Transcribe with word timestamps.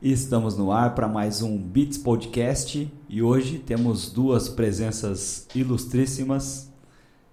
Estamos 0.00 0.56
no 0.56 0.72
ar 0.72 0.94
para 0.94 1.06
mais 1.06 1.42
um 1.42 1.56
Beats 1.56 1.96
Podcast 1.96 2.92
e 3.08 3.22
hoje 3.22 3.58
temos 3.58 4.10
duas 4.10 4.48
presenças 4.48 5.46
ilustríssimas. 5.54 6.72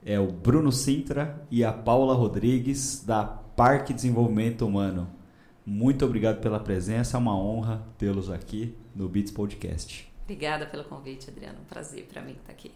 É 0.06 0.20
o 0.20 0.32
Bruno 0.32 0.72
Sintra 0.72 1.46
e 1.50 1.64
a 1.64 1.74
Paula 1.74 2.14
Rodrigues 2.14 3.04
da 3.06 3.24
Parque 3.24 3.94
Desenvolvimento 3.94 4.66
Humano. 4.66 5.10
Muito 5.66 6.06
obrigado 6.06 6.40
pela 6.42 6.60
presença, 6.60 7.18
é 7.18 7.20
uma 7.20 7.38
honra 7.38 7.84
tê-los 7.98 8.30
aqui 8.30 8.76
no 8.96 9.10
Beats 9.10 9.32
Podcast. 9.32 10.12
Obrigada 10.24 10.66
pelo 10.66 10.84
convite, 10.84 11.30
Adriano. 11.30 11.60
Um 11.62 11.66
prazer 11.66 12.06
para 12.06 12.22
mim 12.22 12.34
estar 12.34 12.52
aqui. 12.52 12.72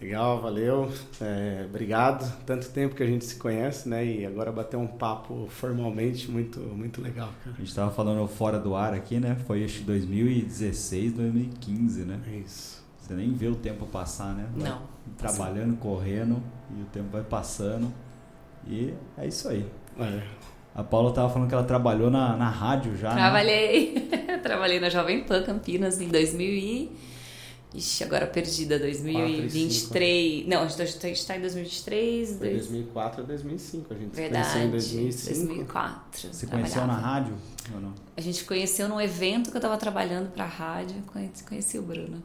Legal, 0.00 0.40
valeu. 0.40 0.90
É, 1.20 1.64
obrigado. 1.68 2.32
Tanto 2.46 2.68
tempo 2.70 2.94
que 2.94 3.02
a 3.02 3.06
gente 3.06 3.24
se 3.24 3.36
conhece, 3.36 3.86
né? 3.88 4.04
E 4.04 4.24
agora 4.24 4.50
bater 4.50 4.76
um 4.78 4.86
papo 4.86 5.46
formalmente 5.50 6.30
muito, 6.30 6.58
muito 6.58 7.02
legal. 7.02 7.28
Cara. 7.44 7.54
A 7.54 7.58
gente 7.58 7.68
estava 7.68 7.90
falando 7.90 8.26
fora 8.26 8.58
do 8.58 8.74
ar 8.74 8.94
aqui, 8.94 9.20
né? 9.20 9.36
Foi 9.46 9.60
este 9.60 9.82
2016, 9.82 11.12
2015, 11.12 12.00
né? 12.04 12.18
É 12.32 12.36
isso. 12.36 12.82
Você 12.98 13.12
nem 13.12 13.32
vê 13.32 13.48
o 13.48 13.54
tempo 13.54 13.84
passar, 13.86 14.34
né? 14.34 14.46
Vai 14.56 14.70
Não. 14.70 14.82
Trabalhando, 15.18 15.76
correndo 15.76 16.42
e 16.78 16.82
o 16.82 16.86
tempo 16.86 17.08
vai 17.10 17.22
passando. 17.22 17.92
E 18.66 18.94
é 19.18 19.26
isso 19.26 19.48
aí. 19.48 19.66
É. 19.98 20.22
A 20.74 20.82
Paula 20.82 21.10
estava 21.10 21.28
falando 21.28 21.48
que 21.48 21.54
ela 21.54 21.64
trabalhou 21.64 22.10
na, 22.10 22.36
na 22.36 22.48
rádio 22.48 22.96
já. 22.96 23.10
né? 23.10 23.16
Trabalhei. 23.16 24.08
Trabalhei 24.42 24.80
na 24.80 24.88
Jovem 24.88 25.24
Pan 25.24 25.42
Campinas 25.42 26.00
em 26.00 26.08
2000 26.08 26.48
e... 26.48 27.09
Ixi, 27.72 28.02
agora 28.04 28.26
perdida, 28.26 28.78
2023. 28.80 30.46
Não, 30.48 30.62
a 30.62 30.68
gente 30.68 31.06
está 31.12 31.36
em 31.36 31.40
2023. 31.40 32.28
Foi 32.30 32.38
dois- 32.38 32.66
2004 32.66 33.22
a 33.22 33.26
2005. 33.26 33.94
A 33.94 33.96
gente 33.96 34.10
se 34.10 34.20
Verdade. 34.20 34.48
conheceu 34.48 34.66
em 34.66 34.70
2005. 34.70 35.46
2004. 35.46 36.32
Você 36.32 36.46
conheceu 36.46 36.86
na 36.86 36.96
rádio 36.96 37.34
ou 37.72 37.80
não? 37.80 37.94
A 38.16 38.20
gente 38.20 38.44
conheceu 38.44 38.88
num 38.88 39.00
evento 39.00 39.50
que 39.50 39.56
eu 39.56 39.60
estava 39.60 39.76
trabalhando 39.76 40.32
para 40.32 40.44
a 40.44 40.48
rádio. 40.48 41.00
Conheci, 41.06 41.44
conheci 41.44 41.78
o 41.78 41.82
Bruno. 41.82 42.20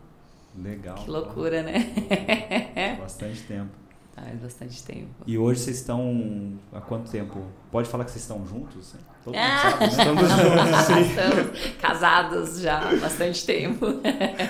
Legal. 0.57 0.95
Que 0.95 1.09
loucura, 1.11 1.61
né? 1.61 2.97
Bastante 2.99 3.41
tempo. 3.43 3.69
Faz 4.15 4.39
bastante 4.39 4.81
tempo. 4.81 5.09
E 5.27 5.37
hoje 5.37 5.59
vocês 5.59 5.75
estão 5.75 6.57
há 6.71 6.79
quanto 6.79 7.11
tempo? 7.11 7.43
Pode 7.69 7.89
falar 7.89 8.05
que 8.05 8.11
vocês 8.11 8.23
estão 8.23 8.47
juntos? 8.47 8.93
Todo 9.25 9.33
mundo 9.33 9.43
Ah! 9.43 9.71
sabe, 9.71 9.79
né? 9.79 9.87
Estamos 9.89 10.29
juntos, 10.29 10.85
sim. 10.85 11.01
Estamos 11.09 11.59
casados 11.81 12.59
já 12.61 12.77
há 12.79 12.95
bastante 12.95 13.45
tempo. 13.45 13.87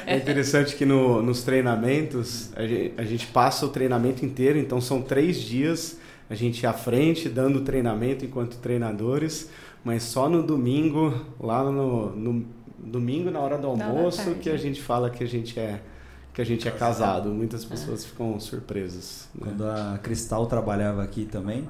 É 0.05 0.17
interessante 0.17 0.75
que 0.75 0.85
no- 0.85 1.21
nos 1.21 1.43
treinamentos 1.43 2.51
a 2.55 2.65
gente, 2.67 2.93
a 2.97 3.03
gente 3.03 3.27
passa 3.27 3.65
o 3.65 3.69
treinamento 3.69 4.23
inteiro, 4.25 4.59
então 4.59 4.79
são 4.81 5.01
três 5.01 5.37
dias 5.41 5.97
a 6.29 6.35
gente 6.35 6.65
à 6.67 6.73
frente 6.73 7.29
dando 7.29 7.61
treinamento 7.61 8.25
enquanto 8.25 8.57
treinadores, 8.57 9.49
mas 9.83 10.03
só 10.03 10.27
no 10.27 10.41
domingo, 10.43 11.13
lá 11.39 11.63
no, 11.63 12.15
no 12.15 12.45
domingo 12.79 13.29
na 13.31 13.39
hora 13.39 13.57
do 13.57 13.67
almoço, 13.67 14.35
que 14.41 14.49
a 14.49 14.57
gente 14.57 14.81
fala 14.81 15.09
que 15.09 15.23
a 15.23 15.27
gente 15.27 15.59
é 15.59 15.79
que 16.33 16.41
a 16.41 16.45
gente 16.45 16.67
é 16.67 16.71
casado. 16.71 17.29
Muitas 17.29 17.63
pessoas 17.63 18.03
ficam 18.03 18.37
surpresas. 18.41 19.29
né? 19.33 19.41
Quando 19.45 19.65
a 19.69 19.97
Cristal 20.03 20.45
trabalhava 20.47 21.01
aqui 21.01 21.23
também, 21.23 21.65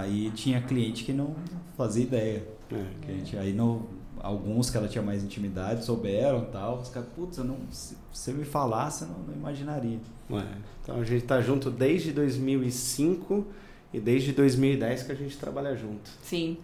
aí 0.00 0.30
tinha 0.34 0.60
cliente 0.60 1.04
que 1.04 1.12
não 1.12 1.34
fazia 1.76 2.02
ideia. 2.02 2.46
É. 2.72 2.84
Que 3.02 3.12
a 3.12 3.14
gente, 3.14 3.36
aí 3.36 3.52
no, 3.52 3.86
alguns 4.20 4.70
que 4.70 4.76
ela 4.76 4.88
tinha 4.88 5.02
mais 5.02 5.22
intimidade 5.22 5.84
souberam 5.84 6.42
e 6.42 6.46
tal. 6.46 6.78
Os 6.78 6.88
caras, 6.88 7.08
putz, 7.14 7.38
eu 7.38 7.44
não, 7.44 7.58
se 7.70 7.96
você 8.12 8.32
me 8.32 8.44
falasse, 8.44 9.02
eu 9.02 9.08
não, 9.08 9.18
não 9.18 9.34
imaginaria. 9.34 9.98
É. 10.30 10.42
Então 10.82 11.00
a 11.00 11.04
gente 11.04 11.24
tá 11.24 11.40
junto 11.40 11.70
desde 11.70 12.12
2005 12.12 13.46
e 13.92 14.00
desde 14.00 14.32
2010 14.32 15.02
que 15.04 15.12
a 15.12 15.14
gente 15.14 15.36
trabalha 15.36 15.76
junto. 15.76 16.10
Sim. 16.22 16.56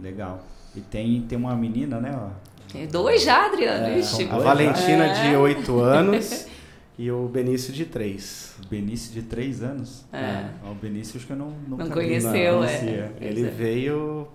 Legal. 0.00 0.40
E 0.76 0.80
tem, 0.80 1.20
tem 1.22 1.36
uma 1.36 1.56
menina, 1.56 2.00
né? 2.00 2.16
ó, 2.16 2.30
Tem 2.72 2.86
Dois 2.86 3.22
já, 3.22 3.46
Adriano. 3.46 3.86
É, 3.86 3.98
Ixi, 3.98 4.24
A 4.24 4.32
Dois, 4.34 4.44
Valentina 4.44 5.06
é. 5.06 5.30
de 5.30 5.36
8 5.36 5.80
anos 5.80 6.46
e 6.98 7.10
o 7.12 7.28
Benício 7.28 7.72
de 7.72 7.84
3. 7.86 8.56
O 8.64 8.68
Benício 8.68 9.12
de 9.14 9.22
3 9.22 9.62
anos. 9.62 10.04
É. 10.12 10.50
Ó, 10.64 10.72
O 10.72 10.74
Benício 10.74 11.16
acho 11.16 11.26
que 11.26 11.32
eu 11.32 11.36
não 11.36 11.50
nunca 11.50 11.84
Não 11.84 11.90
vi, 11.90 11.92
conheceu, 11.92 12.54
não 12.56 12.64
é. 12.64 12.78
conhecia. 12.78 13.12
Ele 13.20 13.46
é. 13.46 13.50
veio 13.50 14.28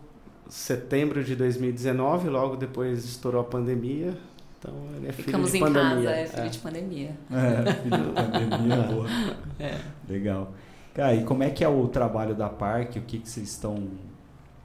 setembro 0.47 1.23
de 1.23 1.35
2019, 1.35 2.29
logo 2.29 2.55
depois 2.55 3.03
estourou 3.03 3.41
a 3.41 3.43
pandemia. 3.43 4.17
Então 4.59 4.73
ele 4.95 5.07
é 5.07 5.11
filho 5.11 5.25
Ficamos 5.25 5.51
de 5.51 5.57
em 5.57 5.59
pandemia. 5.59 6.09
casa, 6.09 6.09
é 6.11 6.25
filho 6.27 6.49
de 6.49 6.59
pandemia. 6.59 7.17
É, 7.31 7.73
filho 7.73 8.13
da 8.13 8.23
pandemia, 8.23 8.75
boa. 8.83 9.07
É. 9.59 9.77
Legal. 10.07 10.53
Cara, 10.93 11.15
e 11.15 11.23
como 11.25 11.43
é 11.43 11.49
que 11.49 11.63
é 11.65 11.67
o 11.67 11.87
trabalho 11.89 12.33
da 12.33 12.47
Parque? 12.47 12.97
O 12.99 13.01
que, 13.01 13.19
que 13.19 13.27
vocês 13.29 13.49
estão, 13.49 13.89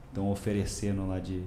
estão 0.07 0.29
oferecendo 0.31 1.05
lá 1.05 1.19
de, 1.19 1.43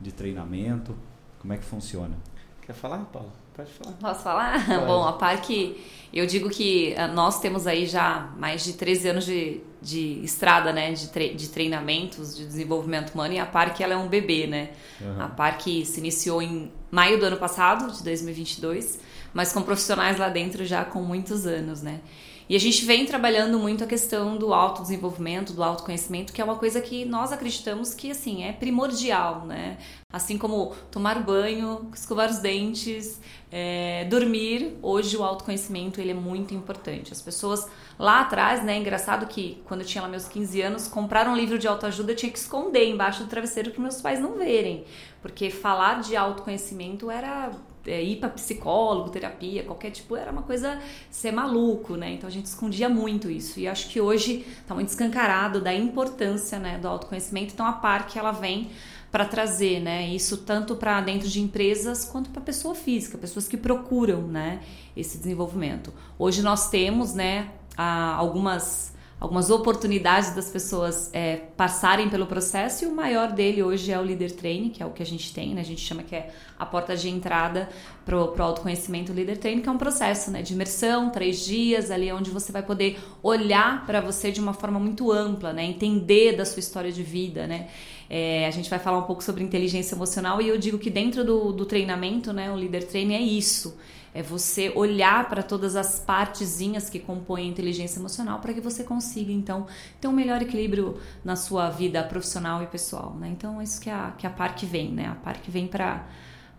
de 0.00 0.12
treinamento? 0.12 0.94
Como 1.40 1.52
é 1.52 1.56
que 1.56 1.64
funciona? 1.64 2.14
Quer 2.62 2.74
falar, 2.74 2.98
Paulo? 3.06 3.32
Pode 3.58 3.70
falar. 3.72 3.96
Posso 4.00 4.22
falar? 4.22 4.66
Pode. 4.66 4.86
Bom, 4.86 5.04
a 5.04 5.12
Parque, 5.14 5.84
eu 6.12 6.24
digo 6.26 6.48
que 6.48 6.94
ah, 6.96 7.08
nós 7.08 7.40
temos 7.40 7.66
aí 7.66 7.86
já 7.86 8.30
mais 8.38 8.62
de 8.64 8.74
13 8.74 9.08
anos 9.08 9.26
de, 9.26 9.60
de 9.82 10.20
estrada, 10.22 10.72
né? 10.72 10.92
De, 10.92 11.08
tre- 11.08 11.34
de 11.34 11.48
treinamentos, 11.48 12.36
de 12.36 12.46
desenvolvimento 12.46 13.10
humano, 13.14 13.34
e 13.34 13.38
a 13.40 13.44
Parque 13.46 13.82
ela 13.82 13.94
é 13.94 13.96
um 13.96 14.06
bebê, 14.06 14.46
né? 14.46 14.70
Aham. 15.02 15.24
A 15.24 15.28
Parque 15.28 15.84
se 15.84 15.98
iniciou 15.98 16.40
em 16.40 16.70
maio 16.90 17.18
do 17.18 17.26
ano 17.26 17.36
passado, 17.36 17.92
de 17.92 18.02
2022, 18.04 19.00
mas 19.34 19.52
com 19.52 19.60
profissionais 19.62 20.16
lá 20.18 20.28
dentro 20.28 20.64
já 20.64 20.84
com 20.84 21.02
muitos 21.02 21.44
anos, 21.44 21.82
né? 21.82 22.00
E 22.48 22.56
a 22.56 22.58
gente 22.58 22.82
vem 22.86 23.04
trabalhando 23.04 23.58
muito 23.58 23.84
a 23.84 23.86
questão 23.86 24.38
do 24.38 24.54
autodesenvolvimento, 24.54 25.52
do 25.52 25.62
autoconhecimento, 25.62 26.32
que 26.32 26.40
é 26.40 26.44
uma 26.44 26.56
coisa 26.56 26.80
que 26.80 27.04
nós 27.04 27.30
acreditamos 27.30 27.92
que, 27.92 28.10
assim, 28.10 28.42
é 28.42 28.52
primordial, 28.52 29.44
né? 29.44 29.76
Assim 30.10 30.38
como 30.38 30.74
tomar 30.90 31.22
banho, 31.22 31.90
escovar 31.94 32.30
os 32.30 32.38
dentes, 32.38 33.20
é, 33.52 34.06
dormir, 34.06 34.78
hoje 34.80 35.14
o 35.14 35.22
autoconhecimento 35.22 36.00
ele 36.00 36.12
é 36.12 36.14
muito 36.14 36.54
importante. 36.54 37.12
As 37.12 37.20
pessoas 37.20 37.66
lá 37.98 38.20
atrás, 38.20 38.64
né, 38.64 38.76
é 38.76 38.78
engraçado 38.78 39.26
que 39.26 39.60
quando 39.66 39.82
eu 39.82 39.86
tinha 39.86 40.00
lá 40.00 40.08
meus 40.08 40.26
15 40.26 40.62
anos, 40.62 40.88
compraram 40.88 41.32
um 41.32 41.36
livro 41.36 41.58
de 41.58 41.68
autoajuda, 41.68 42.12
eu 42.12 42.16
tinha 42.16 42.32
que 42.32 42.38
esconder 42.38 42.88
embaixo 42.88 43.24
do 43.24 43.28
travesseiro 43.28 43.70
para 43.72 43.82
meus 43.82 44.00
pais 44.00 44.20
não 44.20 44.38
verem, 44.38 44.86
porque 45.20 45.50
falar 45.50 46.00
de 46.00 46.16
autoconhecimento 46.16 47.10
era 47.10 47.52
é, 47.88 48.02
ir 48.02 48.16
para 48.16 48.28
psicólogo, 48.28 49.10
terapia, 49.10 49.64
qualquer 49.64 49.90
tipo, 49.90 50.16
era 50.16 50.30
uma 50.30 50.42
coisa 50.42 50.80
ser 51.10 51.32
maluco, 51.32 51.96
né? 51.96 52.12
Então 52.12 52.28
a 52.28 52.32
gente 52.32 52.46
escondia 52.46 52.88
muito 52.88 53.30
isso. 53.30 53.58
E 53.58 53.66
acho 53.66 53.88
que 53.88 54.00
hoje 54.00 54.44
está 54.60 54.74
muito 54.74 54.88
escancarado 54.88 55.60
da 55.60 55.74
importância, 55.74 56.58
né, 56.58 56.78
do 56.78 56.86
autoconhecimento. 56.86 57.54
Então 57.54 57.66
a 57.66 57.72
Parque 57.72 58.18
ela 58.18 58.32
vem 58.32 58.70
para 59.10 59.24
trazer, 59.24 59.80
né, 59.80 60.06
isso 60.08 60.36
tanto 60.38 60.76
para 60.76 61.00
dentro 61.00 61.28
de 61.28 61.40
empresas 61.40 62.04
quanto 62.04 62.28
para 62.28 62.42
pessoa 62.42 62.74
física, 62.74 63.16
pessoas 63.16 63.48
que 63.48 63.56
procuram, 63.56 64.22
né, 64.22 64.60
esse 64.94 65.16
desenvolvimento. 65.16 65.94
Hoje 66.18 66.42
nós 66.42 66.68
temos, 66.68 67.14
né, 67.14 67.48
algumas 67.76 68.92
algumas 69.20 69.50
oportunidades 69.50 70.34
das 70.34 70.48
pessoas 70.48 71.10
é, 71.12 71.36
passarem 71.56 72.08
pelo 72.08 72.26
processo 72.26 72.84
e 72.84 72.86
o 72.86 72.94
maior 72.94 73.32
dele 73.32 73.62
hoje 73.62 73.90
é 73.90 73.98
o 73.98 74.02
Leader 74.02 74.30
Training, 74.30 74.70
que 74.70 74.82
é 74.82 74.86
o 74.86 74.90
que 74.90 75.02
a 75.02 75.06
gente 75.06 75.32
tem, 75.34 75.54
né? 75.54 75.60
A 75.60 75.64
gente 75.64 75.80
chama 75.80 76.04
que 76.04 76.14
é 76.14 76.30
a 76.56 76.64
porta 76.64 76.96
de 76.96 77.08
entrada 77.08 77.68
pro, 78.04 78.28
pro 78.28 78.44
autoconhecimento 78.44 79.12
Leader 79.12 79.36
Training, 79.36 79.60
que 79.60 79.68
é 79.68 79.72
um 79.72 79.78
processo, 79.78 80.30
né? 80.30 80.40
De 80.40 80.52
imersão, 80.52 81.10
três 81.10 81.44
dias, 81.44 81.90
ali 81.90 82.12
onde 82.12 82.30
você 82.30 82.52
vai 82.52 82.62
poder 82.62 82.98
olhar 83.22 83.84
para 83.86 84.00
você 84.00 84.30
de 84.30 84.40
uma 84.40 84.52
forma 84.52 84.78
muito 84.78 85.10
ampla, 85.10 85.52
né? 85.52 85.64
Entender 85.64 86.36
da 86.36 86.44
sua 86.44 86.60
história 86.60 86.92
de 86.92 87.02
vida, 87.02 87.46
né? 87.46 87.68
É, 88.08 88.46
a 88.46 88.50
gente 88.50 88.70
vai 88.70 88.78
falar 88.78 88.98
um 88.98 89.02
pouco 89.02 89.22
sobre 89.22 89.42
inteligência 89.42 89.94
emocional 89.94 90.40
e 90.40 90.48
eu 90.48 90.56
digo 90.56 90.78
que 90.78 90.88
dentro 90.88 91.24
do, 91.24 91.52
do 91.52 91.66
treinamento, 91.66 92.32
né? 92.32 92.50
O 92.52 92.54
Leader 92.54 92.86
Training 92.86 93.14
é 93.14 93.20
isso. 93.20 93.76
É 94.18 94.22
você 94.22 94.72
olhar 94.74 95.28
para 95.28 95.44
todas 95.44 95.76
as 95.76 96.00
partezinhas 96.00 96.90
que 96.90 96.98
compõem 96.98 97.44
a 97.44 97.50
inteligência 97.52 98.00
emocional 98.00 98.40
para 98.40 98.52
que 98.52 98.60
você 98.60 98.82
consiga, 98.82 99.30
então, 99.30 99.68
ter 100.00 100.08
um 100.08 100.12
melhor 100.12 100.42
equilíbrio 100.42 100.98
na 101.24 101.36
sua 101.36 101.70
vida 101.70 102.02
profissional 102.02 102.60
e 102.60 102.66
pessoal, 102.66 103.14
né? 103.14 103.28
Então, 103.28 103.60
é 103.60 103.62
isso 103.62 103.80
que 103.80 103.88
a, 103.88 104.12
que 104.18 104.26
a 104.26 104.30
Parque 104.30 104.66
vem, 104.66 104.90
né? 104.90 105.06
A 105.06 105.14
Parque 105.14 105.52
vem 105.52 105.68
para 105.68 106.04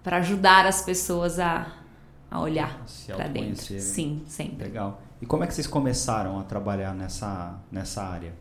ajudar 0.06 0.66
as 0.66 0.82
pessoas 0.84 1.38
a, 1.38 1.68
a 2.32 2.40
olhar 2.40 2.80
para 3.08 3.28
dentro. 3.28 3.50
autoconhecerem. 3.50 3.82
Sim, 3.82 4.22
sempre. 4.26 4.64
Legal. 4.64 5.02
E 5.22 5.26
como 5.26 5.44
é 5.44 5.48
que 5.48 5.54
vocês 5.54 5.68
começaram 5.68 6.40
a 6.40 6.44
trabalhar 6.44 6.94
nessa, 6.94 7.60
nessa 7.70 8.04
área? 8.04 8.34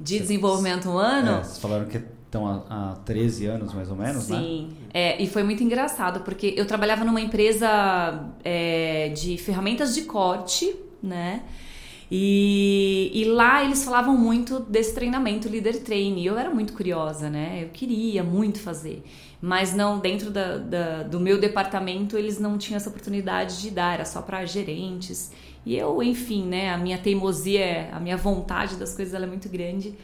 De 0.00 0.18
desenvolvimento 0.18 0.88
humano, 0.88 1.32
É, 1.32 1.42
vocês 1.42 1.58
falaram 1.58 1.84
que 1.84 2.02
estão 2.34 2.46
há, 2.46 2.90
há 2.92 2.96
13 3.04 3.46
anos, 3.46 3.72
mais 3.72 3.88
ou 3.90 3.96
menos, 3.96 4.28
né? 4.28 4.38
Sim, 4.38 4.70
é, 4.92 5.22
e 5.22 5.26
foi 5.28 5.42
muito 5.44 5.62
engraçado, 5.62 6.20
porque 6.20 6.52
eu 6.56 6.66
trabalhava 6.66 7.04
numa 7.04 7.20
empresa 7.20 7.68
é, 8.44 9.10
de 9.10 9.38
ferramentas 9.38 9.94
de 9.94 10.02
corte, 10.02 10.74
né? 11.02 11.42
E, 12.10 13.10
e 13.14 13.24
lá 13.24 13.64
eles 13.64 13.82
falavam 13.84 14.16
muito 14.16 14.60
desse 14.60 14.94
treinamento 14.94 15.48
Leader 15.48 15.82
Training. 15.82 16.20
E 16.20 16.26
eu 16.26 16.38
era 16.38 16.50
muito 16.50 16.72
curiosa, 16.74 17.30
né? 17.30 17.60
Eu 17.64 17.68
queria 17.70 18.22
muito 18.22 18.60
fazer. 18.60 19.02
Mas 19.40 19.74
não, 19.74 19.98
dentro 19.98 20.30
da, 20.30 20.58
da- 20.58 21.02
do 21.02 21.18
meu 21.18 21.40
departamento, 21.40 22.16
eles 22.16 22.38
não 22.38 22.56
tinham 22.58 22.76
essa 22.76 22.88
oportunidade 22.88 23.60
de 23.60 23.70
dar, 23.70 23.94
era 23.94 24.04
só 24.04 24.20
para 24.22 24.44
gerentes. 24.44 25.32
E 25.66 25.76
eu, 25.76 26.02
enfim, 26.02 26.44
né? 26.46 26.70
A 26.72 26.78
minha 26.78 26.98
teimosia, 26.98 27.88
a 27.92 27.98
minha 27.98 28.16
vontade 28.16 28.76
das 28.76 28.94
coisas 28.94 29.14
ela 29.14 29.24
é 29.24 29.28
muito 29.28 29.48
grande. 29.48 29.94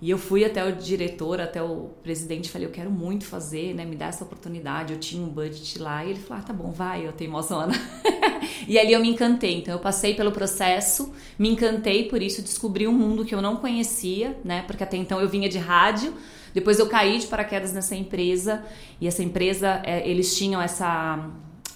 E 0.00 0.10
eu 0.10 0.18
fui 0.18 0.44
até 0.44 0.64
o 0.64 0.76
diretor, 0.76 1.40
até 1.40 1.60
o 1.60 1.90
presidente, 2.04 2.48
falei, 2.48 2.68
eu 2.68 2.70
quero 2.72 2.88
muito 2.88 3.24
fazer, 3.24 3.74
né? 3.74 3.84
Me 3.84 3.96
dá 3.96 4.06
essa 4.06 4.22
oportunidade. 4.22 4.92
Eu 4.92 5.00
tinha 5.00 5.20
um 5.20 5.28
budget 5.28 5.76
lá. 5.78 6.04
E 6.04 6.10
ele 6.10 6.20
falou, 6.20 6.42
ah, 6.42 6.46
tá 6.46 6.52
bom, 6.52 6.70
vai, 6.70 7.04
eu 7.04 7.12
tenho 7.12 7.32
mozona. 7.32 7.72
e 8.68 8.78
ali 8.78 8.92
eu 8.92 9.00
me 9.00 9.08
encantei. 9.08 9.58
Então 9.58 9.74
eu 9.74 9.80
passei 9.80 10.14
pelo 10.14 10.30
processo, 10.30 11.12
me 11.36 11.48
encantei 11.48 12.04
por 12.04 12.22
isso, 12.22 12.42
descobri 12.42 12.86
um 12.86 12.92
mundo 12.92 13.24
que 13.24 13.34
eu 13.34 13.42
não 13.42 13.56
conhecia, 13.56 14.38
né? 14.44 14.62
Porque 14.68 14.84
até 14.84 14.96
então 14.96 15.20
eu 15.20 15.28
vinha 15.28 15.48
de 15.48 15.58
rádio. 15.58 16.14
Depois 16.54 16.78
eu 16.78 16.86
caí 16.86 17.18
de 17.18 17.26
paraquedas 17.26 17.72
nessa 17.72 17.96
empresa. 17.96 18.64
E 19.00 19.08
essa 19.08 19.22
empresa, 19.22 19.82
é, 19.84 20.08
eles 20.08 20.36
tinham 20.36 20.62
essa 20.62 21.28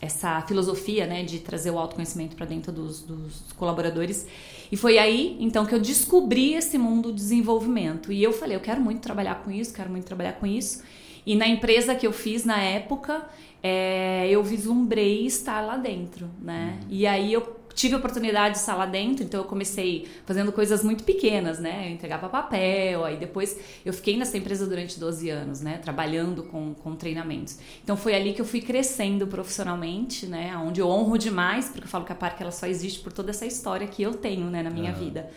essa 0.03 0.43
filosofia 0.43 1.07
né, 1.07 1.23
de 1.23 1.39
trazer 1.39 1.71
o 1.71 1.79
autoconhecimento 1.79 2.35
para 2.35 2.45
dentro 2.45 2.73
dos, 2.73 3.03
dos, 3.03 3.53
colaboradores. 3.57 4.27
E 4.73 4.77
foi 4.77 4.97
aí, 4.97 5.37
então, 5.39 5.67
que 5.67 5.75
eu 5.75 5.79
descobri 5.79 6.55
esse 6.55 6.79
mundo 6.79 7.11
do 7.11 7.15
desenvolvimento. 7.15 8.11
E 8.11 8.23
eu 8.23 8.33
falei, 8.33 8.57
eu 8.57 8.61
quero 8.61 8.81
muito 8.81 9.03
trabalhar 9.03 9.35
com 9.45 9.51
isso, 9.51 9.75
quero 9.75 9.91
muito 9.91 10.07
trabalhar 10.07 10.33
com 10.33 10.47
isso. 10.47 10.83
E 11.27 11.37
na 11.37 11.47
empresa 11.47 11.95
que 11.95 12.07
eu 12.07 12.13
fiz 12.13 12.47
na 12.47 12.59
época, 12.59 13.29
é, 13.63 14.27
eu 14.31 14.43
vislumbrei 14.43 15.27
estar 15.27 15.61
lá 15.61 15.77
dentro, 15.77 16.27
né? 16.41 16.79
Uhum. 16.81 16.89
E 16.89 17.07
aí 17.07 17.35
eu 17.35 17.43
tive 17.75 17.95
a 17.95 17.99
oportunidade 17.99 18.55
de 18.55 18.61
estar 18.61 18.75
lá 18.75 18.87
dentro, 18.87 19.25
então 19.25 19.41
eu 19.41 19.47
comecei 19.47 20.09
fazendo 20.27 20.53
coisas 20.53 20.83
muito 20.85 21.05
pequenas, 21.05 21.59
né? 21.59 21.89
Eu 21.89 21.93
entregava 21.93 22.29
papel, 22.29 23.05
aí 23.05 23.17
depois 23.17 23.59
eu 23.85 23.93
fiquei 23.93 24.17
nessa 24.17 24.37
empresa 24.37 24.67
durante 24.67 24.99
12 24.99 25.29
anos, 25.31 25.61
né? 25.61 25.79
Trabalhando 25.79 26.43
com, 26.45 26.75
com 26.75 26.95
treinamentos. 26.95 27.59
Então 27.83 27.97
foi 27.97 28.15
ali 28.15 28.33
que 28.33 28.41
eu 28.41 28.47
fui 28.47 28.61
crescendo 28.61 29.27
profissionalmente, 29.27 30.27
né? 30.27 30.57
Onde 30.57 30.81
eu 30.81 30.89
honro 30.89 31.17
demais, 31.19 31.69
porque 31.69 31.85
eu 31.85 31.89
falo 31.89 32.05
que 32.05 32.13
a 32.13 32.17
Parque 32.17 32.43
ela 32.43 32.53
só 32.53 32.67
existe 32.67 33.01
por 33.01 33.13
toda 33.13 33.31
essa 33.31 33.47
história 33.47 33.87
que 33.87 34.03
eu 34.03 34.15
tenho, 34.15 34.47
né? 34.47 34.63
Na 34.63 34.71
minha 34.71 34.93
uhum. 34.93 34.99
vida. 34.99 35.31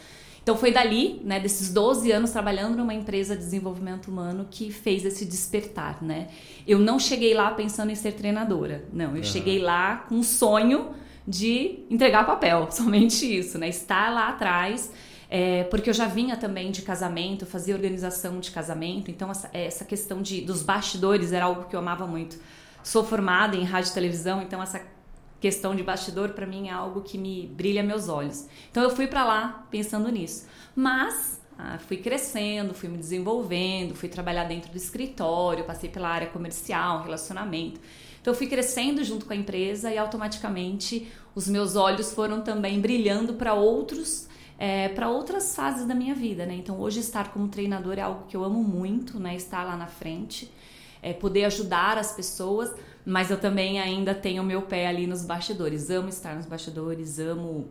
Então 0.45 0.55
foi 0.55 0.71
dali, 0.71 1.19
né, 1.23 1.39
desses 1.39 1.73
12 1.73 2.11
anos 2.11 2.29
trabalhando 2.29 2.77
numa 2.77 2.93
empresa 2.93 3.35
de 3.35 3.41
desenvolvimento 3.41 4.09
humano 4.09 4.45
que 4.47 4.71
fez 4.71 5.03
esse 5.03 5.25
despertar, 5.25 6.03
né? 6.03 6.27
Eu 6.67 6.77
não 6.77 6.99
cheguei 6.99 7.33
lá 7.33 7.49
pensando 7.49 7.89
em 7.89 7.95
ser 7.95 8.11
treinadora. 8.11 8.85
Não, 8.93 9.11
eu 9.11 9.15
uhum. 9.15 9.23
cheguei 9.23 9.57
lá 9.57 10.05
com 10.07 10.13
um 10.13 10.21
sonho 10.21 10.93
de 11.27 11.85
entregar 11.89 12.25
papel, 12.25 12.67
somente 12.71 13.25
isso, 13.25 13.57
né? 13.57 13.69
Estar 13.69 14.13
lá 14.13 14.29
atrás, 14.29 14.91
é, 15.29 15.63
porque 15.65 15.89
eu 15.89 15.93
já 15.93 16.05
vinha 16.07 16.37
também 16.37 16.71
de 16.71 16.81
casamento, 16.81 17.45
fazia 17.45 17.73
organização 17.75 18.39
de 18.39 18.51
casamento, 18.51 19.09
então 19.09 19.31
essa, 19.31 19.49
essa 19.53 19.85
questão 19.85 20.21
de, 20.21 20.41
dos 20.41 20.61
bastidores 20.61 21.31
era 21.31 21.45
algo 21.45 21.65
que 21.65 21.75
eu 21.75 21.79
amava 21.79 22.05
muito. 22.05 22.37
Sou 22.83 23.03
formada 23.03 23.55
em 23.55 23.63
rádio 23.63 23.89
e 23.91 23.93
televisão, 23.93 24.41
então 24.41 24.61
essa 24.61 24.81
questão 25.39 25.75
de 25.75 25.83
bastidor 25.83 26.29
para 26.29 26.45
mim 26.45 26.69
é 26.69 26.71
algo 26.71 27.01
que 27.01 27.17
me 27.17 27.47
brilha 27.47 27.83
meus 27.83 28.07
olhos. 28.09 28.47
Então 28.69 28.83
eu 28.83 28.89
fui 28.89 29.07
para 29.07 29.23
lá 29.23 29.67
pensando 29.69 30.09
nisso. 30.09 30.47
Mas 30.75 31.41
ah, 31.57 31.77
fui 31.77 31.97
crescendo, 31.97 32.73
fui 32.73 32.89
me 32.89 32.97
desenvolvendo, 32.97 33.95
fui 33.95 34.09
trabalhar 34.09 34.43
dentro 34.43 34.71
do 34.71 34.77
escritório, 34.77 35.63
passei 35.63 35.89
pela 35.89 36.09
área 36.09 36.27
comercial, 36.27 37.03
relacionamento. 37.03 37.79
Então 38.25 38.33
eu 38.33 38.37
fui 38.39 38.47
crescendo 38.47 39.03
junto 39.03 39.27
com 39.27 39.33
a 39.33 39.35
empresa 39.35 39.93
e 39.93 39.99
automaticamente 39.99 41.07
os 41.35 41.47
meus 41.47 41.75
olhos 41.75 42.11
foram 42.11 42.41
também 42.41 42.81
brilhando 42.81 43.35
para 43.35 43.53
outros 43.53 44.27
é, 44.57 44.89
para 44.89 45.07
outras 45.09 45.55
fases 45.55 45.85
da 45.85 45.93
minha 45.93 46.15
vida, 46.15 46.43
né? 46.43 46.55
Então 46.55 46.79
hoje 46.79 47.01
estar 47.01 47.31
como 47.31 47.47
treinador 47.47 47.99
é 47.99 48.01
algo 48.01 48.25
que 48.27 48.35
eu 48.35 48.43
amo 48.43 48.63
muito, 48.63 49.19
né? 49.19 49.35
Estar 49.35 49.63
lá 49.63 49.77
na 49.77 49.85
frente, 49.85 50.51
é, 51.03 51.13
poder 51.13 51.45
ajudar 51.45 51.99
as 51.99 52.13
pessoas, 52.13 52.73
mas 53.05 53.29
eu 53.29 53.39
também 53.39 53.79
ainda 53.79 54.15
tenho 54.15 54.43
meu 54.43 54.63
pé 54.63 54.87
ali 54.87 55.05
nos 55.05 55.23
bastidores. 55.23 55.91
Amo 55.91 56.09
estar 56.09 56.35
nos 56.35 56.47
bastidores, 56.47 57.19
amo 57.19 57.69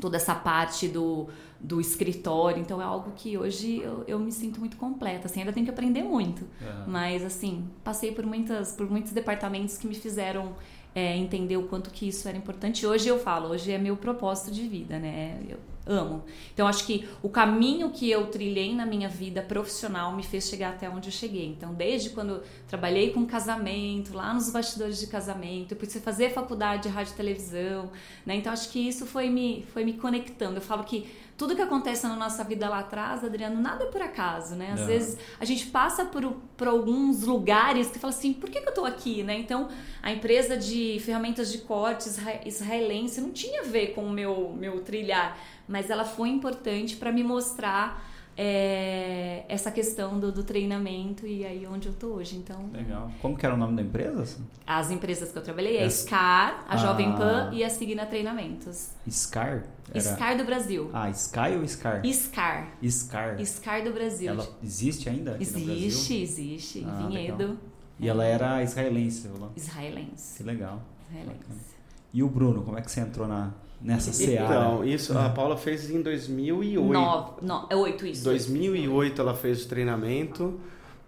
toda 0.00 0.16
essa 0.16 0.34
parte 0.34 0.88
do, 0.88 1.28
do 1.60 1.80
escritório. 1.80 2.60
Então 2.60 2.80
é 2.80 2.84
algo 2.84 3.12
que 3.16 3.36
hoje 3.36 3.80
eu, 3.80 4.04
eu 4.06 4.18
me 4.18 4.32
sinto 4.32 4.60
muito 4.60 4.76
completa. 4.76 5.26
Assim, 5.26 5.40
ainda 5.40 5.52
tenho 5.52 5.66
que 5.66 5.72
aprender 5.72 6.02
muito. 6.02 6.46
Mas 6.86 7.24
assim, 7.24 7.68
passei 7.82 8.12
por 8.12 8.24
muitas 8.24 8.72
por 8.72 8.88
muitos 8.90 9.12
departamentos 9.12 9.76
que 9.78 9.86
me 9.86 9.94
fizeram 9.94 10.54
é, 10.94 11.16
entender 11.16 11.56
o 11.56 11.64
quanto 11.64 11.90
que 11.90 12.08
isso 12.08 12.28
era 12.28 12.36
importante. 12.36 12.86
Hoje 12.86 13.08
eu 13.08 13.18
falo, 13.18 13.48
hoje 13.50 13.72
é 13.72 13.78
meu 13.78 13.96
propósito 13.96 14.50
de 14.50 14.66
vida, 14.68 14.98
né? 14.98 15.40
Eu 15.48 15.58
amo. 15.86 16.24
Então 16.52 16.66
acho 16.66 16.86
que 16.86 17.08
o 17.22 17.28
caminho 17.28 17.90
que 17.90 18.10
eu 18.10 18.26
trilhei 18.26 18.74
na 18.74 18.86
minha 18.86 19.08
vida 19.08 19.42
profissional 19.42 20.14
me 20.14 20.22
fez 20.22 20.48
chegar 20.48 20.70
até 20.70 20.88
onde 20.88 21.08
eu 21.08 21.12
cheguei. 21.12 21.46
Então 21.46 21.74
desde 21.74 22.10
quando 22.10 22.42
trabalhei 22.68 23.10
com 23.10 23.26
casamento, 23.26 24.14
lá 24.14 24.32
nos 24.32 24.50
bastidores 24.50 24.98
de 24.98 25.06
casamento, 25.06 25.72
eu 25.72 25.78
pude 25.78 25.92
fazer 26.00 26.30
faculdade 26.30 26.84
de 26.84 26.88
rádio 26.88 27.12
e 27.12 27.16
televisão, 27.16 27.90
né? 28.24 28.36
Então 28.36 28.52
acho 28.52 28.70
que 28.70 28.78
isso 28.78 29.06
foi 29.06 29.28
me 29.28 29.64
foi 29.72 29.84
me 29.84 29.94
conectando. 29.94 30.56
Eu 30.56 30.62
falo 30.62 30.84
que 30.84 31.06
tudo 31.36 31.56
que 31.56 31.62
acontece 31.62 32.06
na 32.06 32.14
nossa 32.14 32.44
vida 32.44 32.68
lá 32.68 32.78
atrás, 32.78 33.24
Adriano, 33.24 33.60
nada 33.60 33.84
é 33.84 33.86
por 33.88 34.00
acaso, 34.00 34.54
né? 34.54 34.70
Às 34.72 34.80
Não. 34.80 34.86
vezes 34.86 35.18
a 35.40 35.44
gente 35.44 35.66
passa 35.66 36.04
por, 36.04 36.32
por 36.56 36.68
alguns 36.68 37.22
lugares 37.22 37.88
que 37.88 37.98
fala 37.98 38.12
assim, 38.12 38.32
por 38.32 38.48
que, 38.48 38.60
que 38.60 38.68
eu 38.68 38.72
tô 38.72 38.84
aqui, 38.84 39.24
né? 39.24 39.36
Então, 39.36 39.68
a 40.00 40.12
empresa 40.12 40.56
de 40.56 41.00
ferramentas 41.00 41.50
de 41.50 41.58
corte 41.58 42.08
israelense 42.46 43.20
não 43.20 43.30
tinha 43.30 43.62
a 43.62 43.64
ver 43.64 43.94
com 43.94 44.04
o 44.04 44.10
meu, 44.10 44.54
meu 44.56 44.80
trilhar, 44.82 45.36
mas 45.68 45.90
ela 45.90 46.04
foi 46.04 46.28
importante 46.28 46.96
para 46.96 47.10
me 47.12 47.22
mostrar 47.22 48.02
é, 48.36 49.44
essa 49.48 49.70
questão 49.70 50.18
do, 50.18 50.32
do, 50.32 50.42
treinamento 50.42 51.26
e 51.26 51.44
aí 51.44 51.66
onde 51.66 51.88
eu 51.88 51.94
tô 51.94 52.08
hoje. 52.08 52.36
Então, 52.36 52.68
Legal. 52.72 53.10
Como 53.22 53.36
que 53.36 53.46
era 53.46 53.54
o 53.54 53.58
nome 53.58 53.76
da 53.76 53.82
empresa? 53.82 54.38
As 54.66 54.90
empresas 54.90 55.30
que 55.30 55.38
eu 55.38 55.42
trabalhei 55.42 55.76
é 55.76 55.88
SCAR, 55.88 56.64
a 56.68 56.74
ah. 56.74 56.76
Jovem 56.76 57.12
Pan 57.12 57.50
e 57.52 57.62
a 57.62 57.70
Signa 57.70 58.06
Treinamentos. 58.06 58.90
SCAR? 59.08 59.64
Era... 59.90 60.00
SCAR 60.00 60.36
do 60.36 60.44
Brasil. 60.44 60.90
Ah, 60.92 61.10
Sky 61.10 61.56
ou 61.56 61.68
SCAR? 61.68 62.02
SCAR. 62.04 62.72
SCAR. 62.82 63.46
SCAR 63.46 63.84
do 63.84 63.92
Brasil. 63.92 64.30
Ela 64.30 64.48
existe 64.62 65.08
ainda? 65.08 65.36
existe, 65.40 66.22
existe. 66.22 66.86
Ah, 66.86 67.06
Vinhedo. 67.06 67.38
Legal. 67.38 67.56
E 68.00 68.08
ela 68.08 68.24
era 68.24 68.62
israelense, 68.62 69.30
Israelense. 69.54 70.36
Que 70.36 70.42
legal. 70.42 70.82
Israelense. 71.08 71.74
E 72.12 72.22
o 72.22 72.28
Bruno, 72.28 72.62
como 72.62 72.76
é 72.76 72.82
que 72.82 72.90
você 72.90 73.00
entrou 73.00 73.28
na, 73.28 73.52
nessa 73.84 74.12
seara? 74.12 74.44
Então, 74.46 74.84
isso 74.84 75.16
a 75.16 75.28
Paula 75.28 75.56
fez 75.58 75.90
em 75.90 76.00
2008. 76.00 76.92
Nove, 76.92 77.32
no, 77.42 77.66
é 77.68 77.76
oito 77.76 78.06
isso. 78.06 78.24
2008 78.24 79.20
ela 79.20 79.34
fez 79.34 79.64
o 79.64 79.68
treinamento. 79.68 80.58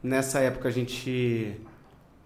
Nessa 0.02 0.40
época 0.40 0.69
a 0.69 0.70
gente 0.70 1.58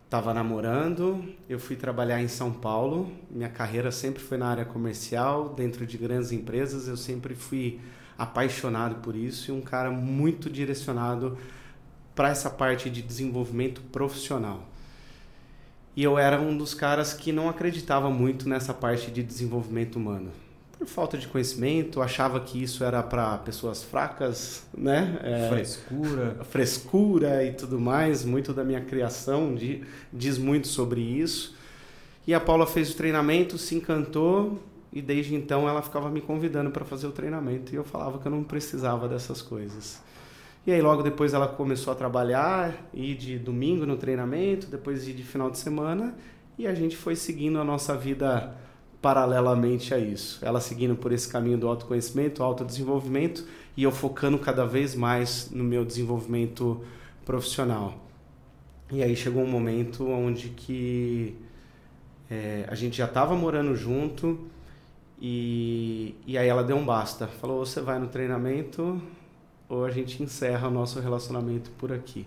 estava 0.05 0.35
namorando, 0.35 1.25
eu 1.49 1.61
fui 1.61 1.76
trabalhar 1.76 2.20
em 2.20 2.26
São 2.26 2.50
Paulo. 2.50 3.12
Minha 3.31 3.49
carreira 3.49 3.93
sempre 3.93 4.20
foi 4.20 4.37
na 4.37 4.49
área 4.49 4.64
comercial, 4.64 5.50
dentro 5.50 5.87
de 5.87 5.97
grandes 5.97 6.32
empresas. 6.32 6.88
Eu 6.88 6.97
sempre 6.97 7.37
fui 7.37 7.81
apaixonado 8.19 8.97
por 8.97 9.14
isso 9.14 9.50
e 9.50 9.55
um 9.55 9.61
cara 9.61 9.91
muito 9.91 10.50
direcionado 10.50 11.38
para 12.14 12.29
essa 12.29 12.50
parte 12.50 12.91
de 12.91 13.00
desenvolvimento 13.00 13.81
profissional. 13.93 14.69
E 16.00 16.02
eu 16.02 16.19
era 16.19 16.40
um 16.40 16.57
dos 16.57 16.73
caras 16.73 17.12
que 17.12 17.30
não 17.30 17.47
acreditava 17.47 18.09
muito 18.09 18.49
nessa 18.49 18.73
parte 18.73 19.11
de 19.11 19.23
desenvolvimento 19.23 19.97
humano. 19.97 20.30
Por 20.78 20.87
falta 20.87 21.19
de 21.19 21.28
conhecimento, 21.28 22.00
achava 22.00 22.40
que 22.40 22.62
isso 22.62 22.83
era 22.83 23.02
para 23.02 23.37
pessoas 23.37 23.83
fracas, 23.83 24.64
né? 24.75 25.21
É, 25.23 25.49
frescura. 25.50 26.37
Frescura 26.45 27.45
e 27.45 27.52
tudo 27.52 27.78
mais. 27.78 28.25
Muito 28.25 28.54
da 28.54 28.64
minha 28.64 28.80
criação 28.80 29.54
de, 29.54 29.83
diz 30.11 30.38
muito 30.38 30.69
sobre 30.69 31.02
isso. 31.02 31.54
E 32.26 32.33
a 32.33 32.40
Paula 32.40 32.66
fez 32.66 32.92
o 32.92 32.97
treinamento, 32.97 33.59
se 33.59 33.75
encantou 33.75 34.59
e 34.90 35.02
desde 35.02 35.35
então 35.35 35.69
ela 35.69 35.83
ficava 35.83 36.09
me 36.09 36.23
convidando 36.23 36.71
para 36.71 36.87
fazer 36.87 37.09
o 37.09 37.12
treinamento 37.12 37.75
e 37.75 37.76
eu 37.76 37.85
falava 37.85 38.19
que 38.19 38.26
eu 38.26 38.33
não 38.33 38.42
precisava 38.42 39.07
dessas 39.07 39.42
coisas. 39.42 40.00
E 40.67 40.73
aí 40.73 40.83
logo 40.83 41.02
depois 41.02 41.33
ela 41.33 41.49
começou 41.49 41.93
a 41.93 41.97
trabalhar, 41.97 42.75
ir 42.93 43.14
de 43.14 43.38
domingo 43.38 43.87
no 43.87 43.97
treinamento, 43.97 44.67
depois 44.67 45.09
ir 45.09 45.14
de 45.14 45.23
final 45.23 45.50
de 45.50 45.59
semana, 45.59 46.14
e 46.59 46.67
a 46.67 46.75
gente 46.75 46.97
foi 46.97 47.17
seguindo 47.17 47.59
a 47.59 47.64
nossa 47.64 47.97
vida 47.97 48.55
paralelamente 49.00 49.95
a 49.95 49.99
isso. 49.99 50.45
Ela 50.45 50.61
seguindo 50.61 50.95
por 50.95 51.12
esse 51.12 51.29
caminho 51.29 51.57
do 51.57 51.67
autoconhecimento, 51.67 52.43
autodesenvolvimento, 52.43 53.47
e 53.76 53.83
eu 53.83 53.90
focando 53.90 54.38
cada 54.38 54.67
vez 54.67 54.95
mais 54.95 55.50
no 55.50 55.64
meu 55.64 55.85
desenvolvimento 55.85 56.83
profissional. 57.25 57.95
E 58.93 59.02
aí 59.02 59.17
chegou 59.17 59.43
um 59.43 59.47
momento 59.47 60.07
onde 60.07 60.50
que 60.50 61.37
é, 62.31 62.64
a 62.69 62.75
gente 62.75 62.99
já 62.99 63.07
estava 63.07 63.35
morando 63.35 63.75
junto 63.75 64.38
e, 65.21 66.14
e 66.26 66.37
aí 66.37 66.49
ela 66.49 66.62
deu 66.62 66.76
um 66.76 66.85
basta. 66.85 67.26
Falou, 67.26 67.64
você 67.64 67.81
vai 67.81 67.99
no 67.99 68.09
treinamento, 68.09 69.00
ou 69.70 69.84
a 69.84 69.90
gente 69.90 70.20
encerra 70.20 70.66
o 70.68 70.70
nosso 70.70 70.98
relacionamento 71.00 71.70
por 71.78 71.92
aqui. 71.92 72.26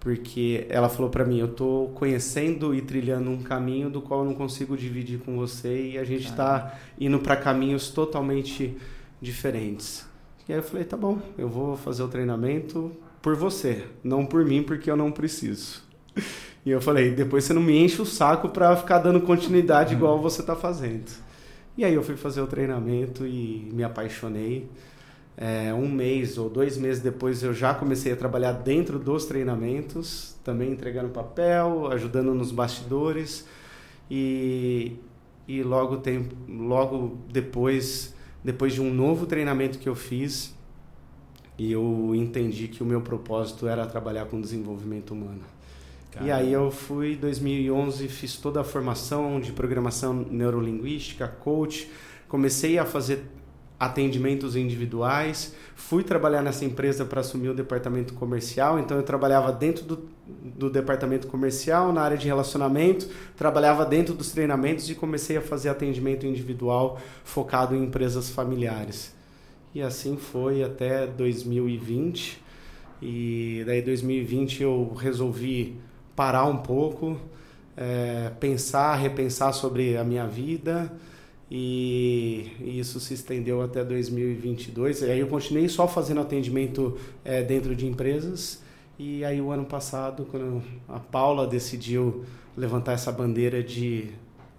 Porque 0.00 0.66
ela 0.68 0.88
falou 0.88 1.10
para 1.10 1.24
mim, 1.24 1.38
eu 1.38 1.48
tô 1.48 1.90
conhecendo 1.94 2.74
e 2.74 2.82
trilhando 2.82 3.30
um 3.30 3.42
caminho 3.42 3.88
do 3.88 4.02
qual 4.02 4.20
eu 4.20 4.26
não 4.26 4.34
consigo 4.34 4.76
dividir 4.76 5.20
com 5.20 5.36
você 5.36 5.92
e 5.92 5.98
a 5.98 6.04
gente 6.04 6.26
está 6.26 6.78
indo 6.98 7.18
para 7.20 7.36
caminhos 7.36 7.90
totalmente 7.90 8.76
diferentes. 9.20 10.04
E 10.48 10.52
aí 10.52 10.58
eu 10.58 10.62
falei, 10.62 10.84
tá 10.84 10.96
bom, 10.96 11.20
eu 11.38 11.48
vou 11.48 11.76
fazer 11.76 12.02
o 12.02 12.08
treinamento 12.08 12.90
por 13.22 13.36
você, 13.36 13.84
não 14.02 14.26
por 14.26 14.44
mim, 14.44 14.62
porque 14.62 14.90
eu 14.90 14.96
não 14.96 15.12
preciso. 15.12 15.82
E 16.62 16.70
eu 16.70 16.78
falei, 16.78 17.10
depois 17.12 17.44
você 17.44 17.54
não 17.54 17.62
me 17.62 17.78
enche 17.78 18.02
o 18.02 18.04
saco 18.04 18.50
para 18.50 18.76
ficar 18.76 18.98
dando 18.98 19.18
continuidade 19.22 19.94
igual 19.94 20.20
você 20.20 20.42
está 20.42 20.54
fazendo. 20.54 21.10
E 21.74 21.82
aí 21.82 21.94
eu 21.94 22.02
fui 22.02 22.16
fazer 22.16 22.42
o 22.42 22.46
treinamento 22.46 23.26
e 23.26 23.66
me 23.72 23.82
apaixonei. 23.82 24.68
É, 25.42 25.72
um 25.72 25.88
mês 25.88 26.36
ou 26.36 26.50
dois 26.50 26.76
meses 26.76 27.02
depois 27.02 27.42
eu 27.42 27.54
já 27.54 27.72
comecei 27.72 28.12
a 28.12 28.16
trabalhar 28.16 28.52
dentro 28.52 28.98
dos 28.98 29.24
treinamentos, 29.24 30.36
também 30.44 30.70
entregando 30.70 31.08
papel, 31.08 31.90
ajudando 31.90 32.34
nos 32.34 32.52
bastidores 32.52 33.48
e, 34.10 34.98
e 35.48 35.62
logo, 35.62 35.96
tem, 35.96 36.28
logo 36.46 37.16
depois, 37.32 38.14
depois 38.44 38.74
de 38.74 38.82
um 38.82 38.92
novo 38.92 39.24
treinamento 39.24 39.78
que 39.78 39.88
eu 39.88 39.94
fiz, 39.94 40.54
eu 41.58 42.12
entendi 42.14 42.68
que 42.68 42.82
o 42.82 42.86
meu 42.86 43.00
propósito 43.00 43.66
era 43.66 43.86
trabalhar 43.86 44.26
com 44.26 44.38
desenvolvimento 44.42 45.12
humano. 45.12 45.40
Caramba. 46.10 46.28
E 46.28 46.32
aí 46.32 46.52
eu 46.52 46.70
fui, 46.70 47.14
em 47.14 47.16
2011, 47.16 48.08
fiz 48.08 48.36
toda 48.36 48.60
a 48.60 48.64
formação 48.64 49.40
de 49.40 49.52
programação 49.52 50.12
neurolinguística, 50.12 51.26
coach, 51.26 51.90
comecei 52.28 52.78
a 52.78 52.84
fazer 52.84 53.24
atendimentos 53.80 54.54
individuais. 54.56 55.54
Fui 55.74 56.04
trabalhar 56.04 56.42
nessa 56.42 56.66
empresa 56.66 57.02
para 57.02 57.20
assumir 57.20 57.48
o 57.48 57.54
departamento 57.54 58.12
comercial, 58.12 58.78
então 58.78 58.98
eu 58.98 59.02
trabalhava 59.02 59.50
dentro 59.50 59.86
do, 59.86 60.08
do 60.26 60.68
departamento 60.68 61.26
comercial, 61.26 61.90
na 61.90 62.02
área 62.02 62.18
de 62.18 62.26
relacionamento, 62.26 63.08
trabalhava 63.34 63.86
dentro 63.86 64.12
dos 64.12 64.32
treinamentos 64.32 64.90
e 64.90 64.94
comecei 64.94 65.38
a 65.38 65.40
fazer 65.40 65.70
atendimento 65.70 66.26
individual 66.26 67.00
focado 67.24 67.74
em 67.74 67.84
empresas 67.84 68.28
familiares. 68.28 69.14
E 69.74 69.80
assim 69.80 70.18
foi 70.18 70.62
até 70.62 71.06
2020. 71.06 72.42
E 73.00 73.62
daí 73.64 73.80
2020 73.80 74.62
eu 74.62 74.92
resolvi 74.94 75.80
parar 76.14 76.44
um 76.44 76.58
pouco, 76.58 77.18
é, 77.74 78.30
pensar, 78.38 78.94
repensar 78.96 79.54
sobre 79.54 79.96
a 79.96 80.04
minha 80.04 80.26
vida 80.26 80.92
e, 81.50 82.78
isso 82.78 83.00
se 83.00 83.14
estendeu 83.14 83.60
até 83.60 83.84
2022. 83.84 85.02
E 85.02 85.10
aí 85.10 85.18
eu 85.18 85.26
continuei 85.26 85.68
só 85.68 85.88
fazendo 85.88 86.20
atendimento 86.20 86.96
é, 87.24 87.42
dentro 87.42 87.74
de 87.74 87.86
empresas. 87.86 88.62
E 88.98 89.24
aí 89.24 89.40
o 89.40 89.50
ano 89.50 89.64
passado, 89.64 90.26
quando 90.30 90.62
a 90.88 91.00
Paula 91.00 91.46
decidiu 91.46 92.24
levantar 92.56 92.92
essa 92.92 93.10
bandeira 93.10 93.62
de 93.62 94.10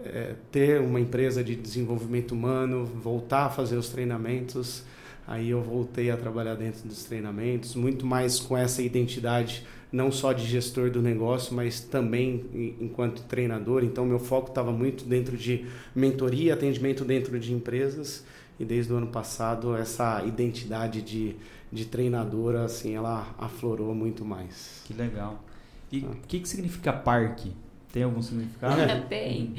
é, 0.04 0.36
ter 0.52 0.82
uma 0.82 1.00
empresa 1.00 1.44
de 1.44 1.56
desenvolvimento 1.56 2.34
humano, 2.34 2.86
voltar 2.86 3.46
a 3.46 3.50
fazer 3.50 3.78
os 3.78 3.90
treinamentos, 3.90 4.84
aí 5.28 5.52
eu 5.52 5.62
voltei 5.62 6.12
a 6.12 6.18
trabalhar 6.18 6.56
dentro 6.56 6.88
dos 6.88 7.04
treinamentos, 7.04 7.76
muito 7.76 8.06
mais 8.06 8.40
com 8.40 8.58
essa 8.58 8.82
identidade 8.82 9.66
não 9.92 10.12
só 10.12 10.32
de 10.32 10.46
gestor 10.46 10.90
do 10.90 11.02
negócio, 11.02 11.54
mas 11.54 11.82
também 11.82 12.78
enquanto 12.80 13.24
treinador. 13.24 13.84
Então, 13.84 14.06
meu 14.06 14.20
foco 14.20 14.50
estava 14.50 14.72
muito 14.72 15.04
dentro 15.04 15.36
de 15.36 15.66
mentoria, 15.94 16.54
atendimento 16.54 17.04
dentro 17.04 17.38
de 17.40 17.54
empresas. 17.54 18.26
E 18.60 18.66
desde 18.66 18.94
o 18.94 18.98
ano 18.98 19.08
passado, 19.08 19.76
essa 19.76 20.24
identidade 20.24 21.02
de, 21.02 21.36
de 21.72 21.86
treinadora, 21.86 22.64
assim, 22.64 22.96
ela 22.96 23.36
aflorou 23.38 23.94
muito 23.96 24.24
mais. 24.24 24.82
Que 24.86 24.94
legal. 24.94 25.44
E 25.92 26.00
o 26.00 26.12
ah. 26.12 26.16
que, 26.28 26.40
que 26.40 26.48
significa 26.48 26.94
parque? 26.94 27.52
Tem 27.92 28.04
algum 28.04 28.22
significado? 28.22 28.76
Tem. 29.10 29.54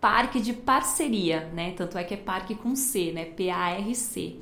Parque 0.00 0.40
de 0.40 0.52
parceria, 0.52 1.50
né? 1.52 1.72
Tanto 1.72 1.98
é 1.98 2.04
que 2.04 2.14
é 2.14 2.16
parque 2.16 2.54
com 2.54 2.74
C, 2.74 3.12
né? 3.12 3.24
P-A-R-C. 3.24 4.36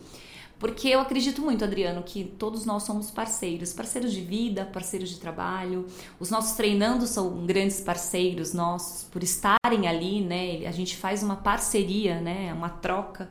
Porque 0.61 0.89
eu 0.89 1.01
acredito 1.01 1.41
muito, 1.41 1.65
Adriano, 1.65 2.03
que 2.03 2.23
todos 2.23 2.67
nós 2.67 2.83
somos 2.83 3.11
parceiros, 3.11 3.73
parceiros 3.73 4.13
de 4.13 4.21
vida, 4.21 4.67
parceiros 4.67 5.09
de 5.09 5.19
trabalho. 5.19 5.87
Os 6.21 6.29
nossos 6.29 6.53
treinandos 6.53 7.09
são 7.09 7.47
grandes 7.47 7.81
parceiros 7.81 8.53
nossos 8.53 9.05
por 9.05 9.23
estarem 9.23 9.89
ali, 9.89 10.21
né? 10.21 10.67
A 10.67 10.71
gente 10.71 10.99
faz 10.99 11.23
uma 11.23 11.37
parceria, 11.37 12.21
né? 12.21 12.53
Uma 12.53 12.69
troca. 12.69 13.31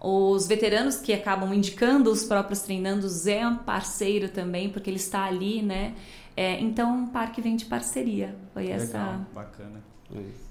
Os 0.00 0.48
veteranos 0.48 0.96
que 0.96 1.12
acabam 1.12 1.54
indicando 1.54 2.10
os 2.10 2.24
próprios 2.24 2.62
treinandos 2.62 3.24
é 3.28 3.46
um 3.46 3.58
parceiro 3.58 4.28
também, 4.28 4.68
porque 4.68 4.90
ele 4.90 4.96
está 4.96 5.26
ali, 5.26 5.62
né? 5.62 5.94
É, 6.36 6.58
então, 6.58 7.04
o 7.04 7.08
parque 7.10 7.40
vem 7.40 7.54
de 7.54 7.66
parceria. 7.66 8.34
Foi 8.52 8.64
Legal, 8.64 8.80
essa. 8.80 9.26
Bacana. 9.32 9.80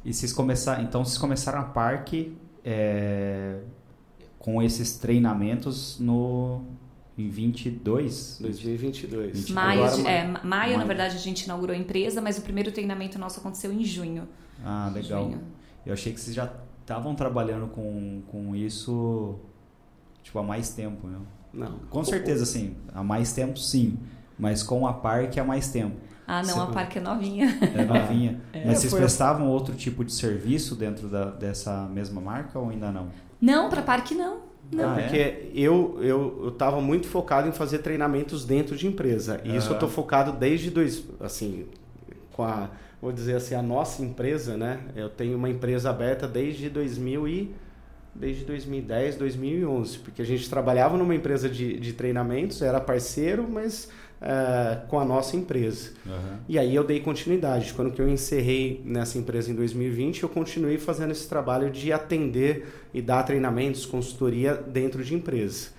E 0.05 0.13
vocês 0.13 0.31
começaram, 0.31 0.83
então 0.83 1.03
vocês 1.03 1.17
começaram 1.17 1.59
a 1.59 1.63
parque 1.63 2.35
é, 2.63 3.59
com 4.43 4.61
esses 4.61 4.97
treinamentos 4.97 5.97
no 5.99 6.61
em 7.17 7.29
22? 7.29 8.39
2022. 8.41 9.49
Maio, 9.51 9.83
Agora, 9.85 10.09
é, 10.09 10.27
maio, 10.27 10.45
maio, 10.45 10.77
na 10.77 10.83
verdade, 10.83 11.15
a 11.15 11.19
gente 11.19 11.43
inaugurou 11.43 11.73
a 11.73 11.79
empresa, 11.79 12.19
mas 12.21 12.37
o 12.37 12.41
primeiro 12.41 12.69
treinamento 12.69 13.17
nosso 13.17 13.39
aconteceu 13.39 13.71
em 13.71 13.85
junho. 13.85 14.27
Ah, 14.65 14.91
legal. 14.93 15.23
Junho. 15.23 15.41
Eu 15.85 15.93
achei 15.93 16.11
que 16.11 16.19
vocês 16.19 16.35
já 16.35 16.51
estavam 16.81 17.15
trabalhando 17.15 17.67
com, 17.67 18.21
com 18.27 18.53
isso 18.53 19.39
tipo, 20.21 20.37
há 20.39 20.43
mais 20.43 20.71
tempo, 20.71 21.07
né? 21.07 21.19
Não. 21.53 21.79
Com 21.89 22.03
certeza, 22.03 22.45
sim. 22.45 22.75
Há 22.93 23.01
mais 23.01 23.31
tempo, 23.31 23.57
sim. 23.57 23.97
Mas 24.37 24.61
com 24.61 24.85
a 24.85 24.91
Parque 24.91 25.39
há 25.39 25.43
mais 25.45 25.69
tempo. 25.69 25.95
Ah, 26.27 26.41
não, 26.41 26.55
Você... 26.55 26.59
a 26.59 26.65
Parque 26.67 26.97
é 26.97 27.01
novinha. 27.01 27.57
É 27.61 27.85
novinha. 27.85 28.41
É. 28.53 28.65
Mas 28.65 28.79
vocês 28.79 28.93
prestavam 28.93 29.47
outro 29.47 29.73
tipo 29.75 30.03
de 30.03 30.11
serviço 30.11 30.75
dentro 30.75 31.07
da, 31.07 31.25
dessa 31.25 31.87
mesma 31.87 32.21
marca 32.21 32.59
ou 32.59 32.69
ainda 32.69 32.91
não? 32.91 33.09
Não, 33.43 33.69
para 33.69 33.81
parque 33.81 34.15
não. 34.15 34.37
Não, 34.71 34.91
ah, 34.91 34.95
porque 34.95 35.17
é? 35.17 35.51
eu 35.53 35.99
eu 36.01 36.47
estava 36.47 36.79
muito 36.79 37.07
focado 37.07 37.45
em 37.45 37.51
fazer 37.51 37.79
treinamentos 37.79 38.45
dentro 38.45 38.77
de 38.77 38.87
empresa. 38.87 39.41
E 39.43 39.49
uhum. 39.49 39.57
isso 39.57 39.69
eu 39.69 39.73
estou 39.73 39.89
focado 39.89 40.31
desde 40.31 40.71
dois, 40.71 41.03
assim, 41.19 41.65
com 42.31 42.43
a, 42.43 42.69
vou 43.01 43.11
dizer 43.11 43.35
assim, 43.35 43.53
a 43.53 43.61
nossa 43.61 44.01
empresa, 44.01 44.55
né? 44.55 44.79
Eu 44.95 45.09
tenho 45.09 45.37
uma 45.37 45.49
empresa 45.49 45.89
aberta 45.89 46.25
desde 46.25 46.69
2000 46.69 47.27
e 47.27 47.55
desde 48.15 48.45
2010, 48.45 49.17
2011, 49.17 49.99
porque 49.99 50.21
a 50.21 50.25
gente 50.25 50.49
trabalhava 50.49 50.97
numa 50.97 51.13
empresa 51.13 51.49
de, 51.49 51.77
de 51.77 51.91
treinamentos, 51.91 52.61
era 52.61 52.79
parceiro, 52.79 53.45
mas 53.49 53.89
uh, 54.23 54.87
com 54.87 54.99
a 54.99 55.05
nossa 55.05 55.35
empresa. 55.35 55.91
Uhum. 56.05 56.37
E 56.47 56.57
aí 56.57 56.73
eu 56.73 56.83
dei 56.83 57.01
continuidade. 57.01 57.73
Quando 57.73 57.91
que 57.91 58.01
eu 58.01 58.09
encerrei 58.09 58.81
nessa 58.85 59.17
empresa 59.17 59.51
em 59.51 59.55
2020, 59.55 60.23
eu 60.23 60.29
continuei 60.29 60.77
fazendo 60.77 61.11
esse 61.11 61.27
trabalho 61.27 61.69
de 61.69 61.91
atender 61.91 62.67
e 62.93 63.01
dar 63.01 63.23
treinamentos, 63.23 63.85
consultoria 63.85 64.55
dentro 64.55 65.03
de 65.03 65.13
empresa. 65.13 65.69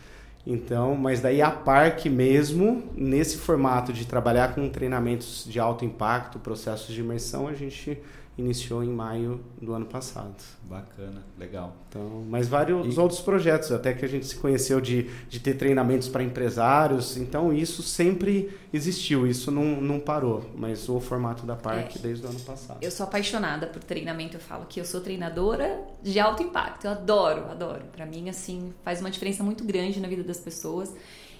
Então, 0.47 0.95
mas 0.95 1.21
daí 1.21 1.41
a 1.41 1.51
Parque 1.51 2.11
mesmo, 2.11 2.85
nesse 2.95 3.39
formato 3.39 3.95
de 3.95 4.07
trabalhar 4.07 4.55
com 4.55 4.69
treinamentos 4.69 5.47
de 5.49 5.59
alto 5.59 5.87
impacto, 5.87 6.39
processos 6.39 6.95
de 6.95 7.01
imersão, 7.01 7.49
a 7.49 7.55
gente 7.55 7.99
iniciou 8.37 8.83
em 8.83 8.89
maio 8.89 9.41
do 9.61 9.73
ano 9.73 9.87
passado. 9.87 10.35
Bacana, 10.63 11.23
legal. 11.39 11.77
Então, 11.89 12.25
mas 12.29 12.49
vários 12.49 12.97
e... 12.97 12.99
outros 12.99 13.21
projetos, 13.21 13.71
até 13.71 13.93
que 13.93 14.05
a 14.05 14.09
gente 14.09 14.27
se 14.27 14.37
conheceu 14.37 14.81
de, 14.81 15.05
de 15.29 15.39
ter 15.39 15.55
treinamentos 15.55 16.09
para 16.09 16.23
empresários. 16.23 17.17
Então, 17.17 17.53
isso 17.53 17.83
sempre 17.83 18.51
existiu, 18.73 19.27
isso 19.27 19.51
não, 19.51 19.81
não 19.81 20.01
parou. 20.01 20.45
Mas 20.57 20.89
o 20.89 20.99
formato 20.99 21.47
da 21.47 21.55
Parque 21.55 21.99
é. 21.99 22.03
desde 22.03 22.27
o 22.27 22.29
ano 22.29 22.41
passado. 22.41 22.79
Eu 22.83 22.91
sou 22.91 23.07
apaixonada 23.07 23.69
por 23.69 23.83
treinamento. 23.85 24.37
Eu 24.37 24.41
falo 24.41 24.67
que 24.67 24.81
eu 24.81 24.85
sou 24.85 25.01
treinadora 25.01 25.81
de 26.03 26.19
alto 26.19 26.43
impacto. 26.43 26.87
Eu 26.87 26.91
adoro, 26.91 27.45
adoro. 27.51 27.85
Para 27.93 28.05
mim, 28.05 28.29
assim, 28.29 28.75
faz 28.83 29.01
uma 29.01 29.11
diferença 29.11 29.45
muito 29.45 29.65
grande 29.65 30.01
na 30.01 30.09
vida 30.09 30.25
das 30.25 30.39
pessoas. 30.39 30.93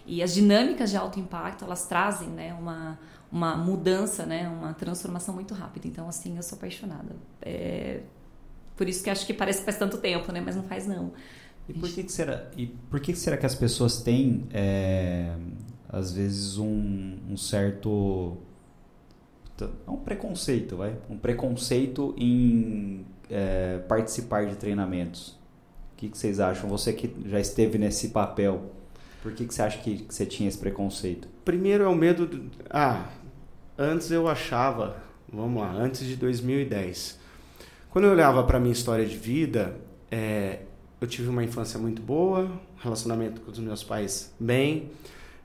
E 0.07 0.23
as 0.23 0.35
dinâmicas 0.35 0.91
de 0.91 0.97
alto 0.97 1.19
impacto, 1.19 1.65
elas 1.65 1.87
trazem 1.87 2.29
né, 2.29 2.55
uma 2.55 2.99
uma 3.35 3.57
mudança, 3.57 4.25
né? 4.25 4.49
Uma 4.49 4.73
transformação 4.73 5.35
muito 5.35 5.55
rápida. 5.55 5.89
Então, 5.89 6.09
assim, 6.09 6.37
eu 6.37 6.43
sou 6.45 6.57
apaixonada. 6.57 7.17
É... 7.43 8.03
Por 8.77 8.89
isso 8.89 9.03
que 9.03 9.11
acho 9.11 9.27
que 9.27 9.35
parece 9.35 9.59
que 9.59 9.65
faz 9.65 9.77
tanto 9.77 9.99
tempo, 9.99 10.31
né? 10.31 10.41
Mas 10.41 10.55
não 10.55 10.63
faz, 10.63 10.87
não. 10.87 11.13
E 11.69 11.73
por 11.73 11.91
que, 11.91 12.05
que 12.05 12.13
será? 12.13 12.49
E 12.57 12.69
por 12.69 13.01
que, 13.01 13.13
que 13.13 13.19
será 13.19 13.37
que 13.37 13.45
as 13.45 13.55
pessoas 13.57 14.01
têm, 14.03 14.47
é, 14.53 15.35
às 15.89 16.13
vezes, 16.13 16.59
um, 16.59 17.19
um 17.29 17.37
certo 17.37 18.37
um 19.89 19.97
preconceito, 19.97 20.77
vai? 20.77 20.97
Um 21.11 21.19
preconceito 21.19 22.15
em 22.17 23.05
é, 23.29 23.79
participar 23.89 24.47
de 24.47 24.55
treinamentos. 24.55 25.31
O 25.93 25.97
que, 25.97 26.09
que, 26.09 26.19
vocês 26.19 26.39
acham? 26.39 26.69
Você 26.69 26.93
que 26.93 27.13
já 27.29 27.41
esteve 27.41 27.79
nesse 27.79 28.11
papel, 28.11 28.71
por 29.23 29.33
que, 29.33 29.45
que 29.47 29.55
você 29.55 29.63
acha 29.63 29.79
que, 29.79 29.99
que 29.99 30.15
você 30.15 30.27
tinha 30.27 30.49
esse 30.49 30.59
preconceito? 30.59 31.29
Primeiro 31.45 31.85
é 31.85 31.89
o 31.89 31.95
medo. 31.95 32.27
De, 32.27 32.43
ah, 32.69 33.09
antes 33.79 34.11
eu 34.11 34.29
achava, 34.29 34.97
vamos 35.33 35.63
lá, 35.63 35.73
antes 35.73 36.07
de 36.07 36.17
2010. 36.17 37.19
Quando 37.91 38.07
eu 38.07 38.11
olhava 38.11 38.43
para 38.45 38.59
minha 38.59 38.73
história 38.73 39.05
de 39.05 39.17
vida, 39.17 39.77
é, 40.11 40.61
eu 41.01 41.07
tive 41.07 41.29
uma 41.29 41.45
infância 41.45 41.79
muito 41.79 42.01
boa, 42.03 42.51
relacionamento 42.79 43.41
com 43.41 43.51
os 43.51 43.59
meus 43.59 43.83
pais 43.83 44.35
bem, 44.39 44.91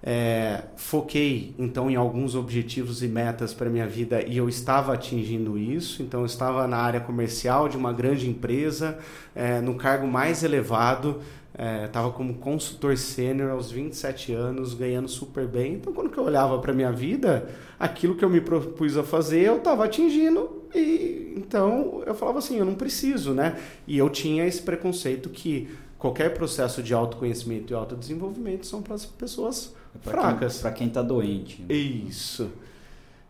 é, 0.01 0.63
foquei 0.77 1.53
então 1.59 1.91
em 1.91 1.95
alguns 1.98 2.33
objetivos 2.33 3.03
e 3.03 3.07
metas 3.07 3.53
para 3.53 3.69
minha 3.69 3.86
vida 3.86 4.25
e 4.25 4.38
eu 4.38 4.48
estava 4.48 4.93
atingindo 4.93 5.57
isso. 5.57 6.01
Então 6.01 6.21
eu 6.21 6.25
estava 6.25 6.65
na 6.67 6.77
área 6.77 7.01
comercial 7.01 7.67
de 7.67 7.75
uma 7.75 7.91
grande 7.91 8.29
empresa, 8.29 8.98
é, 9.36 9.59
no 9.59 9.75
cargo 9.75 10.07
mais 10.07 10.41
elevado 10.41 11.21
É, 11.61 11.89
como 12.13 12.35
consultor 12.35 12.97
sênior 12.97 13.51
aos 13.51 13.69
27 13.69 14.31
anos, 14.31 14.73
ganhando 14.73 15.09
super 15.09 15.45
bem. 15.45 15.73
Então, 15.73 15.91
quando 15.91 16.15
eu 16.15 16.23
olhava 16.23 16.57
para 16.59 16.71
minha 16.71 16.89
vida, 16.89 17.49
aquilo 17.77 18.15
que 18.15 18.23
eu 18.23 18.29
me 18.29 18.39
propus 18.39 18.95
a 18.95 19.03
fazer, 19.03 19.41
eu 19.41 19.57
estava 19.57 19.83
atingindo. 19.83 20.63
E 20.73 21.33
então 21.35 22.01
eu 22.05 22.15
falava 22.15 22.39
assim, 22.39 22.57
eu 22.57 22.63
não 22.63 22.75
preciso, 22.75 23.33
né? 23.33 23.59
E 23.85 23.97
eu 23.97 24.09
tinha 24.09 24.45
esse 24.45 24.61
preconceito 24.61 25.29
que 25.29 25.67
qualquer 25.97 26.33
processo 26.33 26.81
de 26.81 26.93
autoconhecimento 26.93 27.73
e 27.73 27.75
autodesenvolvimento 27.75 28.65
são 28.65 28.81
para 28.81 28.95
as 28.95 29.05
pessoas 29.05 29.75
é 29.93 29.97
pra 29.97 30.13
fracas. 30.13 30.59
Para 30.59 30.71
quem 30.71 30.87
está 30.87 31.01
doente. 31.01 31.61
Né? 31.61 31.75
Isso. 31.75 32.49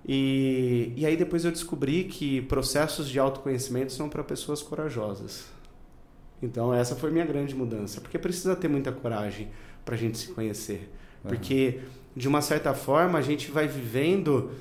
E, 0.07 0.93
e 0.95 1.05
aí 1.05 1.17
depois 1.17 1.45
eu 1.45 1.51
descobri 1.51 2.03
que 2.03 2.41
processos 2.43 3.09
de 3.09 3.19
autoconhecimento 3.19 3.91
são 3.91 4.07
para 4.07 4.23
pessoas 4.23 4.61
corajosas. 4.61 5.45
Então 6.41 6.73
essa 6.73 6.95
foi 6.95 7.11
minha 7.11 7.25
grande 7.25 7.55
mudança, 7.55 7.99
porque 8.01 8.17
precisa 8.17 8.55
ter 8.55 8.67
muita 8.67 8.91
coragem 8.91 9.49
para 9.83 9.95
a 9.95 9.97
gente 9.97 10.17
se 10.17 10.27
conhecer, 10.29 10.89
uhum. 11.23 11.29
porque 11.29 11.79
de 12.15 12.27
uma 12.27 12.41
certa 12.41 12.73
forma 12.73 13.19
a 13.19 13.21
gente 13.21 13.51
vai 13.51 13.67
vivendo 13.67 14.51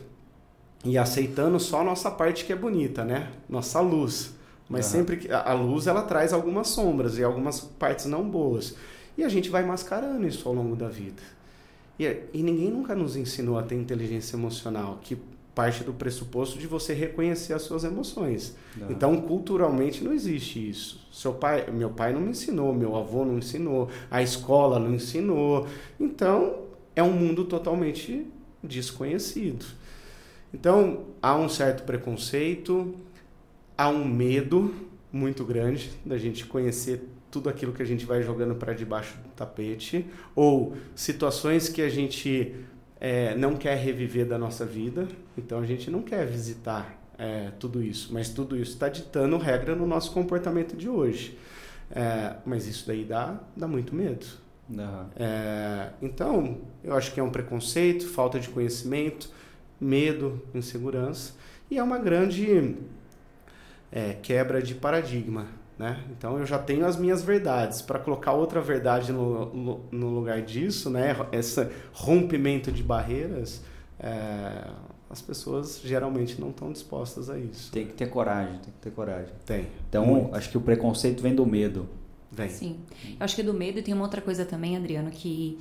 e 0.85 0.97
aceitando 0.97 1.59
só 1.59 1.81
a 1.81 1.85
nossa 1.85 2.11
parte 2.11 2.45
que 2.45 2.53
é 2.53 2.57
bonita, 2.57 3.05
né? 3.05 3.31
Nossa 3.49 3.81
luz. 3.81 4.35
Mas 4.69 4.87
uhum. 4.87 4.93
sempre 4.93 5.17
que 5.17 5.33
a 5.33 5.53
luz 5.55 5.87
ela 5.87 6.03
traz 6.03 6.33
algumas 6.33 6.69
sombras 6.69 7.19
e 7.19 7.25
algumas 7.25 7.61
partes 7.61 8.07
não 8.07 8.29
boas. 8.29 8.77
E 9.17 9.25
a 9.25 9.29
gente 9.29 9.49
vai 9.51 9.65
mascarando 9.65 10.27
isso 10.27 10.49
ao 10.49 10.55
longo 10.55 10.77
da 10.77 10.89
vida. 10.89 11.23
E, 11.99 12.05
e 12.33 12.43
ninguém 12.43 12.71
nunca 12.71 12.95
nos 12.95 13.17
ensinou 13.17 13.59
a 13.59 13.63
ter 13.63 13.75
inteligência 13.75 14.37
emocional, 14.37 15.01
que 15.03 15.19
parte 15.59 15.83
do 15.83 15.93
pressuposto 15.93 16.57
de 16.57 16.69
você 16.69 16.95
reconhecer 16.95 17.53
as 17.53 17.63
suas 17.63 17.83
emoções. 17.83 18.57
Uhum. 18.81 18.87
Então, 18.91 19.21
culturalmente 19.21 20.05
não 20.05 20.13
existe 20.13 20.71
isso. 20.71 21.05
Seu 21.11 21.35
pai, 21.35 21.69
meu 21.73 21.91
pai 21.91 22.13
não 22.13 22.21
me 22.21 22.31
ensinou, 22.31 22.73
meu 22.73 22.95
avô 22.95 23.25
não 23.25 23.39
ensinou, 23.39 23.89
a 24.09 24.23
escola 24.23 24.79
não 24.79 24.95
ensinou. 24.95 25.67
Então, 25.99 26.61
é 26.95 27.03
um 27.03 27.11
mundo 27.11 27.45
totalmente 27.45 28.25
desconhecido. 28.63 29.67
Então, 30.55 31.07
há 31.21 31.35
um 31.35 31.49
certo 31.49 31.83
preconceito, 31.83 32.95
há 33.77 33.89
um 33.89 34.05
medo 34.05 34.73
muito 35.13 35.45
grande 35.45 35.91
da 36.07 36.17
gente 36.17 36.47
conhecer 36.47 37.03
tudo 37.33 37.49
aquilo 37.49 37.73
que 37.73 37.83
a 37.83 37.85
gente 37.85 38.07
vai 38.07 38.23
jogando 38.23 38.55
para 38.55 38.75
debaixo 38.75 39.17
do 39.19 39.29
tapete, 39.31 40.07
ou 40.37 40.77
situações 40.95 41.69
que 41.69 41.83
a 41.83 41.89
gente 41.89 42.55
é, 43.01 43.35
não 43.35 43.57
quer 43.57 43.77
reviver 43.77 44.27
da 44.27 44.39
nossa 44.39 44.65
vida, 44.65 45.09
então 45.37 45.61
a 45.61 45.67
gente 45.67 45.91
não 45.91 46.03
quer 46.03 46.27
visitar 46.27 46.99
é, 47.19 47.51
tudo 47.59 47.83
isso, 47.83 48.13
mas 48.13 48.29
tudo 48.31 48.57
isso 48.57 48.73
está 48.73 48.89
ditando 48.89 49.37
regra 49.37 49.75
no 49.75 49.87
nosso 49.87 50.13
comportamento 50.13 50.77
de 50.77 50.89
hoje. 50.89 51.39
É, 51.91 52.35
mas 52.45 52.67
isso 52.67 52.87
daí 52.87 53.05
dá, 53.05 53.41
dá 53.57 53.67
muito 53.67 53.95
medo. 53.95 54.27
Uhum. 54.69 54.77
então, 56.03 56.59
eu 56.85 56.95
acho 56.95 57.15
que 57.15 57.19
é 57.19 57.23
um 57.23 57.31
preconceito, 57.31 58.07
falta 58.07 58.39
de 58.39 58.51
conhecimento, 58.51 59.31
medo, 59.81 60.43
insegurança, 60.55 61.33
e 61.71 61.79
é 61.79 61.83
uma 61.83 61.97
grande 61.97 62.77
é, 63.91 64.13
quebra 64.15 64.63
de 64.63 64.75
paradigma. 64.75 65.47
Né? 65.79 66.03
Então 66.11 66.39
eu 66.39 66.45
já 66.45 66.59
tenho 66.59 66.85
as 66.85 66.97
minhas 66.97 67.23
verdades. 67.23 67.81
Para 67.81 67.99
colocar 68.01 68.33
outra 68.33 68.61
verdade 68.61 69.13
no, 69.13 69.81
no, 69.93 70.09
lugar 70.11 70.43
disso, 70.43 70.91
né? 70.91 71.15
esse 71.31 71.69
rompimento 71.93 72.73
de 72.73 72.83
barreiras, 72.83 73.63
é, 74.01 74.69
as 75.09 75.23
pessoas 75.23 75.81
geralmente 75.83 76.41
não 76.41 76.51
estão 76.51 76.73
dispostas 76.73 77.31
a 77.31 77.39
isso. 77.39 77.71
Tem 77.71 77.87
que 77.87 77.93
ter 77.93 78.11
coragem, 78.11 78.59
tem 78.59 78.73
que 78.73 78.81
ter 78.81 78.91
coragem. 78.91 79.33
Tem. 79.47 79.69
Então 79.89 80.05
muito. 80.05 80.35
acho 80.35 80.51
que 80.51 80.59
o 80.59 80.61
preconceito 80.61 81.23
vem 81.23 81.35
do 81.35 81.47
medo. 81.47 81.89
Vem. 82.31 82.49
Sim. 82.49 82.81
Eu 83.05 83.25
acho 83.25 83.37
que 83.37 83.43
do 83.43 83.55
medo 83.55 83.79
e 83.79 83.83
tem 83.83 83.95
uma 83.95 84.05
outra 84.05 84.21
coisa 84.21 84.45
também, 84.45 84.77
Adriano, 84.77 85.11
que 85.11 85.59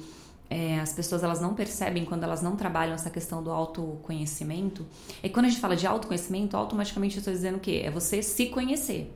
é, 0.49 0.79
as 0.79 0.93
pessoas 0.93 1.23
elas 1.23 1.39
não 1.39 1.53
percebem 1.53 2.05
quando 2.05 2.23
elas 2.23 2.41
não 2.41 2.55
trabalham 2.55 2.93
essa 2.93 3.09
questão 3.09 3.43
do 3.43 3.51
autoconhecimento. 3.51 4.85
É 5.21 5.27
que 5.27 5.33
quando 5.33 5.45
a 5.45 5.49
gente 5.49 5.61
fala 5.61 5.75
de 5.75 5.85
autoconhecimento, 5.85 6.57
automaticamente 6.57 7.15
eu 7.15 7.19
estou 7.19 7.33
dizendo 7.33 7.57
o 7.57 7.59
quê? 7.59 7.81
É 7.85 7.91
você 7.91 8.21
se 8.21 8.47
conhecer. 8.47 9.13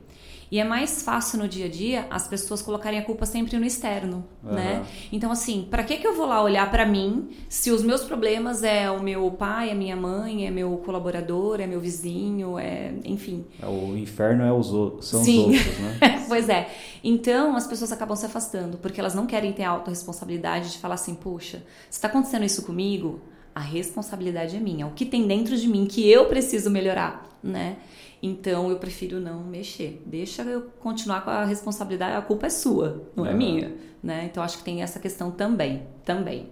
E 0.52 0.58
é 0.58 0.64
mais 0.64 1.00
fácil 1.00 1.38
no 1.38 1.48
dia 1.48 1.64
a 1.64 1.68
dia 1.70 2.06
as 2.10 2.28
pessoas 2.28 2.60
colocarem 2.60 2.98
a 2.98 3.02
culpa 3.02 3.24
sempre 3.24 3.58
no 3.58 3.64
externo, 3.64 4.22
uhum. 4.44 4.52
né? 4.52 4.84
Então, 5.10 5.32
assim, 5.32 5.66
para 5.70 5.82
que 5.82 5.96
que 5.96 6.06
eu 6.06 6.14
vou 6.14 6.26
lá 6.26 6.42
olhar 6.42 6.70
para 6.70 6.84
mim 6.84 7.30
se 7.48 7.70
os 7.70 7.82
meus 7.82 8.04
problemas 8.04 8.62
é 8.62 8.90
o 8.90 9.02
meu 9.02 9.30
pai, 9.30 9.70
a 9.70 9.74
minha 9.74 9.96
mãe, 9.96 10.46
é 10.46 10.50
meu 10.50 10.76
colaborador, 10.84 11.58
é 11.58 11.66
meu 11.66 11.80
vizinho, 11.80 12.58
é, 12.58 12.92
enfim. 13.02 13.46
É, 13.62 13.66
o 13.66 13.96
inferno 13.96 14.44
é 14.44 14.52
os 14.52 14.74
outros, 14.74 15.08
são 15.08 15.24
Sim. 15.24 15.52
os 15.52 15.56
outros, 15.56 15.78
né? 15.78 16.24
pois 16.28 16.50
é. 16.50 16.68
Então, 17.02 17.56
as 17.56 17.66
pessoas 17.66 17.90
acabam 17.90 18.14
se 18.14 18.26
afastando, 18.26 18.76
porque 18.76 19.00
elas 19.00 19.14
não 19.14 19.26
querem 19.26 19.54
ter 19.54 19.62
a 19.62 19.70
autorresponsabilidade 19.70 20.72
de 20.72 20.78
falar 20.78 20.96
assim, 20.96 21.14
puxa, 21.14 21.62
se 21.88 21.98
tá 21.98 22.08
acontecendo 22.08 22.44
isso 22.44 22.62
comigo, 22.66 23.22
a 23.54 23.60
responsabilidade 23.60 24.54
é 24.54 24.60
minha. 24.60 24.86
O 24.86 24.90
que 24.90 25.06
tem 25.06 25.26
dentro 25.26 25.56
de 25.56 25.66
mim 25.66 25.86
que 25.86 26.06
eu 26.06 26.26
preciso 26.26 26.68
melhorar, 26.68 27.26
né? 27.42 27.78
Então 28.22 28.70
eu 28.70 28.78
prefiro 28.78 29.18
não 29.18 29.42
mexer. 29.42 30.00
Deixa 30.06 30.42
eu 30.42 30.62
continuar 30.78 31.24
com 31.24 31.30
a 31.30 31.44
responsabilidade, 31.44 32.16
a 32.16 32.22
culpa 32.22 32.46
é 32.46 32.50
sua, 32.50 33.02
não 33.16 33.26
é, 33.26 33.30
é 33.30 33.34
minha, 33.34 33.74
né? 34.00 34.26
Então 34.30 34.42
acho 34.42 34.58
que 34.58 34.64
tem 34.64 34.80
essa 34.80 35.00
questão 35.00 35.32
também, 35.32 35.82
também. 36.04 36.48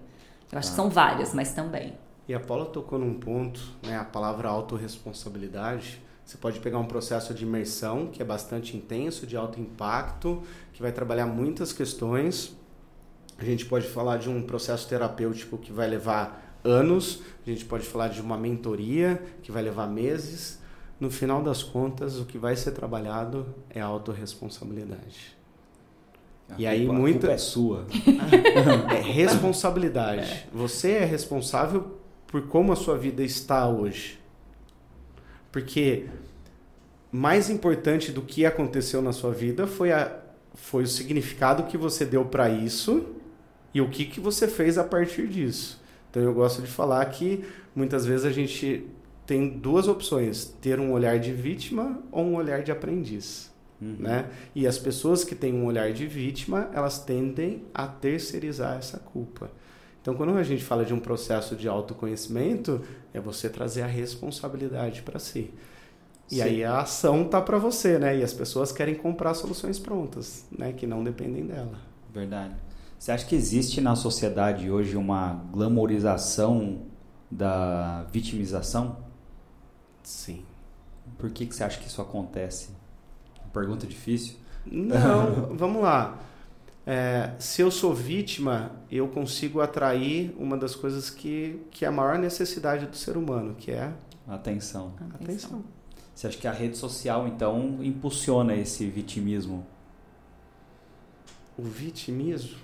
Eu 0.50 0.58
acho 0.58 0.68
ah. 0.68 0.70
que 0.70 0.76
são 0.76 0.90
várias, 0.90 1.32
mas 1.32 1.52
também. 1.52 1.92
E 2.26 2.34
a 2.34 2.40
Paula 2.40 2.66
tocou 2.66 2.98
num 2.98 3.14
ponto, 3.14 3.60
né, 3.82 3.96
a 3.96 4.04
palavra 4.04 4.48
autorresponsabilidade. 4.48 6.00
Você 6.24 6.36
pode 6.36 6.60
pegar 6.60 6.78
um 6.78 6.86
processo 6.86 7.34
de 7.34 7.44
imersão 7.44 8.06
que 8.06 8.22
é 8.22 8.24
bastante 8.24 8.76
intenso, 8.76 9.26
de 9.26 9.36
alto 9.36 9.60
impacto, 9.60 10.42
que 10.72 10.80
vai 10.80 10.92
trabalhar 10.92 11.26
muitas 11.26 11.72
questões. 11.72 12.56
A 13.36 13.44
gente 13.44 13.66
pode 13.66 13.88
falar 13.88 14.18
de 14.18 14.28
um 14.28 14.42
processo 14.42 14.88
terapêutico 14.88 15.58
que 15.58 15.72
vai 15.72 15.88
levar 15.88 16.60
anos, 16.62 17.22
a 17.44 17.50
gente 17.50 17.64
pode 17.64 17.84
falar 17.84 18.08
de 18.08 18.20
uma 18.20 18.36
mentoria 18.36 19.20
que 19.42 19.50
vai 19.50 19.62
levar 19.62 19.88
meses, 19.88 20.59
no 21.00 21.10
final 21.10 21.42
das 21.42 21.62
contas, 21.62 22.18
o 22.18 22.26
que 22.26 22.36
vai 22.36 22.54
ser 22.54 22.72
trabalhado 22.72 23.46
é 23.70 23.80
a 23.80 23.86
autorresponsabilidade. 23.86 25.34
A 26.50 26.54
e 26.58 26.66
aí 26.66 26.86
muita 26.86 27.32
é 27.32 27.38
sua. 27.38 27.86
é 28.94 29.00
responsabilidade. 29.00 30.46
Você 30.52 30.92
é 30.92 31.04
responsável 31.04 31.98
por 32.26 32.42
como 32.48 32.70
a 32.70 32.76
sua 32.76 32.98
vida 32.98 33.22
está 33.22 33.66
hoje. 33.66 34.20
Porque 35.50 36.06
mais 37.10 37.48
importante 37.48 38.12
do 38.12 38.20
que 38.20 38.44
aconteceu 38.44 39.00
na 39.00 39.12
sua 39.12 39.32
vida 39.32 39.66
foi, 39.66 39.92
a, 39.92 40.16
foi 40.54 40.82
o 40.82 40.86
significado 40.86 41.64
que 41.64 41.78
você 41.78 42.04
deu 42.04 42.26
para 42.26 42.50
isso 42.50 43.06
e 43.72 43.80
o 43.80 43.88
que, 43.88 44.04
que 44.04 44.20
você 44.20 44.46
fez 44.46 44.76
a 44.76 44.84
partir 44.84 45.26
disso. 45.28 45.80
Então 46.10 46.22
eu 46.22 46.34
gosto 46.34 46.60
de 46.60 46.68
falar 46.68 47.04
que 47.06 47.44
muitas 47.74 48.04
vezes 48.04 48.26
a 48.26 48.30
gente 48.30 48.86
tem 49.30 49.48
duas 49.48 49.86
opções: 49.86 50.44
ter 50.60 50.80
um 50.80 50.90
olhar 50.90 51.20
de 51.20 51.32
vítima 51.32 52.02
ou 52.10 52.24
um 52.24 52.34
olhar 52.34 52.64
de 52.64 52.72
aprendiz. 52.72 53.48
Uhum. 53.80 53.94
Né? 54.00 54.28
E 54.56 54.66
as 54.66 54.76
pessoas 54.76 55.22
que 55.22 55.36
têm 55.36 55.54
um 55.54 55.66
olhar 55.66 55.92
de 55.92 56.04
vítima, 56.04 56.68
elas 56.74 56.98
tendem 56.98 57.62
a 57.72 57.86
terceirizar 57.86 58.76
essa 58.76 58.98
culpa. 58.98 59.48
Então, 60.02 60.14
quando 60.14 60.36
a 60.36 60.42
gente 60.42 60.64
fala 60.64 60.84
de 60.84 60.92
um 60.92 60.98
processo 60.98 61.54
de 61.54 61.68
autoconhecimento, 61.68 62.82
é 63.14 63.20
você 63.20 63.48
trazer 63.48 63.82
a 63.82 63.86
responsabilidade 63.86 65.02
para 65.02 65.20
si. 65.20 65.50
E 66.28 66.36
Sim. 66.36 66.42
aí 66.42 66.64
a 66.64 66.80
ação 66.80 67.24
tá 67.24 67.40
para 67.40 67.56
você, 67.56 68.00
né? 68.00 68.18
E 68.18 68.24
as 68.24 68.32
pessoas 68.32 68.72
querem 68.72 68.96
comprar 68.96 69.34
soluções 69.34 69.78
prontas, 69.78 70.44
né? 70.50 70.72
Que 70.72 70.88
não 70.88 71.04
dependem 71.04 71.46
dela. 71.46 71.78
Verdade. 72.12 72.54
Você 72.98 73.12
acha 73.12 73.24
que 73.24 73.36
existe 73.36 73.80
na 73.80 73.94
sociedade 73.94 74.68
hoje 74.68 74.96
uma 74.96 75.44
glamorização 75.52 76.82
da 77.30 78.04
vitimização? 78.12 79.09
Sim. 80.02 80.44
Por 81.18 81.30
que, 81.30 81.46
que 81.46 81.54
você 81.54 81.64
acha 81.64 81.78
que 81.78 81.86
isso 81.86 82.00
acontece? 82.00 82.70
Pergunta 83.52 83.86
difícil? 83.86 84.36
Não, 84.64 85.54
vamos 85.56 85.82
lá. 85.82 86.18
É, 86.86 87.32
se 87.38 87.62
eu 87.62 87.70
sou 87.70 87.94
vítima, 87.94 88.72
eu 88.90 89.08
consigo 89.08 89.60
atrair 89.60 90.34
uma 90.38 90.56
das 90.56 90.74
coisas 90.74 91.10
que, 91.10 91.60
que 91.70 91.84
é 91.84 91.88
a 91.88 91.92
maior 91.92 92.18
necessidade 92.18 92.86
do 92.86 92.96
ser 92.96 93.16
humano, 93.16 93.54
que 93.54 93.70
é 93.70 93.92
atenção. 94.26 94.94
atenção. 94.98 95.20
atenção. 95.20 95.64
Você 96.14 96.26
acha 96.26 96.38
que 96.38 96.48
a 96.48 96.52
rede 96.52 96.76
social, 96.76 97.26
então, 97.26 97.78
impulsiona 97.82 98.54
esse 98.54 98.86
vitimismo? 98.86 99.66
O 101.56 101.62
vitimismo? 101.62 102.58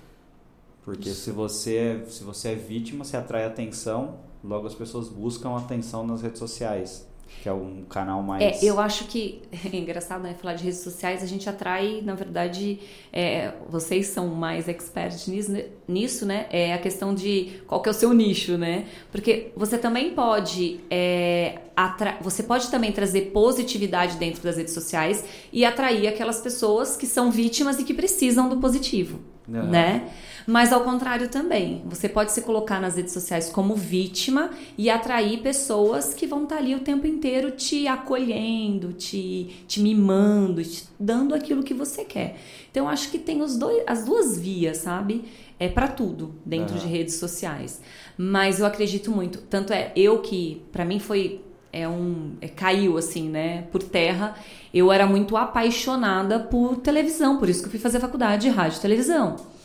Porque 0.83 1.09
se 1.09 1.31
você, 1.31 2.05
se 2.07 2.23
você 2.23 2.49
é 2.49 2.55
vítima, 2.55 3.03
você 3.03 3.17
atrai 3.17 3.45
atenção, 3.45 4.19
logo 4.43 4.67
as 4.67 4.75
pessoas 4.75 5.09
buscam 5.09 5.57
atenção 5.57 6.05
nas 6.05 6.21
redes 6.21 6.39
sociais. 6.39 7.07
Que 7.41 7.49
é 7.49 7.53
um 7.53 7.83
canal 7.89 8.21
mais. 8.23 8.41
É, 8.41 8.65
eu 8.65 8.79
acho 8.79 9.05
que 9.05 9.41
é 9.71 9.75
engraçado, 9.75 10.21
né? 10.21 10.35
Falar 10.39 10.53
de 10.53 10.63
redes 10.63 10.79
sociais, 10.79 11.21
a 11.21 11.25
gente 11.25 11.49
atrai, 11.49 12.01
na 12.03 12.15
verdade, 12.15 12.79
é, 13.11 13.53
vocês 13.69 14.07
são 14.07 14.27
mais 14.27 14.67
experts 14.67 15.27
nisso, 15.27 15.51
né? 15.51 15.65
nisso, 15.87 16.25
né? 16.25 16.47
É 16.49 16.73
a 16.73 16.77
questão 16.77 17.13
de 17.13 17.61
qual 17.67 17.81
que 17.81 17.89
é 17.89 17.91
o 17.91 17.95
seu 17.95 18.13
nicho, 18.13 18.57
né? 18.57 18.85
Porque 19.11 19.51
você 19.55 19.77
também 19.77 20.13
pode. 20.13 20.79
É, 20.89 21.59
atra... 21.75 22.17
Você 22.21 22.43
pode 22.43 22.69
também 22.69 22.91
trazer 22.91 23.31
positividade 23.31 24.17
dentro 24.17 24.41
das 24.43 24.57
redes 24.57 24.73
sociais 24.73 25.23
e 25.51 25.63
atrair 25.63 26.07
aquelas 26.07 26.39
pessoas 26.39 26.97
que 26.97 27.05
são 27.05 27.31
vítimas 27.31 27.79
e 27.79 27.83
que 27.83 27.93
precisam 27.93 28.49
do 28.49 28.57
positivo, 28.57 29.19
uhum. 29.47 29.63
né? 29.63 30.09
Mas 30.47 30.71
ao 30.71 30.79
contrário 30.79 31.27
também, 31.27 31.83
você 31.85 32.07
pode 32.07 32.31
se 32.31 32.41
colocar 32.41 32.79
nas 32.79 32.95
redes 32.95 33.11
sociais 33.11 33.49
como 33.49 33.75
vítima 33.75 34.49
e 34.77 34.89
atrair 34.89 35.41
pessoas 35.41 36.13
que 36.13 36.25
vão 36.25 36.43
estar 36.43 36.55
ali 36.55 36.73
o 36.73 36.79
tempo 36.79 37.05
inteiro 37.05 37.51
te 37.51 37.85
acolhendo, 37.85 38.93
te, 38.93 39.65
te 39.67 39.81
mimando, 39.81 40.63
te 40.63 40.85
dando 40.97 41.35
aquilo 41.35 41.63
que 41.63 41.73
você 41.73 42.05
quer. 42.05 42.37
Então 42.71 42.87
acho 42.87 43.11
que 43.11 43.19
tem 43.19 43.41
os 43.41 43.57
dois, 43.57 43.83
as 43.85 44.05
duas 44.05 44.37
vias, 44.37 44.77
sabe? 44.77 45.25
É 45.59 45.67
para 45.67 45.89
tudo 45.89 46.35
dentro 46.45 46.75
uhum. 46.75 46.81
de 46.81 46.87
redes 46.87 47.15
sociais. 47.15 47.81
Mas 48.17 48.61
eu 48.61 48.65
acredito 48.65 49.11
muito, 49.11 49.39
tanto 49.39 49.73
é 49.73 49.91
eu 49.97 50.19
que 50.19 50.61
para 50.71 50.85
mim 50.85 50.97
foi 50.97 51.41
é 51.73 51.85
um 51.85 52.31
é, 52.39 52.47
caiu 52.47 52.97
assim, 52.97 53.27
né, 53.27 53.63
por 53.69 53.83
terra. 53.83 54.33
Eu 54.73 54.93
era 54.93 55.05
muito 55.05 55.35
apaixonada 55.35 56.39
por 56.39 56.77
televisão, 56.77 57.37
por 57.37 57.49
isso 57.49 57.59
que 57.59 57.65
eu 57.65 57.71
fui 57.71 57.79
fazer 57.81 57.99
faculdade 57.99 58.43
de 58.43 58.49
rádio 58.49 58.77
e 58.77 58.81
televisão. 58.81 59.56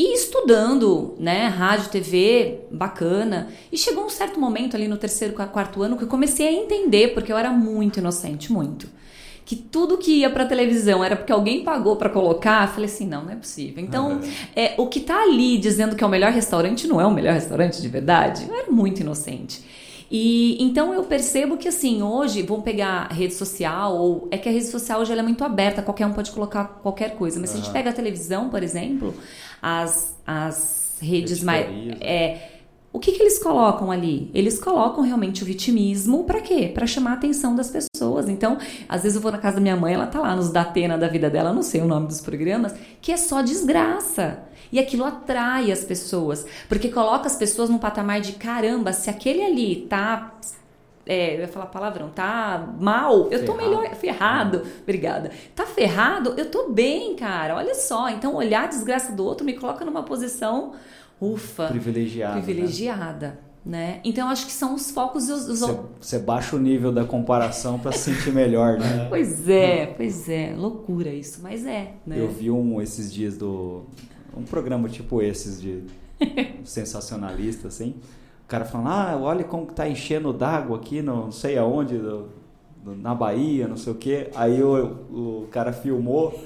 E 0.00 0.14
estudando, 0.14 1.14
né, 1.18 1.46
rádio, 1.48 1.90
TV, 1.90 2.60
bacana. 2.70 3.48
E 3.70 3.76
chegou 3.76 4.06
um 4.06 4.08
certo 4.08 4.40
momento 4.40 4.74
ali 4.74 4.88
no 4.88 4.96
terceiro, 4.96 5.34
quarto 5.34 5.82
ano 5.82 5.94
que 5.98 6.04
eu 6.04 6.08
comecei 6.08 6.48
a 6.48 6.52
entender, 6.54 7.08
porque 7.08 7.30
eu 7.30 7.36
era 7.36 7.50
muito 7.50 7.98
inocente, 7.98 8.50
muito. 8.50 8.88
Que 9.44 9.54
tudo 9.54 9.98
que 9.98 10.20
ia 10.20 10.30
pra 10.30 10.46
televisão 10.46 11.04
era 11.04 11.14
porque 11.16 11.30
alguém 11.30 11.62
pagou 11.62 11.96
para 11.96 12.08
colocar. 12.08 12.66
Eu 12.66 12.72
falei 12.72 12.86
assim: 12.86 13.06
não, 13.06 13.24
não 13.24 13.32
é 13.32 13.36
possível. 13.36 13.84
Então, 13.84 14.12
uhum. 14.12 14.30
é, 14.56 14.72
o 14.78 14.86
que 14.86 15.00
tá 15.00 15.20
ali 15.22 15.58
dizendo 15.58 15.94
que 15.94 16.02
é 16.02 16.06
o 16.06 16.10
melhor 16.10 16.32
restaurante 16.32 16.86
não 16.86 16.98
é 16.98 17.04
o 17.04 17.12
melhor 17.12 17.34
restaurante 17.34 17.82
de 17.82 17.88
verdade. 17.88 18.46
Eu 18.48 18.56
era 18.56 18.72
muito 18.72 19.02
inocente. 19.02 19.62
E 20.10 20.60
então 20.60 20.92
eu 20.92 21.04
percebo 21.04 21.56
que 21.56 21.68
assim, 21.68 22.02
hoje 22.02 22.42
vão 22.42 22.60
pegar 22.60 23.06
rede 23.12 23.34
social, 23.34 23.96
ou 23.96 24.28
é 24.30 24.36
que 24.36 24.48
a 24.48 24.52
rede 24.52 24.66
social 24.66 25.00
hoje 25.00 25.12
é 25.12 25.22
muito 25.22 25.44
aberta, 25.44 25.82
qualquer 25.82 26.06
um 26.06 26.12
pode 26.12 26.32
colocar 26.32 26.64
qualquer 26.82 27.16
coisa. 27.16 27.38
Mas 27.38 27.50
uhum. 27.50 27.56
se 27.56 27.62
a 27.62 27.64
gente 27.64 27.72
pega 27.72 27.90
a 27.90 27.92
televisão, 27.92 28.50
por 28.50 28.62
exemplo, 28.62 29.14
as, 29.62 30.16
as 30.26 30.98
redes 31.00 31.42
mais. 31.42 31.66
É, 32.00 32.59
o 32.92 32.98
que, 32.98 33.12
que 33.12 33.22
eles 33.22 33.38
colocam 33.38 33.90
ali? 33.90 34.30
Eles 34.34 34.58
colocam 34.58 35.04
realmente 35.04 35.42
o 35.42 35.46
vitimismo 35.46 36.24
para 36.24 36.40
quê? 36.40 36.70
Para 36.74 36.86
chamar 36.86 37.12
a 37.12 37.14
atenção 37.14 37.54
das 37.54 37.70
pessoas. 37.70 38.28
Então, 38.28 38.58
às 38.88 39.02
vezes 39.02 39.14
eu 39.14 39.22
vou 39.22 39.30
na 39.30 39.38
casa 39.38 39.56
da 39.56 39.62
minha 39.62 39.76
mãe, 39.76 39.94
ela 39.94 40.06
tá 40.06 40.18
lá 40.18 40.34
nos 40.34 40.50
Datena 40.50 40.98
da 40.98 41.06
vida 41.06 41.30
dela, 41.30 41.52
não 41.52 41.62
sei 41.62 41.80
o 41.80 41.86
nome 41.86 42.08
dos 42.08 42.20
programas, 42.20 42.74
que 43.00 43.12
é 43.12 43.16
só 43.16 43.42
desgraça. 43.42 44.40
E 44.72 44.78
aquilo 44.78 45.04
atrai 45.04 45.70
as 45.70 45.84
pessoas, 45.84 46.44
porque 46.68 46.88
coloca 46.88 47.26
as 47.26 47.36
pessoas 47.36 47.70
num 47.70 47.78
patamar 47.78 48.20
de 48.20 48.32
caramba, 48.32 48.92
se 48.92 49.08
aquele 49.08 49.42
ali 49.42 49.86
tá 49.88 50.32
é, 51.06 51.34
eu 51.34 51.40
ia 51.40 51.48
falar 51.48 51.66
palavrão, 51.66 52.08
tá 52.10 52.72
mal, 52.78 53.28
eu 53.32 53.44
tô 53.44 53.54
melhor, 53.54 53.88
ferrado, 53.96 54.62
obrigada. 54.82 55.32
Tá 55.56 55.66
ferrado, 55.66 56.34
eu 56.36 56.48
tô 56.50 56.68
bem, 56.68 57.16
cara, 57.16 57.56
olha 57.56 57.74
só. 57.74 58.08
Então, 58.10 58.36
olhar 58.36 58.64
a 58.64 58.66
desgraça 58.66 59.10
do 59.10 59.24
outro 59.24 59.44
me 59.44 59.54
coloca 59.54 59.84
numa 59.84 60.04
posição, 60.04 60.72
ufa, 61.20 61.68
privilegiada. 61.68 62.36
Né? 62.36 62.42
Privilegiada. 62.42 63.40
Né? 63.64 64.00
Então 64.04 64.28
acho 64.28 64.46
que 64.46 64.52
são 64.52 64.74
os 64.74 64.90
focos 64.90 65.28
os, 65.28 65.46
os... 65.46 65.60
Você, 65.60 65.80
você 66.00 66.18
baixa 66.18 66.56
o 66.56 66.58
nível 66.58 66.90
da 66.90 67.04
comparação 67.04 67.78
para 67.78 67.92
se 67.92 68.14
sentir 68.14 68.32
melhor, 68.32 68.78
né? 68.78 69.06
pois 69.10 69.46
é, 69.46 69.86
pois 69.86 70.28
é, 70.30 70.54
loucura 70.56 71.10
isso, 71.10 71.40
mas 71.42 71.66
é. 71.66 71.92
Né? 72.06 72.18
Eu 72.18 72.30
vi 72.30 72.50
um 72.50 72.80
esses 72.80 73.12
dias 73.12 73.36
do 73.36 73.84
um 74.34 74.44
programa 74.44 74.88
tipo 74.88 75.20
esses 75.20 75.60
de 75.60 75.82
sensacionalista 76.64 77.68
assim, 77.68 77.96
cara 78.50 78.64
falando, 78.64 78.88
ah, 78.88 79.16
olha 79.22 79.44
como 79.44 79.64
que 79.64 79.74
tá 79.74 79.88
enchendo 79.88 80.32
d'água 80.32 80.76
aqui, 80.76 81.00
no, 81.00 81.26
não 81.26 81.32
sei 81.32 81.56
aonde, 81.56 81.96
do, 81.96 82.28
do, 82.82 82.96
na 82.96 83.14
Bahia, 83.14 83.68
não 83.68 83.76
sei 83.76 83.92
o 83.92 83.96
que. 83.96 84.28
Aí 84.34 84.60
o, 84.60 85.42
o 85.44 85.48
cara 85.52 85.72
filmou, 85.72 86.36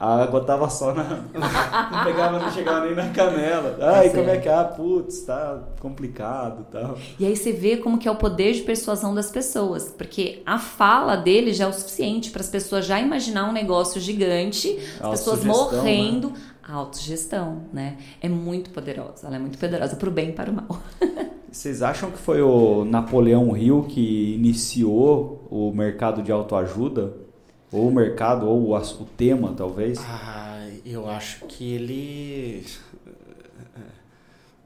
a 0.00 0.22
água 0.22 0.44
tava 0.44 0.70
só 0.70 0.94
na. 0.94 1.02
não 1.34 2.04
pegava, 2.04 2.38
não 2.38 2.52
chegava 2.52 2.86
nem 2.86 2.94
na 2.94 3.08
canela. 3.08 3.76
Ai, 3.80 4.10
como 4.10 4.30
é 4.30 4.38
que 4.38 4.48
é? 4.48 4.54
Ah, 4.54 4.62
putz, 4.62 5.22
tá 5.22 5.60
complicado 5.80 6.64
tal. 6.70 6.96
E 7.18 7.26
aí 7.26 7.34
você 7.34 7.50
vê 7.50 7.78
como 7.78 7.98
que 7.98 8.06
é 8.06 8.10
o 8.10 8.14
poder 8.14 8.52
de 8.52 8.60
persuasão 8.60 9.12
das 9.12 9.28
pessoas. 9.28 9.88
Porque 9.88 10.40
a 10.46 10.56
fala 10.56 11.16
dele 11.16 11.52
já 11.52 11.64
é 11.64 11.68
o 11.68 11.72
suficiente 11.72 12.30
para 12.30 12.42
as 12.42 12.48
pessoas 12.48 12.86
já 12.86 13.00
imaginar 13.00 13.48
um 13.48 13.52
negócio 13.52 14.00
gigante, 14.00 14.78
as 15.00 15.10
pessoas 15.10 15.42
né? 15.42 15.52
morrendo. 15.52 16.30
Né? 16.30 16.36
A 16.62 16.74
autogestão, 16.74 17.62
né? 17.72 17.96
É 18.20 18.28
muito 18.28 18.68
poderosa. 18.68 19.26
Ela 19.26 19.36
é 19.36 19.38
muito 19.38 19.56
poderosa 19.56 19.96
para 19.96 20.08
o 20.08 20.12
bem 20.12 20.28
e 20.28 20.32
para 20.32 20.50
o 20.50 20.54
mal. 20.54 20.82
Vocês 21.50 21.80
acham 21.80 22.10
que 22.10 22.18
foi 22.18 22.42
o 22.42 22.84
Napoleão 22.84 23.56
Hill 23.56 23.86
que 23.88 24.34
iniciou 24.34 25.48
o 25.50 25.72
mercado 25.72 26.22
de 26.22 26.30
autoajuda? 26.30 27.27
Ou 27.70 27.88
o 27.88 27.94
mercado, 27.94 28.46
ou 28.46 28.70
o, 28.70 28.76
o 28.76 29.04
tema, 29.16 29.52
talvez? 29.54 29.98
Ah, 30.00 30.66
eu 30.84 31.08
acho 31.08 31.44
que 31.46 31.74
ele 31.74 32.64
eh, 33.06 33.80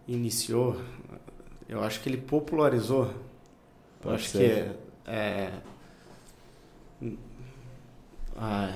iniciou, 0.07 0.77
eu 1.69 1.83
acho 1.83 2.01
que 2.01 2.09
ele 2.09 2.19
popularizou. 2.19 3.07
Pode 4.01 4.07
eu 4.07 4.15
acho 4.15 4.29
ser. 4.29 4.65
que 5.05 5.11
é, 5.11 5.53
ah, 8.37 8.73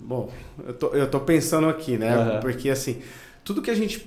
bom, 0.00 0.30
eu 0.66 0.74
tô, 0.74 0.88
eu 0.88 1.10
tô 1.10 1.20
pensando 1.20 1.68
aqui, 1.68 1.96
né? 1.96 2.16
Uhum. 2.16 2.40
Porque 2.40 2.68
assim, 2.70 3.02
tudo 3.42 3.62
que 3.62 3.70
a 3.70 3.74
gente 3.74 4.02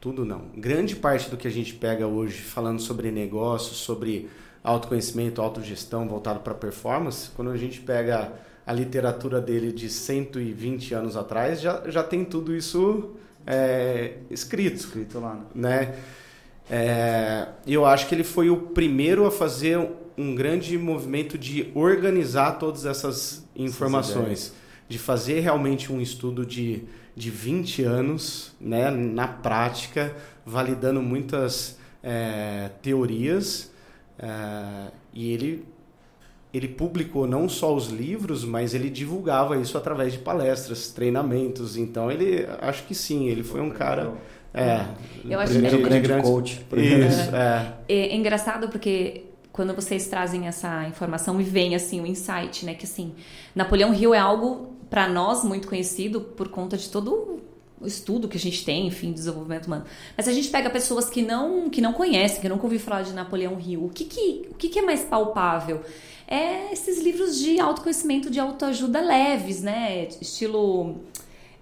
tudo 0.00 0.24
não. 0.24 0.48
Grande 0.54 0.94
parte 0.96 1.30
do 1.30 1.36
que 1.36 1.48
a 1.48 1.50
gente 1.50 1.74
pega 1.74 2.06
hoje 2.06 2.42
falando 2.42 2.80
sobre 2.80 3.10
negócios, 3.10 3.78
sobre 3.78 4.28
autoconhecimento, 4.64 5.40
autogestão 5.40 6.08
voltado 6.08 6.40
para 6.40 6.54
performance, 6.54 7.30
quando 7.36 7.52
a 7.52 7.56
gente 7.56 7.80
pega 7.80 8.32
a 8.66 8.72
literatura 8.72 9.40
dele 9.40 9.70
de 9.70 9.88
120 9.88 10.94
anos 10.94 11.16
atrás, 11.16 11.60
já, 11.60 11.82
já 11.86 12.02
tem 12.02 12.24
tudo 12.24 12.56
isso 12.56 13.14
é, 13.46 14.14
escrito. 14.30 14.76
Escrito 14.76 15.20
lá. 15.20 15.38
Né? 15.54 15.94
É, 16.68 17.48
eu 17.66 17.84
acho 17.84 18.08
que 18.08 18.14
ele 18.14 18.24
foi 18.24 18.48
o 18.48 18.56
primeiro 18.56 19.26
a 19.26 19.30
fazer 19.30 19.78
um 20.16 20.34
grande 20.34 20.78
movimento 20.78 21.36
de 21.36 21.70
organizar 21.74 22.52
todas 22.52 22.86
essas 22.86 23.46
informações, 23.54 24.54
de 24.88 24.98
fazer 24.98 25.40
realmente 25.40 25.92
um 25.92 26.00
estudo 26.00 26.46
de 26.46 26.88
de 27.16 27.30
20 27.30 27.82
anos 27.84 28.52
né, 28.60 28.90
na 28.90 29.28
prática, 29.28 30.14
validando 30.44 31.00
muitas 31.00 31.78
é, 32.02 32.70
teorias. 32.82 33.70
É, 34.18 34.90
e 35.12 35.32
ele, 35.32 35.64
ele 36.52 36.68
publicou 36.68 37.26
não 37.26 37.48
só 37.48 37.74
os 37.74 37.88
livros, 37.88 38.44
mas 38.44 38.74
ele 38.74 38.90
divulgava 38.90 39.56
isso 39.56 39.76
através 39.76 40.12
de 40.12 40.18
palestras, 40.18 40.88
treinamentos. 40.88 41.76
Então, 41.76 42.10
ele 42.10 42.46
acho 42.60 42.84
que 42.84 42.94
sim, 42.94 43.28
ele 43.28 43.42
foi 43.42 43.60
um 43.60 43.70
cara. 43.70 44.12
É, 44.52 44.84
eu 45.28 45.40
acho 45.40 45.52
primeiro 45.52 45.78
que... 45.78 46.00
grande 46.00 46.22
coach. 46.22 46.64
Isso, 46.76 47.34
é. 47.34 47.74
é. 47.88 47.94
é 47.94 48.14
engraçado 48.14 48.68
porque 48.68 49.24
quando 49.52 49.74
vocês 49.74 50.08
trazem 50.08 50.48
essa 50.48 50.86
informação 50.88 51.40
e 51.40 51.44
vem 51.44 51.74
assim 51.74 52.00
o 52.00 52.06
insight, 52.06 52.66
né, 52.66 52.74
que 52.74 52.84
assim, 52.84 53.14
Napoleão 53.54 53.94
Hill 53.94 54.12
é 54.12 54.18
algo 54.18 54.74
para 54.90 55.08
nós 55.08 55.44
muito 55.44 55.68
conhecido 55.68 56.20
por 56.20 56.48
conta 56.48 56.76
de 56.76 56.88
todo 56.88 57.12
o 57.12 57.40
estudo 57.86 58.28
que 58.28 58.36
a 58.36 58.40
gente 58.40 58.64
tem, 58.64 58.86
enfim, 58.86 59.12
desenvolvimento 59.12 59.66
humano. 59.66 59.84
Mas 60.16 60.28
a 60.28 60.32
gente 60.32 60.48
pega 60.48 60.70
pessoas 60.70 61.08
que 61.08 61.22
não 61.22 61.68
que 61.70 61.80
não 61.80 61.92
conhecem, 61.92 62.40
que 62.40 62.48
nunca 62.48 62.64
ouviu 62.64 62.80
falar 62.80 63.02
de 63.02 63.12
Napoleão 63.12 63.58
Hill. 63.58 63.84
O 63.84 63.88
que 63.88 64.04
que, 64.04 64.48
o 64.50 64.54
que, 64.54 64.68
que 64.68 64.78
é 64.78 64.82
mais 64.82 65.02
palpável? 65.02 65.82
É 66.26 66.72
esses 66.72 67.02
livros 67.02 67.38
de 67.38 67.60
autoconhecimento, 67.60 68.30
de 68.30 68.40
autoajuda 68.40 69.00
leves, 69.00 69.62
né? 69.62 70.08
Estilo 70.20 70.96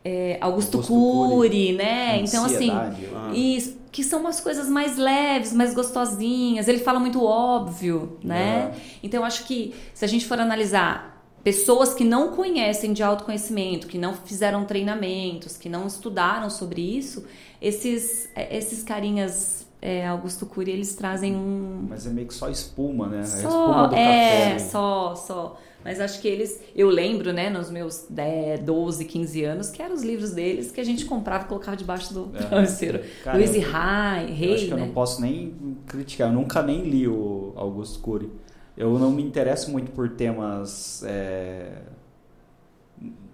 é, 0.05 0.39
Augusto, 0.41 0.79
Augusto 0.79 0.93
Cury, 0.93 1.73
né? 1.73 2.21
Então, 2.21 2.45
assim, 2.45 2.71
ah. 2.71 2.93
isso, 3.35 3.77
que 3.91 4.03
são 4.03 4.21
umas 4.21 4.41
coisas 4.41 4.69
mais 4.69 4.97
leves, 4.97 5.53
mais 5.53 5.75
gostosinhas. 5.75 6.67
Ele 6.69 6.79
fala 6.79 6.99
muito 6.99 7.23
óbvio, 7.25 8.19
né? 8.23 8.73
Então, 9.03 9.21
eu 9.21 9.25
acho 9.25 9.45
que 9.45 9.75
se 9.95 10.05
a 10.05 10.09
gente 10.09 10.27
for 10.27 10.39
analisar 10.41 11.12
pessoas 11.43 11.93
que 11.95 12.05
não 12.05 12.33
conhecem 12.33 12.93
de 12.93 13.03
autoconhecimento, 13.03 13.87
que 13.87 13.99
não 13.99 14.15
fizeram 14.15 14.65
treinamentos, 14.65 15.57
que 15.57 15.69
não 15.69 15.87
estudaram 15.87 16.49
sobre 16.49 16.81
isso, 16.81 17.25
esses, 17.61 18.29
é, 18.35 18.57
esses 18.57 18.83
carinhas 18.83 19.67
é, 19.81 20.07
Augusto 20.07 20.47
Cury, 20.47 20.71
eles 20.71 20.95
trazem 20.95 21.35
um... 21.35 21.87
Mas 21.89 22.07
é 22.07 22.11
meio 22.11 22.29
que 22.29 22.35
só 22.35 22.49
espuma, 22.49 23.09
né? 23.09 23.25
Só, 23.25 23.37
é 23.37 23.41
espuma 23.41 23.89
do 23.89 23.95
é, 23.97 23.99
café. 23.99 24.55
É, 24.55 24.59
só, 24.61 25.15
só. 25.17 25.61
Mas 25.85 26.01
acho 26.01 26.21
que 26.21 26.29
eles... 26.29 26.61
Eu 26.77 26.89
lembro, 26.89 27.33
né, 27.33 27.51
nos 27.51 27.69
meus 27.69 28.07
10, 28.09 28.61
12, 28.61 29.05
15 29.05 29.45
anos, 29.45 29.71
que 29.71 29.83
eram 29.83 29.97
os 29.97 30.05
livros 30.05 30.31
deles 30.31 30.71
que 30.71 30.81
a 30.81 30.85
gente 30.85 31.05
comprava 31.05 31.45
e 31.45 31.49
colocava 31.49 31.77
debaixo 31.77 32.15
do 32.15 32.31
é. 32.33 32.39
travesseiro. 32.47 33.01
Luiz 33.35 33.57
Rai, 33.67 34.27
Rei, 34.27 34.51
Eu 34.51 34.55
acho 34.55 34.65
que 34.65 34.71
né? 34.71 34.77
eu 34.77 34.79
não 34.79 34.87
né? 34.87 34.93
posso 34.95 35.21
nem 35.21 35.77
criticar. 35.89 36.29
Eu 36.29 36.35
nunca 36.35 36.63
nem 36.63 36.83
li 36.83 37.09
o 37.09 37.53
Augusto 37.57 37.99
Cury. 37.99 38.31
Eu 38.77 38.99
não 38.99 39.11
me 39.11 39.23
interesso 39.23 39.71
muito 39.71 39.91
por 39.91 40.09
temas. 40.11 41.03
É... 41.07 41.83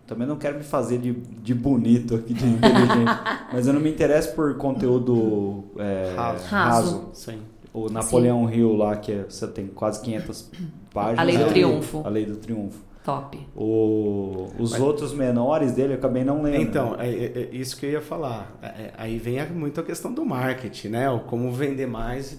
Também 0.07 0.27
não 0.27 0.37
quero 0.37 0.57
me 0.57 0.65
fazer 0.65 0.99
de, 0.99 1.13
de 1.13 1.55
bonito 1.55 2.15
aqui, 2.15 2.33
de 2.33 2.47
inteligente. 2.47 3.11
mas 3.53 3.67
eu 3.67 3.73
não 3.75 3.81
me 3.81 3.91
interesso 3.91 4.35
por 4.35 4.57
conteúdo 4.57 5.65
é, 5.77 6.15
raso. 6.17 6.47
raso. 6.47 7.11
Sim. 7.13 7.43
O 7.75 7.91
Napoleão 7.91 8.49
Sim. 8.49 8.55
Hill 8.55 8.75
lá, 8.75 8.97
que 8.97 9.13
é, 9.13 9.25
você 9.29 9.47
tem 9.47 9.67
quase 9.67 10.01
500 10.01 10.51
páginas. 10.93 11.19
A 11.19 11.23
Lei 11.23 11.37
do 11.37 11.47
Triunfo. 11.47 12.03
A 12.05 12.09
Lei 12.09 12.25
do 12.25 12.37
Triunfo. 12.37 12.89
Top. 13.05 13.39
O, 13.57 14.51
os 14.59 14.73
Mas, 14.73 14.81
outros 14.81 15.15
menores 15.15 15.73
dele 15.73 15.95
eu 15.95 15.99
acabei 15.99 16.25
não 16.25 16.43
lendo. 16.43 16.61
Então, 16.61 16.95
é, 16.99 17.09
é, 17.09 17.25
é 17.43 17.49
isso 17.53 17.77
que 17.77 17.87
eu 17.87 17.91
ia 17.91 18.03
falar. 18.03 18.55
É, 18.61 18.67
é 18.67 18.93
aí 18.99 19.19
vem 19.19 19.47
muito 19.51 19.81
a 19.81 19.83
questão 19.83 20.13
do 20.13 20.27
marketing, 20.27 20.89
né? 20.89 21.11
O 21.11 21.21
como 21.21 21.51
vender 21.51 21.87
mais. 21.87 22.39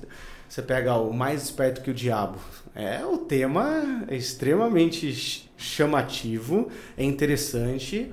Você 0.50 0.62
pega 0.64 0.96
o 0.96 1.14
mais 1.14 1.44
esperto 1.44 1.82
que 1.82 1.92
o 1.92 1.94
diabo. 1.94 2.40
É 2.76 3.06
o 3.06 3.20
tema 3.20 4.04
é 4.08 4.16
extremamente 4.16 5.50
chamativo, 5.56 6.70
é 6.98 7.04
interessante. 7.04 8.12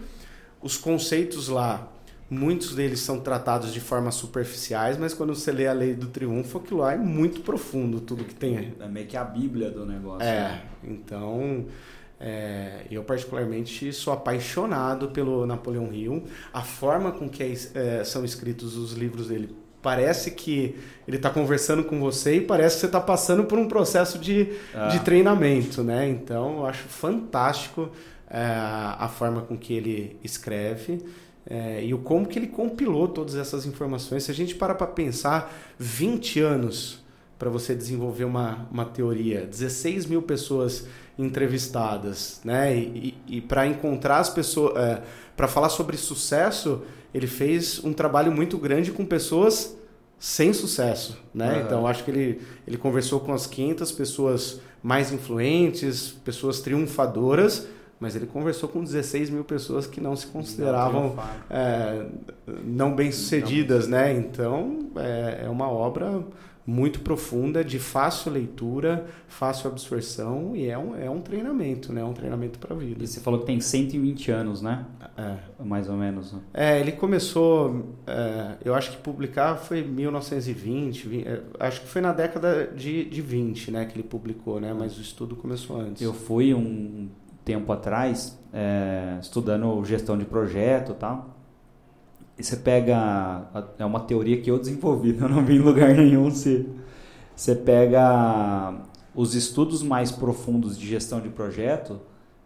Os 0.61 0.77
conceitos 0.77 1.49
lá 1.49 1.93
Muitos 2.29 2.75
deles 2.75 2.99
são 3.01 3.21
tratados 3.21 3.73
de 3.73 3.79
forma 3.79 4.11
superficiais, 4.11 4.99
mas 4.99 5.15
quando 5.15 5.33
você 5.33 5.53
lê 5.53 5.69
a 5.69 5.73
Lei 5.73 5.95
do 5.95 6.09
Triunfo, 6.09 6.59
aquilo 6.59 6.81
lá 6.81 6.93
é 6.93 6.97
muito 6.97 7.41
profundo, 7.43 8.01
tudo 8.01 8.25
que 8.25 8.35
tem 8.35 8.59
aí. 8.59 8.75
É 8.81 8.89
meio 8.89 9.07
que 9.07 9.17
a 9.17 9.23
bíblia 9.23 9.71
do 9.71 9.87
negócio. 9.87 10.27
É, 10.27 10.41
né? 10.41 10.63
então 10.83 11.67
é, 12.19 12.81
eu 12.91 13.05
particularmente 13.05 13.93
sou 13.93 14.13
apaixonado 14.13 15.11
pelo 15.11 15.47
Napoleão 15.47 15.93
Hill. 15.93 16.25
A 16.53 16.63
forma 16.63 17.13
com 17.13 17.29
que 17.29 17.45
é, 17.45 17.53
é 18.01 18.03
são 18.03 18.25
escritos 18.25 18.77
os 18.77 18.93
livros 18.93 19.29
dele 19.29 19.55
parece 19.87 20.33
que 20.33 20.75
ele 21.07 21.17
está 21.17 21.31
conversando 21.31 21.85
com 21.85 22.01
você 22.01 22.39
e 22.39 22.41
parece 22.41 22.75
que 22.75 22.81
você 22.81 22.87
está 22.87 23.01
passando 23.01 23.45
por 23.45 23.57
um 23.57 23.69
processo 23.69 24.19
de, 24.19 24.49
ah. 24.75 24.89
de 24.89 24.99
treinamento, 24.99 25.85
né? 25.85 26.09
Então 26.09 26.59
eu 26.59 26.67
acho 26.67 26.89
fantástico 26.89 27.89
é, 28.29 28.43
a 28.43 29.09
forma 29.09 29.43
com 29.43 29.57
que 29.57 29.73
ele 29.73 30.19
escreve. 30.25 31.05
É, 31.49 31.85
e 31.85 31.95
o 31.95 31.99
como 31.99 32.27
que 32.27 32.37
ele 32.37 32.49
compilou 32.49 33.07
todas 33.07 33.37
essas 33.37 33.65
informações. 33.65 34.25
Se 34.25 34.33
a 34.33 34.35
gente 34.35 34.57
para 34.57 34.75
para 34.75 34.89
pensar, 34.89 35.57
20 35.79 36.41
anos 36.41 37.05
para 37.39 37.49
você 37.49 37.73
desenvolver 37.73 38.25
uma, 38.25 38.67
uma 38.73 38.87
teoria, 38.87 39.47
16 39.47 40.07
mil 40.07 40.21
pessoas 40.21 40.89
entrevistadas, 41.19 42.41
né? 42.45 42.77
E, 42.77 43.15
e, 43.29 43.37
e 43.37 43.41
para 43.41 43.67
encontrar 43.67 44.19
as 44.19 44.29
pessoas, 44.29 44.77
é, 44.77 45.03
para 45.37 45.49
falar 45.49 45.69
sobre 45.69 45.97
sucesso, 45.97 46.83
ele 47.15 47.27
fez 47.27 47.83
um 47.85 47.93
trabalho 47.93 48.33
muito 48.33 48.59
grande 48.59 48.93
com 48.93 49.05
pessoas 49.05 49.77
sem 50.19 50.53
sucesso, 50.53 51.19
né? 51.35 51.55
Uhum. 51.55 51.61
Então 51.61 51.87
acho 51.87 52.05
que 52.05 52.11
ele, 52.11 52.41
ele 52.67 52.77
conversou 52.77 53.21
com 53.21 53.33
as 53.33 53.47
500 53.47 53.93
pessoas 53.93 54.61
mais 54.83 55.13
influentes, 55.13 56.11
pessoas 56.25 56.61
triunfadoras 56.61 57.67
mas 57.99 58.15
ele 58.15 58.27
conversou 58.27 58.69
com 58.69 58.85
16 58.85 59.31
mil 59.31 59.45
pessoas 59.45 59.87
que 59.87 60.01
não 60.01 60.15
se 60.15 60.27
consideravam 60.27 61.17
não, 61.17 61.25
é, 61.49 62.07
não 62.63 62.95
bem-sucedidas, 62.95 63.89
né? 63.89 64.13
Então, 64.13 64.91
é, 64.97 65.45
é, 65.45 65.49
uma 65.49 65.71
obra 65.71 66.23
muito 66.67 67.01
profunda, 67.01 67.65
de 67.65 67.79
fácil 67.79 68.33
leitura, 68.33 69.07
fácil 69.29 69.71
absorção 69.71 70.57
e 70.57 70.69
é 70.69 70.77
um, 70.77 70.97
é 70.97 71.09
um 71.09 71.21
treinamento, 71.21 71.93
né? 71.93 72.01
É 72.01 72.05
um 72.05 72.13
treinamento 72.13 72.59
para 72.59 72.75
a 72.75 72.79
vida. 72.79 73.05
E 73.05 73.07
você 73.07 73.21
falou 73.21 73.41
que 73.41 73.47
tem 73.47 73.61
120 73.61 74.31
anos, 74.33 74.61
né? 74.61 74.85
É. 75.17 75.63
Mais 75.63 75.89
ou 75.89 75.97
menos. 75.97 76.33
Né? 76.33 76.41
É, 76.53 76.81
ele 76.81 76.93
começou, 76.93 77.95
é, 78.07 78.57
eu 78.65 78.75
acho 78.75 78.91
que 78.91 78.97
publicar 78.97 79.57
foi 79.57 79.83
1920, 79.83 81.09
20, 81.09 81.29
é, 81.29 81.43
acho 81.61 81.83
que 81.83 81.87
foi 81.87 82.03
na 82.03 82.13
década 82.13 82.67
de, 82.67 83.05
de 83.05 83.23
20, 83.23 83.71
né? 83.71 83.85
Que 83.85 83.95
ele 83.97 84.09
publicou, 84.09 84.61
né? 84.61 84.75
Mas 84.77 84.99
o 84.99 85.01
estudo 85.01 85.37
começou 85.37 85.81
antes. 85.81 86.03
Eu 86.03 86.13
fui 86.13 86.53
um 86.53 87.09
tempo 87.45 87.73
atrás, 87.73 88.37
é, 88.53 89.19
estudando 89.21 89.85
gestão 89.85 90.19
de 90.19 90.25
projeto 90.25 90.91
e 90.91 90.95
tal. 90.97 91.36
E 92.39 92.45
você 92.45 92.57
pega. 92.57 93.49
É 93.79 93.85
uma 93.85 94.01
teoria 94.01 94.41
que 94.41 94.51
eu 94.51 94.59
desenvolvi, 94.59 95.17
eu 95.21 95.29
não 95.29 95.45
vi 95.45 95.57
em 95.57 95.61
lugar 95.61 95.95
nenhum. 95.95 96.31
Você, 96.31 96.67
você 97.35 97.55
pega 97.55 98.75
os 99.15 99.35
estudos 99.35 99.83
mais 99.83 100.13
profundos 100.13 100.79
de 100.79 100.87
gestão 100.87 101.21
de 101.21 101.31
projeto, 101.31 101.99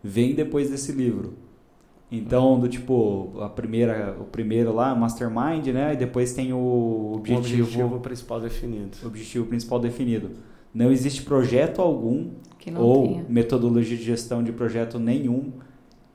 vem 0.03 0.35
depois 0.35 0.71
desse 0.71 0.93
livro. 0.93 1.35
Então, 2.13 2.59
do 2.59 2.69
tipo, 2.69 3.33
a 3.41 3.49
primeira, 3.49 4.17
o 4.21 4.25
primeiro 4.25 4.73
lá, 4.75 4.95
Mastermind, 4.95 5.67
né? 5.69 5.95
E 5.95 5.97
depois 5.97 6.33
tem 6.33 6.53
o 6.53 7.13
objetivo, 7.15 7.61
o 7.61 7.63
objetivo 7.63 8.01
principal 8.01 8.41
definido. 8.41 8.91
Objetivo 9.05 9.47
principal 9.47 9.79
definido. 9.79 10.31
Não 10.75 10.91
existe 10.91 11.23
projeto 11.23 11.81
algum 11.81 12.31
ou 12.77 13.09
tenha. 13.09 13.25
metodologia 13.29 13.97
de 13.97 14.03
gestão 14.03 14.43
de 14.43 14.53
projeto 14.53 14.99
nenhum 14.99 15.53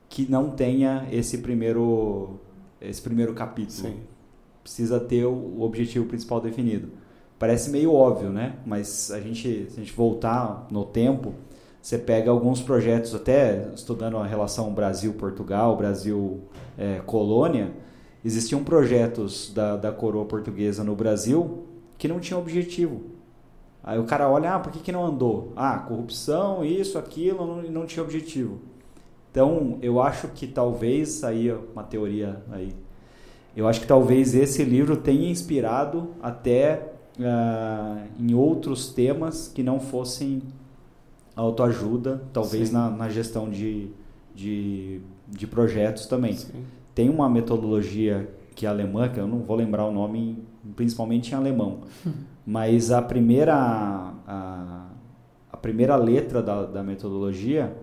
que 0.08 0.30
não 0.30 0.50
tenha 0.50 1.06
esse 1.10 1.38
primeiro 1.38 2.38
esse 2.80 3.00
primeiro 3.00 3.34
capítulo. 3.34 3.88
Sim. 3.88 4.00
Precisa 4.62 4.98
ter 4.98 5.24
o 5.24 5.60
objetivo 5.60 6.06
principal 6.06 6.40
definido. 6.40 6.88
Parece 7.38 7.70
meio 7.70 7.92
óbvio, 7.92 8.30
né? 8.30 8.56
Mas 8.64 9.10
a 9.10 9.20
gente, 9.20 9.66
se 9.70 9.76
a 9.76 9.80
gente 9.80 9.92
voltar 9.92 10.66
no 10.70 10.84
tempo, 10.84 11.34
você 11.80 11.98
pega 11.98 12.30
alguns 12.30 12.60
projetos, 12.60 13.14
até 13.14 13.70
estudando 13.74 14.16
a 14.16 14.26
relação 14.26 14.72
Brasil-Portugal, 14.72 15.76
Brasil-colônia, 15.76 17.72
existiam 18.24 18.64
projetos 18.64 19.52
da, 19.54 19.76
da 19.76 19.92
coroa 19.92 20.24
portuguesa 20.24 20.82
no 20.82 20.96
Brasil 20.96 21.64
que 21.96 22.08
não 22.08 22.18
tinham 22.18 22.40
objetivo 22.40 23.16
Aí 23.86 24.00
o 24.00 24.04
cara 24.04 24.28
olha, 24.28 24.56
ah, 24.56 24.58
por 24.58 24.72
que, 24.72 24.80
que 24.80 24.90
não 24.90 25.06
andou? 25.06 25.52
Ah, 25.54 25.78
corrupção, 25.78 26.64
isso, 26.64 26.98
aquilo, 26.98 27.46
não, 27.46 27.62
não 27.70 27.86
tinha 27.86 28.02
objetivo. 28.02 28.58
Então, 29.36 29.76
eu 29.82 30.00
acho 30.00 30.28
que 30.28 30.46
talvez, 30.46 31.22
aí 31.22 31.52
uma 31.74 31.82
teoria 31.82 32.42
aí, 32.50 32.74
eu 33.54 33.68
acho 33.68 33.82
que 33.82 33.86
talvez 33.86 34.34
esse 34.34 34.64
livro 34.64 34.96
tenha 34.96 35.28
inspirado 35.30 36.08
até 36.22 36.92
uh, 37.18 38.08
em 38.18 38.32
outros 38.32 38.88
temas 38.94 39.46
que 39.46 39.62
não 39.62 39.78
fossem 39.78 40.40
autoajuda, 41.36 42.22
talvez 42.32 42.72
na, 42.72 42.88
na, 42.88 43.10
gestão 43.10 43.50
de, 43.50 43.90
de, 44.34 45.02
de 45.28 45.46
projetos 45.46 46.06
também. 46.06 46.32
Sim. 46.32 46.64
Tem 46.94 47.10
uma 47.10 47.28
metodologia 47.28 48.26
que 48.54 48.64
é 48.64 48.70
alemã, 48.70 49.06
que 49.06 49.20
eu 49.20 49.26
não 49.26 49.40
vou 49.40 49.54
lembrar 49.54 49.84
o 49.84 49.92
nome, 49.92 50.42
principalmente 50.74 51.32
em 51.32 51.34
alemão. 51.34 51.80
Mas 52.46 52.90
a 52.90 53.02
primeira, 53.02 53.54
a, 53.54 54.86
a 55.52 55.56
primeira 55.58 55.94
letra 55.94 56.42
da, 56.42 56.64
da, 56.64 56.82
metodologia 56.82 57.76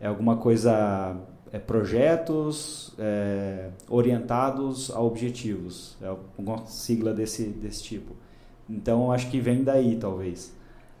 é 0.00 0.06
alguma 0.06 0.36
coisa, 0.36 1.16
é 1.52 1.58
projetos 1.58 2.94
é, 2.98 3.70
orientados 3.88 4.90
a 4.90 5.00
objetivos, 5.00 5.96
é 6.02 6.14
uma 6.38 6.66
sigla 6.66 7.12
desse, 7.12 7.44
desse 7.44 7.82
tipo. 7.82 8.14
Então, 8.68 9.12
acho 9.12 9.30
que 9.30 9.40
vem 9.40 9.62
daí, 9.62 9.96
talvez. 9.96 10.54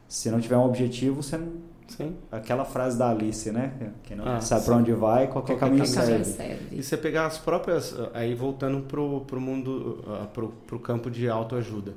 Se 0.06 0.30
não 0.30 0.40
tiver 0.40 0.56
um 0.56 0.64
objetivo, 0.64 1.22
você 1.22 1.36
não, 1.36 1.52
Sim. 1.88 2.16
Aquela 2.32 2.64
frase 2.64 2.98
da 2.98 3.10
Alice, 3.10 3.48
né? 3.52 3.92
Quem 4.02 4.16
não 4.16 4.26
ah, 4.26 4.40
sabe 4.40 4.64
para 4.64 4.76
onde 4.76 4.92
vai, 4.92 5.28
qualquer, 5.28 5.56
qualquer 5.56 5.60
caminho, 5.60 5.84
caminho 5.84 6.24
serve. 6.24 6.24
serve. 6.24 6.76
E 6.76 6.82
você 6.82 6.96
pegar 6.96 7.26
as 7.26 7.38
próprias. 7.38 7.94
Aí 8.12 8.34
voltando 8.34 8.80
pro, 8.82 9.20
pro 9.20 9.40
mundo, 9.40 10.02
uh, 10.04 10.26
pro, 10.28 10.48
pro 10.66 10.80
campo 10.80 11.08
de 11.08 11.28
autoajuda 11.28 11.94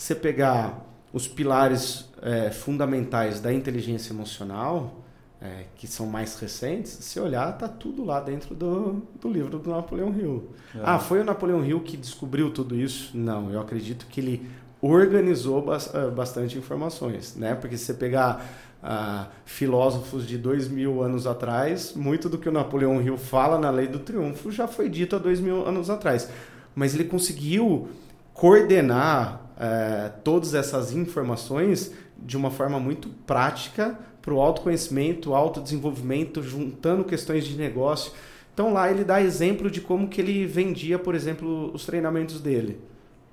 você 0.00 0.14
pegar 0.14 0.86
os 1.12 1.28
pilares 1.28 2.08
é, 2.22 2.50
fundamentais 2.50 3.38
da 3.38 3.52
inteligência 3.52 4.14
emocional, 4.14 5.04
é, 5.40 5.64
que 5.74 5.86
são 5.86 6.06
mais 6.06 6.38
recentes, 6.38 6.92
se 6.92 7.18
olhar, 7.18 7.56
tá 7.56 7.66
tudo 7.66 8.04
lá 8.04 8.20
dentro 8.20 8.54
do, 8.54 9.02
do 9.20 9.28
livro 9.30 9.58
do 9.58 9.70
Napoleão 9.70 10.14
Hill. 10.14 10.50
É. 10.74 10.80
Ah, 10.82 10.98
foi 10.98 11.20
o 11.20 11.24
Napoleão 11.24 11.64
Hill 11.64 11.80
que 11.80 11.96
descobriu 11.96 12.50
tudo 12.50 12.76
isso? 12.76 13.16
Não, 13.16 13.50
eu 13.50 13.60
acredito 13.60 14.06
que 14.06 14.20
ele 14.20 14.50
organizou 14.82 15.64
é, 15.72 16.10
bastante 16.10 16.58
informações, 16.58 17.36
né? 17.36 17.54
Porque 17.54 17.76
se 17.78 17.86
você 17.86 17.94
pegar 17.94 18.44
ah, 18.82 19.28
filósofos 19.46 20.26
de 20.26 20.36
dois 20.36 20.68
mil 20.68 21.02
anos 21.02 21.26
atrás, 21.26 21.94
muito 21.94 22.28
do 22.28 22.36
que 22.36 22.48
o 22.48 22.52
Napoleão 22.52 23.00
Hill 23.00 23.16
fala 23.16 23.58
na 23.58 23.70
Lei 23.70 23.86
do 23.86 23.98
Triunfo 23.98 24.50
já 24.50 24.68
foi 24.68 24.88
dito 24.90 25.16
há 25.16 25.18
dois 25.18 25.40
mil 25.40 25.66
anos 25.66 25.88
atrás. 25.88 26.28
Mas 26.74 26.94
ele 26.94 27.04
conseguiu 27.04 27.88
coordenar 28.34 29.40
é, 29.58 30.10
todas 30.22 30.54
essas 30.54 30.92
informações 30.92 31.92
de 32.16 32.36
uma 32.36 32.50
forma 32.50 32.78
muito 32.78 33.08
prática 33.26 33.98
para 34.22 34.34
o 34.34 34.40
autoconhecimento, 34.40 35.34
autodesenvolvimento, 35.34 36.42
juntando 36.42 37.04
questões 37.04 37.44
de 37.44 37.56
negócio. 37.56 38.12
Então 38.52 38.72
lá 38.72 38.90
ele 38.90 39.04
dá 39.04 39.20
exemplo 39.20 39.70
de 39.70 39.80
como 39.80 40.08
que 40.08 40.20
ele 40.20 40.46
vendia, 40.46 40.98
por 40.98 41.14
exemplo, 41.14 41.70
os 41.72 41.86
treinamentos 41.86 42.40
dele. 42.40 42.78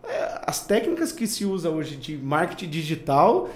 É, 0.03 0.41
as 0.45 0.65
técnicas 0.65 1.11
que 1.11 1.27
se 1.27 1.43
usa 1.43 1.69
hoje 1.69 1.97
de 1.97 2.17
marketing 2.17 2.69
digital 2.69 3.49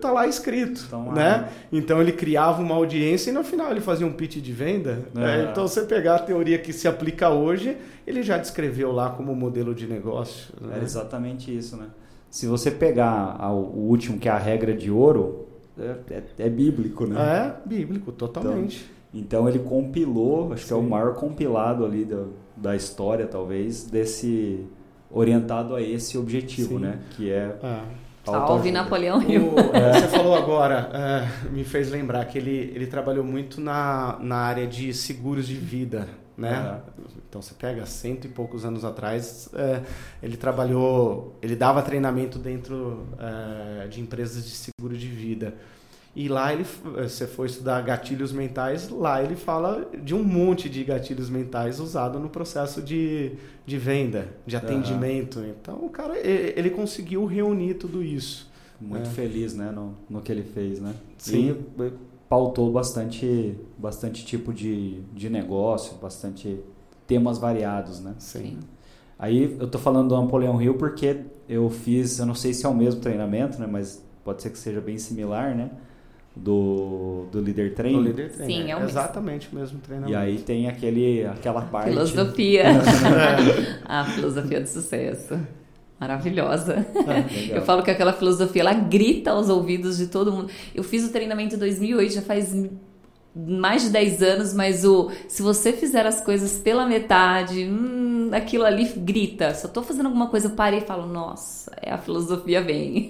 tá 0.00 0.12
lá 0.12 0.26
escrito, 0.26 0.84
então, 0.86 1.12
né? 1.12 1.48
Então 1.72 2.00
ele 2.00 2.12
criava 2.12 2.62
uma 2.62 2.74
audiência 2.74 3.30
e 3.30 3.32
no 3.32 3.42
final 3.42 3.70
ele 3.70 3.80
fazia 3.80 4.06
um 4.06 4.12
pitch 4.12 4.36
de 4.36 4.52
venda. 4.52 5.06
É. 5.14 5.18
Né? 5.18 5.48
Então 5.50 5.66
você 5.66 5.82
pegar 5.82 6.16
a 6.16 6.18
teoria 6.18 6.58
que 6.58 6.72
se 6.72 6.86
aplica 6.86 7.30
hoje, 7.30 7.76
ele 8.06 8.22
já 8.22 8.38
descreveu 8.38 8.92
lá 8.92 9.10
como 9.10 9.34
modelo 9.34 9.74
de 9.74 9.86
negócio. 9.86 10.54
Né? 10.60 10.78
É 10.80 10.82
exatamente 10.84 11.56
isso, 11.56 11.76
né? 11.76 11.86
Se 12.30 12.46
você 12.46 12.70
pegar 12.70 13.38
o 13.52 13.88
último 13.88 14.18
que 14.18 14.28
é 14.28 14.32
a 14.32 14.38
regra 14.38 14.74
de 14.74 14.90
ouro, 14.90 15.46
é, 15.78 15.96
é, 16.10 16.22
é 16.38 16.48
bíblico, 16.48 17.06
né? 17.06 17.18
É 17.18 17.68
bíblico, 17.68 18.12
totalmente. 18.12 18.90
Então, 19.12 19.40
então 19.42 19.48
ele 19.48 19.60
compilou, 19.60 20.52
acho 20.52 20.62
Sim. 20.62 20.68
que 20.68 20.72
é 20.74 20.76
o 20.76 20.82
maior 20.82 21.14
compilado 21.14 21.84
ali 21.84 22.04
da, 22.04 22.24
da 22.56 22.76
história, 22.76 23.26
talvez, 23.26 23.84
desse 23.84 24.66
orientado 25.10 25.74
a 25.74 25.82
esse 25.82 26.18
objetivo, 26.18 26.78
Sim. 26.78 26.84
né? 26.84 26.98
Que 27.16 27.30
é, 27.30 27.56
é 27.62 27.80
Salve 28.24 28.70
Napoleão 28.70 29.22
Hill. 29.22 29.54
É. 29.72 30.00
Você 30.00 30.08
falou 30.08 30.34
agora, 30.34 30.90
é, 30.92 31.48
me 31.50 31.62
fez 31.62 31.90
lembrar 31.90 32.24
que 32.24 32.38
ele, 32.38 32.72
ele 32.74 32.86
trabalhou 32.86 33.24
muito 33.24 33.60
na, 33.60 34.18
na 34.20 34.36
área 34.36 34.66
de 34.66 34.92
seguros 34.94 35.46
de 35.46 35.54
vida, 35.54 36.08
né? 36.36 36.80
Então 37.34 37.42
você 37.42 37.54
pega 37.54 37.84
cento 37.84 38.26
e 38.26 38.28
poucos 38.28 38.64
anos 38.64 38.84
atrás, 38.84 39.48
é, 39.54 39.82
ele 40.22 40.36
trabalhou, 40.36 41.36
ele 41.42 41.56
dava 41.56 41.82
treinamento 41.82 42.38
dentro 42.38 43.08
é, 43.18 43.88
de 43.88 44.00
empresas 44.00 44.44
de 44.44 44.52
seguro 44.52 44.96
de 44.96 45.08
vida. 45.08 45.52
E 46.14 46.28
lá 46.28 46.52
ele, 46.52 46.64
você 46.94 47.26
for 47.26 47.44
estudar 47.44 47.82
gatilhos 47.82 48.30
mentais, 48.30 48.88
lá 48.88 49.20
ele 49.20 49.34
fala 49.34 49.90
de 50.00 50.14
um 50.14 50.22
monte 50.22 50.68
de 50.70 50.84
gatilhos 50.84 51.28
mentais 51.28 51.80
usado 51.80 52.20
no 52.20 52.28
processo 52.28 52.80
de, 52.80 53.32
de 53.66 53.78
venda, 53.78 54.28
de 54.46 54.54
atendimento. 54.56 55.40
Uhum. 55.40 55.54
Então 55.60 55.84
o 55.84 55.90
cara, 55.90 56.16
ele 56.16 56.70
conseguiu 56.70 57.26
reunir 57.26 57.74
tudo 57.74 58.00
isso. 58.00 58.48
Muito 58.80 59.08
é. 59.08 59.12
feliz, 59.12 59.54
né, 59.54 59.72
no, 59.72 59.96
no 60.08 60.22
que 60.22 60.30
ele 60.30 60.44
fez, 60.44 60.78
né? 60.78 60.94
Sim. 61.18 61.56
E 61.80 61.92
pautou 62.28 62.70
bastante, 62.70 63.56
bastante 63.76 64.24
tipo 64.24 64.52
de, 64.52 65.00
de 65.12 65.28
negócio, 65.28 65.96
bastante 65.96 66.60
temas 67.06 67.38
variados, 67.38 68.00
né? 68.00 68.14
Sim. 68.18 68.58
Aí 69.18 69.56
eu 69.58 69.68
tô 69.68 69.78
falando 69.78 70.08
do 70.08 70.20
Napoleão 70.20 70.60
Hill 70.60 70.74
porque 70.74 71.20
eu 71.48 71.70
fiz, 71.70 72.18
eu 72.18 72.26
não 72.26 72.34
sei 72.34 72.52
se 72.52 72.66
é 72.66 72.68
o 72.68 72.74
mesmo 72.74 73.00
treinamento, 73.00 73.60
né, 73.60 73.66
mas 73.70 74.04
pode 74.24 74.42
ser 74.42 74.50
que 74.50 74.58
seja 74.58 74.80
bem 74.80 74.98
similar, 74.98 75.54
né? 75.54 75.70
do, 76.36 77.26
do 77.30 77.40
líder 77.40 77.74
training. 77.74 77.96
Do 77.96 78.02
líder 78.02 78.32
training. 78.32 78.54
Sim, 78.54 78.70
é 78.70 78.76
o 78.76 78.80
mesmo. 78.80 78.90
Exatamente 78.90 79.48
o 79.52 79.54
mesmo 79.54 79.78
treinamento. 79.78 80.12
E 80.12 80.16
aí 80.16 80.38
tem 80.38 80.68
aquele, 80.68 81.24
aquela 81.26 81.62
parte... 81.62 81.90
Filosofia. 81.90 82.64
a 83.84 84.04
filosofia 84.04 84.60
do 84.60 84.66
sucesso. 84.66 85.38
Maravilhosa. 86.00 86.84
É, 87.06 87.56
eu 87.56 87.62
falo 87.62 87.82
que 87.82 87.90
aquela 87.90 88.12
filosofia, 88.12 88.62
ela 88.62 88.74
grita 88.74 89.30
aos 89.30 89.48
ouvidos 89.48 89.96
de 89.96 90.08
todo 90.08 90.32
mundo. 90.32 90.50
Eu 90.74 90.82
fiz 90.82 91.04
o 91.04 91.12
treinamento 91.12 91.54
em 91.54 91.58
2008, 91.58 92.14
já 92.14 92.22
faz 92.22 92.52
mais 93.34 93.82
de 93.82 93.90
10 93.90 94.22
anos, 94.22 94.54
mas 94.54 94.84
o 94.84 95.10
se 95.28 95.42
você 95.42 95.72
fizer 95.72 96.06
as 96.06 96.20
coisas 96.20 96.58
pela 96.58 96.86
metade, 96.86 97.64
hum, 97.64 98.30
aquilo 98.32 98.64
ali 98.64 98.84
grita. 98.96 99.52
Se 99.54 99.66
eu 99.66 99.70
tô 99.70 99.82
fazendo 99.82 100.06
alguma 100.06 100.28
coisa, 100.28 100.46
eu 100.48 100.52
paro 100.52 100.76
e 100.76 100.80
falo, 100.80 101.06
nossa, 101.06 101.72
é 101.82 101.90
a 101.92 101.98
filosofia 101.98 102.62
vem. 102.62 103.08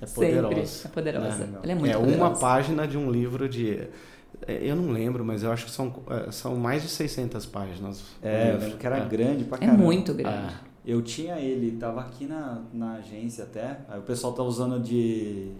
É 0.00 0.06
poderosa. 0.06 0.88
É 0.88 0.90
poderosa. 0.90 1.46
Não, 1.46 1.52
não. 1.52 1.60
Ela 1.62 1.72
é 1.72 1.74
muito 1.74 1.90
É 1.94 1.98
poderosa. 1.98 2.16
uma 2.24 2.30
página 2.36 2.86
de 2.86 2.98
um 2.98 3.10
livro 3.10 3.48
de 3.48 3.88
é, 4.46 4.58
eu 4.62 4.76
não 4.76 4.90
lembro, 4.92 5.24
mas 5.24 5.42
eu 5.42 5.50
acho 5.50 5.64
que 5.66 5.70
são, 5.70 5.92
é, 6.10 6.30
são 6.30 6.54
mais 6.56 6.82
de 6.82 6.88
600 6.88 7.46
páginas. 7.46 8.02
É, 8.22 8.52
eu 8.54 8.58
lembro 8.58 8.76
que 8.78 8.86
era 8.86 8.98
é. 8.98 9.04
grande 9.06 9.44
pra 9.44 9.58
É 9.58 9.60
caramba. 9.66 9.82
muito 9.82 10.14
grande. 10.14 10.54
É. 10.54 10.68
Eu 10.86 11.02
tinha 11.02 11.38
ele, 11.38 11.72
tava 11.72 12.00
aqui 12.00 12.24
na, 12.26 12.62
na 12.72 12.94
agência 12.94 13.44
até, 13.44 13.80
aí 13.88 13.98
o 13.98 14.02
pessoal 14.02 14.32
tá 14.32 14.42
usando 14.42 14.80
de 14.80 15.50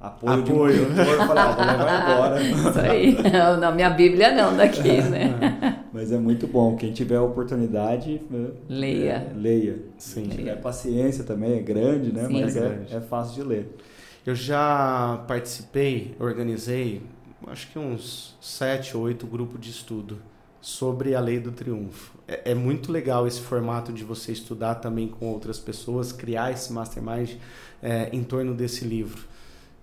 apoio, 0.00 0.40
Apoio. 0.42 0.74
de 0.74 0.80
monitor, 0.92 1.06
eu 1.14 1.26
falei, 1.26 1.42
ah, 1.42 1.52
vou 1.52 1.64
levar 1.66 2.02
embora. 2.12 2.42
Isso 2.70 2.80
aí. 2.80 3.58
Na 3.58 3.70
minha 3.72 3.90
Bíblia 3.90 4.32
não, 4.32 4.56
daqui, 4.56 5.02
né? 5.02 5.82
Mas 5.92 6.12
é 6.12 6.18
muito 6.18 6.46
bom, 6.46 6.76
quem 6.76 6.92
tiver 6.92 7.16
a 7.16 7.22
oportunidade, 7.22 8.20
né, 8.30 8.48
Leia. 8.68 9.28
é, 9.30 9.32
leia. 9.36 9.78
Sim. 9.96 10.22
Quem 10.28 10.36
tiver 10.38 10.56
paciência 10.60 11.24
também, 11.24 11.54
é 11.58 11.60
grande, 11.60 12.12
né? 12.12 12.26
Sim. 12.26 12.40
Mas 12.42 12.56
É 12.56 12.58
é, 12.58 12.62
grande. 12.68 12.94
é 12.96 13.00
fácil 13.00 13.34
de 13.42 13.48
ler. 13.48 13.76
Eu 14.24 14.34
já 14.34 15.24
participei, 15.26 16.14
organizei, 16.20 17.02
acho 17.46 17.70
que 17.72 17.78
uns 17.78 18.36
sete 18.40 18.96
ou 18.96 19.04
oito 19.04 19.26
grupos 19.26 19.58
de 19.60 19.70
estudo 19.70 20.18
sobre 20.60 21.14
a 21.14 21.20
lei 21.20 21.40
do 21.40 21.50
triunfo. 21.50 22.12
É, 22.28 22.50
é 22.50 22.54
muito 22.54 22.92
legal 22.92 23.26
esse 23.26 23.40
formato 23.40 23.92
de 23.92 24.04
você 24.04 24.30
estudar 24.32 24.76
também 24.76 25.08
com 25.08 25.26
outras 25.26 25.58
pessoas, 25.58 26.12
criar 26.12 26.52
esse 26.52 26.72
mastermind 26.72 27.36
é, 27.82 28.10
em 28.12 28.22
torno 28.22 28.54
desse 28.54 28.84
livro. 28.84 29.22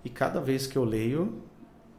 E 0.06 0.08
cada 0.08 0.40
vez 0.40 0.68
que 0.68 0.78
eu 0.78 0.84
leio, 0.84 1.42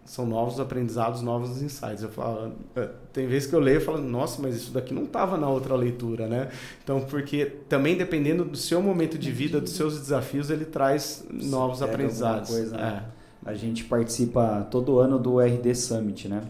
são 0.06 0.26
novos 0.26 0.62
aprendizados, 0.62 1.22
novos 1.22 1.62
insights. 1.62 2.02
Eu 2.02 2.10
falo, 2.10 2.54
é, 2.74 2.90
tem 3.12 3.28
vezes 3.28 3.50
que 3.50 3.54
eu 3.54 3.60
leio 3.60 3.80
e 3.80 3.84
falo, 3.84 4.02
nossa, 4.02 4.42
mas 4.42 4.56
isso 4.56 4.72
daqui 4.72 4.94
não 4.94 5.04
estava 5.04 5.36
na 5.36 5.50
outra 5.50 5.76
leitura, 5.76 6.26
né? 6.26 6.50
Então, 6.82 7.02
porque 7.02 7.46
também 7.68 7.98
dependendo 7.98 8.46
do 8.46 8.56
seu 8.56 8.82
momento 8.82 9.18
de 9.18 9.30
vida, 9.30 9.60
dos 9.60 9.74
seus 9.74 10.00
desafios, 10.00 10.50
ele 10.50 10.64
traz 10.64 11.28
novos 11.30 11.82
aprendizados. 11.82 12.50
coisa, 12.50 12.78
né? 12.78 13.04
É. 13.46 13.50
A 13.50 13.54
gente 13.56 13.84
participa 13.84 14.66
todo 14.72 15.00
ano 15.00 15.20
do 15.20 15.42
RD 15.42 15.76
Summit, 15.76 16.30
né? 16.30 16.44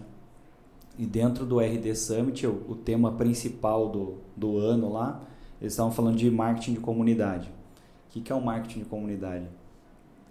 E 0.96 1.08
dentro 1.08 1.43
do 1.43 1.60
RD 1.60 1.96
Summit, 1.96 2.46
o, 2.46 2.65
o 2.70 2.76
tema 2.76 3.13
principal 3.13 3.89
do, 3.89 4.17
do 4.36 4.60
ano 4.60 4.93
lá, 4.93 5.24
eles 5.60 5.74
estavam 5.74 5.91
falando 5.91 6.17
de 6.17 6.30
marketing 6.30 6.74
de 6.74 6.80
comunidade. 6.82 7.48
O 7.48 8.13
que, 8.13 8.22
que 8.22 8.32
é 8.32 8.36
o 8.36 8.41
marketing 8.41 8.82
de 8.82 8.86
comunidade? 8.86 9.48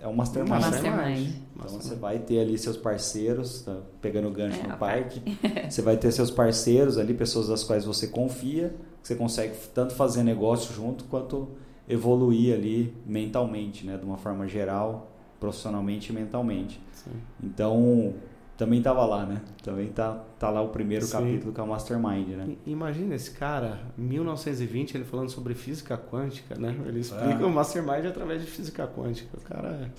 É 0.06 0.08
um 0.08 0.14
mastermind. 0.14 0.50
Mastermind. 0.50 1.34
Então 1.56 1.68
você 1.68 1.96
vai 1.96 2.20
ter 2.20 2.38
ali 2.38 2.56
seus 2.56 2.76
parceiros, 2.76 3.62
tá 3.62 3.76
pegando 4.00 4.28
o 4.28 4.30
gancho 4.30 4.60
É, 4.60 4.68
no 4.68 4.74
a 4.74 4.76
parque. 4.76 5.20
Você 5.68 5.82
vai 5.82 5.96
ter 5.96 6.12
seus 6.12 6.30
parceiros 6.30 6.96
ali, 6.96 7.12
pessoas 7.12 7.48
das 7.48 7.64
quais 7.64 7.84
você 7.84 8.06
confia, 8.06 8.72
que 9.02 9.08
você 9.08 9.16
consegue 9.16 9.54
tanto 9.74 9.94
fazer 9.94 10.22
negócio 10.22 10.72
junto 10.72 11.04
quanto 11.04 11.48
evoluir 11.88 12.54
ali 12.54 12.94
mentalmente, 13.04 13.84
né, 13.84 13.96
de 13.96 14.04
uma 14.04 14.16
forma 14.16 14.46
geral, 14.46 15.10
profissionalmente 15.40 16.12
e 16.12 16.14
mentalmente. 16.14 16.80
Sim. 16.92 17.10
Então, 17.42 18.14
também 18.56 18.78
estava 18.78 19.04
lá, 19.04 19.24
né? 19.26 19.40
Também 19.62 19.88
tá, 19.88 20.22
tá 20.38 20.48
lá 20.50 20.62
o 20.62 20.68
primeiro 20.68 21.04
Sim. 21.04 21.12
capítulo 21.12 21.52
que 21.52 21.60
é 21.60 21.62
o 21.62 21.66
Mastermind, 21.66 22.28
né? 22.28 22.56
Imagina 22.66 23.14
esse 23.14 23.30
cara, 23.32 23.80
1920, 23.98 24.94
ele 24.96 25.04
falando 25.04 25.30
sobre 25.30 25.54
física 25.54 25.96
quântica, 25.98 26.54
né? 26.58 26.74
Ele 26.86 27.00
explica 27.00 27.42
Ah. 27.42 27.46
o 27.46 27.50
Mastermind 27.50 28.06
através 28.06 28.40
de 28.42 28.50
física 28.50 28.86
quântica. 28.86 29.36
O 29.36 29.40
cara 29.42 29.90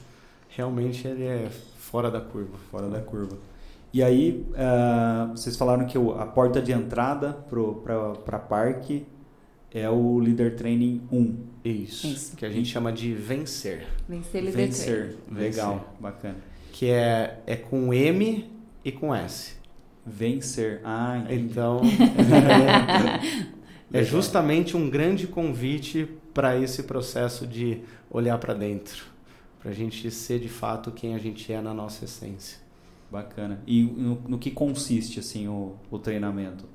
realmente 0.50 1.08
ele 1.08 1.24
é 1.26 1.50
fora 1.78 2.10
da 2.10 2.20
curva. 2.22 2.58
Fora 2.72 2.88
da 2.90 3.00
curva. 3.02 3.38
E 3.94 4.04
aí, 4.04 4.46
ah, 4.56 5.30
vocês 5.36 5.56
falaram 5.56 5.86
que 5.86 5.98
o- 5.98 6.12
a 6.20 6.26
porta 6.26 6.62
de 6.62 6.72
entrada 6.72 7.34
para 8.26 8.40
parque 8.40 9.06
é 9.74 9.90
o 9.90 10.18
Leader 10.20 10.56
Training 10.56 11.02
1. 11.12 11.36
Isso, 11.64 12.08
Isso. 12.08 12.36
que 12.36 12.46
a 12.46 12.50
gente 12.50 12.70
chama 12.70 12.92
de 12.92 13.14
vencer, 13.14 13.86
Vencer 14.08 14.42
líder 14.42 14.56
Vencer. 14.58 15.16
Legal, 15.32 15.94
bacana. 16.00 16.36
Que 16.78 16.92
é, 16.92 17.40
é 17.48 17.56
com 17.56 17.92
M 17.92 18.48
e 18.86 18.92
com 18.92 19.14
S. 19.14 19.56
Vencer. 20.06 20.80
Ah, 20.84 21.18
entendi. 21.18 21.46
Então, 21.46 21.82
é, 23.92 24.00
é 24.00 24.04
justamente 24.04 24.78
um 24.78 24.88
grande 24.88 25.26
convite 25.26 26.08
para 26.36 26.56
esse 26.56 26.84
processo 26.84 27.48
de 27.48 27.82
olhar 28.12 28.38
para 28.38 28.54
dentro, 28.54 29.06
para 29.60 29.72
a 29.72 29.74
gente 29.74 30.12
ser 30.12 30.40
de 30.40 30.48
fato 30.48 30.92
quem 30.92 31.16
a 31.16 31.18
gente 31.18 31.52
é 31.52 31.60
na 31.60 31.74
nossa 31.74 32.06
essência. 32.06 32.60
Bacana. 33.10 33.60
E 33.66 33.82
no, 33.82 34.22
no 34.28 34.38
que 34.38 34.52
consiste 34.52 35.20
assim 35.20 35.48
o, 35.48 35.76
o 35.90 35.98
treinamento? 35.98 36.66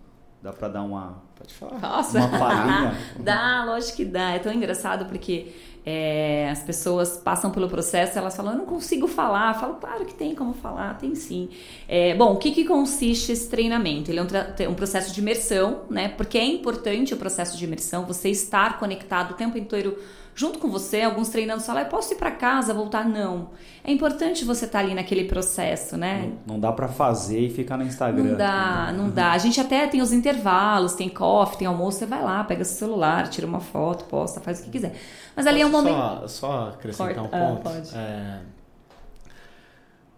Dá 0.42 0.52
para 0.52 0.68
dar 0.68 0.82
uma, 0.82 1.22
Pode 1.42 1.54
falar. 1.54 1.80
Nossa! 1.80 2.18
uma 2.18 2.38
palhinha? 2.38 2.98
Dá, 3.18 3.64
lógico 3.64 3.96
que 3.96 4.04
dá. 4.04 4.30
É 4.30 4.38
tão 4.38 4.52
engraçado 4.52 5.06
porque 5.06 5.52
é, 5.84 6.48
as 6.50 6.62
pessoas 6.62 7.16
passam 7.16 7.50
pelo 7.50 7.68
processo 7.68 8.16
elas 8.16 8.36
falam, 8.36 8.52
eu 8.52 8.58
não 8.58 8.66
consigo 8.66 9.08
falar. 9.08 9.54
Eu 9.54 9.60
falo, 9.60 9.74
claro 9.74 10.04
que 10.04 10.14
tem 10.14 10.34
como 10.34 10.52
falar, 10.52 10.98
tem 10.98 11.14
sim. 11.14 11.48
É, 11.88 12.14
bom, 12.14 12.34
o 12.34 12.36
que, 12.36 12.52
que 12.52 12.64
consiste 12.64 13.32
esse 13.32 13.48
treinamento? 13.48 14.10
Ele 14.10 14.20
é 14.20 14.22
um, 14.22 14.70
um 14.70 14.74
processo 14.74 15.12
de 15.12 15.20
imersão, 15.20 15.82
né? 15.90 16.08
Porque 16.08 16.38
é 16.38 16.44
importante 16.44 17.12
o 17.12 17.16
processo 17.16 17.56
de 17.56 17.64
imersão, 17.64 18.04
você 18.04 18.28
estar 18.28 18.78
conectado 18.78 19.32
o 19.32 19.34
tempo 19.34 19.58
inteiro 19.58 19.98
junto 20.34 20.58
com 20.58 20.68
você. 20.68 21.02
Alguns 21.02 21.28
treinando 21.28 21.62
falam, 21.62 21.82
eu 21.82 21.88
posso 21.88 22.12
ir 22.14 22.16
para 22.16 22.30
casa, 22.30 22.72
voltar? 22.74 23.04
Não. 23.08 23.50
É 23.84 23.90
importante 23.92 24.44
você 24.44 24.64
estar 24.64 24.78
ali 24.78 24.94
naquele 24.94 25.24
processo, 25.24 25.96
né? 25.96 26.30
Não, 26.46 26.54
não 26.54 26.60
dá 26.60 26.70
para 26.72 26.88
fazer 26.88 27.40
e 27.40 27.50
ficar 27.50 27.76
no 27.76 27.84
Instagram. 27.84 28.22
Não 28.22 28.36
dá, 28.36 28.92
não 28.96 29.10
dá. 29.10 29.32
A 29.32 29.38
gente 29.38 29.60
até 29.60 29.86
tem 29.86 30.00
os 30.00 30.12
intervalos, 30.12 30.94
tem 30.94 31.08
coffee, 31.08 31.58
tem 31.58 31.66
almoço, 31.66 31.98
você 31.98 32.06
vai 32.06 32.22
lá, 32.22 32.44
pega 32.44 32.64
seu 32.64 32.76
celular, 32.86 33.28
tira 33.28 33.46
uma 33.46 33.60
foto, 33.60 34.04
posta, 34.04 34.40
faz 34.40 34.60
o 34.60 34.64
que 34.64 34.70
quiser. 34.70 34.94
Mas 35.34 35.46
ali 35.46 35.60
é 35.62 35.66
um 35.66 35.70
Posso 35.70 35.84
momento. 35.84 36.28
Só, 36.28 36.28
só 36.28 36.68
acrescentar 36.74 37.14
Corta. 37.14 37.36
um 37.36 37.40
Ah, 37.42 37.48
ponto. 37.48 37.62
pode. 37.62 37.90
É, 37.96 38.38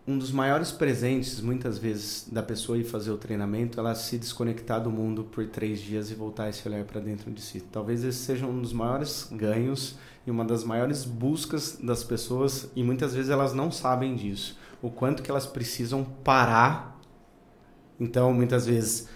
um 0.06 0.18
dos 0.18 0.30
maiores 0.30 0.70
presentes, 0.70 1.40
muitas 1.40 1.78
vezes, 1.78 2.28
da 2.30 2.42
pessoa 2.42 2.76
ir 2.76 2.84
fazer 2.84 3.10
o 3.10 3.16
treinamento, 3.16 3.80
ela 3.80 3.94
se 3.94 4.18
desconectar 4.18 4.82
do 4.82 4.90
mundo 4.90 5.24
por 5.24 5.46
três 5.46 5.80
dias 5.80 6.10
e 6.10 6.14
voltar 6.14 6.50
esse 6.50 6.66
olhar 6.68 6.84
para 6.84 7.00
dentro 7.00 7.30
de 7.30 7.40
si. 7.40 7.60
Talvez 7.60 8.04
esse 8.04 8.18
seja 8.18 8.46
um 8.46 8.60
dos 8.60 8.72
maiores 8.72 9.28
ganhos 9.32 9.96
e 10.26 10.30
uma 10.30 10.44
das 10.44 10.62
maiores 10.62 11.04
buscas 11.04 11.78
das 11.82 12.04
pessoas 12.04 12.70
e 12.76 12.82
muitas 12.82 13.14
vezes 13.14 13.30
elas 13.30 13.54
não 13.54 13.70
sabem 13.70 14.14
disso. 14.14 14.58
O 14.82 14.90
quanto 14.90 15.22
que 15.22 15.30
elas 15.30 15.46
precisam 15.46 16.04
parar. 16.04 17.00
Então, 17.98 18.30
muitas 18.34 18.66
vezes, 18.66 19.08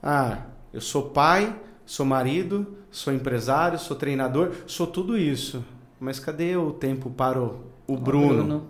ah, 0.00 0.42
eu 0.72 0.80
sou 0.80 1.10
pai, 1.10 1.60
sou 1.84 2.06
marido, 2.06 2.76
sou 2.88 3.12
empresário, 3.12 3.80
sou 3.80 3.96
treinador, 3.96 4.52
sou 4.68 4.86
tudo 4.86 5.18
isso. 5.18 5.64
Mas 5.98 6.20
cadê 6.20 6.56
o 6.56 6.72
tempo 6.72 7.10
para 7.10 7.42
o, 7.42 7.64
o 7.88 7.96
Bruno, 7.96 8.68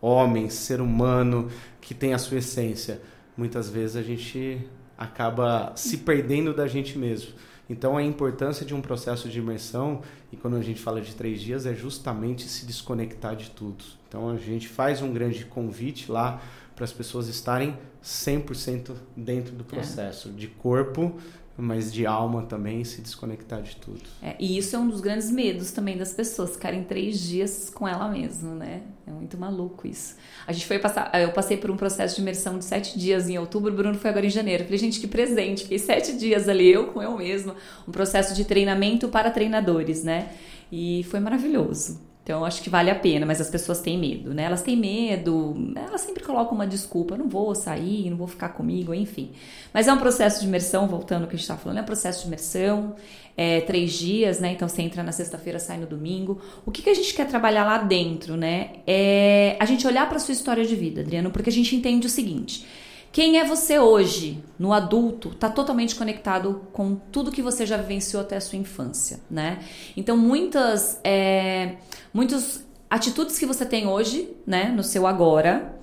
homem, 0.00 0.48
ser 0.48 0.80
humano, 0.80 1.48
que 1.80 1.94
tem 1.94 2.14
a 2.14 2.18
sua 2.18 2.38
essência? 2.38 3.00
Muitas 3.36 3.68
vezes 3.68 3.96
a 3.96 4.02
gente 4.02 4.66
acaba 4.96 5.72
se 5.76 5.98
perdendo 5.98 6.52
da 6.52 6.66
gente 6.66 6.98
mesmo. 6.98 7.32
Então 7.70 7.96
a 7.96 8.02
importância 8.02 8.64
de 8.64 8.74
um 8.74 8.80
processo 8.80 9.28
de 9.28 9.38
imersão, 9.38 10.00
e 10.32 10.36
quando 10.36 10.56
a 10.56 10.62
gente 10.62 10.80
fala 10.80 11.00
de 11.00 11.14
três 11.14 11.40
dias, 11.40 11.66
é 11.66 11.74
justamente 11.74 12.48
se 12.48 12.64
desconectar 12.64 13.36
de 13.36 13.50
tudo. 13.50 13.84
Então 14.08 14.30
a 14.30 14.36
gente 14.36 14.66
faz 14.66 15.02
um 15.02 15.12
grande 15.12 15.44
convite 15.44 16.10
lá 16.10 16.40
para 16.74 16.84
as 16.84 16.92
pessoas 16.92 17.28
estarem 17.28 17.76
100% 18.02 18.92
dentro 19.16 19.54
do 19.54 19.64
é. 19.64 19.66
processo, 19.66 20.28
é. 20.28 20.32
de 20.32 20.46
corpo, 20.46 21.16
mas 21.60 21.92
de 21.92 22.06
alma 22.06 22.44
também, 22.44 22.84
se 22.84 23.02
desconectar 23.02 23.60
de 23.60 23.74
tudo. 23.76 24.00
É, 24.22 24.36
e 24.38 24.56
isso 24.56 24.76
é 24.76 24.78
um 24.78 24.88
dos 24.88 25.00
grandes 25.00 25.28
medos 25.28 25.72
também 25.72 25.98
das 25.98 26.12
pessoas, 26.12 26.52
ficarem 26.52 26.84
três 26.84 27.20
dias 27.20 27.68
com 27.68 27.86
ela 27.86 28.08
mesma, 28.08 28.54
né? 28.54 28.82
É 29.04 29.10
muito 29.10 29.36
maluco 29.36 29.84
isso. 29.86 30.14
A 30.46 30.52
gente 30.52 30.66
foi 30.66 30.78
passar, 30.78 31.10
eu 31.20 31.32
passei 31.32 31.56
por 31.56 31.68
um 31.68 31.76
processo 31.76 32.14
de 32.14 32.22
imersão 32.22 32.58
de 32.58 32.64
sete 32.64 32.96
dias 32.96 33.28
em 33.28 33.36
outubro, 33.38 33.72
o 33.72 33.76
Bruno 33.76 33.98
foi 33.98 34.08
agora 34.08 34.24
em 34.24 34.30
janeiro. 34.30 34.62
falei, 34.62 34.78
gente, 34.78 35.00
que 35.00 35.08
presente, 35.08 35.64
fiquei 35.64 35.80
sete 35.80 36.16
dias 36.16 36.48
ali, 36.48 36.70
eu 36.70 36.92
com 36.92 37.02
eu 37.02 37.18
mesma, 37.18 37.56
um 37.86 37.90
processo 37.90 38.34
de 38.34 38.44
treinamento 38.44 39.08
para 39.08 39.28
treinadores, 39.28 40.04
né? 40.04 40.30
E 40.70 41.04
foi 41.10 41.18
maravilhoso. 41.18 42.07
Então, 42.28 42.44
acho 42.44 42.60
que 42.60 42.68
vale 42.68 42.90
a 42.90 42.94
pena, 42.94 43.24
mas 43.24 43.40
as 43.40 43.48
pessoas 43.48 43.80
têm 43.80 43.96
medo, 43.96 44.34
né? 44.34 44.42
Elas 44.42 44.60
têm 44.60 44.76
medo, 44.76 45.72
elas 45.74 46.02
sempre 46.02 46.22
colocam 46.22 46.54
uma 46.54 46.66
desculpa, 46.66 47.16
não 47.16 47.26
vou 47.26 47.54
sair, 47.54 48.10
não 48.10 48.18
vou 48.18 48.26
ficar 48.26 48.50
comigo, 48.50 48.92
enfim. 48.92 49.30
Mas 49.72 49.88
é 49.88 49.92
um 49.94 49.96
processo 49.96 50.42
de 50.42 50.46
imersão, 50.46 50.86
voltando 50.86 51.22
ao 51.22 51.26
que 51.26 51.36
a 51.36 51.38
gente 51.38 51.44
estava 51.44 51.58
falando, 51.58 51.78
é 51.78 51.80
um 51.80 51.86
processo 51.86 52.20
de 52.20 52.26
imersão, 52.26 52.94
é, 53.34 53.62
três 53.62 53.92
dias, 53.92 54.40
né? 54.40 54.52
Então, 54.52 54.68
você 54.68 54.82
entra 54.82 55.02
na 55.02 55.10
sexta-feira, 55.10 55.58
sai 55.58 55.78
no 55.78 55.86
domingo. 55.86 56.38
O 56.66 56.70
que, 56.70 56.82
que 56.82 56.90
a 56.90 56.94
gente 56.94 57.14
quer 57.14 57.26
trabalhar 57.26 57.64
lá 57.64 57.78
dentro, 57.78 58.36
né? 58.36 58.72
É 58.86 59.56
a 59.58 59.64
gente 59.64 59.86
olhar 59.86 60.06
para 60.06 60.18
sua 60.18 60.32
história 60.32 60.66
de 60.66 60.76
vida, 60.76 61.00
Adriano, 61.00 61.30
porque 61.30 61.48
a 61.48 61.52
gente 61.52 61.74
entende 61.74 62.06
o 62.06 62.10
seguinte 62.10 62.66
quem 63.10 63.38
é 63.38 63.44
você 63.44 63.78
hoje, 63.78 64.42
no 64.58 64.72
adulto, 64.72 65.30
está 65.30 65.48
totalmente 65.48 65.94
conectado 65.94 66.62
com 66.72 66.94
tudo 66.94 67.32
que 67.32 67.42
você 67.42 67.64
já 67.64 67.76
vivenciou 67.76 68.22
até 68.22 68.36
a 68.36 68.40
sua 68.40 68.58
infância, 68.58 69.20
né? 69.30 69.60
Então, 69.96 70.16
muitas, 70.16 71.00
é, 71.02 71.76
muitas 72.12 72.64
atitudes 72.90 73.38
que 73.38 73.46
você 73.46 73.64
tem 73.64 73.86
hoje, 73.86 74.30
né, 74.46 74.70
no 74.70 74.82
seu 74.82 75.06
agora, 75.06 75.74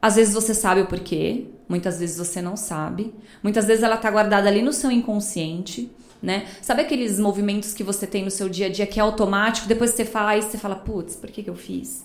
às 0.00 0.16
vezes 0.16 0.34
você 0.34 0.54
sabe 0.54 0.80
o 0.80 0.86
porquê, 0.86 1.46
muitas 1.68 1.98
vezes 1.98 2.18
você 2.18 2.42
não 2.42 2.56
sabe, 2.56 3.14
muitas 3.42 3.64
vezes 3.64 3.82
ela 3.82 3.96
está 3.96 4.10
guardada 4.10 4.48
ali 4.48 4.62
no 4.62 4.72
seu 4.72 4.90
inconsciente, 4.90 5.90
né? 6.22 6.46
Sabe 6.62 6.82
aqueles 6.82 7.18
movimentos 7.18 7.74
que 7.74 7.84
você 7.84 8.06
tem 8.06 8.24
no 8.24 8.30
seu 8.30 8.48
dia 8.48 8.66
a 8.66 8.68
dia 8.68 8.86
que 8.86 8.98
é 8.98 9.02
automático, 9.02 9.68
depois 9.68 9.90
você 9.90 10.04
faz, 10.04 10.46
você 10.46 10.58
fala, 10.58 10.76
putz, 10.76 11.16
por 11.16 11.30
que, 11.30 11.42
que 11.42 11.50
eu 11.50 11.54
fiz? 11.54 12.04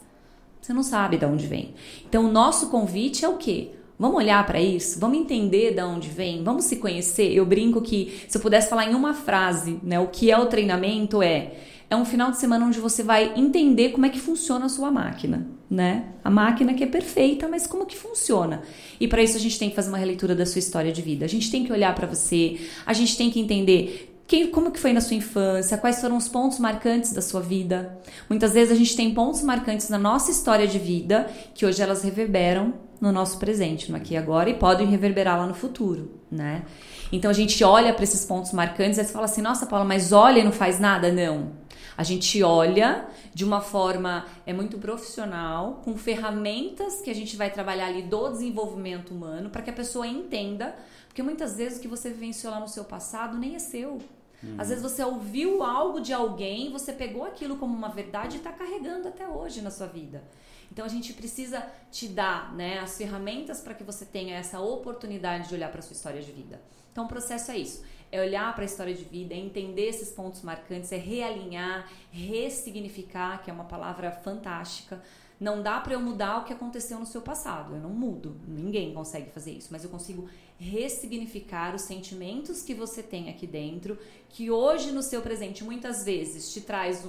Você 0.62 0.74
não 0.74 0.84
sabe 0.84 1.18
de 1.18 1.26
onde 1.26 1.48
vem. 1.48 1.74
Então, 2.08 2.26
o 2.26 2.32
nosso 2.32 2.70
convite 2.70 3.26
é 3.26 3.30
o 3.30 3.38
quê? 3.38 3.72
Vamos 4.02 4.18
olhar 4.18 4.44
para 4.48 4.60
isso? 4.60 5.00
Vamos 5.00 5.20
entender 5.20 5.76
de 5.76 5.84
onde 5.84 6.10
vem? 6.10 6.44
Vamos 6.44 6.66
se 6.66 6.78
conhecer? 6.78 7.32
Eu 7.36 7.46
brinco 7.46 7.80
que 7.82 8.24
se 8.28 8.36
eu 8.36 8.42
pudesse 8.42 8.68
falar 8.68 8.90
em 8.90 8.96
uma 8.96 9.14
frase, 9.14 9.80
né, 9.84 10.00
o 10.00 10.08
que 10.08 10.32
é 10.32 10.40
o 10.40 10.48
treinamento 10.48 11.22
é 11.22 11.52
é 11.88 11.96
um 11.96 12.06
final 12.06 12.32
de 12.32 12.38
semana 12.38 12.66
onde 12.66 12.80
você 12.80 13.04
vai 13.04 13.34
entender 13.36 13.90
como 13.90 14.06
é 14.06 14.10
que 14.10 14.20
funciona 14.20 14.66
a 14.66 14.70
sua 14.70 14.90
máquina, 14.90 15.46
né? 15.70 16.06
A 16.24 16.30
máquina 16.32 16.74
que 16.74 16.86
é 16.86 16.88
perfeita, 16.88 17.50
mas 17.50 17.68
como 17.68 17.86
que 17.86 17.98
funciona? 17.98 18.62
E 18.98 19.10
para 19.10 19.22
isso 19.22 19.36
a 19.36 19.40
gente 19.40 19.60
tem 19.60 19.70
que 19.70 19.76
fazer 19.76 19.90
uma 19.90 19.98
releitura 19.98 20.34
da 20.34 20.46
sua 20.46 20.60
história 20.60 20.92
de 20.92 21.02
vida. 21.02 21.26
A 21.26 21.28
gente 21.28 21.52
tem 21.52 21.66
que 21.66 21.72
olhar 21.72 21.94
para 21.94 22.08
você, 22.08 22.62
a 22.86 22.94
gente 22.94 23.18
tem 23.18 23.30
que 23.30 23.42
entender 23.42 24.11
quem, 24.32 24.50
como 24.50 24.72
que 24.72 24.80
foi 24.80 24.94
na 24.94 25.02
sua 25.02 25.18
infância? 25.18 25.78
Quais 25.78 26.00
foram 26.00 26.16
os 26.16 26.30
pontos 26.30 26.58
marcantes 26.58 27.12
da 27.12 27.22
sua 27.22 27.42
vida? 27.42 28.00
Muitas 28.30 28.54
vezes 28.54 28.72
a 28.72 28.78
gente 28.78 28.96
tem 28.96 29.14
pontos 29.14 29.44
marcantes 29.44 29.90
na 29.90 29.98
nossa 29.98 30.32
história 30.32 30.66
de 30.66 30.80
vida 30.80 31.30
que 31.54 31.66
hoje 31.66 31.82
elas 31.82 32.02
reverberam 32.02 32.76
no 33.02 33.12
nosso 33.12 33.38
presente, 33.40 33.92
no 33.92 33.98
aqui 33.98 34.14
e 34.14 34.18
agora, 34.18 34.50
e 34.50 34.54
podem 34.54 34.88
reverberar 34.88 35.38
lá 35.38 35.46
no 35.46 35.54
futuro, 35.54 36.22
né? 36.32 36.64
Então 37.12 37.30
a 37.30 37.34
gente 37.34 37.62
olha 37.62 37.94
para 37.94 38.06
esses 38.06 38.24
pontos 38.24 38.54
marcantes 38.54 38.98
e 38.98 39.04
fala 39.04 39.26
assim: 39.26 39.42
nossa, 39.42 39.66
Paula, 39.66 39.84
mas 39.84 40.14
olha 40.14 40.40
e 40.40 40.44
não 40.46 40.54
faz 40.54 40.80
nada? 40.80 41.12
Não. 41.12 41.52
A 41.98 42.04
gente 42.04 42.42
olha 42.42 43.08
de 43.34 43.44
uma 43.44 43.60
forma 43.60 44.26
é 44.46 44.54
muito 44.54 44.78
profissional, 44.78 45.82
com 45.84 45.98
ferramentas 45.98 47.02
que 47.02 47.10
a 47.10 47.14
gente 47.14 47.36
vai 47.36 47.52
trabalhar 47.52 47.88
ali 47.88 48.04
do 48.04 48.30
desenvolvimento 48.30 49.12
humano, 49.12 49.50
para 49.50 49.62
que 49.62 49.70
a 49.70 49.74
pessoa 49.74 50.08
entenda, 50.08 50.74
porque 51.10 51.22
muitas 51.22 51.58
vezes 51.58 51.80
o 51.80 51.82
que 51.82 51.88
você 51.90 52.10
vivenciou 52.10 52.54
lá 52.54 52.62
no 52.62 52.70
seu 52.70 52.86
passado 52.86 53.38
nem 53.38 53.56
é 53.56 53.60
seu. 53.60 54.00
Uhum. 54.44 54.56
Às 54.58 54.70
vezes 54.70 54.84
você 54.84 55.04
ouviu 55.04 55.64
algo 55.64 56.00
de 56.00 56.14
alguém, 56.14 56.72
você 56.72 56.92
pegou 56.92 57.24
aquilo 57.24 57.58
como 57.58 57.76
uma 57.76 57.90
verdade 57.90 58.36
e 58.36 58.38
está 58.38 58.52
carregando 58.52 59.08
até 59.08 59.28
hoje 59.28 59.62
na 59.62 59.72
sua 59.72 59.88
vida. 59.88 60.24
Então 60.72 60.86
a 60.86 60.88
gente 60.88 61.14
precisa 61.14 61.66
te 61.92 62.08
dar 62.08 62.54
né, 62.54 62.80
as 62.80 62.98
ferramentas 62.98 63.60
para 63.60 63.74
que 63.74 63.84
você 63.84 64.06
tenha 64.06 64.38
essa 64.38 64.60
oportunidade 64.60 65.50
de 65.50 65.56
olhar 65.56 65.70
para 65.70 65.80
a 65.80 65.82
sua 65.82 65.94
história 65.94 66.22
de 66.22 66.32
vida. 66.32 66.62
Então 66.92 67.06
o 67.06 67.08
processo 67.08 67.52
é 67.52 67.58
isso: 67.58 67.84
é 68.12 68.22
olhar 68.22 68.54
para 68.54 68.64
a 68.64 68.66
história 68.66 68.94
de 68.94 69.04
vida, 69.04 69.34
é 69.34 69.38
entender 69.38 69.88
esses 69.88 70.12
pontos 70.12 70.42
marcantes, 70.42 70.92
é 70.92 70.98
realinhar, 70.98 71.90
ressignificar, 72.12 73.44
que 73.44 73.50
é 73.50 73.54
uma 73.54 73.66
palavra 73.66 74.12
fantástica. 74.12 75.02
Não 75.40 75.64
dá 75.64 75.80
para 75.80 75.94
eu 75.94 76.00
mudar 76.00 76.38
o 76.38 76.44
que 76.44 76.54
aconteceu 76.54 77.00
no 77.00 77.06
seu 77.06 77.22
passado. 77.22 77.74
Eu 77.74 77.82
não 77.82 77.90
mudo. 77.90 78.40
Ninguém 78.48 78.94
consegue 78.94 79.32
fazer 79.32 79.52
isso. 79.52 79.70
Mas 79.72 79.84
eu 79.84 79.90
consigo 79.90 80.30
ressignificar 80.62 81.74
os 81.74 81.82
sentimentos 81.82 82.62
que 82.62 82.76
você 82.76 83.02
tem 83.02 83.30
aqui 83.30 83.48
dentro, 83.48 83.98
que 84.30 84.52
hoje 84.52 84.92
no 84.92 85.02
seu 85.02 85.20
presente 85.24 85.64
muitas 85.64 86.06
vezes 86.06 86.54
te 86.54 86.62
traz 86.62 87.04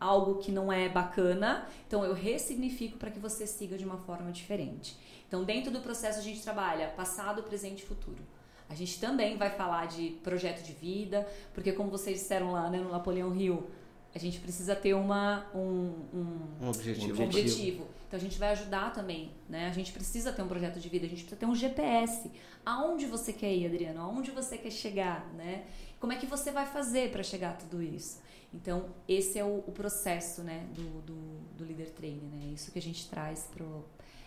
algo 0.00 0.36
que 0.36 0.50
não 0.50 0.72
é 0.72 0.88
bacana. 0.88 1.68
Então 1.86 2.02
eu 2.02 2.14
ressignifico 2.14 2.96
para 2.96 3.10
que 3.10 3.18
você 3.18 3.46
siga 3.46 3.76
de 3.76 3.84
uma 3.84 3.98
forma 3.98 4.32
diferente. 4.32 4.96
Então 5.28 5.44
dentro 5.44 5.70
do 5.70 5.80
processo 5.80 6.18
a 6.20 6.22
gente 6.22 6.42
trabalha 6.42 6.88
passado, 6.88 7.42
presente 7.42 7.82
e 7.82 7.86
futuro. 7.86 8.24
A 8.68 8.74
gente 8.74 8.98
também 8.98 9.36
vai 9.36 9.50
falar 9.50 9.86
de 9.86 10.10
projeto 10.24 10.64
de 10.64 10.72
vida, 10.72 11.28
porque 11.52 11.72
como 11.72 11.90
vocês 11.90 12.18
disseram 12.18 12.50
lá 12.50 12.70
né, 12.70 12.78
no 12.78 12.90
Napoleão 12.90 13.30
Rio, 13.30 13.68
a 14.14 14.18
gente 14.18 14.40
precisa 14.40 14.74
ter 14.74 14.94
uma, 14.94 15.46
um, 15.54 15.92
um, 16.14 16.38
um, 16.62 16.68
objetivo. 16.70 17.22
um 17.22 17.26
objetivo. 17.26 17.86
Então 18.06 18.18
a 18.18 18.22
gente 18.22 18.38
vai 18.38 18.50
ajudar 18.50 18.92
também, 18.92 19.32
né? 19.48 19.68
A 19.68 19.72
gente 19.72 19.92
precisa 19.92 20.32
ter 20.32 20.42
um 20.42 20.48
projeto 20.48 20.78
de 20.78 20.88
vida, 20.88 21.06
a 21.06 21.08
gente 21.08 21.22
precisa 21.22 21.40
ter 21.40 21.46
um 21.46 21.54
GPS. 21.54 22.30
Aonde 22.64 23.06
você 23.06 23.32
quer 23.32 23.52
ir, 23.52 23.66
Adriano? 23.66 24.00
Aonde 24.00 24.30
você 24.30 24.56
quer 24.56 24.70
chegar, 24.70 25.26
né? 25.34 25.64
Como 25.98 26.12
é 26.12 26.16
que 26.16 26.26
você 26.26 26.52
vai 26.52 26.66
fazer 26.66 27.10
para 27.10 27.22
chegar 27.22 27.50
a 27.50 27.54
tudo 27.54 27.82
isso? 27.82 28.20
Então, 28.54 28.88
esse 29.08 29.38
é 29.38 29.44
o, 29.44 29.58
o 29.66 29.72
processo 29.72 30.42
né, 30.42 30.66
do, 30.72 31.02
do, 31.02 31.38
do, 31.58 31.64
líder 31.64 31.90
trainer, 31.90 32.22
né? 32.22 32.52
Isso 32.54 32.70
que 32.70 32.78
a 32.78 32.82
gente 32.82 33.08
traz 33.08 33.50
para 33.52 33.66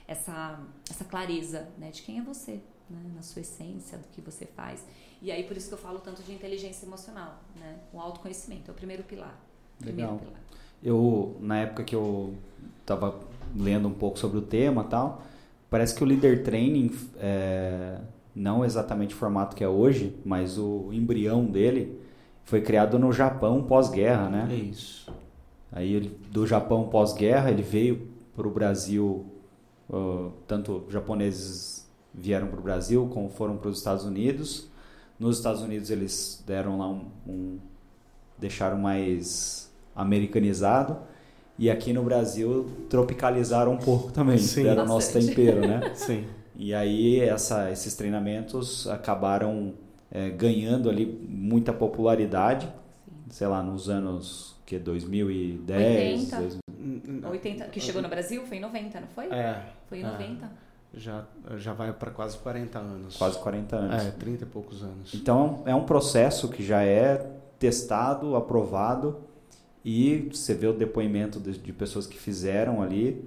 essa, 0.08 0.60
essa 0.90 1.06
clareza 1.06 1.70
né, 1.78 1.90
de 1.90 2.02
quem 2.02 2.20
é 2.20 2.22
você, 2.22 2.62
né? 2.90 3.12
na 3.16 3.22
sua 3.22 3.42
essência, 3.42 3.98
do 3.98 4.08
que 4.10 4.20
você 4.20 4.46
faz. 4.46 4.84
E 5.22 5.32
aí, 5.32 5.44
por 5.46 5.56
isso 5.56 5.68
que 5.68 5.74
eu 5.74 5.80
falo 5.80 6.00
tanto 6.00 6.22
de 6.22 6.32
inteligência 6.34 6.86
emocional, 6.86 7.42
né? 7.56 7.80
O 7.94 8.00
autoconhecimento 8.00 8.70
é 8.70 8.74
o 8.74 8.76
primeiro 8.76 9.04
pilar. 9.04 9.40
Legal. 9.84 10.20
Pilar. 10.20 10.42
Eu, 10.84 11.36
na 11.40 11.60
época 11.60 11.84
que 11.84 11.96
eu 11.96 12.34
estava 12.82 13.20
lendo 13.56 13.88
um 13.88 13.94
pouco 13.94 14.18
sobre 14.18 14.38
o 14.38 14.42
tema 14.42 14.84
tal, 14.84 15.24
parece 15.70 15.96
que 15.96 16.04
o 16.04 16.08
Leader 16.08 16.44
Training, 16.44 16.92
é, 17.18 17.98
não 18.36 18.64
exatamente 18.64 19.14
o 19.14 19.18
formato 19.18 19.56
que 19.56 19.64
é 19.64 19.68
hoje, 19.68 20.16
mas 20.26 20.58
o 20.58 20.90
embrião 20.92 21.46
dele 21.46 22.00
foi 22.44 22.62
criado 22.62 22.98
no 22.98 23.12
Japão 23.12 23.64
pós-guerra, 23.64 24.30
né? 24.30 24.48
É 24.52 24.56
isso. 24.56 25.12
Aí 25.72 25.94
ele, 25.94 26.18
do 26.32 26.48
Japão 26.48 26.88
pós-guerra 26.88 27.52
ele 27.52 27.62
veio 27.62 28.08
para 28.36 28.48
o 28.48 28.52
Brasil, 28.52 29.26
uh, 29.90 30.32
tanto 30.48 30.84
japoneses 30.90 31.88
vieram 32.14 32.48
para 32.48 32.60
o 32.60 32.64
Brasil 32.64 33.08
como 33.14 33.30
foram 33.30 33.58
para 33.58 33.70
os 33.70 33.78
Estados 33.78 34.06
Unidos. 34.06 34.68
Nos 35.20 35.38
Estados 35.38 35.62
Unidos 35.62 35.92
eles 35.92 36.44
deram 36.48 36.80
lá 36.80 36.88
um, 36.88 37.06
um 37.28 37.58
deixaram 38.38 38.78
mais 38.78 39.69
americanizado. 40.02 40.98
E 41.58 41.70
aqui 41.70 41.92
no 41.92 42.04
Brasil 42.04 42.70
tropicalizaram 42.90 43.74
um 43.74 43.78
pouco 43.78 44.12
também, 44.12 44.38
Sim. 44.38 44.64
deram 44.64 44.84
o 44.84 44.88
nosso 44.88 45.12
tempero, 45.12 45.60
né? 45.60 45.92
Sim. 45.96 46.26
E 46.56 46.74
aí 46.74 47.20
essa, 47.20 47.70
esses 47.70 47.96
treinamentos 47.96 48.88
acabaram 48.88 49.74
é, 50.10 50.30
ganhando 50.30 50.90
ali 50.90 51.06
muita 51.06 51.74
popularidade, 51.74 52.66
Sim. 52.66 53.14
sei 53.30 53.48
lá, 53.48 53.62
nos 53.62 53.90
anos 53.90 54.56
que 54.66 54.80
2010, 54.80 56.34
80. 56.34 57.28
80, 57.28 57.66
que 57.66 57.80
chegou 57.82 58.02
no 58.02 58.08
Brasil 58.08 58.46
foi 58.46 58.58
em 58.58 58.62
90, 58.62 59.00
não 59.02 59.08
foi? 59.10 59.26
É. 59.26 59.64
Foi 59.90 60.00
em 60.00 60.04
90. 60.04 60.46
É. 60.46 60.50
Já, 60.94 61.26
já 61.58 61.74
vai 61.74 61.92
para 61.92 62.10
quase 62.12 62.38
40 62.38 62.80
anos. 62.80 63.18
Quase 63.18 63.38
40 63.40 63.76
anos. 63.76 64.06
É, 64.06 64.12
30 64.12 64.44
e 64.44 64.48
poucos 64.48 64.82
anos. 64.82 65.14
Então 65.14 65.62
é 65.66 65.76
um 65.76 65.84
processo 65.84 66.48
que 66.48 66.64
já 66.64 66.84
é 66.84 67.30
testado, 67.60 68.36
aprovado 68.36 69.18
e 69.84 70.30
você 70.32 70.54
vê 70.54 70.68
o 70.68 70.74
depoimento 70.74 71.40
de, 71.40 71.58
de 71.58 71.74
pessoas 71.74 72.06
que 72.06 72.18
fizeram 72.18 72.82
ali, 72.82 73.24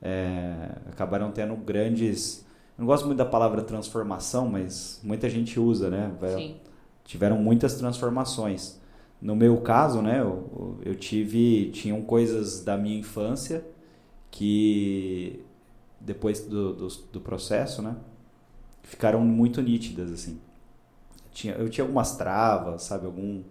é, 0.00 0.70
acabaram 0.90 1.30
tendo 1.30 1.54
grandes. 1.56 2.44
Não 2.78 2.86
gosto 2.86 3.06
muito 3.06 3.18
da 3.18 3.26
palavra 3.26 3.62
transformação, 3.62 4.48
mas 4.48 5.00
muita 5.02 5.28
gente 5.28 5.60
usa, 5.60 5.90
né? 5.90 6.10
Sim. 6.36 6.56
Tiveram 7.04 7.36
muitas 7.36 7.74
transformações. 7.74 8.80
No 9.20 9.36
meu 9.36 9.60
caso, 9.60 10.00
né, 10.00 10.20
eu, 10.20 10.78
eu 10.82 10.94
tive. 10.94 11.70
Tinham 11.72 12.00
coisas 12.02 12.64
da 12.64 12.76
minha 12.78 12.98
infância 12.98 13.64
que 14.30 15.44
depois 16.00 16.40
do, 16.40 16.72
do, 16.72 16.88
do 16.88 17.20
processo, 17.20 17.82
né, 17.82 17.94
ficaram 18.82 19.20
muito 19.20 19.60
nítidas, 19.60 20.10
assim. 20.10 20.40
tinha, 21.32 21.54
eu 21.54 21.68
tinha 21.68 21.84
algumas 21.84 22.16
travas, 22.16 22.84
sabe? 22.84 23.04
Algum 23.06 23.42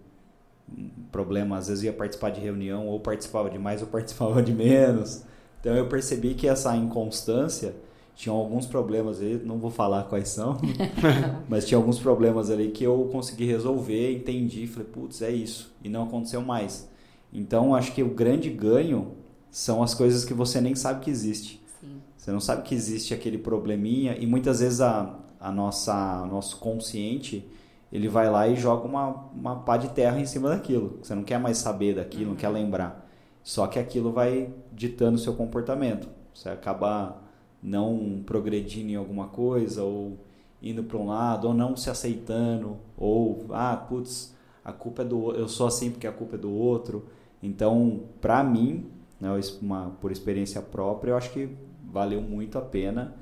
problema, 1.10 1.58
às 1.58 1.68
vezes 1.68 1.84
ia 1.84 1.92
participar 1.92 2.30
de 2.30 2.40
reunião, 2.40 2.86
ou 2.86 3.00
participava 3.00 3.50
de 3.50 3.58
mais 3.58 3.82
ou 3.82 3.88
participava 3.88 4.42
de 4.42 4.52
menos. 4.52 5.22
Então 5.60 5.74
eu 5.74 5.86
percebi 5.88 6.34
que 6.34 6.48
essa 6.48 6.74
inconstância 6.76 7.74
tinha 8.14 8.34
alguns 8.34 8.66
problemas 8.66 9.20
aí, 9.20 9.40
não 9.44 9.58
vou 9.58 9.70
falar 9.70 10.04
quais 10.04 10.28
são, 10.28 10.58
mas 11.48 11.66
tinha 11.66 11.78
alguns 11.78 11.98
problemas 11.98 12.50
ali 12.50 12.70
que 12.70 12.84
eu 12.84 13.08
consegui 13.10 13.46
resolver, 13.46 14.14
entendi, 14.14 14.66
falei, 14.66 14.88
putz, 14.88 15.22
é 15.22 15.30
isso, 15.30 15.74
e 15.82 15.88
não 15.88 16.02
aconteceu 16.02 16.42
mais. 16.42 16.88
Então 17.32 17.74
acho 17.74 17.94
que 17.94 18.02
o 18.02 18.10
grande 18.10 18.50
ganho 18.50 19.12
são 19.50 19.82
as 19.82 19.94
coisas 19.94 20.24
que 20.24 20.34
você 20.34 20.60
nem 20.60 20.74
sabe 20.74 21.04
que 21.04 21.10
existe. 21.10 21.62
Sim. 21.80 22.00
Você 22.16 22.30
não 22.30 22.40
sabe 22.40 22.62
que 22.62 22.74
existe 22.74 23.14
aquele 23.14 23.38
probleminha 23.38 24.16
e 24.18 24.26
muitas 24.26 24.60
vezes 24.60 24.80
a, 24.80 25.18
a 25.40 25.50
nossa 25.50 26.26
nosso 26.26 26.58
consciente 26.58 27.46
ele 27.92 28.08
vai 28.08 28.30
lá 28.30 28.46
e 28.46 28.56
joga 28.56 28.86
uma, 28.86 29.08
uma 29.34 29.56
pá 29.56 29.76
de 29.76 29.88
terra 29.88 30.20
em 30.20 30.26
cima 30.26 30.48
daquilo. 30.48 30.98
Você 31.02 31.14
não 31.14 31.24
quer 31.24 31.38
mais 31.38 31.58
saber 31.58 31.94
daquilo, 31.96 32.24
uhum. 32.24 32.30
não 32.30 32.36
quer 32.36 32.48
lembrar. 32.48 33.08
Só 33.42 33.66
que 33.66 33.78
aquilo 33.78 34.12
vai 34.12 34.52
ditando 34.72 35.16
o 35.16 35.18
seu 35.18 35.34
comportamento. 35.34 36.08
Você 36.34 36.48
acaba 36.48 37.16
não 37.62 38.22
progredindo 38.24 38.90
em 38.90 38.96
alguma 38.96 39.28
coisa, 39.28 39.82
ou 39.82 40.18
indo 40.62 40.84
para 40.84 40.98
um 40.98 41.08
lado, 41.08 41.48
ou 41.48 41.54
não 41.54 41.76
se 41.76 41.90
aceitando, 41.90 42.76
ou, 42.96 43.46
ah, 43.50 43.76
putz, 43.76 44.34
a 44.64 44.72
culpa 44.72 45.02
é 45.02 45.04
do 45.04 45.32
eu 45.32 45.48
sou 45.48 45.66
assim 45.66 45.90
porque 45.90 46.06
a 46.06 46.12
culpa 46.12 46.36
é 46.36 46.38
do 46.38 46.52
outro. 46.52 47.06
Então, 47.42 48.02
para 48.20 48.44
mim, 48.44 48.86
né, 49.18 49.28
uma, 49.60 49.96
por 50.00 50.12
experiência 50.12 50.60
própria, 50.60 51.12
eu 51.12 51.16
acho 51.16 51.32
que 51.32 51.48
valeu 51.90 52.20
muito 52.20 52.58
a 52.58 52.62
pena 52.62 53.14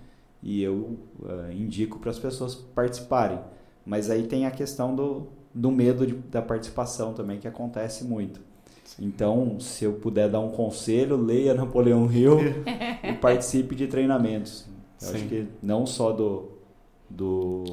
e 0.42 0.62
eu 0.62 0.98
uh, 1.20 1.52
indico 1.52 1.98
para 1.98 2.10
as 2.10 2.18
pessoas 2.18 2.54
participarem. 2.54 3.38
Mas 3.88 4.10
aí 4.10 4.24
tem 4.24 4.44
a 4.44 4.50
questão 4.50 4.94
do, 4.94 5.28
do 5.54 5.72
medo 5.72 6.06
de, 6.06 6.12
da 6.12 6.42
participação 6.42 7.14
também, 7.14 7.38
que 7.38 7.48
acontece 7.48 8.04
muito. 8.04 8.38
Então, 9.00 9.58
se 9.58 9.84
eu 9.84 9.94
puder 9.94 10.28
dar 10.28 10.40
um 10.40 10.50
conselho, 10.50 11.16
leia 11.16 11.54
Napoleão 11.54 12.10
Hill 12.12 12.38
e 13.02 13.14
participe 13.14 13.74
de 13.74 13.86
treinamentos. 13.86 14.66
Eu 15.00 15.08
Sim. 15.08 15.14
acho 15.14 15.24
que 15.26 15.48
não 15.62 15.86
só 15.86 16.12
do 16.12 16.58
do, 17.08 17.64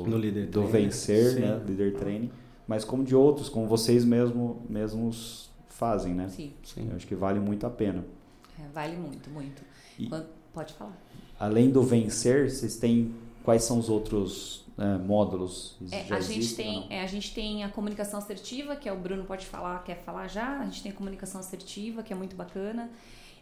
do 0.50 0.66
vencer, 0.66 1.34
Sim. 1.34 1.40
né, 1.42 1.62
líder 1.68 1.96
training, 1.96 2.32
mas 2.66 2.86
como 2.86 3.04
de 3.04 3.14
outros, 3.14 3.50
como 3.50 3.68
vocês 3.68 4.06
mesmo, 4.06 4.62
mesmos 4.70 5.50
fazem, 5.68 6.14
né? 6.14 6.30
Sim. 6.30 6.54
Sim. 6.64 6.88
Eu 6.90 6.96
acho 6.96 7.06
que 7.06 7.16
vale 7.16 7.42
muito 7.42 7.68
a 7.68 7.70
pena. 7.70 8.06
É, 8.58 8.64
vale 8.74 8.96
muito, 8.96 9.30
muito. 9.30 9.62
E, 10.00 10.10
Pode 10.54 10.74
falar. 10.76 10.98
Além 11.38 11.70
do 11.70 11.84
vencer, 11.84 12.50
vocês 12.50 12.78
têm 12.78 13.14
quais 13.44 13.64
são 13.64 13.78
os 13.78 13.90
outros 13.90 14.65
né, 14.78 14.98
módulos? 14.98 15.78
É, 15.92 16.14
a, 16.14 16.20
gente 16.20 16.56
tem, 16.56 16.88
é, 16.90 17.02
a 17.02 17.08
gente 17.08 17.34
tem 17.34 17.64
a 17.64 17.70
comunicação 17.70 18.20
assertiva, 18.20 18.76
que 18.76 18.90
é 18.90 18.94
o 18.94 18.98
Bruno 18.98 19.24
pode 19.24 19.46
falar, 19.46 19.84
quer 19.84 19.98
falar 19.98 20.28
já. 20.28 20.60
A 20.60 20.66
gente 20.66 20.84
tem 20.84 20.92
a 20.92 20.96
comunicação 20.96 21.40
assertiva, 21.40 22.04
que 22.04 22.12
é 22.12 22.16
muito 22.16 22.36
bacana. 22.36 22.90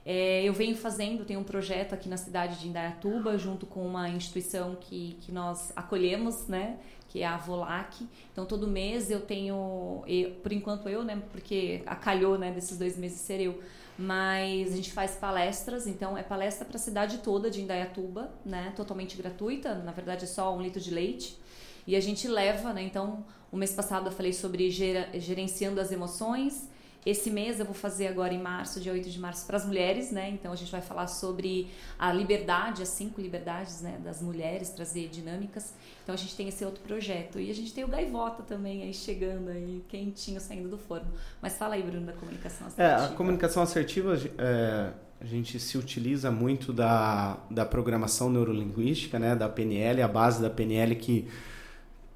É, 0.06 0.44
eu 0.44 0.54
venho 0.54 0.76
fazendo, 0.76 1.24
tem 1.24 1.38
um 1.38 1.44
projeto 1.44 1.94
aqui 1.94 2.10
na 2.10 2.18
cidade 2.18 2.60
de 2.60 2.68
Indaiatuba, 2.68 3.38
junto 3.38 3.66
com 3.66 3.86
uma 3.86 4.10
instituição 4.10 4.76
que, 4.80 5.18
que 5.22 5.32
nós 5.32 5.72
acolhemos, 5.76 6.48
né? 6.48 6.78
Que 7.08 7.22
é 7.22 7.26
a 7.26 7.38
Volac. 7.38 8.06
Então, 8.32 8.46
todo 8.46 8.68
mês 8.68 9.10
eu 9.10 9.22
tenho, 9.22 10.04
eu, 10.06 10.32
por 10.44 10.52
enquanto 10.52 10.90
eu, 10.90 11.04
né? 11.04 11.22
Porque 11.32 11.82
acalhou, 11.86 12.38
né? 12.38 12.52
Desses 12.52 12.78
dois 12.78 12.98
meses 12.98 13.20
ser 13.22 13.40
eu. 13.40 13.62
Mas 13.98 14.74
a 14.74 14.76
gente 14.76 14.92
faz 14.92 15.16
palestras, 15.16 15.86
então 15.86 16.18
é 16.18 16.24
palestra 16.24 16.66
para 16.66 16.78
a 16.78 16.80
cidade 16.80 17.20
toda 17.20 17.50
de 17.50 17.62
Indaiatuba, 17.62 18.32
né? 18.44 18.74
Totalmente 18.76 19.16
gratuita, 19.16 19.76
na 19.76 19.92
verdade 19.92 20.24
é 20.24 20.28
só 20.28 20.56
um 20.56 20.62
litro 20.62 20.82
de 20.82 20.92
leite. 20.92 21.40
E 21.86 21.96
a 21.96 22.00
gente 22.00 22.28
leva, 22.28 22.74
né? 22.74 22.82
Então, 22.82 23.26
o 23.52 23.58
mês 23.58 23.74
passado 23.74 24.08
eu 24.08 24.12
falei 24.12 24.34
sobre 24.34 24.72
gerenciando 24.72 25.80
as 25.80 25.92
emoções. 25.92 26.70
Esse 27.06 27.30
mês 27.30 27.60
eu 27.60 27.66
vou 27.66 27.74
fazer 27.74 28.08
agora 28.08 28.34
em 28.34 28.42
março, 28.42 28.80
dia 28.80 28.94
8 28.94 29.10
de 29.10 29.20
março, 29.20 29.46
para 29.46 29.58
as 29.58 29.66
mulheres, 29.66 30.12
né? 30.12 30.30
Então 30.30 30.52
a 30.52 30.56
gente 30.56 30.72
vai 30.72 30.82
falar 30.82 31.08
sobre 31.08 31.68
a 32.00 32.12
liberdade, 32.14 32.82
as 32.82 32.90
cinco 32.90 33.20
liberdades 33.20 33.82
né, 33.82 34.00
das 34.04 34.22
mulheres, 34.22 34.70
trazer 34.70 35.10
dinâmicas. 35.10 35.74
Então 36.04 36.16
a 36.16 36.18
gente 36.18 36.36
tem 36.36 36.48
esse 36.48 36.64
outro 36.64 36.82
projeto. 36.82 37.40
E 37.40 37.52
a 37.52 37.56
gente 37.56 37.74
tem 37.74 37.84
o 37.84 37.88
Gaivota 37.88 38.44
também 38.44 38.84
aí 38.84 38.94
chegando 38.94 39.50
aí, 39.50 39.84
quentinho, 39.90 40.40
saindo 40.40 40.70
do 40.70 40.78
forno. 40.78 41.08
Mas 41.42 41.58
fala 41.58 41.76
aí, 41.76 41.84
Bruno, 41.84 42.06
da 42.06 42.14
comunicação 42.14 42.68
assertiva. 42.68 43.04
É, 43.04 43.06
a 43.06 43.10
comunicação 43.10 43.64
assertiva, 43.64 44.18
é, 44.38 44.92
a 45.20 45.26
gente 45.26 45.60
se 45.60 45.78
utiliza 45.78 46.32
muito 46.32 46.72
da, 46.72 47.38
da 47.50 47.66
programação 47.66 48.30
neurolinguística, 48.30 49.20
né? 49.20 49.36
Da 49.36 49.50
PNL, 49.50 50.02
a 50.02 50.08
base 50.08 50.42
da 50.42 50.50
PNL 50.50 50.96
que 50.96 51.28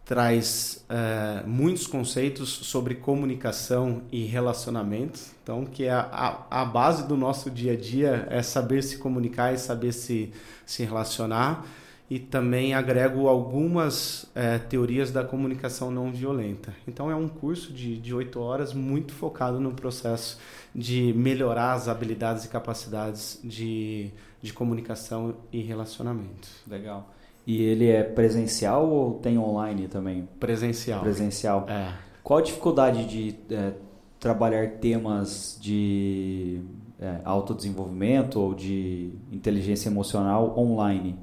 traz 0.07 0.85
uh, 0.89 1.45
muitos 1.45 1.85
conceitos 1.85 2.47
sobre 2.47 2.95
comunicação 2.95 4.03
e 4.09 4.23
relacionamento. 4.23 5.19
Então, 5.43 5.65
que 5.65 5.83
é 5.83 5.91
a, 5.91 6.45
a, 6.49 6.63
base 6.63 7.05
do 7.05 7.17
nosso 7.17 7.51
dia 7.51 7.73
a 7.73 7.75
dia 7.75 8.25
é 8.31 8.41
saber 8.41 8.81
se 8.83 8.99
comunicar 8.99 9.53
e 9.53 9.57
saber 9.57 9.91
se, 9.91 10.31
se 10.65 10.85
relacionar. 10.85 11.65
E 12.09 12.19
também 12.19 12.73
agrego 12.73 13.27
algumas 13.27 14.23
uh, 14.23 14.65
teorias 14.69 15.11
da 15.11 15.25
comunicação 15.25 15.91
não 15.91 16.09
violenta. 16.09 16.73
Então, 16.87 17.11
é 17.11 17.15
um 17.15 17.27
curso 17.27 17.73
de 17.73 18.13
oito 18.13 18.39
horas 18.39 18.73
muito 18.73 19.13
focado 19.13 19.59
no 19.59 19.73
processo 19.73 20.39
de 20.73 21.11
melhorar 21.17 21.73
as 21.73 21.89
habilidades 21.89 22.45
e 22.45 22.47
capacidades 22.47 23.41
de, 23.43 24.09
de 24.41 24.53
comunicação 24.53 25.35
e 25.51 25.61
relacionamento. 25.61 26.47
Legal. 26.65 27.13
E 27.47 27.63
ele 27.63 27.87
é 27.87 28.03
presencial 28.03 28.89
ou 28.89 29.13
tem 29.13 29.37
online 29.37 29.87
também? 29.87 30.27
Presencial. 30.37 30.99
Presencial. 30.99 31.65
É. 31.69 31.93
Qual 32.21 32.39
a 32.39 32.41
dificuldade 32.41 33.05
de 33.05 33.35
é, 33.49 33.71
trabalhar 34.19 34.71
temas 34.81 35.57
de 35.61 36.59
é, 36.99 37.21
autodesenvolvimento 37.23 38.37
ou 38.37 38.53
de 38.53 39.13
inteligência 39.31 39.87
emocional 39.87 40.59
online? 40.59 41.17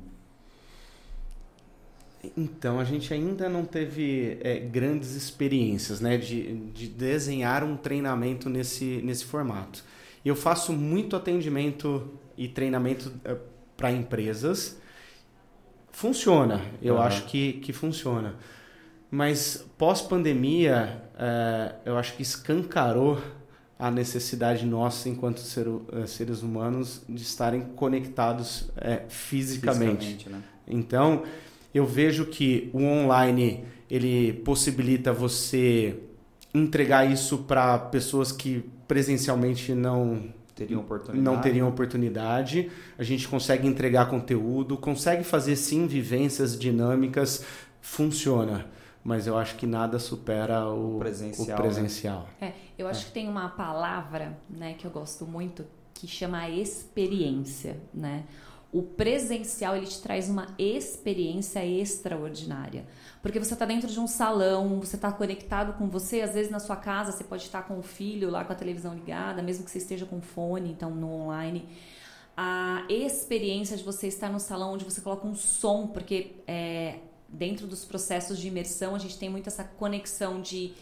Então, 2.34 2.80
a 2.80 2.84
gente 2.84 3.12
ainda 3.12 3.50
não 3.50 3.66
teve 3.66 4.38
é, 4.40 4.58
grandes 4.58 5.14
experiências 5.14 6.00
né, 6.00 6.16
de, 6.16 6.54
de 6.70 6.86
desenhar 6.86 7.62
um 7.62 7.76
treinamento 7.76 8.48
nesse, 8.48 9.02
nesse 9.04 9.26
formato. 9.26 9.84
Eu 10.24 10.34
faço 10.34 10.72
muito 10.72 11.16
atendimento 11.16 12.12
e 12.34 12.48
treinamento 12.48 13.12
é, 13.26 13.36
para 13.76 13.92
empresas 13.92 14.82
funciona. 15.94 16.60
Eu 16.82 16.94
uhum. 16.94 17.00
acho 17.00 17.24
que, 17.24 17.54
que 17.54 17.72
funciona. 17.72 18.34
Mas 19.10 19.64
pós-pandemia, 19.78 21.02
é, 21.16 21.74
eu 21.84 21.96
acho 21.96 22.14
que 22.14 22.22
escancarou 22.22 23.22
a 23.78 23.90
necessidade 23.90 24.66
nossa, 24.66 25.08
enquanto 25.08 25.40
ser, 25.40 25.66
é, 25.92 26.06
seres 26.06 26.42
humanos, 26.42 27.02
de 27.08 27.22
estarem 27.22 27.62
conectados 27.76 28.70
é, 28.76 29.02
fisicamente. 29.08 30.06
fisicamente 30.06 30.28
né? 30.30 30.42
Então, 30.66 31.22
eu 31.72 31.86
vejo 31.86 32.26
que 32.26 32.70
o 32.72 32.82
online 32.82 33.64
ele 33.90 34.32
possibilita 34.32 35.12
você 35.12 35.96
entregar 36.52 37.10
isso 37.10 37.38
para 37.38 37.78
pessoas 37.78 38.32
que 38.32 38.64
presencialmente 38.88 39.72
não 39.74 40.32
teriam 40.54 40.80
oportunidade. 40.80 41.24
não 41.24 41.40
teriam 41.40 41.68
oportunidade. 41.68 42.70
A 42.98 43.02
gente 43.02 43.26
consegue 43.28 43.66
entregar 43.66 44.06
conteúdo, 44.06 44.76
consegue 44.76 45.24
fazer 45.24 45.56
sim 45.56 45.86
vivências 45.86 46.58
dinâmicas, 46.58 47.44
funciona. 47.80 48.66
Mas 49.02 49.26
eu 49.26 49.36
acho 49.36 49.56
que 49.56 49.66
nada 49.66 49.98
supera 49.98 50.66
o, 50.66 50.96
o 50.96 50.98
presencial. 50.98 51.46
O 51.46 51.50
né? 51.50 51.56
presencial. 51.56 52.28
Né? 52.40 52.48
É, 52.48 52.52
eu 52.78 52.88
acho 52.88 53.02
é. 53.02 53.04
que 53.06 53.12
tem 53.12 53.28
uma 53.28 53.50
palavra 53.50 54.38
né, 54.48 54.74
que 54.78 54.86
eu 54.86 54.90
gosto 54.90 55.26
muito 55.26 55.64
que 55.92 56.06
chama 56.06 56.48
experiência. 56.48 57.76
Né? 57.92 58.24
O 58.74 58.82
presencial 58.82 59.76
ele 59.76 59.86
te 59.86 60.02
traz 60.02 60.28
uma 60.28 60.48
experiência 60.58 61.64
extraordinária. 61.64 62.84
Porque 63.22 63.38
você 63.38 63.52
está 63.52 63.64
dentro 63.64 63.88
de 63.88 64.00
um 64.00 64.08
salão, 64.08 64.80
você 64.80 64.96
está 64.96 65.12
conectado 65.12 65.78
com 65.78 65.88
você, 65.88 66.22
às 66.22 66.34
vezes 66.34 66.50
na 66.50 66.58
sua 66.58 66.74
casa 66.74 67.12
você 67.12 67.22
pode 67.22 67.44
estar 67.44 67.62
com 67.62 67.78
o 67.78 67.82
filho 67.82 68.30
lá 68.30 68.44
com 68.44 68.52
a 68.52 68.56
televisão 68.56 68.92
ligada, 68.92 69.40
mesmo 69.40 69.64
que 69.64 69.70
você 69.70 69.78
esteja 69.78 70.04
com 70.04 70.20
fone, 70.20 70.72
então 70.72 70.90
no 70.90 71.08
online. 71.08 71.68
A 72.36 72.84
experiência 72.90 73.76
de 73.76 73.84
você 73.84 74.08
estar 74.08 74.28
no 74.28 74.40
salão 74.40 74.72
onde 74.72 74.84
você 74.84 75.00
coloca 75.00 75.24
um 75.24 75.36
som, 75.36 75.86
porque 75.86 76.32
é, 76.44 76.96
dentro 77.28 77.68
dos 77.68 77.84
processos 77.84 78.40
de 78.40 78.48
imersão 78.48 78.96
a 78.96 78.98
gente 78.98 79.16
tem 79.16 79.30
muito 79.30 79.46
essa 79.46 79.62
conexão 79.62 80.40
de 80.40 80.74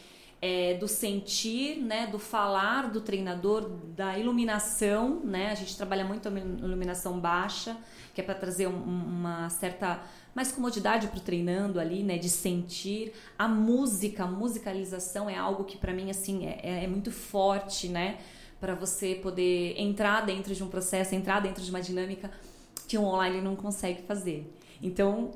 é, 0.43 0.75
do 0.75 0.89
sentir, 0.89 1.77
né, 1.77 2.09
do 2.09 2.19
falar 2.19 2.91
do 2.91 3.01
treinador, 3.01 3.71
da 3.95 4.19
iluminação, 4.19 5.21
né? 5.25 5.53
A 5.53 5.55
gente 5.55 5.77
trabalha 5.77 6.05
muito 6.05 6.29
a 6.29 6.33
iluminação 6.33 7.21
baixa, 7.21 7.77
que 8.13 8.21
é 8.21 8.25
para 8.25 8.35
trazer 8.35 8.67
um, 8.67 8.83
uma 8.83 9.49
certa 9.49 10.03
mais 10.35 10.51
comodidade 10.51 11.07
para 11.07 11.19
o 11.19 11.21
treinando 11.21 11.79
ali, 11.79 12.03
né, 12.03 12.19
de 12.19 12.29
sentir. 12.29 13.13
A 13.39 13.47
música, 13.47 14.25
a 14.25 14.27
musicalização 14.27 15.31
é 15.31 15.37
algo 15.37 15.63
que 15.63 15.79
para 15.79 15.93
mim 15.93 16.11
assim 16.11 16.45
é, 16.45 16.59
é, 16.61 16.85
é 16.85 16.87
muito 16.89 17.13
forte, 17.13 17.87
né, 17.87 18.19
para 18.61 18.75
você 18.75 19.15
poder 19.15 19.77
entrar 19.79 20.27
dentro 20.27 20.53
de 20.53 20.65
um 20.65 20.69
processo, 20.69 21.15
entrar 21.15 21.39
dentro 21.39 21.63
de 21.63 21.71
uma 21.71 21.81
dinâmica 21.81 22.29
que 22.89 22.99
o 22.99 23.05
online 23.05 23.41
não 23.41 23.55
consegue 23.55 24.03
fazer. 24.03 24.53
Então 24.83 25.31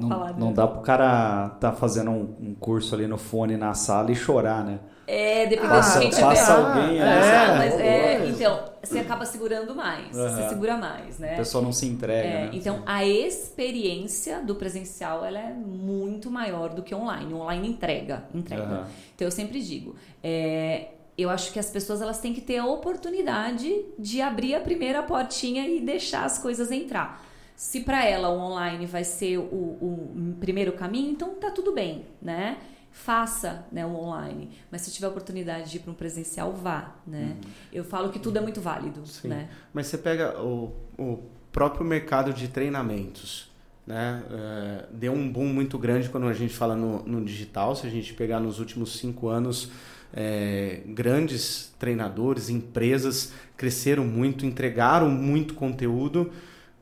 não, 0.00 0.34
não 0.34 0.52
dá 0.52 0.66
pro 0.66 0.80
cara 0.80 1.50
tá 1.60 1.72
fazendo 1.72 2.10
um, 2.10 2.36
um, 2.40 2.54
curso 2.54 2.94
ali 2.94 3.06
no 3.06 3.18
fone 3.18 3.56
na 3.56 3.74
sala 3.74 4.10
e 4.10 4.14
chorar, 4.14 4.64
né? 4.64 4.78
É, 5.06 5.46
dependendo 5.46 5.74
ah, 5.74 5.80
de 5.80 5.98
quem. 6.00 6.20
Passa 6.20 6.54
alguém 6.54 7.00
é, 7.00 7.04
é, 7.04 7.56
mas, 7.56 7.80
é, 7.80 8.26
Então, 8.28 8.60
você 8.82 8.98
acaba 8.98 9.24
segurando 9.24 9.74
mais, 9.74 10.16
uhum. 10.16 10.28
você 10.28 10.48
segura 10.48 10.76
mais, 10.76 11.18
né? 11.18 11.34
A 11.34 11.36
pessoa 11.36 11.62
não 11.62 11.72
se 11.72 11.86
entrega, 11.86 12.28
é, 12.28 12.44
né? 12.46 12.50
Então, 12.52 12.82
a 12.84 13.04
experiência 13.04 14.40
do 14.40 14.56
presencial, 14.56 15.24
ela 15.24 15.38
é 15.38 15.52
muito 15.52 16.30
maior 16.30 16.70
do 16.70 16.82
que 16.82 16.94
online. 16.94 17.32
O 17.32 17.38
online 17.38 17.68
entrega, 17.68 18.24
entrega. 18.34 18.62
Uhum. 18.62 18.84
Então, 19.14 19.26
eu 19.26 19.32
sempre 19.32 19.62
digo, 19.62 19.94
é, 20.22 20.88
eu 21.16 21.30
acho 21.30 21.52
que 21.52 21.58
as 21.58 21.70
pessoas 21.70 22.02
elas 22.02 22.18
têm 22.18 22.34
que 22.34 22.40
ter 22.40 22.58
a 22.58 22.66
oportunidade 22.66 23.84
de 23.98 24.20
abrir 24.20 24.54
a 24.54 24.60
primeira 24.60 25.02
portinha 25.02 25.66
e 25.66 25.80
deixar 25.80 26.24
as 26.24 26.38
coisas 26.38 26.70
entrar. 26.70 27.25
Se 27.56 27.80
para 27.80 28.04
ela 28.04 28.28
o 28.28 28.38
online 28.38 28.84
vai 28.84 29.02
ser 29.02 29.38
o, 29.38 29.42
o, 29.42 30.36
primeiro 30.38 30.72
caminho, 30.72 31.10
então 31.10 31.34
tá 31.36 31.50
tudo 31.50 31.72
bem, 31.72 32.04
né? 32.20 32.58
Faça 32.92 33.66
né, 33.72 33.84
o 33.84 33.94
online. 33.94 34.50
Mas 34.70 34.82
se 34.82 34.92
tiver 34.92 35.08
oportunidade 35.08 35.70
de 35.70 35.78
ir 35.78 35.80
para 35.80 35.90
um 35.90 35.94
presencial, 35.94 36.52
vá, 36.52 36.94
né? 37.06 37.34
Uhum. 37.34 37.50
Eu 37.72 37.84
falo 37.84 38.10
que 38.10 38.18
tudo 38.18 38.36
é 38.36 38.42
muito 38.42 38.60
válido, 38.60 39.06
Sim. 39.06 39.28
né? 39.28 39.48
Mas 39.72 39.86
você 39.86 39.96
pega 39.96 40.38
o, 40.38 40.74
o 40.98 41.22
próprio 41.50 41.84
mercado 41.84 42.30
de 42.30 42.46
treinamentos, 42.48 43.50
né? 43.86 44.22
É, 44.30 44.84
deu 44.92 45.14
um 45.14 45.30
boom 45.30 45.46
muito 45.46 45.78
grande 45.78 46.10
quando 46.10 46.26
a 46.26 46.34
gente 46.34 46.52
fala 46.52 46.76
no, 46.76 47.02
no 47.04 47.24
digital. 47.24 47.74
Se 47.74 47.86
a 47.86 47.90
gente 47.90 48.12
pegar 48.12 48.38
nos 48.38 48.58
últimos 48.58 48.98
cinco 48.98 49.28
anos, 49.28 49.70
é, 50.12 50.82
grandes 50.88 51.74
treinadores, 51.78 52.50
empresas 52.50 53.32
cresceram 53.56 54.04
muito, 54.04 54.44
entregaram 54.44 55.10
muito 55.10 55.54
conteúdo 55.54 56.30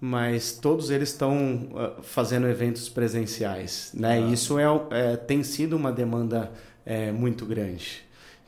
mas 0.07 0.53
todos 0.53 0.91
eles 0.91 1.09
estão 1.09 1.71
uh, 1.73 2.03
fazendo 2.03 2.47
eventos 2.47 2.91
presenciais, 2.91 3.91
né? 3.95 4.23
Ah. 4.23 4.33
Isso 4.33 4.59
é, 4.59 4.65
é, 4.91 5.17
tem 5.17 5.43
sido 5.43 5.75
uma 5.77 5.91
demanda 5.91 6.53
é, 6.85 7.11
muito 7.11 7.47
grande. 7.47 8.03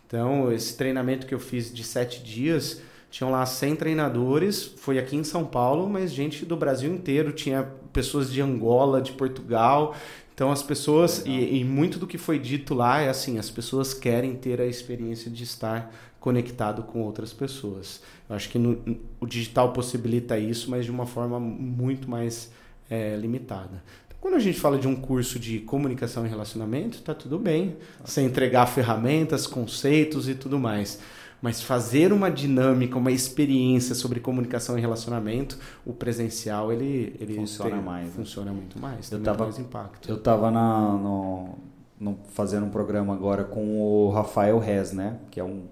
Então, 0.06 0.52
esse 0.52 0.76
treinamento 0.76 1.26
que 1.26 1.34
eu 1.34 1.40
fiz 1.40 1.72
de 1.72 1.82
sete 1.82 2.22
dias, 2.22 2.82
tinham 3.10 3.30
lá 3.30 3.46
100 3.46 3.74
treinadores, 3.76 4.64
foi 4.76 4.98
aqui 4.98 5.16
em 5.16 5.24
São 5.24 5.46
Paulo, 5.46 5.88
mas 5.88 6.12
gente 6.12 6.44
do 6.44 6.58
Brasil 6.58 6.92
inteiro, 6.92 7.32
tinha 7.32 7.66
pessoas 7.90 8.30
de 8.30 8.42
Angola, 8.42 9.00
de 9.00 9.12
Portugal, 9.12 9.96
então 10.34 10.52
as 10.52 10.62
pessoas, 10.62 11.22
e, 11.24 11.60
e, 11.60 11.64
muito 11.64 11.98
do 11.98 12.06
que 12.06 12.18
foi 12.18 12.38
dito 12.38 12.74
lá 12.74 13.00
é 13.00 13.08
assim, 13.08 13.38
as 13.38 13.48
pessoas 13.48 13.94
querem 13.94 14.36
ter 14.36 14.60
a 14.60 14.66
experiência 14.66 15.30
de 15.30 15.44
estar 15.44 15.90
conectado 16.20 16.82
com 16.82 17.00
outras 17.00 17.32
pessoas. 17.32 18.02
Eu 18.28 18.36
acho 18.36 18.48
que 18.48 18.58
no, 18.58 18.98
o 19.20 19.26
digital 19.26 19.72
possibilita 19.72 20.38
isso, 20.38 20.70
mas 20.70 20.84
de 20.84 20.90
uma 20.90 21.06
forma 21.06 21.38
muito 21.38 22.10
mais 22.10 22.50
é, 22.90 23.16
limitada. 23.16 23.82
Então, 24.06 24.18
quando 24.20 24.34
a 24.34 24.38
gente 24.38 24.58
fala 24.58 24.78
de 24.78 24.88
um 24.88 24.96
curso 24.96 25.38
de 25.38 25.60
comunicação 25.60 26.26
e 26.26 26.28
relacionamento, 26.28 27.02
tá 27.02 27.14
tudo 27.14 27.38
bem. 27.38 27.76
Você 28.04 28.22
entregar 28.22 28.66
ferramentas, 28.66 29.46
conceitos 29.46 30.28
e 30.28 30.34
tudo 30.34 30.58
mais. 30.58 30.98
Mas 31.40 31.62
fazer 31.62 32.12
uma 32.12 32.30
dinâmica, 32.30 32.96
uma 32.98 33.12
experiência 33.12 33.94
sobre 33.94 34.20
comunicação 34.20 34.76
e 34.78 34.80
relacionamento, 34.80 35.58
o 35.84 35.92
presencial 35.92 36.72
ele, 36.72 37.14
ele 37.20 37.34
funciona 37.34 37.76
tem, 37.76 37.84
mais, 37.84 38.06
né? 38.06 38.12
funciona 38.16 38.50
né? 38.50 38.56
muito 38.56 38.80
mais, 38.80 39.12
eu 39.12 39.20
tava, 39.20 39.44
mais 39.44 39.58
impacto. 39.58 40.08
Eu 40.08 40.16
estava 40.16 40.50
no, 40.50 41.58
no, 42.00 42.18
fazendo 42.32 42.64
um 42.64 42.70
programa 42.70 43.12
agora 43.12 43.44
com 43.44 43.78
o 43.78 44.10
Rafael 44.10 44.58
Rez, 44.58 44.92
né? 44.92 45.18
Que 45.30 45.38
é 45.38 45.44
um 45.44 45.64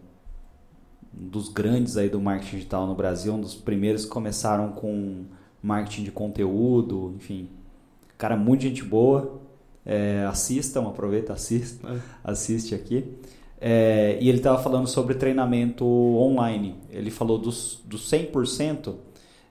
dos 1.17 1.49
grandes 1.49 1.97
aí 1.97 2.09
do 2.09 2.21
marketing 2.21 2.57
digital 2.57 2.87
no 2.87 2.95
Brasil, 2.95 3.35
um 3.35 3.41
dos 3.41 3.55
primeiros 3.55 4.05
que 4.05 4.11
começaram 4.11 4.73
com 4.73 5.25
marketing 5.63 6.05
de 6.05 6.11
conteúdo, 6.11 7.15
enfim. 7.17 7.49
Cara, 8.19 8.37
muito 8.37 8.63
gente 8.63 8.83
boa. 8.83 9.41
É, 9.87 10.25
assistam, 10.27 10.89
aproveita, 10.89 11.33
assista, 11.33 11.87
é. 11.89 11.99
assiste 12.23 12.75
aqui. 12.75 13.05
É, 13.61 14.19
e 14.21 14.29
ele 14.29 14.39
estava 14.39 14.63
falando 14.63 14.87
sobre 14.87 15.15
treinamento 15.15 15.85
online. 15.87 16.77
Ele 16.91 17.11
falou 17.11 17.39
dos, 17.39 17.81
dos 17.85 18.11
100%, 18.11 18.95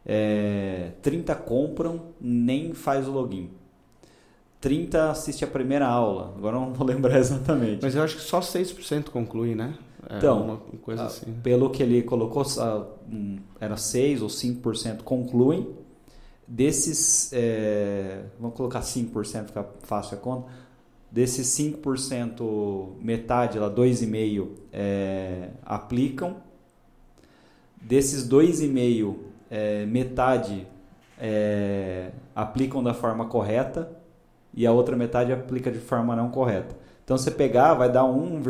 é, 0.05 0.91
30 1.01 1.35
compram, 1.35 2.01
nem 2.19 2.73
faz 2.73 3.07
o 3.07 3.11
login. 3.11 3.49
30 4.59 5.11
assiste 5.11 5.43
a 5.43 5.47
primeira 5.47 5.87
aula. 5.87 6.33
Agora 6.37 6.57
não 6.57 6.73
vou 6.73 6.85
lembrar 6.87 7.19
exatamente. 7.19 7.79
Mas 7.81 7.95
eu 7.95 8.03
acho 8.03 8.15
que 8.15 8.21
só 8.21 8.39
6% 8.39 9.09
conclui, 9.09 9.55
né? 9.55 9.73
É 10.09 10.17
então, 10.17 10.43
uma 10.43 10.57
coisa 10.81 11.05
assim. 11.05 11.33
pelo 11.41 11.69
que 11.69 11.81
ele 11.81 12.03
colocou, 12.03 12.43
era 13.59 13.77
6 13.77 14.21
ou 14.21 14.27
5% 14.27 15.03
concluem. 15.03 15.67
Desses, 16.47 17.31
é, 17.33 18.23
vamos 18.39 18.55
colocar 18.55 18.81
5%, 18.81 19.47
fica 19.47 19.65
fácil 19.81 20.17
a 20.17 20.19
conta. 20.19 20.51
Desses 21.09 21.47
5%, 21.57 22.95
metade, 22.99 23.59
lá 23.59 23.69
2,5% 23.69 24.47
é, 24.71 25.49
aplicam. 25.63 26.37
Desses 27.81 28.27
2,5%, 28.27 29.15
é, 29.49 29.85
metade 29.85 30.67
é, 31.19 32.11
aplicam 32.35 32.83
da 32.83 32.93
forma 32.93 33.27
correta 33.27 33.91
e 34.53 34.65
a 34.65 34.71
outra 34.71 34.95
metade 34.95 35.31
aplica 35.31 35.71
de 35.71 35.79
forma 35.79 36.15
não 36.15 36.29
correta. 36.29 36.75
Então, 37.03 37.17
você 37.17 37.31
pegar, 37.31 37.73
vai 37.73 37.91
dar 37.91 38.05
1, 38.05 38.41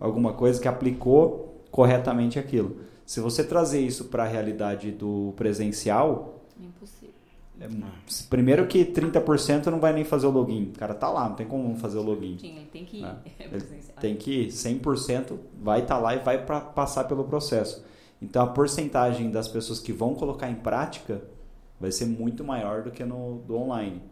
alguma 0.00 0.32
coisa 0.32 0.60
que 0.60 0.68
aplicou 0.68 1.64
corretamente 1.70 2.38
aquilo. 2.38 2.80
Se 3.04 3.20
você 3.20 3.44
trazer 3.44 3.80
isso 3.80 4.06
para 4.06 4.24
a 4.24 4.26
realidade 4.26 4.90
do 4.90 5.32
presencial, 5.36 6.42
impossível. 6.60 7.14
É, 7.60 7.68
primeiro 8.28 8.66
que 8.66 8.84
30% 8.84 9.66
não 9.66 9.80
vai 9.80 9.92
nem 9.92 10.04
fazer 10.04 10.26
o 10.26 10.30
login. 10.30 10.72
O 10.74 10.78
cara 10.78 10.94
tá 10.94 11.08
lá, 11.08 11.28
não 11.28 11.36
tem 11.36 11.46
como 11.46 11.74
fazer 11.76 11.98
o 11.98 12.02
login. 12.02 12.38
Sim, 12.38 12.56
ele 12.56 12.66
tem 12.66 12.84
que 12.84 12.98
ir. 12.98 13.04
É. 13.38 13.44
Ele 13.44 13.62
tem 14.00 14.16
que 14.16 14.42
ir, 14.42 14.48
100% 14.48 15.38
vai 15.60 15.80
estar 15.80 15.94
tá 15.94 16.00
lá 16.00 16.14
e 16.14 16.18
vai 16.18 16.44
pra, 16.44 16.60
passar 16.60 17.04
pelo 17.04 17.24
processo. 17.24 17.84
Então 18.20 18.42
a 18.42 18.46
porcentagem 18.46 19.30
das 19.30 19.48
pessoas 19.48 19.78
que 19.78 19.92
vão 19.92 20.14
colocar 20.14 20.50
em 20.50 20.54
prática 20.54 21.22
vai 21.78 21.92
ser 21.92 22.06
muito 22.06 22.42
maior 22.42 22.82
do 22.82 22.90
que 22.90 23.04
no 23.04 23.38
do 23.46 23.56
online. 23.56 24.02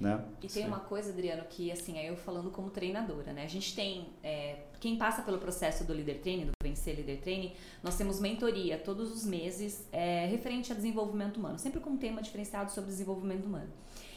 Né? 0.00 0.22
E 0.38 0.46
tem 0.46 0.62
Sim. 0.62 0.68
uma 0.68 0.80
coisa, 0.80 1.10
Adriano, 1.10 1.42
que 1.50 1.72
assim, 1.72 1.98
é 1.98 2.08
eu 2.08 2.16
falando 2.16 2.50
como 2.50 2.70
treinadora, 2.70 3.32
né? 3.32 3.44
A 3.44 3.48
gente 3.48 3.74
tem, 3.74 4.06
é, 4.22 4.58
quem 4.80 4.96
passa 4.96 5.22
pelo 5.22 5.38
processo 5.38 5.84
do 5.84 5.92
Leader 5.92 6.20
Training, 6.20 6.46
do 6.46 6.52
Vencer 6.62 6.96
Leader 6.96 7.20
Training, 7.20 7.52
nós 7.82 7.96
temos 7.96 8.20
mentoria 8.20 8.78
todos 8.78 9.12
os 9.12 9.24
meses 9.24 9.86
é, 9.92 10.26
referente 10.26 10.72
a 10.72 10.74
desenvolvimento 10.74 11.38
humano, 11.38 11.58
sempre 11.58 11.80
com 11.80 11.90
um 11.90 11.96
tema 11.96 12.22
diferenciado 12.22 12.70
sobre 12.70 12.90
desenvolvimento 12.90 13.46
humano. 13.46 13.70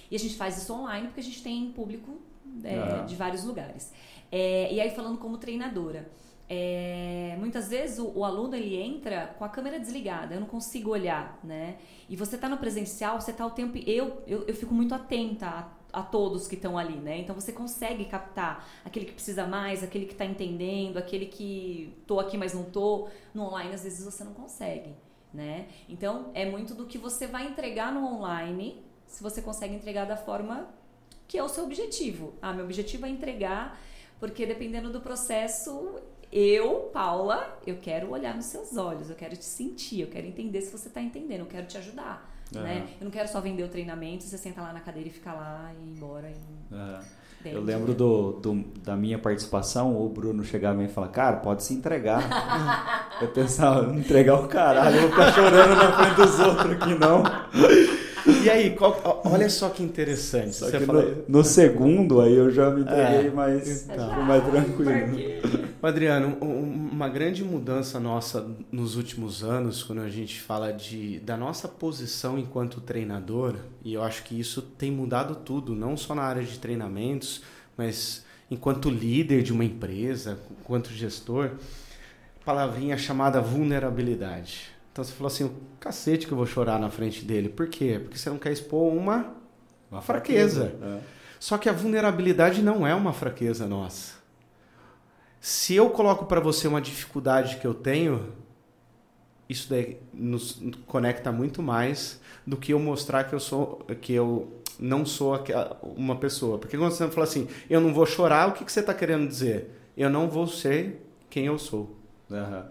E 0.10 0.16
a 0.16 0.20
gente 0.20 0.36
faz 0.36 0.58
isso 0.58 0.74
online 0.74 1.08
porque 1.08 1.22
a 1.22 1.24
gente 1.24 1.42
tem 1.42 1.72
público 1.72 2.20
é, 2.64 3.04
de 3.06 3.16
vários 3.16 3.44
lugares. 3.44 3.92
É, 4.32 4.72
e 4.74 4.80
aí 4.80 4.92
falando 4.92 5.18
como 5.18 5.38
treinadora, 5.38 6.10
é, 6.54 7.36
muitas 7.40 7.70
vezes 7.70 7.98
o, 7.98 8.12
o, 8.14 8.26
aluno 8.26 8.56
ele 8.56 8.76
entra 8.76 9.34
com 9.38 9.46
a 9.46 9.50
câmera 9.50 9.80
desligada, 9.80 10.36
eu 10.36 10.40
não 10.42 10.48
consigo 10.48 10.90
olhar, 10.90 11.40
né? 11.44 11.78
E 12.10 12.16
você 12.18 12.36
está 12.36 12.50
no 12.50 12.58
presencial, 12.58 13.22
você 13.22 13.32
está 13.32 13.46
o 13.46 13.52
tempo. 13.52 13.78
Eu, 13.78 14.22
eu, 14.28 14.44
eu 14.46 14.54
fico 14.54 14.74
muito 14.74 14.94
atenta 14.94 15.66
a, 15.92 16.02
todos 16.02 16.48
que 16.48 16.56
estão 16.56 16.78
ali, 16.78 16.96
né? 16.96 17.20
Então 17.20 17.36
você 17.36 17.52
consegue 17.52 18.06
captar 18.06 18.68
aquele 18.84 19.06
que 19.06 19.14
precisa 19.14 19.46
mais, 19.46 19.84
aquele 19.84 20.06
que 20.06 20.14
está 20.14 20.26
entendendo, 20.26 20.98
aquele 20.98 21.26
que 21.26 21.96
tô 22.08 22.20
aqui, 22.20 22.38
mas 22.38 22.54
não 22.54 22.64
tô. 22.64 23.10
No 23.34 23.44
online, 23.44 23.74
às 23.74 23.84
vezes 23.84 24.04
você 24.04 24.24
não 24.24 24.34
consegue, 24.34 24.94
né? 25.34 25.68
Então 25.88 26.32
é 26.34 26.46
muito 26.46 26.74
do 26.74 26.86
que 26.86 26.98
você 26.98 27.28
vai 27.28 27.48
entregar 27.48 27.94
no 27.94 28.06
online, 28.06 28.84
se 29.06 29.22
você 29.22 29.42
consegue 29.42 29.76
entregar 29.76 30.06
da 30.06 30.18
forma 30.18 30.70
que 31.28 31.38
é 31.38 31.44
o 31.44 31.48
seu 31.48 31.64
objetivo. 31.64 32.34
Ah, 32.42 32.52
meu 32.52 32.66
objetivo 32.66 33.06
é 33.06 33.10
entregar, 33.10 33.80
porque 34.20 34.46
dependendo 34.46 34.92
do 34.92 35.00
processo, 35.00 35.96
eu, 36.32 36.90
Paula, 36.94 37.60
eu 37.68 37.78
quero 37.78 38.10
olhar 38.10 38.36
nos 38.36 38.46
seus 38.46 38.78
olhos, 38.78 39.10
eu 39.10 39.16
quero 39.16 39.36
te 39.36 39.44
sentir, 39.44 40.02
eu 40.02 40.08
quero 40.08 40.28
entender 40.28 40.62
se 40.62 40.72
você 40.72 40.88
está 40.88 41.02
entendendo, 41.02 41.42
eu 41.42 41.46
quero 41.46 41.68
te 41.68 41.78
ajudar. 41.78 42.31
Uhum. 42.56 42.62
Né? 42.62 42.86
Eu 43.00 43.06
não 43.06 43.12
quero 43.12 43.28
só 43.28 43.40
vender 43.40 43.64
o 43.64 43.70
treinamento, 43.70 44.24
você 44.24 44.38
senta 44.38 44.62
lá 44.62 44.74
na 44.74 44.80
cadeira 44.82 45.10
e 45.10 45.12
fica 45.12 45.34
lá 45.34 45.72
e 45.80 45.84
ir 45.84 45.96
embora. 45.96 46.30
E... 46.30 46.74
Uhum. 46.74 47.00
Eu 47.44 47.62
lembro 47.64 47.94
do, 47.94 48.34
do, 48.34 48.64
da 48.84 48.96
minha 48.96 49.18
participação, 49.18 50.00
o 50.00 50.08
Bruno 50.08 50.44
chegava 50.44 50.84
e 50.84 50.88
falar, 50.88 51.08
cara, 51.08 51.38
pode 51.38 51.64
se 51.64 51.74
entregar. 51.74 52.24
eu 53.20 53.30
pensava, 53.30 53.96
entregar 53.96 54.36
o 54.36 54.48
caralho, 54.48 54.96
eu 54.96 55.02
vou 55.02 55.10
ficar 55.12 55.32
chorando 55.34 55.76
na 55.76 55.92
frente 55.92 56.16
dos 56.16 56.40
outros 56.40 56.72
aqui, 56.74 56.94
não. 56.94 57.24
E 58.44 58.50
aí, 58.50 58.76
qual, 58.76 59.22
olha 59.26 59.50
só 59.50 59.70
que 59.70 59.82
interessante. 59.82 60.56
Só 60.56 60.70
que 60.70 60.86
no, 60.86 61.24
no, 61.28 61.44
segundo 61.44 62.22
aí 62.22 62.36
eu 62.36 62.52
já 62.52 62.70
me 62.70 62.82
entreguei 62.82 63.28
é, 63.28 63.32
mais, 63.32 63.90
então. 63.90 64.24
mais 64.24 64.44
tranquilo. 64.44 64.92
Adriano, 65.82 66.38
uma 66.92 67.08
grande 67.08 67.44
mudança 67.44 68.00
nossa 68.00 68.46
nos 68.72 68.96
últimos 68.98 69.44
anos, 69.44 69.82
quando 69.82 70.02
a 70.02 70.10
gente 70.10 70.42
fala 70.42 70.72
de, 70.74 71.20
da 71.20 71.38
nossa 71.38 71.68
posição 71.68 72.38
enquanto 72.38 72.82
treinador, 72.82 73.56
e 73.84 73.94
eu 73.94 74.04
acho 74.04 74.24
que 74.24 74.38
isso 74.38 74.62
tem 74.62 74.92
mudado 74.92 75.36
tudo, 75.36 75.74
não 75.74 75.96
só 75.96 76.14
na 76.14 76.24
área 76.24 76.44
de 76.44 76.60
treinamentos, 76.60 77.42
mas 77.78 78.26
enquanto 78.50 78.90
líder 78.90 79.42
de 79.42 79.54
uma 79.54 79.64
empresa, 79.64 80.38
enquanto 80.60 80.90
gestor, 80.92 81.52
palavrinha 82.44 82.98
chamada 82.98 83.40
vulnerabilidade. 83.40 84.70
Então 84.92 85.04
você 85.04 85.14
falou 85.14 85.28
assim, 85.28 85.46
o 85.46 85.54
cacete 85.80 86.28
que 86.28 86.34
eu 86.34 86.38
vou 86.38 86.46
chorar 86.46 86.78
na 86.78 86.90
frente 86.90 87.24
dele. 87.24 87.48
Por 87.48 87.68
quê? 87.68 87.98
Porque 88.02 88.18
você 88.18 88.30
não 88.30 88.38
quer 88.38 88.52
expor 88.52 88.92
uma 88.94 89.34
Uma 89.90 90.02
fraqueza. 90.02 90.70
fraqueza. 90.70 90.98
É. 90.98 91.22
Só 91.40 91.58
que 91.58 91.70
a 91.70 91.72
vulnerabilidade 91.74 92.62
não 92.62 92.86
é 92.86 92.94
uma 92.94 93.14
fraqueza 93.14 93.66
nossa. 93.66 94.21
Se 95.42 95.74
eu 95.76 95.90
coloco 95.90 96.28
para 96.28 96.40
você 96.40 96.68
uma 96.68 96.80
dificuldade 96.80 97.58
que 97.58 97.66
eu 97.66 97.74
tenho, 97.74 98.32
isso 99.50 99.68
daí 99.68 100.00
nos 100.14 100.62
conecta 100.86 101.32
muito 101.32 101.64
mais 101.64 102.22
do 102.46 102.56
que 102.56 102.72
eu 102.74 102.80
mostrar 102.80 103.24
que 103.24 103.34
eu 103.34 103.40
sou 103.40 103.80
que 104.00 104.14
eu 104.14 104.62
não 104.80 105.04
sou 105.04 105.34
uma 105.98 106.16
pessoa. 106.16 106.60
Porque 106.60 106.78
quando 106.78 106.92
você 106.92 107.08
fala 107.10 107.24
assim, 107.24 107.48
eu 107.68 107.82
não 107.82 107.92
vou 107.92 108.06
chorar, 108.06 108.50
o 108.50 108.52
que, 108.54 108.64
que 108.64 108.72
você 108.72 108.82
está 108.82 108.94
querendo 108.94 109.28
dizer? 109.28 109.72
Eu 109.98 110.12
não 110.12 110.30
vou 110.30 110.46
ser 110.46 111.04
quem 111.28 111.48
eu 111.48 111.58
sou. 111.58 111.98
Uhum. 112.30 112.64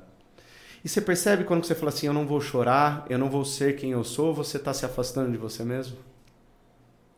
E 0.84 0.88
você 0.88 1.00
percebe 1.00 1.42
quando 1.42 1.64
você 1.64 1.74
fala 1.74 1.88
assim, 1.88 2.06
eu 2.06 2.12
não 2.12 2.24
vou 2.24 2.40
chorar, 2.40 3.04
eu 3.10 3.18
não 3.18 3.28
vou 3.28 3.44
ser 3.44 3.76
quem 3.76 3.90
eu 3.90 4.04
sou, 4.04 4.32
você 4.32 4.58
está 4.58 4.72
se 4.72 4.86
afastando 4.86 5.32
de 5.32 5.38
você 5.38 5.64
mesmo? 5.64 5.98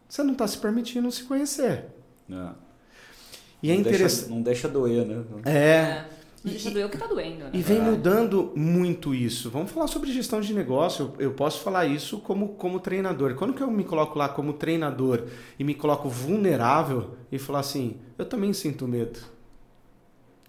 Você 0.08 0.22
não 0.22 0.32
está 0.32 0.46
se 0.46 0.56
permitindo 0.56 1.12
se 1.12 1.24
conhecer. 1.24 1.86
Não. 2.26 2.71
E 3.62 3.70
é 3.70 3.74
não 3.74 3.78
é 3.78 3.80
interessante. 3.80 4.30
Não 4.30 4.42
deixa 4.42 4.68
doer, 4.68 5.06
né? 5.06 5.24
É. 5.44 5.50
é. 5.50 6.08
Não 6.44 6.50
deixa 6.50 6.70
doer 6.72 6.86
o 6.86 6.88
que 6.88 6.96
está 6.96 7.06
doendo. 7.06 7.44
Né? 7.44 7.50
E 7.52 7.62
vem 7.62 7.80
mudando 7.80 8.52
muito 8.56 9.14
isso. 9.14 9.48
Vamos 9.48 9.70
falar 9.70 9.86
sobre 9.86 10.12
gestão 10.12 10.40
de 10.40 10.52
negócio. 10.52 11.14
Eu 11.18 11.32
posso 11.32 11.60
falar 11.62 11.86
isso 11.86 12.18
como, 12.18 12.48
como 12.48 12.80
treinador. 12.80 13.34
Quando 13.36 13.54
que 13.54 13.62
eu 13.62 13.70
me 13.70 13.84
coloco 13.84 14.18
lá 14.18 14.28
como 14.28 14.52
treinador 14.52 15.28
e 15.56 15.62
me 15.62 15.72
coloco 15.72 16.08
vulnerável 16.08 17.10
e 17.30 17.38
falar 17.38 17.60
assim, 17.60 17.96
eu 18.18 18.24
também 18.24 18.52
sinto 18.52 18.88
medo. 18.88 19.20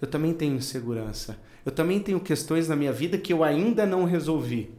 Eu 0.02 0.08
também 0.08 0.34
tenho 0.34 0.56
insegurança. 0.56 1.38
Eu 1.64 1.72
também 1.72 2.00
tenho 2.00 2.20
questões 2.20 2.68
na 2.68 2.76
minha 2.76 2.92
vida 2.92 3.18
que 3.18 3.32
eu 3.32 3.44
ainda 3.44 3.86
não 3.86 4.04
resolvi. 4.04 4.74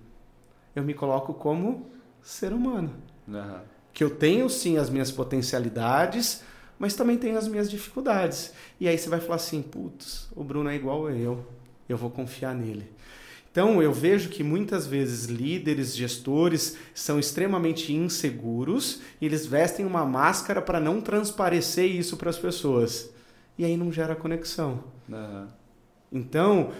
Eu 0.75 0.83
me 0.83 0.95
coloco 0.95 1.33
como 1.33 1.87
ser 2.21 2.53
humano. 2.53 2.91
Uhum. 3.29 3.61
Que 3.93 4.03
eu 4.03 4.11
tenho 4.11 4.51
sim 4.51 4.77
as 4.77 4.91
minhas 4.91 5.13
potencialidades, 5.13 6.43
mas 6.79 6.95
também 6.95 7.17
tenho 7.17 7.39
as 7.39 7.49
minhas 7.49 7.71
dificuldades. 7.71 8.53
E 8.81 8.89
aí 8.89 8.97
você 8.99 9.09
vai 9.09 9.21
falar 9.21 9.37
assim: 9.37 9.63
putz, 9.63 10.29
o 10.35 10.43
Bruno 10.43 10.69
é 10.69 10.75
igual 10.75 11.07
a 11.07 11.13
eu, 11.13 11.45
eu 11.89 11.97
vou 11.97 12.11
confiar 12.11 12.55
nele. 12.55 12.91
Então 13.51 13.81
eu 13.81 13.93
vejo 13.93 14.31
que 14.31 14.43
muitas 14.43 14.85
vezes 14.85 15.27
líderes, 15.27 15.95
gestores 15.95 16.77
são 16.93 17.21
extremamente 17.21 17.93
inseguros 17.93 19.01
e 19.21 19.27
eles 19.27 19.47
vestem 19.47 19.87
uma 19.87 20.05
máscara 20.05 20.61
para 20.61 20.81
não 20.81 21.01
transparecer 21.01 21.87
isso 21.87 22.17
para 22.17 22.31
as 22.31 22.39
pessoas. 22.39 23.11
E 23.57 23.65
aí 23.65 23.77
não 23.77 23.93
gera 23.93 24.17
conexão. 24.17 24.83
Uhum. 25.09 25.47
Então, 26.11 26.73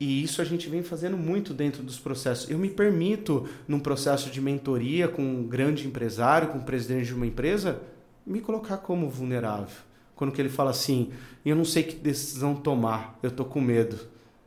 e 0.00 0.22
isso 0.22 0.42
a 0.42 0.44
gente 0.44 0.68
vem 0.68 0.82
fazendo 0.82 1.16
muito 1.16 1.54
dentro 1.54 1.82
dos 1.82 1.98
processos. 1.98 2.50
Eu 2.50 2.58
me 2.58 2.68
permito, 2.68 3.48
num 3.68 3.78
processo 3.78 4.30
de 4.30 4.40
mentoria 4.40 5.06
com 5.06 5.22
um 5.22 5.46
grande 5.46 5.86
empresário, 5.86 6.48
com 6.48 6.58
o 6.58 6.64
presidente 6.64 7.06
de 7.06 7.14
uma 7.14 7.26
empresa, 7.26 7.80
me 8.26 8.40
colocar 8.40 8.78
como 8.78 9.08
vulnerável. 9.08 9.76
Quando 10.14 10.32
que 10.32 10.40
ele 10.40 10.48
fala 10.48 10.70
assim, 10.70 11.12
eu 11.44 11.56
não 11.56 11.64
sei 11.64 11.82
que 11.82 11.96
decisão 11.96 12.54
tomar, 12.54 13.18
eu 13.22 13.30
tô 13.30 13.44
com 13.44 13.60
medo. 13.60 13.98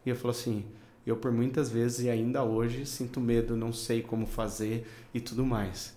E 0.05 0.09
eu 0.09 0.15
falo 0.15 0.31
assim, 0.31 0.65
eu 1.05 1.17
por 1.17 1.31
muitas 1.31 1.69
vezes 1.69 2.05
e 2.05 2.09
ainda 2.09 2.43
hoje 2.43 2.85
sinto 2.85 3.19
medo, 3.19 3.55
não 3.55 3.73
sei 3.73 4.01
como 4.01 4.25
fazer 4.25 4.87
e 5.13 5.19
tudo 5.19 5.45
mais. 5.45 5.95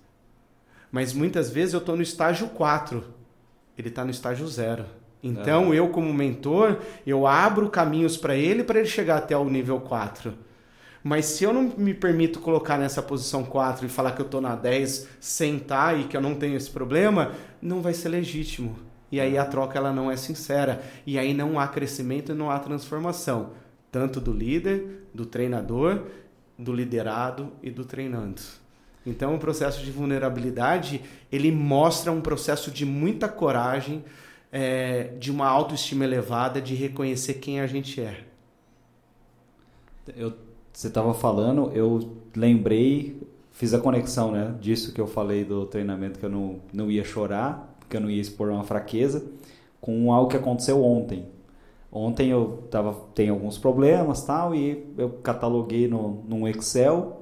Mas 0.91 1.13
muitas 1.13 1.51
vezes 1.51 1.75
eu 1.75 1.81
estou 1.81 1.97
no 1.97 2.03
estágio 2.03 2.49
4, 2.49 3.05
ele 3.79 3.89
está 3.89 4.05
no 4.05 4.11
estágio 4.11 4.47
0. 4.47 4.85
Então, 5.23 5.75
eu 5.75 5.89
como 5.91 6.13
mentor, 6.15 6.79
eu 7.07 7.27
abro 7.27 7.69
caminhos 7.69 8.17
para 8.17 8.35
ele 8.35 8.65
para 8.65 8.79
ele 8.79 8.89
chegar 8.89 9.19
até 9.19 9.37
o 9.37 9.45
nível 9.45 9.79
4. 9.81 10.33
Mas 11.03 11.27
se 11.27 11.45
eu 11.45 11.53
não 11.53 11.73
me 11.77 11.95
permito 11.95 12.41
colocar 12.41 12.79
nessa 12.79 13.03
posição 13.03 13.43
4 13.45 13.87
e 13.87 13.89
falar 13.89 14.13
que 14.13 14.21
eu 14.21 14.27
estou 14.27 14.41
na 14.41 14.55
10, 14.55 15.09
sentar 15.19 15.99
e 15.99 16.05
que 16.05 16.17
eu 16.17 16.21
não 16.21 16.35
tenho 16.35 16.57
esse 16.57 16.71
problema, 16.71 17.33
não 17.61 17.81
vai 17.81 17.95
ser 17.95 18.09
legítimo. 18.09 18.77
E 19.13 19.21
aí 19.21 19.37
a 19.37 19.45
troca 19.45 19.79
ela 19.79 19.93
não 19.93 20.11
é 20.11 20.17
sincera. 20.17 20.83
E 21.07 21.19
aí 21.19 21.35
não 21.35 21.59
há 21.59 21.67
crescimento 21.67 22.33
e 22.33 22.35
não 22.35 22.51
há 22.51 22.59
transformação. 22.59 23.51
Tanto 23.91 24.21
do 24.21 24.33
líder, 24.33 25.09
do 25.13 25.27
treinador, 25.27 26.07
do 26.59 26.73
liderado 26.73 27.53
e 27.63 27.71
do 27.71 27.85
treinando. 27.85 28.41
Então 29.05 29.35
o 29.35 29.39
processo 29.39 29.83
de 29.83 29.91
vulnerabilidade, 29.91 31.03
ele 31.33 31.51
mostra 31.51 32.13
um 32.13 32.21
processo 32.21 32.71
de 32.71 32.85
muita 32.85 33.29
coragem, 33.29 34.05
é, 34.53 35.15
de 35.19 35.31
uma 35.31 35.49
autoestima 35.49 36.05
elevada, 36.05 36.61
de 36.61 36.75
reconhecer 36.75 37.35
quem 37.35 37.61
a 37.61 37.67
gente 37.67 38.01
é. 38.01 38.25
Eu, 40.15 40.35
você 40.73 40.89
estava 40.89 41.15
falando, 41.15 41.73
eu 41.75 42.17
lembrei, 42.35 43.21
fiz 43.61 43.75
a 43.75 43.79
conexão 43.79 44.33
né, 44.33 44.55
disso 44.59 44.91
que 44.91 44.99
eu 44.99 45.07
falei 45.07 45.45
do 45.45 45.67
treinamento, 45.67 46.19
que 46.19 46.25
eu 46.25 46.31
não, 46.31 46.61
não 46.73 46.91
ia 46.91 47.05
chorar, 47.05 47.77
que 47.91 47.97
eu 47.99 48.01
não 48.01 48.09
ia 48.09 48.19
expor 48.19 48.49
uma 48.49 48.65
fraqueza, 48.65 49.23
com 49.83 50.11
algo 50.15 50.31
que 50.31 50.37
aconteceu 50.39 50.83
ontem. 50.83 51.29
Ontem 51.93 52.31
eu 52.31 52.65
tava, 52.71 52.95
tem 53.15 53.29
alguns 53.29 53.59
problemas 53.59 54.25
tal, 54.25 54.55
e 54.55 54.91
eu 54.97 55.11
cataloguei 55.23 55.87
no, 55.87 56.25
num 56.27 56.49
Excel 56.49 57.21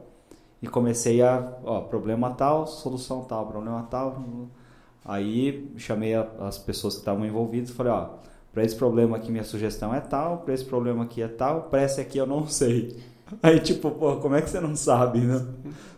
e 0.63 0.69
comecei 0.69 1.23
a, 1.23 1.55
ó, 1.65 1.81
problema 1.81 2.31
tal, 2.31 2.69
solução 2.69 3.25
tal, 3.25 3.47
problema 3.47 3.83
tal, 3.91 4.23
Aí 5.05 5.73
chamei 5.77 6.15
a, 6.15 6.25
as 6.39 6.57
pessoas 6.57 6.95
que 6.95 7.01
estavam 7.01 7.27
envolvidas 7.27 7.71
e 7.71 7.73
falei, 7.73 7.93
ó, 7.93 8.11
para 8.53 8.63
esse 8.63 8.77
problema 8.77 9.17
aqui 9.17 9.33
minha 9.33 9.43
sugestão 9.43 9.93
é 9.93 10.01
tal, 10.01 10.39
para 10.39 10.55
esse 10.55 10.65
problema 10.65 11.03
aqui 11.03 11.21
é 11.21 11.27
tal, 11.27 11.63
para 11.63 11.83
esse 11.83 12.01
aqui 12.01 12.17
eu 12.17 12.27
não 12.29 12.47
sei. 12.47 12.97
Aí 13.43 13.61
tipo, 13.61 13.91
pô, 13.91 14.17
como 14.17 14.35
é 14.35 14.43
que 14.43 14.51
você 14.51 14.61
não 14.61 14.75
sabe, 14.77 15.21
né? 15.21 15.45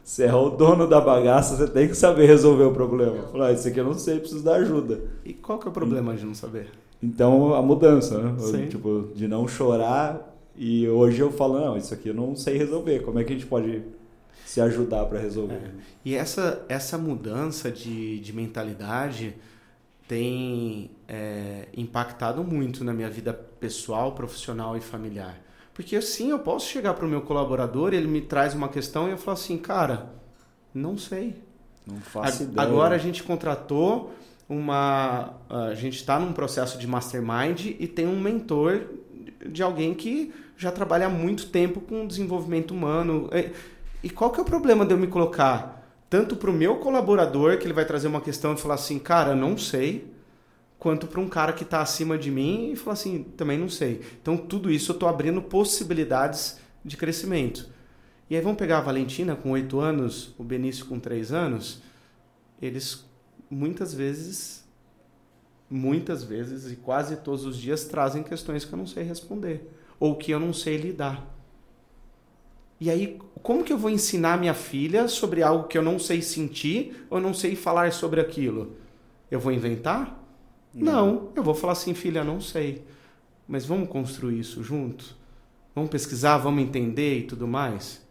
Você 0.03 0.25
é 0.25 0.35
o 0.35 0.51
dono 0.51 0.87
da 0.87 1.01
bagaça, 1.01 1.57
você 1.57 1.69
tem 1.69 1.89
que 1.89 1.95
saber 1.95 2.27
resolver 2.27 2.65
o 2.65 2.73
problema. 2.73 3.29
Falei, 3.31 3.49
ah, 3.49 3.53
esse 3.53 3.69
aqui 3.69 3.79
eu 3.79 3.85
não 3.85 3.95
sei, 3.95 4.19
preciso 4.19 4.43
da 4.43 4.57
ajuda. 4.57 5.01
E 5.25 5.33
qual 5.33 5.59
que 5.59 5.67
é 5.67 5.71
o 5.71 5.73
problema 5.73 6.15
de 6.15 6.25
não 6.25 6.35
saber? 6.35 6.69
Então, 7.03 7.55
a 7.55 7.63
mudança, 7.63 8.19
né? 8.19 8.35
Sim. 8.39 8.67
Tipo, 8.67 9.09
de 9.15 9.29
não 9.29 9.47
chorar 9.47 10.37
e 10.57 10.89
hoje 10.89 11.21
eu 11.21 11.31
falo, 11.31 11.61
não, 11.61 11.77
isso 11.77 11.95
aqui 11.95 12.09
eu 12.09 12.15
não 12.15 12.35
sei 12.35 12.59
resolver. 12.59 13.01
Como 13.01 13.19
é 13.19 13.25
que 13.25 13.33
a 13.33 13.37
gente 13.37 13.47
pode 13.47 13.83
se 14.51 14.61
ajudar 14.61 15.05
para 15.07 15.21
resolver. 15.21 15.55
É. 15.55 15.71
E 16.05 16.15
essa, 16.17 16.65
essa 16.69 16.99
mudança 16.99 17.71
de, 17.71 18.19
de 18.19 18.33
mentalidade 18.33 19.37
tem 20.09 20.91
é, 21.07 21.69
impactado 21.77 22.43
muito 22.43 22.83
na 22.83 22.93
minha 22.93 23.09
vida 23.09 23.33
pessoal, 23.33 24.11
profissional 24.13 24.77
e 24.77 24.81
familiar. 24.81 25.41
Porque 25.81 25.99
sim, 26.03 26.29
eu 26.29 26.39
posso 26.39 26.69
chegar 26.69 26.93
para 26.93 27.07
o 27.07 27.09
meu 27.09 27.23
colaborador, 27.23 27.95
ele 27.95 28.07
me 28.07 28.21
traz 28.21 28.53
uma 28.53 28.69
questão 28.69 29.09
e 29.09 29.13
eu 29.13 29.17
falo 29.17 29.39
assim, 29.39 29.57
cara, 29.57 30.11
não 30.75 30.99
sei. 30.99 31.43
Não 31.87 31.99
faço 32.03 32.43
a, 32.43 32.45
ideia. 32.45 32.69
Agora 32.69 32.95
a 32.95 32.99
gente 32.99 33.23
contratou 33.23 34.13
uma. 34.47 35.33
A 35.49 35.75
gente 35.75 35.97
está 35.97 36.19
num 36.21 36.35
processo 36.35 36.77
de 36.77 36.87
mastermind 36.87 37.77
e 37.79 37.89
tem 37.89 38.07
um 38.07 38.21
mentor 38.21 38.89
de 39.49 39.63
alguém 39.63 39.95
que 39.95 40.35
já 40.55 40.71
trabalha 40.71 41.07
há 41.07 41.09
muito 41.09 41.47
tempo 41.47 41.81
com 41.81 42.07
desenvolvimento 42.07 42.73
humano. 42.73 43.31
É, 43.33 43.51
e 44.03 44.11
qual 44.11 44.31
que 44.31 44.39
é 44.39 44.43
o 44.43 44.47
problema 44.47 44.85
de 44.85 44.93
eu 44.93 44.99
me 44.99 45.07
colocar 45.07 45.83
tanto 46.11 46.37
para 46.37 46.51
o 46.51 46.53
meu 46.53 46.77
colaborador, 46.77 47.57
que 47.57 47.65
ele 47.65 47.73
vai 47.73 47.87
trazer 47.87 48.07
uma 48.07 48.21
questão 48.21 48.53
e 48.53 48.59
falar 48.59 48.75
assim, 48.75 48.99
cara, 48.99 49.35
não 49.35 49.57
sei, 49.57 50.10
quanto 50.81 51.07
para 51.07 51.21
um 51.21 51.29
cara 51.29 51.53
que 51.53 51.63
está 51.63 51.83
acima 51.83 52.17
de 52.17 52.31
mim 52.31 52.73
e 52.73 52.77
falar 52.77 52.95
assim, 52.95 53.23
também 53.37 53.59
não 53.59 53.69
sei. 53.69 54.01
Então, 54.21 54.37
tudo 54.37 54.71
isso 54.71 54.91
eu 54.91 54.95
estou 54.95 55.09
abrindo 55.09 55.43
possibilidades 55.43 56.59
de 56.83 56.97
crescimento. 56.97 57.69
E 58.31 58.35
aí 58.35 58.41
vamos 58.41 58.59
pegar 58.59 58.79
a 58.79 58.81
Valentina 58.81 59.37
com 59.37 59.51
oito 59.51 59.79
anos, 59.79 60.35
o 60.39 60.43
Benício 60.43 60.87
com 60.87 60.99
três 60.99 61.33
anos, 61.33 61.83
eles 62.63 63.05
muitas 63.51 63.93
vezes, 63.93 64.65
muitas 65.69 66.25
vezes 66.25 66.73
e 66.73 66.77
quase 66.77 67.17
todos 67.17 67.45
os 67.45 67.59
dias 67.59 67.85
trazem 67.85 68.23
questões 68.23 68.65
que 68.65 68.73
eu 68.73 68.79
não 68.79 68.87
sei 68.87 69.05
responder 69.05 69.69
ou 69.99 70.17
que 70.17 70.31
eu 70.31 70.41
não 70.41 70.53
sei 70.53 70.79
lidar. 70.79 71.29
E 72.81 72.89
aí, 72.89 73.19
como 73.43 73.63
que 73.63 73.73
eu 73.73 73.77
vou 73.77 73.91
ensinar 73.91 74.39
minha 74.39 74.55
filha 74.55 75.09
sobre 75.09 75.43
algo 75.43 75.69
que 75.69 75.77
eu 75.77 75.83
não 75.83 75.99
sei 75.99 76.23
sentir 76.23 77.07
ou 77.11 77.21
não 77.21 77.35
sei 77.35 77.55
falar 77.55 77.93
sobre 77.93 78.19
aquilo? 78.19 78.77
Eu 79.31 79.39
vou 79.39 79.53
inventar? 79.53 80.20
Não, 80.75 81.31
eu 81.35 81.43
vou 81.43 81.55
falar 81.55 81.73
assim, 81.73 81.95
filha, 81.95 82.23
não 82.23 82.41
sei. 82.41 82.85
Mas 83.47 83.67
vamos 83.67 83.89
construir 83.89 84.39
isso 84.39 84.63
junto? 84.63 85.17
Vamos 85.75 85.91
pesquisar, 85.91 86.39
vamos 86.39 86.63
entender 86.63 87.19
e 87.19 87.23
tudo 87.23 87.47
mais? 87.47 88.07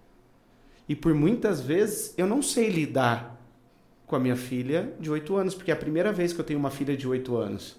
E 0.88 0.96
por 0.96 1.14
muitas 1.14 1.62
vezes 1.62 2.14
eu 2.18 2.28
não 2.28 2.42
sei 2.42 2.70
lidar 2.70 3.40
com 4.06 4.16
a 4.16 4.20
minha 4.20 4.36
filha 4.36 4.94
de 5.00 5.10
8 5.10 5.36
anos, 5.36 5.54
porque 5.54 5.72
é 5.72 5.74
a 5.74 5.78
primeira 5.78 6.12
vez 6.12 6.34
que 6.34 6.42
eu 6.42 6.46
tenho 6.46 6.60
uma 6.60 6.72
filha 6.72 6.98
de 6.98 7.08
8 7.08 7.36
anos. 7.38 7.78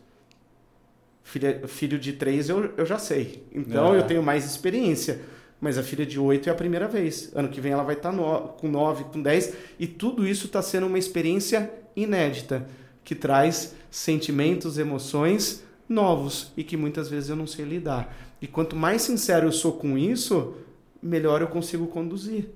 Filha, 1.22 1.66
filho 1.68 1.98
de 1.98 2.14
3 2.14 2.48
eu, 2.48 2.72
eu 2.76 2.86
já 2.86 2.98
sei. 2.98 3.46
Então 3.52 3.94
é. 3.94 3.98
eu 3.98 4.06
tenho 4.06 4.22
mais 4.22 4.44
experiência 4.44 5.20
mas 5.60 5.76
a 5.76 5.82
filha 5.82 6.06
de 6.06 6.18
8 6.18 6.48
é 6.48 6.52
a 6.52 6.54
primeira 6.54 6.88
vez. 6.88 7.30
Ano 7.34 7.48
que 7.48 7.60
vem 7.60 7.72
ela 7.72 7.82
vai 7.82 7.94
estar 7.94 8.10
tá 8.10 8.16
no, 8.16 8.48
com 8.48 8.68
9, 8.68 9.04
com 9.04 9.20
10, 9.20 9.54
e 9.78 9.86
tudo 9.86 10.26
isso 10.26 10.46
está 10.46 10.62
sendo 10.62 10.86
uma 10.86 10.98
experiência 10.98 11.70
inédita, 11.94 12.66
que 13.04 13.14
traz 13.14 13.74
sentimentos, 13.90 14.78
emoções 14.78 15.62
novos 15.88 16.52
e 16.56 16.62
que 16.62 16.76
muitas 16.76 17.08
vezes 17.08 17.30
eu 17.30 17.36
não 17.36 17.46
sei 17.46 17.64
lidar. 17.64 18.16
E 18.40 18.46
quanto 18.46 18.76
mais 18.76 19.02
sincero 19.02 19.48
eu 19.48 19.52
sou 19.52 19.72
com 19.72 19.98
isso, 19.98 20.54
melhor 21.02 21.42
eu 21.42 21.48
consigo 21.48 21.86
conduzir. 21.88 22.50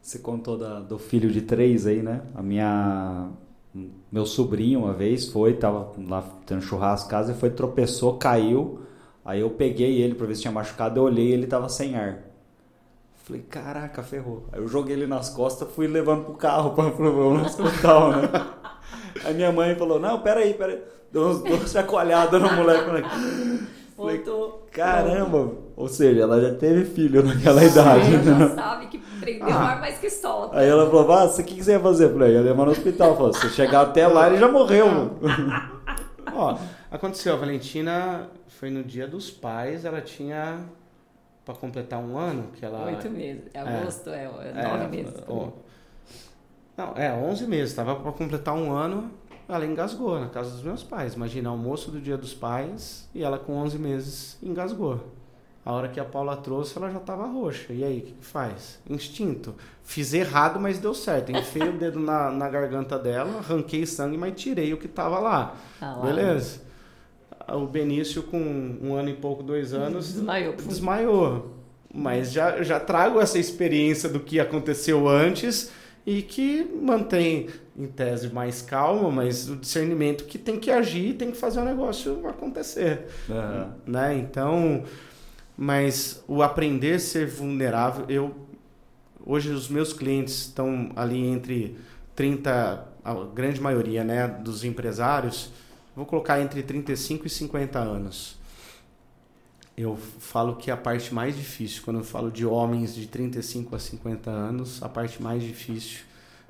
Você 0.00 0.20
contou 0.20 0.56
da, 0.56 0.80
do 0.80 0.98
filho 0.98 1.30
de 1.30 1.42
três 1.42 1.86
aí, 1.86 2.02
né? 2.02 2.22
A 2.34 2.42
minha 2.42 3.28
meu 4.10 4.24
sobrinho 4.24 4.80
uma 4.80 4.94
vez 4.94 5.28
foi, 5.28 5.54
tava 5.54 5.92
lá 6.08 6.24
tendo 6.46 6.62
churrasco 6.62 7.10
casa 7.10 7.32
e 7.32 7.34
foi, 7.34 7.50
tropeçou, 7.50 8.16
caiu. 8.16 8.80
Aí 9.24 9.40
eu 9.40 9.50
peguei 9.50 10.00
ele 10.00 10.14
pra 10.14 10.26
ver 10.26 10.34
se 10.34 10.42
tinha 10.42 10.52
machucado, 10.52 10.98
eu 10.98 11.04
olhei 11.04 11.32
ele 11.32 11.46
tava 11.46 11.68
sem 11.68 11.94
ar. 11.94 12.24
Falei, 13.24 13.42
caraca, 13.42 14.02
ferrou. 14.02 14.46
Aí 14.50 14.58
eu 14.58 14.66
joguei 14.66 14.96
ele 14.96 15.06
nas 15.06 15.28
costas, 15.28 15.68
fui 15.70 15.86
levando 15.86 16.24
pro 16.24 16.34
carro 16.34 16.70
pra, 16.70 16.90
pro 16.90 17.32
hospital, 17.34 18.12
né? 18.12 18.22
Aí 19.24 19.34
minha 19.34 19.52
mãe 19.52 19.74
falou, 19.74 19.98
não, 19.98 20.20
peraí, 20.20 20.54
peraí. 20.54 20.80
Deu 21.12 21.22
umas 21.22 21.42
duas 21.42 21.72
chacoalhadas 21.72 22.40
no 22.40 22.52
moleque. 22.52 22.86
moleque. 22.86 23.08
Falei, 23.96 24.22
caramba. 24.70 25.52
Ou 25.76 25.88
seja, 25.88 26.22
ela 26.22 26.40
já 26.40 26.54
teve 26.54 26.84
filho 26.84 27.22
naquela 27.24 27.64
idade. 27.64 28.14
Ela 28.14 28.48
já 28.48 28.54
sabe 28.54 28.86
que 28.86 28.98
prendeu 28.98 29.48
ah. 29.48 29.70
ar 29.70 29.80
mais 29.80 29.98
que 29.98 30.08
solta. 30.08 30.58
Aí 30.58 30.68
ela 30.68 30.86
falou, 30.86 31.12
ah, 31.12 31.24
o 31.24 31.36
que, 31.36 31.54
que 31.54 31.64
você 31.64 31.72
ia 31.72 31.80
fazer? 31.80 32.04
Eu 32.04 32.12
falei, 32.12 32.34
ia 32.34 32.40
levar 32.40 32.64
no 32.64 32.70
hospital. 32.70 33.16
Falou, 33.16 33.32
se 33.32 33.48
chegar 33.50 33.80
até 33.82 34.06
lá, 34.06 34.28
ele 34.28 34.38
já 34.38 34.48
morreu. 34.48 34.86
Ó, 36.32 36.58
aconteceu, 36.90 37.34
a 37.34 37.36
Valentina 37.36 38.28
foi 38.46 38.70
no 38.70 38.84
dia 38.84 39.08
dos 39.08 39.30
pais, 39.30 39.84
ela 39.84 40.00
tinha 40.00 40.60
para 41.44 41.54
completar 41.54 41.98
um 41.98 42.18
ano 42.18 42.50
que 42.52 42.62
ela 42.62 42.84
oito 42.84 43.08
meses 43.08 43.44
é 43.54 43.60
agosto 43.60 44.10
é, 44.10 44.24
é, 44.24 44.52
é 44.54 44.62
nove 44.68 44.88
meses 44.88 45.14
ó, 45.26 45.48
não 46.78 46.94
é 46.96 47.12
onze 47.12 47.46
meses 47.46 47.70
estava 47.70 47.96
para 47.96 48.12
completar 48.12 48.54
um 48.54 48.72
ano 48.72 49.10
ela 49.48 49.64
engasgou 49.64 50.20
na 50.20 50.28
casa 50.28 50.50
dos 50.50 50.62
meus 50.62 50.82
pais. 50.82 51.14
Imagina 51.14 51.48
almoço 51.48 51.90
do 51.90 51.98
dia 51.98 52.18
dos 52.18 52.34
pais 52.34 53.08
e 53.14 53.22
ela 53.22 53.38
com 53.38 53.54
onze 53.54 53.78
meses 53.78 54.36
engasgou. 54.42 55.00
A 55.64 55.72
hora 55.72 55.88
que 55.88 55.98
a 55.98 56.04
Paula 56.04 56.36
trouxe 56.36 56.76
ela 56.76 56.90
já 56.90 56.98
estava 56.98 57.26
roxa. 57.26 57.72
E 57.72 57.82
aí 57.82 57.98
o 57.98 58.02
que, 58.02 58.12
que, 58.12 58.24
faz? 58.24 58.78
Instinto. 58.88 59.54
Fiz 59.82 60.12
errado 60.12 60.60
mas 60.60 60.78
deu 60.78 60.94
certo. 60.94 61.32
Enfiei 61.32 61.66
o 61.66 61.78
dedo 61.78 61.98
na, 61.98 62.30
na 62.30 62.48
garganta 62.48 62.98
dela 62.98 63.38
arranquei 63.38 63.86
sangue 63.86 64.18
mas 64.18 64.34
tirei 64.40 64.72
o 64.74 64.76
que 64.76 64.86
estava 64.86 65.18
lá. 65.18 65.56
Ah, 65.80 65.94
lá. 65.94 66.06
Beleza. 66.06 66.60
O 67.50 67.66
Benício, 67.66 68.22
com 68.24 68.38
um 68.82 68.94
ano 68.94 69.08
e 69.08 69.14
pouco, 69.14 69.42
dois 69.42 69.72
anos, 69.72 70.12
desmaiou. 70.12 70.52
desmaiou. 70.54 71.54
Mas 71.94 72.30
já, 72.30 72.62
já 72.62 72.78
trago 72.78 73.18
essa 73.18 73.38
experiência 73.38 74.06
do 74.06 74.20
que 74.20 74.38
aconteceu 74.38 75.08
antes 75.08 75.72
e 76.08 76.22
que 76.22 76.64
mantém, 76.64 77.48
em 77.76 77.86
tese, 77.86 78.32
mais 78.32 78.62
calma, 78.62 79.10
mas 79.10 79.50
o 79.50 79.56
discernimento 79.56 80.24
que 80.24 80.38
tem 80.38 80.58
que 80.58 80.70
agir, 80.70 81.16
tem 81.16 81.30
que 81.30 81.36
fazer 81.36 81.60
o 81.60 81.64
negócio 81.66 82.26
acontecer. 82.26 83.08
Uhum. 83.28 83.70
Né? 83.86 84.16
Então, 84.16 84.84
mas 85.54 86.24
o 86.26 86.42
aprender 86.42 86.94
a 86.94 86.98
ser 86.98 87.26
vulnerável, 87.26 88.06
eu 88.08 88.34
hoje 89.26 89.50
os 89.50 89.68
meus 89.68 89.92
clientes 89.92 90.32
estão 90.46 90.90
ali 90.96 91.26
entre 91.26 91.76
30, 92.16 92.88
a 93.04 93.14
grande 93.34 93.60
maioria 93.60 94.02
né, 94.02 94.26
dos 94.26 94.64
empresários, 94.64 95.52
vou 95.94 96.06
colocar 96.06 96.40
entre 96.40 96.62
35 96.62 97.26
e 97.26 97.30
50 97.30 97.78
anos. 97.78 98.37
Eu 99.80 99.96
falo 99.96 100.56
que 100.56 100.72
a 100.72 100.76
parte 100.76 101.14
mais 101.14 101.36
difícil, 101.36 101.82
quando 101.84 102.00
eu 102.00 102.04
falo 102.04 102.32
de 102.32 102.44
homens 102.44 102.96
de 102.96 103.06
35 103.06 103.76
a 103.76 103.78
50 103.78 104.28
anos, 104.28 104.82
a 104.82 104.88
parte 104.88 105.22
mais 105.22 105.40
difícil 105.40 106.00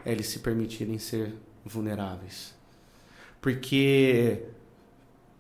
é 0.03 0.13
eles 0.13 0.29
se 0.29 0.39
permitirem 0.39 0.99
ser 0.99 1.35
vulneráveis. 1.63 2.55
Porque 3.39 4.45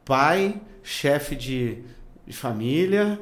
pai, 0.05 0.61
chefe 0.82 1.34
de, 1.34 1.78
de 2.26 2.36
família, 2.36 3.18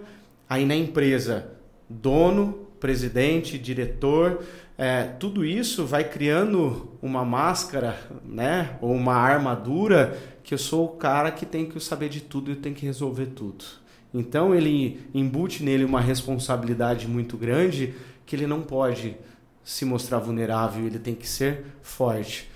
aí 0.49 0.67
na 0.67 0.75
empresa, 0.75 1.49
dono, 1.89 2.67
presidente, 2.81 3.61
diretor, 3.61 4.45
é, 4.77 5.05
tudo 5.05 5.45
isso 5.45 5.87
vai 5.87 6.03
criando 6.03 6.91
uma 7.01 7.25
máscara, 7.25 7.97
né, 8.25 8.77
ou 8.81 8.93
uma 8.93 9.15
armadura 9.15 10.19
que 10.43 10.55
eu 10.55 10.59
sou 10.59 10.87
o 10.87 10.97
cara 10.97 11.31
que 11.31 11.47
tem 11.47 11.67
que 11.67 11.79
saber 11.79 12.09
de 12.09 12.21
tudo 12.21 12.51
e 12.51 12.57
tem 12.57 12.75
que 12.75 12.85
resolver 12.85 13.27
tudo. 13.27 13.86
Então 14.19 14.55
ele 14.55 15.07
embute 15.13 15.63
nele 15.63 15.85
uma 15.85 16.01
responsabilidade 16.01 17.07
muito 17.07 17.37
grande 17.37 17.95
que 18.25 18.35
ele 18.35 18.47
não 18.47 18.63
pode 18.63 19.15
se 19.63 19.85
mostrar 19.85 20.19
vulnerável, 20.19 20.87
ele 20.87 20.99
tem 20.99 21.15
que 21.15 21.29
ser 21.29 21.67
forte. 21.83 22.51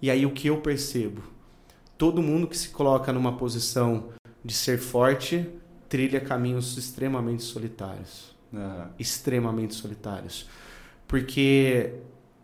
E 0.00 0.08
aí 0.08 0.24
o 0.24 0.30
que 0.30 0.46
eu 0.46 0.60
percebo? 0.60 1.22
Todo 1.98 2.22
mundo 2.22 2.46
que 2.46 2.56
se 2.56 2.68
coloca 2.68 3.12
numa 3.12 3.36
posição 3.36 4.10
de 4.44 4.54
ser 4.54 4.78
forte 4.78 5.48
trilha 5.88 6.20
caminhos 6.20 6.78
extremamente 6.78 7.42
solitários. 7.42 8.36
Uhum. 8.52 8.86
Extremamente 8.96 9.74
solitários. 9.74 10.48
Porque 11.08 11.94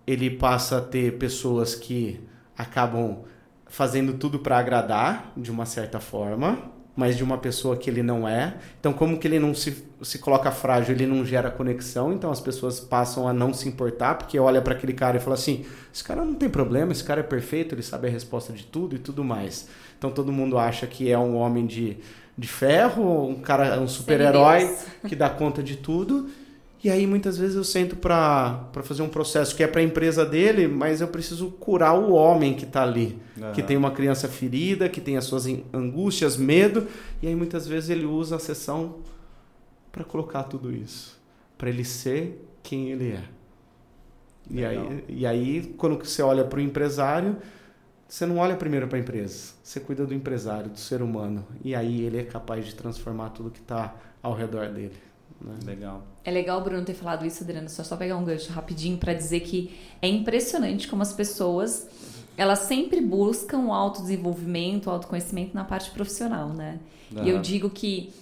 ele 0.04 0.30
passa 0.30 0.78
a 0.78 0.80
ter 0.80 1.16
pessoas 1.16 1.76
que 1.76 2.20
acabam 2.56 3.24
fazendo 3.66 4.14
tudo 4.14 4.40
para 4.40 4.58
agradar, 4.58 5.32
de 5.36 5.50
uma 5.50 5.64
certa 5.64 6.00
forma, 6.00 6.72
mas 6.98 7.16
de 7.16 7.22
uma 7.22 7.38
pessoa 7.38 7.76
que 7.76 7.88
ele 7.88 8.02
não 8.02 8.26
é. 8.28 8.56
Então, 8.80 8.92
como 8.92 9.16
que 9.20 9.28
ele 9.28 9.38
não 9.38 9.54
se, 9.54 9.84
se 10.02 10.18
coloca 10.18 10.50
frágil, 10.50 10.96
ele 10.96 11.06
não 11.06 11.24
gera 11.24 11.48
conexão, 11.48 12.12
então 12.12 12.28
as 12.28 12.40
pessoas 12.40 12.80
passam 12.80 13.28
a 13.28 13.32
não 13.32 13.54
se 13.54 13.68
importar, 13.68 14.16
porque 14.16 14.36
olha 14.36 14.60
para 14.60 14.74
aquele 14.74 14.92
cara 14.92 15.16
e 15.16 15.20
fala 15.20 15.34
assim: 15.34 15.64
esse 15.94 16.02
cara 16.02 16.24
não 16.24 16.34
tem 16.34 16.48
problema, 16.48 16.90
esse 16.90 17.04
cara 17.04 17.20
é 17.20 17.22
perfeito, 17.22 17.72
ele 17.72 17.84
sabe 17.84 18.08
a 18.08 18.10
resposta 18.10 18.52
de 18.52 18.64
tudo 18.64 18.96
e 18.96 18.98
tudo 18.98 19.22
mais. 19.22 19.68
Então, 19.96 20.10
todo 20.10 20.32
mundo 20.32 20.58
acha 20.58 20.88
que 20.88 21.08
é 21.08 21.16
um 21.16 21.36
homem 21.36 21.66
de, 21.66 21.98
de 22.36 22.48
ferro, 22.48 23.28
um 23.28 23.36
cara, 23.36 23.78
um 23.78 23.86
super-herói 23.86 24.68
que 25.06 25.14
dá 25.14 25.30
conta 25.30 25.62
de 25.62 25.76
tudo. 25.76 26.28
E 26.82 26.88
aí 26.90 27.06
muitas 27.06 27.36
vezes 27.36 27.56
eu 27.56 27.64
sento 27.64 27.96
para 27.96 28.68
fazer 28.84 29.02
um 29.02 29.08
processo 29.08 29.54
que 29.56 29.64
é 29.64 29.66
para 29.66 29.80
a 29.80 29.84
empresa 29.84 30.24
dele, 30.24 30.68
mas 30.68 31.00
eu 31.00 31.08
preciso 31.08 31.50
curar 31.50 31.98
o 31.98 32.12
homem 32.12 32.54
que 32.54 32.64
está 32.64 32.84
ali, 32.84 33.18
uhum. 33.36 33.52
que 33.52 33.62
tem 33.62 33.76
uma 33.76 33.90
criança 33.90 34.28
ferida, 34.28 34.88
que 34.88 35.00
tem 35.00 35.16
as 35.16 35.24
suas 35.24 35.46
angústias, 35.72 36.36
medo, 36.36 36.86
e 37.20 37.26
aí 37.26 37.34
muitas 37.34 37.66
vezes 37.66 37.90
ele 37.90 38.04
usa 38.04 38.36
a 38.36 38.38
sessão 38.38 38.96
para 39.90 40.04
colocar 40.04 40.44
tudo 40.44 40.72
isso, 40.72 41.18
para 41.56 41.68
ele 41.68 41.84
ser 41.84 42.46
quem 42.62 42.90
ele 42.90 43.10
é. 43.10 43.24
E 44.50 44.64
aí, 44.64 45.04
e 45.08 45.26
aí, 45.26 45.74
quando 45.76 45.98
você 45.98 46.22
olha 46.22 46.44
para 46.44 46.58
o 46.58 46.62
empresário, 46.62 47.36
você 48.08 48.24
não 48.24 48.38
olha 48.38 48.56
primeiro 48.56 48.86
para 48.86 48.96
a 48.96 49.00
empresa, 49.00 49.52
você 49.62 49.80
cuida 49.80 50.06
do 50.06 50.14
empresário, 50.14 50.70
do 50.70 50.78
ser 50.78 51.02
humano, 51.02 51.44
e 51.62 51.74
aí 51.74 52.02
ele 52.02 52.18
é 52.18 52.22
capaz 52.22 52.64
de 52.64 52.74
transformar 52.74 53.30
tudo 53.30 53.50
que 53.50 53.58
está 53.58 53.94
ao 54.22 54.32
redor 54.32 54.68
dele. 54.68 55.07
Né? 55.40 55.54
Legal. 55.64 56.06
É 56.24 56.30
legal 56.30 56.60
o 56.60 56.64
Bruno 56.64 56.84
ter 56.84 56.94
falado 56.94 57.24
isso, 57.24 57.42
Adriana, 57.42 57.68
só 57.68 57.84
só 57.84 57.96
pegar 57.96 58.16
um 58.16 58.24
gancho 58.24 58.52
rapidinho 58.52 58.98
para 58.98 59.14
dizer 59.14 59.40
que 59.40 59.76
é 60.02 60.08
impressionante 60.08 60.88
como 60.88 61.02
as 61.02 61.12
pessoas 61.12 61.88
elas 62.36 62.60
sempre 62.60 63.00
buscam 63.00 63.58
o 63.66 63.72
autodesenvolvimento, 63.72 64.86
o 64.86 64.90
autoconhecimento 64.90 65.54
na 65.54 65.64
parte 65.64 65.90
profissional, 65.90 66.50
né? 66.50 66.78
Uhum. 67.10 67.24
E 67.24 67.30
eu 67.30 67.40
digo 67.40 67.68
que 67.68 68.12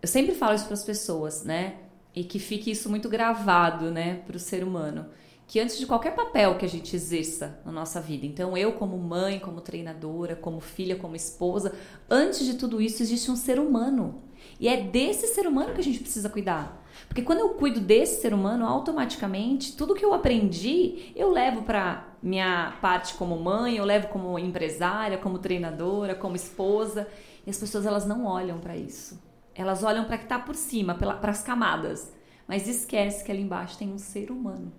eu 0.00 0.06
sempre 0.06 0.32
falo 0.32 0.54
isso 0.54 0.66
para 0.66 0.74
as 0.74 0.84
pessoas, 0.84 1.42
né? 1.42 1.74
E 2.14 2.22
que 2.22 2.38
fique 2.38 2.70
isso 2.70 2.88
muito 2.88 3.08
gravado, 3.08 3.90
né, 3.90 4.22
para 4.26 4.36
o 4.36 4.38
ser 4.38 4.62
humano 4.62 5.06
que 5.46 5.60
antes 5.60 5.78
de 5.78 5.86
qualquer 5.86 6.14
papel 6.14 6.56
que 6.56 6.64
a 6.64 6.68
gente 6.68 6.96
exerça 6.96 7.58
na 7.64 7.72
nossa 7.72 8.00
vida, 8.00 8.26
então 8.26 8.56
eu 8.56 8.72
como 8.72 8.96
mãe, 8.98 9.38
como 9.38 9.60
treinadora, 9.60 10.34
como 10.34 10.60
filha, 10.60 10.96
como 10.96 11.14
esposa, 11.14 11.74
antes 12.08 12.44
de 12.44 12.54
tudo 12.54 12.80
isso 12.80 13.02
existe 13.02 13.30
um 13.30 13.36
ser 13.36 13.58
humano. 13.58 14.22
E 14.58 14.68
é 14.68 14.80
desse 14.80 15.26
ser 15.28 15.46
humano 15.46 15.74
que 15.74 15.80
a 15.80 15.84
gente 15.84 16.00
precisa 16.00 16.28
cuidar. 16.28 16.82
Porque 17.08 17.22
quando 17.22 17.40
eu 17.40 17.50
cuido 17.50 17.80
desse 17.80 18.20
ser 18.20 18.32
humano, 18.32 18.66
automaticamente, 18.66 19.76
tudo 19.76 19.94
que 19.94 20.04
eu 20.04 20.14
aprendi, 20.14 21.12
eu 21.14 21.30
levo 21.30 21.62
para 21.62 22.08
minha 22.22 22.76
parte 22.80 23.14
como 23.14 23.38
mãe, 23.38 23.76
eu 23.76 23.84
levo 23.84 24.08
como 24.08 24.38
empresária, 24.38 25.18
como 25.18 25.38
treinadora, 25.38 26.14
como 26.14 26.36
esposa. 26.36 27.06
E 27.46 27.50
as 27.50 27.58
pessoas 27.58 27.84
elas 27.84 28.06
não 28.06 28.26
olham 28.26 28.58
para 28.58 28.76
isso. 28.76 29.20
Elas 29.54 29.82
olham 29.82 30.04
para 30.04 30.18
que 30.18 30.24
está 30.24 30.38
por 30.38 30.54
cima, 30.54 30.94
para 30.94 31.30
as 31.30 31.42
camadas. 31.42 32.12
Mas 32.48 32.68
esquece 32.68 33.24
que 33.24 33.30
ali 33.30 33.42
embaixo 33.42 33.78
tem 33.78 33.92
um 33.92 33.98
ser 33.98 34.30
humano. 34.30 34.72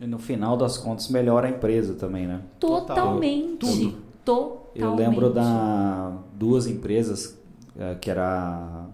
E 0.00 0.06
no 0.06 0.18
final 0.18 0.56
das 0.56 0.76
contas 0.76 1.08
melhora 1.08 1.46
a 1.46 1.50
empresa 1.50 1.94
também, 1.94 2.26
né? 2.26 2.42
Totalmente. 2.58 3.58
Tudo. 3.58 4.12
Totalmente. 4.24 4.80
Eu 4.80 4.94
lembro 4.94 5.32
da 5.32 6.16
duas 6.34 6.66
empresas 6.66 7.38
é, 7.76 7.94
que 7.96 8.10
era 8.10 8.86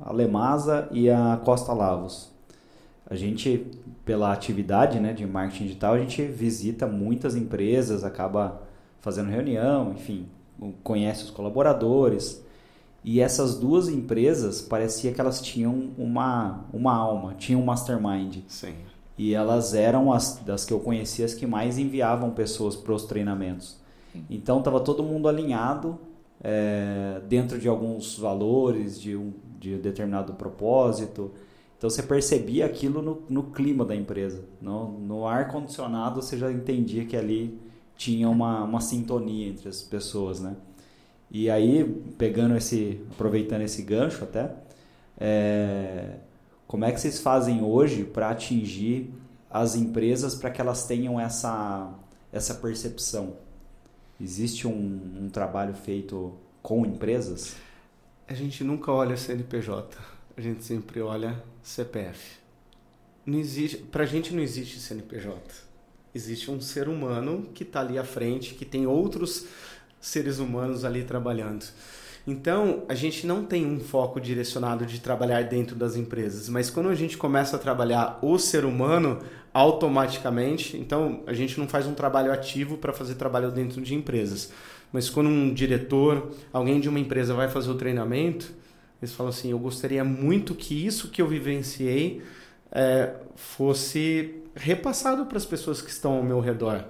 a 0.00 0.12
Lemasa 0.12 0.88
e 0.90 1.10
a 1.10 1.40
Costa 1.44 1.72
Lavos. 1.72 2.32
A 3.06 3.14
gente, 3.14 3.66
pela 4.04 4.32
atividade 4.32 4.98
né, 4.98 5.12
de 5.12 5.26
marketing 5.26 5.64
digital, 5.64 5.94
a 5.94 5.98
gente 5.98 6.22
visita 6.22 6.86
muitas 6.86 7.36
empresas, 7.36 8.02
acaba 8.02 8.62
fazendo 9.00 9.28
reunião, 9.28 9.92
enfim, 9.92 10.26
conhece 10.82 11.24
os 11.24 11.30
colaboradores. 11.30 12.42
E 13.04 13.20
essas 13.20 13.58
duas 13.58 13.88
empresas 13.88 14.62
parecia 14.62 15.12
que 15.12 15.20
elas 15.20 15.42
tinham 15.42 15.90
uma, 15.98 16.64
uma 16.72 16.94
alma, 16.94 17.34
tinham 17.34 17.60
um 17.60 17.64
mastermind. 17.64 18.38
Sim. 18.48 18.74
E 19.18 19.34
elas 19.34 19.74
eram 19.74 20.10
as 20.10 20.40
das 20.44 20.64
que 20.64 20.72
eu 20.72 20.80
conhecia 20.80 21.26
as 21.26 21.34
que 21.34 21.46
mais 21.46 21.78
enviavam 21.78 22.30
pessoas 22.30 22.74
para 22.74 22.94
os 22.94 23.04
treinamentos. 23.04 23.76
Sim. 24.12 24.24
Então 24.30 24.58
estava 24.58 24.80
todo 24.80 25.02
mundo 25.02 25.28
alinhado 25.28 25.98
é, 26.42 27.20
dentro 27.28 27.58
de 27.58 27.68
alguns 27.68 28.18
valores, 28.18 29.00
de 29.00 29.14
um, 29.14 29.32
de 29.64 29.78
determinado 29.78 30.34
propósito. 30.34 31.32
Então 31.78 31.88
você 31.88 32.02
percebia 32.02 32.66
aquilo 32.66 33.00
no, 33.00 33.22
no 33.28 33.44
clima 33.44 33.84
da 33.84 33.96
empresa. 33.96 34.44
No, 34.60 34.98
no 34.98 35.26
ar 35.26 35.48
condicionado 35.48 36.20
você 36.22 36.36
já 36.36 36.52
entendia 36.52 37.04
que 37.04 37.16
ali 37.16 37.58
tinha 37.96 38.28
uma, 38.28 38.64
uma 38.64 38.80
sintonia 38.80 39.48
entre 39.48 39.68
as 39.68 39.82
pessoas, 39.82 40.40
né? 40.40 40.56
E 41.30 41.50
aí, 41.50 41.84
pegando 42.16 42.56
esse, 42.56 43.00
aproveitando 43.10 43.62
esse 43.62 43.82
gancho 43.82 44.22
até, 44.22 44.54
é, 45.18 46.16
como 46.66 46.84
é 46.84 46.92
que 46.92 47.00
vocês 47.00 47.20
fazem 47.20 47.62
hoje 47.62 48.04
para 48.04 48.30
atingir 48.30 49.12
as 49.50 49.74
empresas 49.74 50.34
para 50.34 50.50
que 50.50 50.60
elas 50.60 50.86
tenham 50.86 51.18
essa, 51.18 51.92
essa 52.32 52.54
percepção? 52.54 53.34
Existe 54.20 54.68
um, 54.68 55.24
um 55.24 55.28
trabalho 55.28 55.74
feito 55.74 56.32
com 56.62 56.86
empresas? 56.86 57.56
A 58.26 58.32
gente 58.32 58.64
nunca 58.64 58.90
olha 58.90 59.18
CNPJ, 59.18 59.98
a 60.34 60.40
gente 60.40 60.64
sempre 60.64 60.98
olha 61.02 61.42
CPF. 61.62 62.38
Não 63.26 63.38
existe, 63.38 63.76
pra 63.76 64.06
gente 64.06 64.32
não 64.34 64.42
existe 64.42 64.80
CNPJ. 64.80 65.38
Existe 66.14 66.50
um 66.50 66.58
ser 66.58 66.88
humano 66.88 67.50
que 67.52 67.64
está 67.64 67.80
ali 67.80 67.98
à 67.98 68.04
frente, 68.04 68.54
que 68.54 68.64
tem 68.64 68.86
outros 68.86 69.46
seres 70.00 70.38
humanos 70.38 70.86
ali 70.86 71.04
trabalhando. 71.04 71.66
Então, 72.26 72.84
a 72.88 72.94
gente 72.94 73.26
não 73.26 73.44
tem 73.44 73.66
um 73.66 73.78
foco 73.78 74.18
direcionado 74.18 74.86
de 74.86 75.00
trabalhar 75.00 75.42
dentro 75.42 75.76
das 75.76 75.94
empresas, 75.94 76.48
mas 76.48 76.70
quando 76.70 76.88
a 76.88 76.94
gente 76.94 77.18
começa 77.18 77.56
a 77.56 77.58
trabalhar 77.58 78.18
o 78.22 78.38
ser 78.38 78.64
humano, 78.64 79.20
automaticamente, 79.52 80.76
então 80.76 81.22
a 81.26 81.32
gente 81.34 81.60
não 81.60 81.68
faz 81.68 81.86
um 81.86 81.94
trabalho 81.94 82.32
ativo 82.32 82.78
para 82.78 82.92
fazer 82.92 83.14
trabalho 83.16 83.52
dentro 83.52 83.82
de 83.82 83.94
empresas. 83.94 84.50
Mas 84.94 85.10
quando 85.10 85.28
um 85.28 85.52
diretor, 85.52 86.30
alguém 86.52 86.78
de 86.78 86.88
uma 86.88 87.00
empresa 87.00 87.34
vai 87.34 87.48
fazer 87.48 87.68
o 87.68 87.74
treinamento, 87.74 88.54
eles 89.02 89.12
falam 89.12 89.30
assim: 89.30 89.50
eu 89.50 89.58
gostaria 89.58 90.04
muito 90.04 90.54
que 90.54 90.86
isso 90.86 91.08
que 91.08 91.20
eu 91.20 91.26
vivenciei 91.26 92.22
é, 92.70 93.12
fosse 93.34 94.36
repassado 94.54 95.26
para 95.26 95.36
as 95.36 95.44
pessoas 95.44 95.82
que 95.82 95.90
estão 95.90 96.12
ao 96.12 96.22
meu 96.22 96.38
redor. 96.38 96.84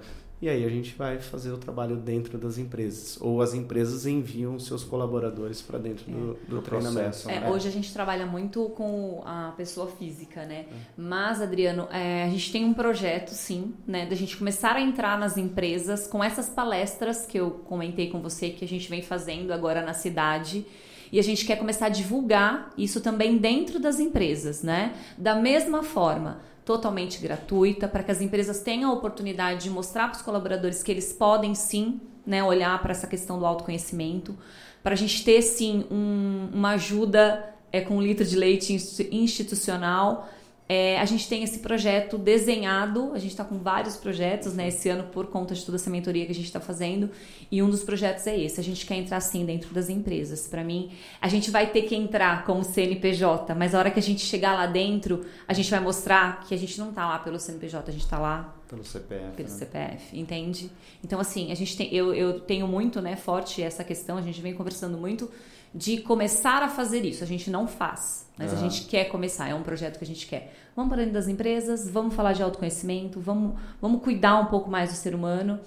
E 0.45 0.49
aí 0.49 0.63
a 0.63 0.69
gente 0.69 0.93
vai 0.93 1.17
fazer 1.17 1.49
o 1.49 1.57
trabalho 1.57 1.95
dentro 1.95 2.37
das 2.37 2.59
empresas. 2.59 3.19
Ou 3.19 3.41
as 3.41 3.55
empresas 3.55 4.05
enviam 4.05 4.59
seus 4.59 4.83
colaboradores 4.83 5.59
para 5.59 5.79
dentro 5.79 6.05
do, 6.05 6.33
é. 6.33 6.47
do 6.47 6.61
treinamento. 6.61 7.27
É, 7.27 7.49
hoje 7.49 7.67
a 7.67 7.71
gente 7.71 7.91
trabalha 7.91 8.27
muito 8.27 8.69
com 8.69 9.23
a 9.25 9.55
pessoa 9.57 9.87
física, 9.87 10.45
né? 10.45 10.67
É. 10.69 10.75
Mas, 10.95 11.41
Adriano, 11.41 11.87
é, 11.91 12.25
a 12.25 12.29
gente 12.29 12.51
tem 12.51 12.63
um 12.63 12.75
projeto, 12.75 13.29
sim, 13.29 13.73
né? 13.87 14.05
Da 14.05 14.15
gente 14.15 14.37
começar 14.37 14.75
a 14.75 14.81
entrar 14.81 15.17
nas 15.17 15.35
empresas 15.35 16.05
com 16.05 16.23
essas 16.23 16.47
palestras 16.47 17.25
que 17.25 17.39
eu 17.39 17.49
comentei 17.49 18.11
com 18.11 18.21
você, 18.21 18.51
que 18.51 18.63
a 18.63 18.67
gente 18.67 18.87
vem 18.87 19.01
fazendo 19.01 19.51
agora 19.51 19.81
na 19.81 19.95
cidade 19.95 20.63
e 21.11 21.17
a 21.17 21.23
gente 21.23 21.43
quer 21.43 21.55
começar 21.55 21.87
a 21.87 21.89
divulgar 21.89 22.71
isso 22.77 23.01
também 23.01 23.37
dentro 23.37 23.79
das 23.79 23.99
empresas, 23.99 24.61
né? 24.61 24.93
Da 25.17 25.33
mesma 25.33 25.81
forma, 25.81 26.39
totalmente 26.65 27.19
gratuita, 27.19 27.87
para 27.87 28.03
que 28.03 28.11
as 28.11 28.19
empresas 28.19 28.61
tenham 28.61 28.89
a 28.89 28.93
oportunidade 28.93 29.63
de 29.63 29.69
mostrar 29.69 30.09
para 30.09 30.17
os 30.17 30.21
colaboradores 30.23 30.81
que 30.81 30.91
eles 30.91 31.13
podem 31.13 31.53
sim 31.53 32.01
né, 32.25 32.43
olhar 32.43 32.81
para 32.81 32.91
essa 32.91 33.05
questão 33.05 33.37
do 33.37 33.45
autoconhecimento, 33.45 34.35
para 34.81 34.93
a 34.93 34.97
gente 34.97 35.23
ter 35.23 35.41
sim 35.43 35.85
um, 35.91 36.49
uma 36.51 36.71
ajuda 36.71 37.53
é, 37.71 37.81
com 37.81 37.97
um 37.97 38.01
litro 38.01 38.25
de 38.25 38.35
leite 38.35 38.73
institucional 39.11 40.27
é, 40.67 40.99
a 40.99 41.05
gente 41.05 41.29
tem 41.29 41.43
esse 41.43 41.59
projeto 41.59 42.17
desenhado, 42.17 43.11
a 43.13 43.19
gente 43.19 43.31
está 43.31 43.43
com 43.43 43.59
vários 43.59 43.97
projetos 43.97 44.53
né, 44.53 44.69
esse 44.69 44.89
ano 44.89 45.03
por 45.03 45.27
conta 45.27 45.53
de 45.53 45.63
toda 45.63 45.77
essa 45.77 45.91
mentoria 45.91 46.25
que 46.25 46.31
a 46.31 46.35
gente 46.35 46.45
está 46.45 46.59
fazendo, 46.59 47.11
e 47.51 47.61
um 47.61 47.69
dos 47.69 47.83
projetos 47.83 48.25
é 48.25 48.39
esse. 48.39 48.59
A 48.59 48.63
gente 48.63 48.83
quer 48.85 48.95
entrar 48.95 49.19
sim 49.21 49.45
dentro 49.45 49.71
das 49.73 49.89
empresas. 49.89 50.47
Para 50.47 50.63
mim, 50.63 50.91
a 51.21 51.27
gente 51.27 51.51
vai 51.51 51.67
ter 51.67 51.83
que 51.83 51.95
entrar 51.95 52.43
como 52.45 52.63
CNPJ, 52.63 53.53
mas 53.53 53.75
a 53.75 53.79
hora 53.79 53.91
que 53.91 53.99
a 53.99 54.03
gente 54.03 54.21
chegar 54.21 54.53
lá 54.53 54.65
dentro, 54.65 55.23
a 55.47 55.53
gente 55.53 55.69
vai 55.69 55.79
mostrar 55.79 56.41
que 56.41 56.55
a 56.55 56.57
gente 56.57 56.79
não 56.79 56.89
está 56.89 57.07
lá 57.07 57.19
pelo 57.19 57.39
CNPJ, 57.39 57.87
a 57.87 57.93
gente 57.93 58.03
está 58.03 58.17
lá 58.17 58.55
pelo 58.67 58.83
CPF. 58.83 59.35
Pelo 59.35 59.49
né? 59.49 59.55
CPF, 59.55 60.19
entende? 60.19 60.71
Então, 61.03 61.19
assim, 61.19 61.51
a 61.51 61.55
gente 61.55 61.77
tem, 61.77 61.93
eu, 61.93 62.11
eu 62.11 62.39
tenho 62.39 62.67
muito 62.67 62.99
né, 63.01 63.15
forte 63.15 63.61
essa 63.61 63.83
questão, 63.83 64.17
a 64.17 64.21
gente 64.21 64.41
vem 64.41 64.55
conversando 64.55 64.97
muito 64.97 65.29
de 65.75 65.97
começar 65.97 66.63
a 66.63 66.69
fazer 66.69 67.03
isso. 67.03 67.21
A 67.21 67.27
gente 67.27 67.51
não 67.51 67.67
faz, 67.67 68.31
mas 68.37 68.53
uhum. 68.53 68.57
a 68.57 68.61
gente 68.61 68.85
quer 68.85 69.05
começar, 69.05 69.49
é 69.49 69.53
um 69.53 69.61
projeto 69.61 69.97
que 69.97 70.05
a 70.05 70.07
gente 70.07 70.25
quer. 70.25 70.55
Vamos 70.73 70.89
para 70.89 70.99
dentro 70.99 71.13
das 71.13 71.27
empresas, 71.27 71.89
vamos 71.89 72.15
falar 72.15 72.31
de 72.31 72.41
autoconhecimento, 72.41 73.19
vamos, 73.19 73.59
vamos 73.81 74.01
cuidar 74.01 74.39
um 74.39 74.45
pouco 74.45 74.69
mais 74.71 74.91
do 74.91 74.95
ser 74.95 75.13
humano. 75.13 75.59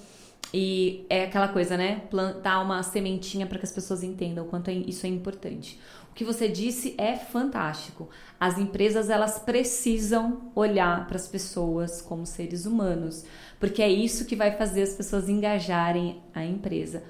E 0.52 1.04
é 1.10 1.24
aquela 1.24 1.48
coisa, 1.48 1.76
né? 1.76 2.00
Plantar 2.10 2.60
uma 2.62 2.82
sementinha 2.82 3.46
para 3.46 3.58
que 3.58 3.66
as 3.66 3.72
pessoas 3.72 4.02
entendam 4.02 4.46
o 4.46 4.48
quanto 4.48 4.70
é, 4.70 4.72
isso 4.72 5.04
é 5.04 5.10
importante. 5.10 5.78
O 6.10 6.14
que 6.14 6.24
você 6.24 6.48
disse 6.48 6.94
é 6.96 7.14
fantástico. 7.14 8.08
As 8.40 8.56
empresas 8.56 9.10
elas 9.10 9.38
precisam 9.38 10.50
olhar 10.54 11.06
para 11.06 11.16
as 11.16 11.28
pessoas 11.28 12.00
como 12.00 12.24
seres 12.24 12.64
humanos, 12.64 13.26
porque 13.60 13.82
é 13.82 13.90
isso 13.90 14.24
que 14.24 14.34
vai 14.34 14.56
fazer 14.56 14.82
as 14.82 14.94
pessoas 14.94 15.28
engajarem 15.28 16.22
a 16.34 16.42
empresa 16.42 17.02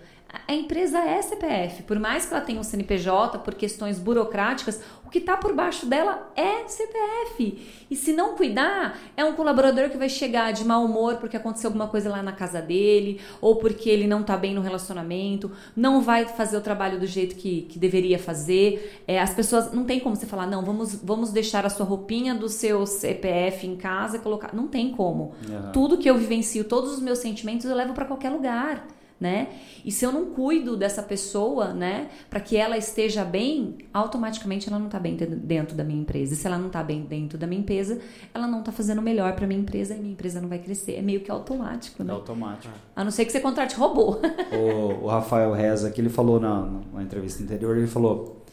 a 0.47 0.53
empresa 0.53 0.99
é 0.99 1.23
CPF. 1.23 1.85
Por 1.85 1.99
mais 1.99 2.27
que 2.27 2.35
ela 2.35 2.43
tenha 2.43 2.61
um 2.61 2.63
CNPJ, 2.63 3.39
por 3.39 3.55
questões 3.55 3.99
burocráticas, 3.99 4.81
o 5.07 5.09
que 5.09 5.19
está 5.19 5.39
por 5.39 5.55
baixo 5.55 5.87
dela 5.87 6.31
é 6.37 6.69
CPF. 6.69 7.87
E 7.91 7.97
se 7.97 8.13
não 8.13 8.37
cuidar, 8.37 8.99
é 9.17 9.25
um 9.25 9.33
colaborador 9.33 9.89
que 9.89 9.97
vai 9.97 10.11
chegar 10.11 10.53
de 10.53 10.67
mau 10.67 10.85
humor 10.85 11.17
porque 11.17 11.37
aconteceu 11.37 11.69
alguma 11.69 11.89
coisa 11.89 12.11
lá 12.11 12.23
na 12.23 12.33
casa 12.33 12.61
dele, 12.61 13.19
ou 13.41 13.57
porque 13.57 13.89
ele 13.89 14.07
não 14.07 14.21
está 14.21 14.37
bem 14.37 14.53
no 14.55 14.61
relacionamento, 14.61 15.51
não 15.75 16.03
vai 16.03 16.27
fazer 16.27 16.59
o 16.59 16.61
trabalho 16.61 17.01
do 17.01 17.07
jeito 17.07 17.35
que, 17.35 17.63
que 17.63 17.79
deveria 17.79 18.19
fazer. 18.19 19.03
É, 19.09 19.19
as 19.19 19.33
pessoas. 19.33 19.73
Não 19.73 19.85
tem 19.85 19.99
como 19.99 20.15
você 20.15 20.27
falar, 20.27 20.47
não, 20.47 20.63
vamos, 20.63 20.95
vamos 20.97 21.33
deixar 21.33 21.65
a 21.65 21.71
sua 21.71 21.87
roupinha 21.87 22.35
do 22.35 22.51
seu 22.51 22.85
CPF 22.85 23.67
em 23.67 23.77
casa 23.77 24.19
e 24.19 24.21
colocar. 24.21 24.55
Não 24.55 24.69
tem 24.69 24.91
como. 24.91 25.33
Uhum. 25.49 25.73
Tudo 25.73 25.97
que 25.97 26.09
eu 26.09 26.19
vivencio, 26.19 26.65
todos 26.65 26.93
os 26.93 27.01
meus 27.01 27.19
sentimentos, 27.19 27.65
eu 27.65 27.75
levo 27.75 27.95
para 27.95 28.05
qualquer 28.05 28.29
lugar 28.29 28.98
né? 29.21 29.49
E 29.85 29.91
se 29.91 30.05
eu 30.05 30.13
não 30.13 30.27
cuido 30.27 30.77
dessa 30.77 31.03
pessoa, 31.03 31.73
né, 31.73 32.09
para 32.31 32.41
que 32.41 32.57
ela 32.57 32.77
esteja 32.77 33.25
bem, 33.25 33.79
automaticamente 33.93 34.69
ela 34.69 34.79
não 34.79 34.87
está 34.87 34.99
bem 34.99 35.17
dentro 35.17 35.77
da 35.77 35.83
minha 35.83 36.01
empresa. 36.01 36.35
E 36.35 36.37
se 36.37 36.47
ela 36.47 36.59
não 36.59 36.69
está 36.69 36.83
bem 36.83 37.03
dentro 37.03 37.37
da 37.37 37.47
minha 37.47 37.61
empresa, 37.61 37.99
ela 38.33 38.47
não 38.47 38.61
está 38.61 38.71
fazendo 38.71 38.99
o 38.99 39.03
melhor 39.03 39.35
para 39.35 39.47
minha 39.47 39.61
empresa 39.61 39.95
e 39.95 39.99
minha 39.99 40.13
empresa 40.13 40.41
não 40.41 40.49
vai 40.49 40.59
crescer. 40.59 40.95
É 40.95 41.03
meio 41.03 41.21
que 41.21 41.31
automático, 41.31 42.05
né? 42.05 42.13
É 42.13 42.15
automático. 42.15 42.73
A 42.95 43.03
não 43.03 43.11
ser 43.11 43.25
que 43.25 43.33
você 43.33 43.41
contrate 43.41 43.75
robô. 43.75 44.19
o, 44.53 45.05
o 45.05 45.07
Rafael 45.09 45.53
Reza, 45.53 45.91
que 45.91 46.01
ele 46.01 46.11
falou 46.11 46.39
na, 46.39 46.69
na 46.93 47.03
entrevista 47.03 47.43
anterior, 47.43 47.77
ele 47.77 47.87
falou 47.87 48.45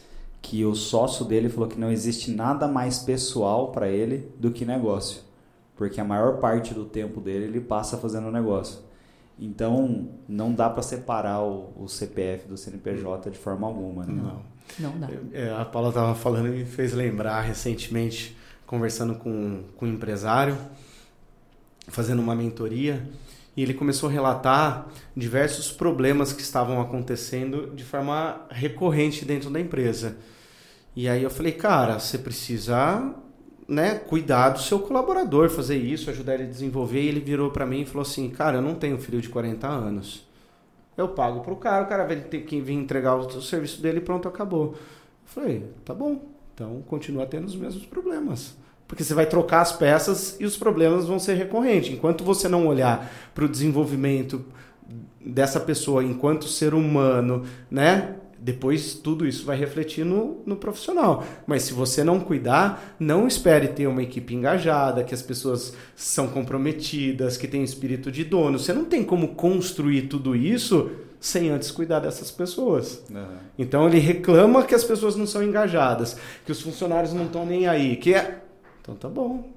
que 0.41 0.63
o 0.63 0.75
sócio 0.75 1.25
dele 1.25 1.49
falou 1.49 1.67
que 1.67 1.79
não 1.79 1.91
existe 1.91 2.29
nada 2.31 2.67
mais 2.67 2.99
pessoal 2.99 3.71
para 3.71 3.89
ele 3.89 4.31
do 4.39 4.51
que 4.51 4.63
negócio. 4.63 5.21
Porque 5.75 5.99
a 5.99 6.03
maior 6.03 6.37
parte 6.37 6.73
do 6.73 6.85
tempo 6.85 7.19
dele 7.19 7.45
ele 7.45 7.59
passa 7.59 7.97
fazendo 7.97 8.31
negócio. 8.31 8.84
Então, 9.37 10.09
não 10.27 10.53
dá 10.53 10.69
para 10.69 10.81
separar 10.81 11.41
o, 11.41 11.73
o, 11.75 11.87
CPF 11.89 12.47
do 12.47 12.57
CNPJ 12.57 13.29
de 13.29 13.37
forma 13.37 13.67
alguma. 13.67 14.05
Né? 14.05 14.13
Não. 14.13 14.41
Não 14.79 14.99
dá. 14.99 15.09
É, 15.33 15.51
a 15.51 15.65
Paula 15.65 15.89
estava 15.89 16.15
falando 16.15 16.47
e 16.47 16.51
me 16.51 16.65
fez 16.65 16.93
lembrar 16.93 17.41
recentemente, 17.41 18.35
conversando 18.65 19.15
com, 19.15 19.63
com 19.75 19.85
um 19.85 19.89
empresário, 19.89 20.57
fazendo 21.87 22.21
uma 22.21 22.33
mentoria, 22.33 23.07
e 23.57 23.61
ele 23.61 23.73
começou 23.73 24.09
a 24.09 24.11
relatar 24.11 24.87
diversos 25.15 25.71
problemas 25.71 26.33
que 26.33 26.41
estavam 26.41 26.81
acontecendo 26.81 27.73
de 27.75 27.83
forma 27.83 28.41
recorrente 28.49 29.25
dentro 29.25 29.49
da 29.49 29.59
empresa. 29.59 30.17
E 30.95 31.09
aí 31.09 31.23
eu 31.23 31.29
falei, 31.29 31.51
cara, 31.51 31.99
você 31.99 32.17
precisa 32.17 33.13
né, 33.67 33.95
cuidar 33.95 34.49
do 34.49 34.59
seu 34.59 34.79
colaborador, 34.79 35.49
fazer 35.49 35.77
isso, 35.77 36.09
ajudar 36.09 36.35
ele 36.35 36.43
a 36.43 36.47
desenvolver. 36.47 37.01
E 37.01 37.07
ele 37.07 37.19
virou 37.19 37.51
para 37.51 37.65
mim 37.65 37.81
e 37.81 37.85
falou 37.85 38.03
assim: 38.03 38.29
Cara, 38.29 38.57
eu 38.57 38.61
não 38.61 38.75
tenho 38.75 38.97
filho 38.97 39.21
de 39.21 39.29
40 39.29 39.67
anos. 39.67 40.25
Eu 40.97 41.09
pago 41.09 41.41
pro 41.41 41.55
cara, 41.55 41.83
o 41.83 41.87
cara 41.87 42.05
vai 42.05 42.15
ter 42.17 42.41
que 42.41 42.61
vir 42.61 42.73
entregar 42.73 43.15
o 43.15 43.41
serviço 43.41 43.81
dele 43.81 43.99
pronto, 43.99 44.27
acabou. 44.27 44.73
Eu 44.73 44.77
falei: 45.25 45.63
Tá 45.83 45.93
bom, 45.93 46.21
então 46.53 46.81
continua 46.87 47.25
tendo 47.25 47.45
os 47.45 47.55
mesmos 47.55 47.85
problemas. 47.85 48.55
Porque 48.87 49.03
você 49.03 49.15
vai 49.15 49.25
trocar 49.25 49.61
as 49.61 49.71
peças 49.71 50.37
e 50.39 50.45
os 50.45 50.55
problemas 50.55 51.07
vão 51.07 51.17
ser 51.17 51.33
recorrentes. 51.33 51.91
Enquanto 51.91 52.23
você 52.23 52.47
não 52.47 52.67
olhar 52.67 53.11
para 53.33 53.45
o 53.45 53.49
desenvolvimento 53.49 54.45
dessa 55.19 55.59
pessoa 55.59 56.03
enquanto 56.03 56.47
ser 56.47 56.75
humano, 56.75 57.43
né? 57.69 58.15
Depois 58.39 58.93
tudo 58.93 59.27
isso 59.27 59.45
vai 59.45 59.57
refletir 59.57 60.05
no, 60.05 60.41
no 60.45 60.55
profissional. 60.55 61.23
Mas 61.47 61.63
se 61.63 61.73
você 61.73 62.03
não 62.03 62.19
cuidar, 62.19 62.95
não 62.99 63.27
espere 63.27 63.69
ter 63.69 63.87
uma 63.87 64.03
equipe 64.03 64.35
engajada, 64.35 65.03
que 65.03 65.13
as 65.13 65.21
pessoas 65.21 65.73
são 65.95 66.27
comprometidas, 66.27 67.37
que 67.37 67.47
tem 67.47 67.63
espírito 67.63 68.11
de 68.11 68.23
dono. 68.23 68.59
Você 68.59 68.73
não 68.73 68.85
tem 68.85 69.03
como 69.03 69.29
construir 69.29 70.03
tudo 70.03 70.35
isso 70.35 70.91
sem 71.19 71.49
antes 71.49 71.71
cuidar 71.71 71.99
dessas 71.99 72.29
pessoas. 72.29 73.03
Uhum. 73.09 73.37
Então 73.57 73.87
ele 73.87 73.97
reclama 73.97 74.63
que 74.63 74.75
as 74.75 74.83
pessoas 74.83 75.15
não 75.15 75.25
são 75.25 75.41
engajadas, 75.41 76.17
que 76.45 76.51
os 76.51 76.61
funcionários 76.61 77.13
não 77.13 77.25
estão 77.25 77.45
nem 77.45 77.67
aí, 77.67 77.95
que 77.95 78.13
é... 78.13 78.41
Então 78.81 78.95
tá 78.95 79.09
bom. 79.09 79.49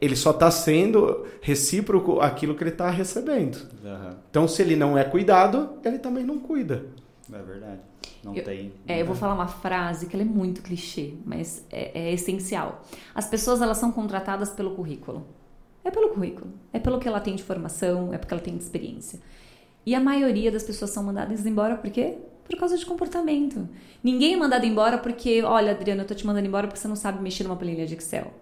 Ele 0.00 0.14
só 0.14 0.30
está 0.30 0.50
sendo 0.50 1.26
recíproco 1.40 2.20
aquilo 2.20 2.54
que 2.54 2.62
ele 2.62 2.70
está 2.70 2.90
recebendo. 2.90 3.56
Uhum. 3.82 4.14
Então 4.30 4.46
se 4.46 4.62
ele 4.62 4.76
não 4.76 4.96
é 4.96 5.02
cuidado, 5.02 5.70
ele 5.84 5.98
também 5.98 6.22
não 6.22 6.38
cuida. 6.38 6.84
É 7.32 7.42
verdade. 7.42 7.80
Não 8.26 8.34
eu, 8.34 8.42
tem. 8.42 8.72
É, 8.88 9.00
eu 9.00 9.06
vou 9.06 9.14
falar 9.14 9.34
uma 9.34 9.46
frase 9.46 10.06
que 10.06 10.16
ela 10.16 10.24
é 10.24 10.26
muito 10.26 10.60
clichê, 10.60 11.14
mas 11.24 11.64
é, 11.70 12.08
é 12.08 12.12
essencial. 12.12 12.82
As 13.14 13.28
pessoas 13.28 13.62
elas 13.62 13.78
são 13.78 13.92
contratadas 13.92 14.50
pelo 14.50 14.74
currículo. 14.74 15.24
É 15.84 15.92
pelo 15.92 16.08
currículo. 16.08 16.52
É 16.72 16.80
pelo 16.80 16.98
que 16.98 17.06
ela 17.06 17.20
tem 17.20 17.36
de 17.36 17.44
formação, 17.44 18.12
é 18.12 18.18
porque 18.18 18.34
ela 18.34 18.42
tem 18.42 18.56
de 18.56 18.64
experiência. 18.64 19.20
E 19.86 19.94
a 19.94 20.00
maioria 20.00 20.50
das 20.50 20.64
pessoas 20.64 20.90
são 20.90 21.04
mandadas 21.04 21.46
embora 21.46 21.76
por 21.76 21.88
quê? 21.88 22.18
Por 22.48 22.58
causa 22.58 22.76
de 22.76 22.84
comportamento. 22.84 23.68
Ninguém 24.02 24.34
é 24.34 24.36
mandado 24.36 24.66
embora 24.66 24.98
porque, 24.98 25.44
olha, 25.44 25.70
Adriana, 25.70 26.02
eu 26.02 26.06
tô 26.06 26.14
te 26.14 26.26
mandando 26.26 26.48
embora 26.48 26.66
porque 26.66 26.80
você 26.80 26.88
não 26.88 26.96
sabe 26.96 27.22
mexer 27.22 27.44
numa 27.44 27.54
planilha 27.54 27.86
de 27.86 27.94
Excel. 27.94 28.32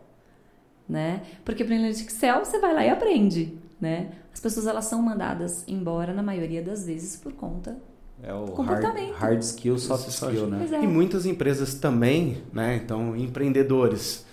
Né? 0.88 1.22
Porque 1.44 1.62
planilha 1.62 1.92
de 1.92 2.02
Excel 2.02 2.42
você 2.42 2.58
vai 2.58 2.72
lá 2.72 2.86
e 2.86 2.88
aprende, 2.88 3.58
né? 3.78 4.12
As 4.32 4.40
pessoas 4.40 4.66
elas 4.66 4.86
são 4.86 5.02
mandadas 5.02 5.62
embora 5.68 6.14
na 6.14 6.22
maioria 6.22 6.62
das 6.62 6.86
vezes 6.86 7.16
por 7.18 7.34
conta 7.34 7.76
é 8.26 8.32
o 8.32 8.46
comportamento. 8.46 9.12
Hard, 9.12 9.20
hard 9.20 9.42
skill, 9.42 9.78
soft 9.78 10.08
skill, 10.08 10.46
né? 10.46 10.66
É. 10.72 10.82
E 10.82 10.86
muitas 10.86 11.26
empresas 11.26 11.74
também, 11.74 12.42
né? 12.52 12.80
Então, 12.82 13.16
empreendedores. 13.16 14.24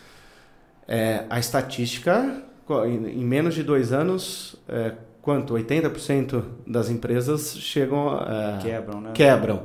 É, 0.87 1.25
a 1.29 1.39
estatística, 1.39 2.43
em 2.87 3.23
menos 3.23 3.53
de 3.53 3.63
dois 3.63 3.93
anos, 3.93 4.55
é, 4.67 4.93
quanto? 5.21 5.53
80% 5.53 6.43
das 6.65 6.89
empresas 6.89 7.57
chegam. 7.57 8.17
É, 8.17 8.59
quebram, 8.61 9.01
né? 9.01 9.11
Quebram. 9.13 9.63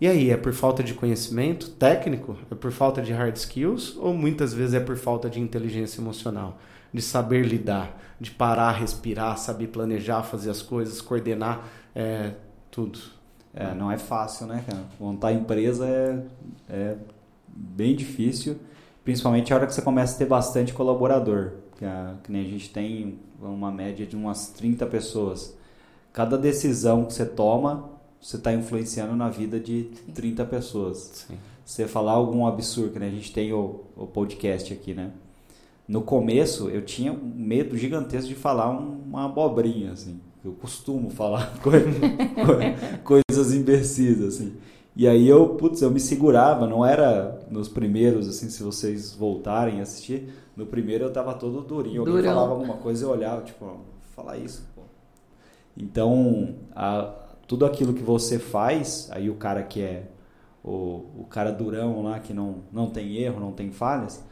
E 0.00 0.06
aí, 0.06 0.30
é 0.30 0.36
por 0.36 0.52
falta 0.52 0.82
de 0.82 0.94
conhecimento 0.94 1.70
técnico? 1.70 2.36
É 2.50 2.54
por 2.54 2.70
falta 2.70 3.00
de 3.00 3.12
hard 3.12 3.34
skills? 3.36 3.96
Ou 3.96 4.14
muitas 4.14 4.52
vezes 4.52 4.74
é 4.74 4.80
por 4.80 4.96
falta 4.96 5.28
de 5.28 5.40
inteligência 5.40 6.00
emocional? 6.00 6.58
De 6.92 7.00
saber 7.00 7.44
lidar, 7.44 7.98
de 8.20 8.30
parar, 8.30 8.72
respirar, 8.72 9.38
saber 9.38 9.68
planejar, 9.68 10.22
fazer 10.22 10.50
as 10.50 10.62
coisas, 10.62 11.00
coordenar 11.00 11.66
é, 11.94 12.32
tudo. 12.70 13.15
É, 13.56 13.74
não 13.74 13.90
é 13.90 13.96
fácil, 13.96 14.46
né, 14.46 14.62
cara? 14.66 14.82
Montar 15.00 15.32
empresa 15.32 15.86
é, 15.86 16.18
é 16.68 16.96
bem 17.48 17.96
difícil, 17.96 18.58
principalmente 19.02 19.50
a 19.50 19.56
hora 19.56 19.66
que 19.66 19.72
você 19.72 19.80
começa 19.80 20.14
a 20.14 20.18
ter 20.18 20.26
bastante 20.26 20.74
colaborador. 20.74 21.52
Que, 21.78 21.86
a, 21.86 22.16
que 22.22 22.30
nem 22.30 22.42
a 22.42 22.48
gente 22.48 22.70
tem 22.70 23.18
uma 23.40 23.72
média 23.72 24.06
de 24.06 24.14
umas 24.14 24.48
30 24.48 24.84
pessoas. 24.86 25.56
Cada 26.12 26.36
decisão 26.36 27.06
que 27.06 27.14
você 27.14 27.24
toma, 27.24 27.90
você 28.20 28.36
está 28.36 28.52
influenciando 28.52 29.16
na 29.16 29.30
vida 29.30 29.58
de 29.58 29.84
30 30.14 30.44
pessoas. 30.44 31.26
Sim. 31.26 31.38
Você 31.64 31.88
falar 31.88 32.12
algum 32.12 32.46
absurdo, 32.46 33.00
né? 33.00 33.08
A 33.08 33.10
gente 33.10 33.32
tem 33.32 33.52
o, 33.52 33.84
o 33.96 34.06
podcast 34.06 34.72
aqui, 34.72 34.92
né? 34.92 35.10
No 35.88 36.02
começo, 36.02 36.68
eu 36.68 36.84
tinha 36.84 37.12
um 37.12 37.32
medo 37.34 37.76
gigantesco 37.76 38.28
de 38.28 38.34
falar 38.34 38.68
uma 38.70 39.24
abobrinha, 39.26 39.92
assim. 39.92 40.20
Eu 40.46 40.52
costumo 40.52 41.10
falar 41.10 41.52
coisas 43.02 43.52
imbecis, 43.52 44.22
assim. 44.22 44.56
E 44.94 45.08
aí 45.08 45.26
eu, 45.26 45.56
putz, 45.56 45.82
eu 45.82 45.90
me 45.90 45.98
segurava, 45.98 46.68
não 46.68 46.86
era 46.86 47.44
nos 47.50 47.68
primeiros, 47.68 48.28
assim, 48.28 48.48
se 48.48 48.62
vocês 48.62 49.12
voltarem 49.12 49.80
a 49.80 49.82
assistir, 49.82 50.32
no 50.56 50.64
primeiro 50.64 51.04
eu 51.04 51.12
tava 51.12 51.34
todo 51.34 51.62
durinho. 51.62 52.02
Alguém 52.02 52.14
Durão. 52.14 52.32
falava 52.32 52.52
alguma 52.52 52.76
coisa 52.76 53.04
eu 53.04 53.10
olhava, 53.10 53.42
tipo, 53.42 53.80
falar 54.14 54.38
isso, 54.38 54.64
pô. 54.72 54.82
Então, 55.76 56.54
a, 56.76 57.12
tudo 57.48 57.66
aquilo 57.66 57.92
que 57.92 58.02
você 58.04 58.38
faz, 58.38 59.08
aí 59.10 59.28
o 59.28 59.34
cara 59.34 59.64
que 59.64 59.82
é 59.82 60.04
o, 60.62 61.06
o 61.18 61.26
cara 61.28 61.50
durão 61.50 62.04
lá, 62.04 62.20
que 62.20 62.32
não, 62.32 62.58
não 62.72 62.88
tem 62.88 63.16
erro, 63.16 63.40
não 63.40 63.50
tem 63.50 63.72
falhas, 63.72 64.24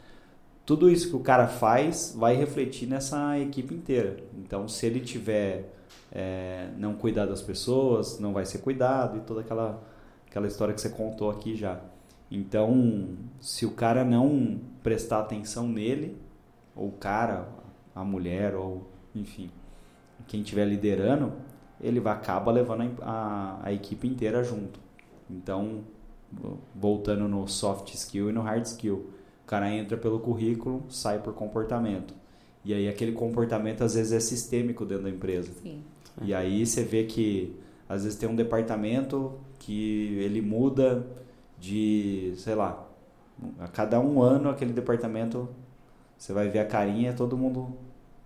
tudo 0.65 0.89
isso 0.89 1.09
que 1.09 1.15
o 1.17 1.19
cara 1.19 1.47
faz 1.47 2.15
vai 2.17 2.37
refletir 2.37 2.87
nessa 2.87 3.37
equipe 3.37 3.73
inteira. 3.75 4.15
Então, 4.37 4.65
se 4.69 4.85
ele 4.85 5.01
tiver 5.01 5.75
é, 6.15 6.69
não 6.77 6.93
cuidar 6.93 7.25
das 7.25 7.41
pessoas, 7.41 8.19
não 8.19 8.31
vai 8.31 8.45
ser 8.45 8.59
cuidado 8.59 9.17
e 9.17 9.19
toda 9.19 9.41
aquela, 9.41 9.83
aquela 10.25 10.47
história 10.47 10.73
que 10.73 10.79
você 10.79 10.89
contou 10.89 11.29
aqui 11.29 11.55
já. 11.57 11.81
Então, 12.31 13.17
se 13.41 13.65
o 13.65 13.71
cara 13.71 14.05
não 14.05 14.61
prestar 14.81 15.19
atenção 15.19 15.67
nele, 15.67 16.17
ou 16.73 16.87
o 16.87 16.91
cara, 16.93 17.49
a 17.93 18.03
mulher, 18.03 18.55
ou 18.55 18.89
enfim, 19.13 19.51
quem 20.25 20.39
estiver 20.39 20.65
liderando, 20.65 21.33
ele 21.81 21.99
vai 21.99 22.13
acaba 22.13 22.49
levando 22.49 22.95
a, 23.01 23.59
a, 23.61 23.67
a 23.67 23.73
equipe 23.73 24.07
inteira 24.07 24.41
junto. 24.41 24.79
Então, 25.29 25.83
voltando 26.73 27.27
no 27.27 27.45
soft 27.45 27.93
skill 27.93 28.29
e 28.29 28.33
no 28.33 28.41
hard 28.41 28.65
skill, 28.65 29.11
o 29.43 29.45
cara 29.45 29.69
entra 29.69 29.97
pelo 29.97 30.19
currículo, 30.19 30.85
sai 30.89 31.19
por 31.19 31.33
comportamento. 31.33 32.13
E 32.63 32.73
aí 32.73 32.87
aquele 32.87 33.11
comportamento 33.11 33.83
às 33.83 33.95
vezes 33.95 34.13
é 34.13 34.19
sistêmico 34.19 34.85
dentro 34.85 35.03
da 35.03 35.09
empresa. 35.09 35.51
Sim. 35.61 35.83
E 36.21 36.33
aí 36.33 36.65
você 36.65 36.83
vê 36.83 37.03
que 37.03 37.55
às 37.87 38.03
vezes 38.03 38.17
tem 38.17 38.27
um 38.27 38.35
departamento 38.35 39.33
que 39.59 40.17
ele 40.19 40.41
muda 40.41 41.05
de, 41.59 42.33
sei 42.37 42.55
lá, 42.55 42.87
a 43.59 43.67
cada 43.67 43.99
um 43.99 44.21
ano 44.21 44.49
aquele 44.49 44.71
departamento 44.73 45.47
você 46.17 46.31
vai 46.31 46.47
ver 46.49 46.59
a 46.59 46.65
carinha, 46.65 47.09
é 47.09 47.13
todo 47.13 47.37
mundo, 47.37 47.73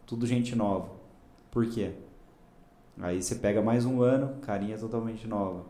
tudo 0.06 0.26
gente 0.28 0.56
nova. 0.56 0.90
Por 1.52 1.66
quê? 1.66 1.92
Aí 3.02 3.22
você 3.22 3.36
pega 3.36 3.62
mais 3.62 3.86
um 3.86 4.02
ano, 4.02 4.36
carinha 4.42 4.78
totalmente 4.78 5.28
nova. 5.28 5.64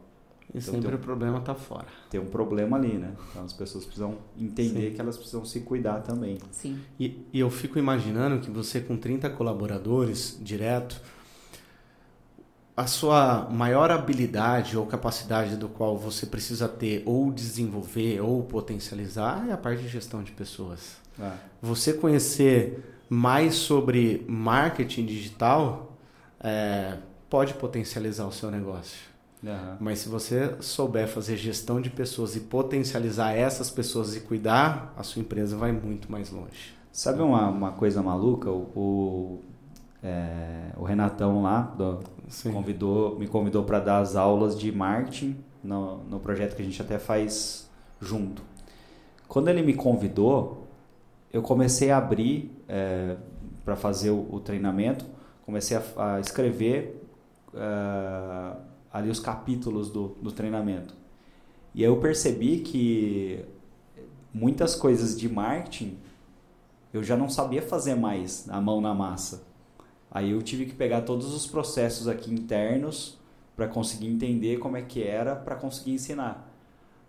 E 0.53 0.57
Então, 0.57 0.73
sempre 0.73 0.91
um- 0.91 0.95
o 0.95 0.99
problema 0.99 1.39
tá 1.41 1.53
fora. 1.55 1.85
Tem 2.09 2.19
um 2.19 2.25
problema 2.25 2.75
ali, 2.75 2.93
né? 2.97 3.13
Então 3.29 3.43
as 3.45 3.53
pessoas 3.53 3.85
precisam 3.85 4.17
entender 4.37 4.89
Sim. 4.89 4.95
que 4.95 5.01
elas 5.01 5.15
precisam 5.15 5.45
se 5.45 5.61
cuidar 5.61 6.01
também. 6.01 6.37
Sim. 6.51 6.79
E, 6.99 7.23
e 7.31 7.39
eu 7.39 7.49
fico 7.51 7.77
imaginando 7.79 8.39
que 8.41 8.49
você 8.49 8.81
com 8.81 8.97
30 8.97 9.29
colaboradores 9.29 10.37
direto, 10.41 10.99
a 12.79 12.87
sua 12.87 13.49
maior 13.51 13.91
habilidade 13.91 14.77
ou 14.77 14.85
capacidade 14.85 15.57
do 15.57 15.67
qual 15.67 15.97
você 15.97 16.25
precisa 16.25 16.65
ter 16.65 17.03
ou 17.05 17.29
desenvolver 17.29 18.21
ou 18.21 18.41
potencializar 18.43 19.45
é 19.49 19.51
a 19.51 19.57
parte 19.57 19.81
de 19.81 19.89
gestão 19.89 20.23
de 20.23 20.31
pessoas. 20.31 20.95
Ah, 21.19 21.35
Você 21.61 21.91
conhecer 21.91 23.03
mais 23.09 23.55
sobre 23.55 24.23
marketing 24.29 25.05
digital 25.05 25.97
é, 26.39 26.97
pode 27.29 27.53
potencializar 27.55 28.25
o 28.25 28.31
seu 28.31 28.49
negócio. 28.49 28.97
aham. 29.45 29.75
Mas 29.81 29.99
se 29.99 30.07
você 30.07 30.55
souber 30.61 31.05
fazer 31.09 31.35
gestão 31.35 31.81
de 31.81 31.89
pessoas 31.89 32.35
e 32.37 32.39
potencializar 32.39 33.33
essas 33.33 33.69
pessoas 33.69 34.15
e 34.15 34.21
cuidar, 34.21 34.93
a 34.95 35.03
sua 35.03 35.21
empresa 35.21 35.57
vai 35.57 35.73
muito 35.73 36.09
mais 36.09 36.29
longe. 36.29 36.73
Sabe 36.93 37.21
uma, 37.21 37.49
uma 37.49 37.71
coisa 37.73 38.01
maluca? 38.01 38.49
O, 38.49 38.71
o, 38.75 39.43
é, 40.03 40.71
o 40.77 40.83
Renatão 40.83 41.41
lá 41.41 41.61
do, 41.61 41.99
convidou, 42.51 43.19
me 43.19 43.27
convidou 43.27 43.63
para 43.63 43.79
dar 43.79 43.99
as 43.99 44.15
aulas 44.15 44.57
de 44.57 44.71
marketing 44.71 45.37
no, 45.63 46.03
no 46.03 46.19
projeto 46.19 46.55
que 46.55 46.61
a 46.61 46.65
gente 46.65 46.81
até 46.81 46.97
faz 46.97 47.69
junto. 47.99 48.41
Quando 49.27 49.49
ele 49.49 49.61
me 49.61 49.73
convidou, 49.73 50.67
eu 51.31 51.41
comecei 51.41 51.91
a 51.91 51.97
abrir 51.97 52.51
para 53.63 53.75
fazer 53.75 54.09
o, 54.09 54.27
o 54.31 54.39
treinamento, 54.39 55.05
comecei 55.45 55.77
a, 55.77 56.15
a 56.15 56.19
escrever 56.19 56.99
eh, 57.53 58.53
ali 58.91 59.09
os 59.09 59.19
capítulos 59.19 59.89
do, 59.91 60.09
do 60.21 60.31
treinamento. 60.31 60.95
E 61.73 61.83
aí 61.83 61.89
eu 61.89 61.97
percebi 61.97 62.59
que 62.59 63.45
muitas 64.33 64.75
coisas 64.75 65.19
de 65.19 65.29
marketing 65.29 65.97
eu 66.91 67.03
já 67.03 67.15
não 67.15 67.29
sabia 67.29 67.61
fazer 67.61 67.95
mais 67.95 68.49
a 68.49 68.59
mão 68.59 68.81
na 68.81 68.93
massa. 68.93 69.43
Aí 70.11 70.31
eu 70.31 70.41
tive 70.41 70.65
que 70.65 70.73
pegar 70.73 71.01
todos 71.01 71.33
os 71.33 71.45
processos 71.45 72.07
aqui 72.07 72.33
internos 72.33 73.17
para 73.55 73.67
conseguir 73.67 74.07
entender 74.07 74.57
como 74.57 74.77
é 74.77 74.81
que 74.81 75.03
era 75.03 75.35
para 75.35 75.55
conseguir 75.55 75.91
ensinar. 75.91 76.49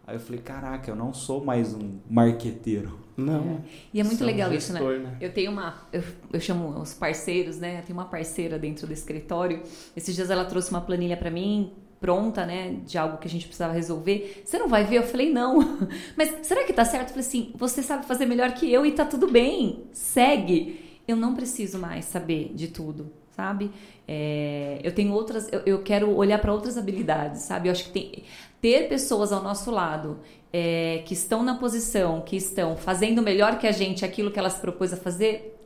Aí 0.07 0.17
eu 0.17 0.21
falei, 0.21 0.41
caraca, 0.41 0.91
eu 0.91 0.97
não 0.97 1.15
sou 1.15 1.45
mais 1.45 1.73
um 1.73 1.99
marqueteiro. 2.09 2.99
Não. 3.17 3.61
E 3.93 4.01
é 4.01 4.05
muito 4.05 4.25
legal 4.25 4.53
isso, 4.53 4.73
né? 4.73 4.81
gestor, 4.81 4.99
né? 4.99 5.17
Eu 5.21 5.33
tenho 5.33 5.53
uma, 5.53 5.83
eu, 5.93 6.03
eu 6.33 6.41
chamo 6.41 6.81
os 6.81 6.95
parceiros, 6.95 7.59
né? 7.59 7.79
Eu 7.79 7.83
tenho 7.83 7.99
uma 7.99 8.07
parceira 8.07 8.59
dentro 8.59 8.87
do 8.87 8.93
escritório. 8.93 9.63
Esses 9.97 10.15
dias 10.15 10.31
ela 10.31 10.45
trouxe 10.45 10.71
uma 10.71 10.81
planilha 10.81 11.17
para 11.17 11.31
mim 11.31 11.73
pronta, 12.01 12.47
né, 12.47 12.79
de 12.87 12.97
algo 12.97 13.19
que 13.19 13.29
a 13.29 13.31
gente 13.31 13.45
precisava 13.45 13.75
resolver. 13.75 14.43
Você 14.45 14.59
não 14.59 14.69
vai 14.69 14.85
ver? 14.85 14.97
Eu 14.97 15.03
falei, 15.03 15.31
não. 15.31 15.79
Mas 16.17 16.47
será 16.47 16.65
que 16.65 16.73
tá 16.73 16.85
certo? 16.85 17.09
Eu 17.09 17.11
falei 17.11 17.27
assim, 17.27 17.53
você 17.55 17.83
sabe 17.83 18.07
fazer 18.07 18.25
melhor 18.25 18.53
que 18.55 18.73
eu 18.73 18.87
e 18.87 18.93
tá 18.93 19.05
tudo 19.05 19.31
bem. 19.31 19.85
Segue. 19.93 20.90
Eu 21.11 21.17
não 21.17 21.35
preciso 21.35 21.79
mais 21.79 22.05
saber 22.05 22.53
de 22.55 22.69
tudo, 22.69 23.13
sabe? 23.31 23.71
É, 24.07 24.81
eu 24.83 24.95
tenho 24.95 25.13
outras, 25.13 25.53
eu, 25.53 25.61
eu 25.67 25.83
quero 25.83 26.15
olhar 26.15 26.39
para 26.39 26.53
outras 26.53 26.77
habilidades, 26.77 27.43
sabe? 27.43 27.69
Eu 27.69 27.73
acho 27.73 27.85
que 27.85 27.91
tem, 27.91 28.25
ter 28.61 28.89
pessoas 28.89 29.33
ao 29.33 29.43
nosso 29.43 29.71
lado 29.71 30.19
é, 30.53 31.03
que 31.07 31.15
estão 31.15 31.43
na 31.43 31.55
posição, 31.55 32.21
que 32.21 32.37
estão 32.37 32.77
fazendo 32.77 33.23
melhor 33.23 33.59
que 33.59 33.67
a 33.67 33.73
gente 33.73 34.05
aquilo 34.05 34.31
que 34.31 34.39
elas 34.39 34.55
propôs 34.55 34.93
a 34.93 34.97
fazer, 34.97 35.57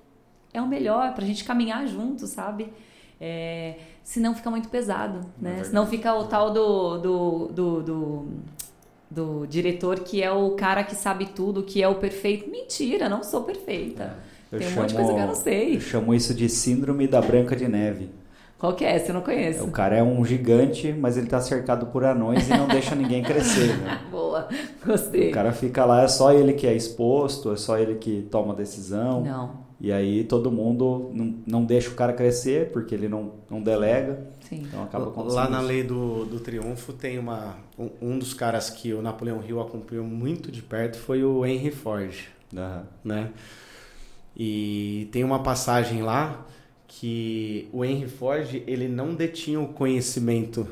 é 0.53 0.63
o 0.63 0.69
melhor 0.69 1.15
pra 1.15 1.25
gente 1.25 1.43
caminhar 1.45 1.87
junto, 1.87 2.27
sabe? 2.27 2.73
É, 3.21 3.77
senão 4.03 4.35
fica 4.35 4.51
muito 4.51 4.69
pesado, 4.69 5.21
né? 5.41 5.51
verdade. 5.51 5.69
senão 5.69 5.87
fica 5.87 6.15
o 6.15 6.25
tal 6.27 6.53
do, 6.53 6.99
do, 6.99 7.47
do, 7.49 7.83
do, 7.83 8.29
do 9.11 9.47
diretor 9.47 10.01
que 10.01 10.23
é 10.23 10.31
o 10.31 10.51
cara 10.53 10.85
que 10.85 10.95
sabe 10.95 11.27
tudo, 11.27 11.63
que 11.63 11.83
é 11.83 11.89
o 11.89 11.97
perfeito. 11.97 12.51
Mentira, 12.51 13.09
não 13.09 13.23
sou 13.23 13.43
perfeita. 13.43 14.17
Eu 14.53 14.59
Tem 14.59 14.69
um 14.69 14.73
monte 14.73 14.89
de 14.91 14.95
coisa 14.95 15.15
que 15.15 15.21
eu 15.21 15.27
não 15.27 15.35
sei. 15.35 15.77
Eu 15.77 15.81
chamo 15.81 16.15
isso 16.15 16.35
de 16.35 16.49
síndrome 16.49 17.07
da 17.09 17.21
Branca 17.21 17.57
de 17.57 17.69
Neve. 17.69 18.11
Qual 18.65 18.75
que 18.75 18.85
é? 18.85 19.05
Eu 19.07 19.13
não 19.15 19.21
conheço. 19.21 19.63
O 19.65 19.71
cara 19.71 19.97
é 19.97 20.03
um 20.03 20.25
gigante, 20.25 20.91
mas 20.91 21.19
ele 21.19 21.27
tá 21.27 21.39
cercado 21.39 21.87
por 21.87 22.03
anões 22.03 22.49
e 22.49 22.51
não 22.51 22.67
deixa 22.67 22.95
ninguém 22.97 23.23
crescer. 23.23 23.77
Né? 23.77 24.01
Boa, 24.11 24.49
gostei. 24.87 25.29
O 25.29 25.33
cara 25.35 25.53
fica 25.53 25.85
lá, 25.85 26.03
é 26.03 26.09
só 26.09 26.33
ele 26.33 26.55
que 26.55 26.67
é 26.67 26.73
exposto, 26.73 27.53
é 27.53 27.57
só 27.57 27.77
ele 27.79 27.97
que 27.97 28.27
toma 28.31 28.55
decisão. 28.55 29.23
Não, 29.23 29.51
E 29.79 29.93
aí 29.93 30.25
todo 30.25 30.51
mundo 30.51 31.11
não, 31.13 31.35
não 31.47 31.65
deixa 31.65 31.91
o 31.91 31.95
cara 31.95 32.15
crescer 32.15 32.71
porque 32.71 32.95
ele 32.95 33.07
não, 33.07 33.33
não 33.51 33.61
delega. 33.61 34.19
Sim. 34.49 34.63
Então 34.67 34.83
acaba 34.83 35.13
Lá 35.25 35.47
na 35.47 35.61
lei 35.61 35.83
do, 35.83 36.25
do 36.25 36.41
triunfo 36.41 36.95
tem 36.95 37.19
uma 37.19 37.57
um, 37.79 37.91
um, 38.01 38.19
dos 38.19 38.33
caras 38.33 38.71
que 38.71 38.95
o 38.95 39.03
Napoleão 39.03 39.43
Hill 39.47 39.61
acompanhou 39.61 40.07
muito 40.07 40.51
de 40.51 40.63
perto 40.63 40.97
foi 40.97 41.23
o 41.23 41.45
Henry 41.45 41.71
Ford, 41.71 42.15
uhum. 42.51 42.83
né? 43.05 43.31
E 44.37 45.09
tem 45.13 45.23
uma 45.23 45.43
passagem 45.43 46.03
lá 46.03 46.47
que 46.87 47.69
o 47.73 47.85
Henry 47.85 48.09
Ford 48.09 48.63
ele 48.67 48.89
não 48.89 49.15
detinha 49.15 49.61
o 49.61 49.69
conhecimento 49.69 50.67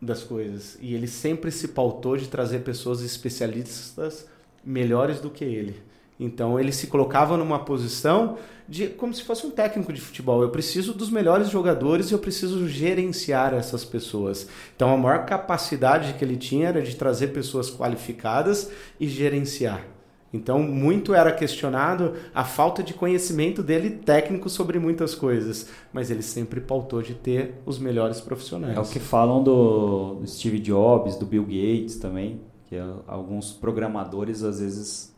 das 0.00 0.22
coisas 0.22 0.78
e 0.80 0.94
ele 0.94 1.06
sempre 1.06 1.50
se 1.50 1.68
pautou 1.68 2.16
de 2.16 2.26
trazer 2.26 2.60
pessoas 2.60 3.02
especialistas 3.02 4.26
melhores 4.64 5.20
do 5.20 5.30
que 5.30 5.44
ele. 5.44 5.76
Então 6.18 6.60
ele 6.60 6.72
se 6.72 6.86
colocava 6.86 7.36
numa 7.36 7.64
posição 7.64 8.36
de 8.68 8.86
como 8.88 9.12
se 9.12 9.24
fosse 9.24 9.46
um 9.46 9.50
técnico 9.50 9.92
de 9.92 10.00
futebol. 10.00 10.42
Eu 10.42 10.50
preciso 10.50 10.92
dos 10.92 11.10
melhores 11.10 11.48
jogadores 11.48 12.10
e 12.10 12.12
eu 12.12 12.18
preciso 12.18 12.68
gerenciar 12.68 13.54
essas 13.54 13.84
pessoas. 13.84 14.46
Então 14.76 14.92
a 14.92 14.96
maior 14.96 15.24
capacidade 15.24 16.14
que 16.14 16.24
ele 16.24 16.36
tinha 16.36 16.68
era 16.68 16.82
de 16.82 16.94
trazer 16.94 17.28
pessoas 17.28 17.70
qualificadas 17.70 18.70
e 18.98 19.08
gerenciar. 19.08 19.86
Então, 20.32 20.62
muito 20.62 21.12
era 21.12 21.32
questionado 21.32 22.14
a 22.32 22.44
falta 22.44 22.82
de 22.82 22.94
conhecimento 22.94 23.62
dele 23.62 23.90
técnico 23.90 24.48
sobre 24.48 24.78
muitas 24.78 25.14
coisas, 25.14 25.68
mas 25.92 26.10
ele 26.10 26.22
sempre 26.22 26.60
pautou 26.60 27.02
de 27.02 27.14
ter 27.14 27.60
os 27.66 27.78
melhores 27.78 28.20
profissionais. 28.20 28.76
É 28.76 28.80
o 28.80 28.84
que 28.84 29.00
falam 29.00 29.42
do 29.42 30.22
Steve 30.26 30.60
Jobs, 30.60 31.16
do 31.16 31.26
Bill 31.26 31.42
Gates 31.42 31.96
também, 31.96 32.40
que 32.66 32.76
alguns 33.08 33.52
programadores 33.52 34.44
às 34.44 34.60
vezes 34.60 35.12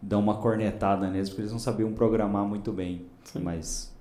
dão 0.00 0.20
uma 0.20 0.36
cornetada 0.36 1.10
neles 1.10 1.28
porque 1.28 1.42
eles 1.42 1.52
não 1.52 1.58
sabiam 1.58 1.92
programar 1.92 2.44
muito 2.46 2.72
bem. 2.72 3.06
Sim. 3.24 3.40
Mas 3.40 3.94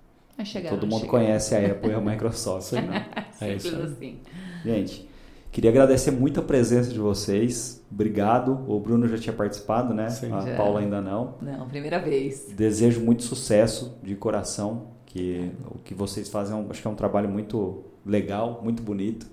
todo 0.69 0.87
mundo 0.87 1.05
conhece 1.07 1.55
a 1.55 1.65
Apple 1.65 1.91
e 1.91 1.93
a 1.93 1.99
Microsoft. 2.01 2.73
né? 2.73 3.07
é 3.41 3.55
isso 3.55 3.75
assim. 3.75 4.19
Gente, 4.63 5.09
queria 5.51 5.69
agradecer 5.69 6.11
muito 6.11 6.39
a 6.39 6.43
presença 6.43 6.91
de 6.91 6.99
vocês. 6.99 7.83
Obrigado. 7.91 8.65
O 8.67 8.79
Bruno 8.79 9.07
já 9.07 9.17
tinha 9.17 9.33
participado, 9.33 9.93
né? 9.93 10.09
Sim. 10.09 10.31
A 10.31 10.41
já. 10.41 10.55
Paula 10.55 10.79
ainda 10.79 11.01
não. 11.01 11.35
Não, 11.41 11.67
primeira 11.67 11.99
vez. 11.99 12.47
Desejo 12.55 13.01
muito 13.01 13.23
sucesso 13.23 13.97
de 14.03 14.15
coração. 14.15 14.95
Que 15.05 15.51
o 15.71 15.79
que 15.79 15.93
vocês 15.93 16.27
fazem, 16.27 16.57
é 16.57 16.65
acho 16.69 16.81
que 16.81 16.87
é 16.87 16.91
um 16.91 16.95
trabalho 16.95 17.29
muito 17.29 17.83
legal, 18.05 18.59
muito 18.61 18.83
bonito, 18.83 19.25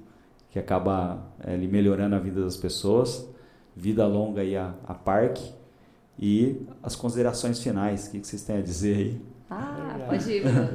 que 0.50 0.58
acaba 0.58 1.26
é, 1.40 1.56
melhorando 1.56 2.14
a 2.14 2.18
vida 2.20 2.40
das 2.42 2.56
pessoas. 2.56 3.28
Vida 3.74 4.06
longa 4.06 4.42
aí 4.42 4.56
a, 4.56 4.74
a 4.86 4.94
Parque 4.94 5.52
e 6.18 6.62
as 6.82 6.94
considerações 6.94 7.60
finais. 7.60 8.06
O 8.06 8.10
que 8.12 8.24
vocês 8.24 8.42
têm 8.42 8.58
a 8.58 8.60
dizer 8.60 8.96
aí? 8.96 9.20
Ah, 9.50 9.98
pode 10.08 10.30
ir, 10.30 10.42
Bruno. 10.44 10.68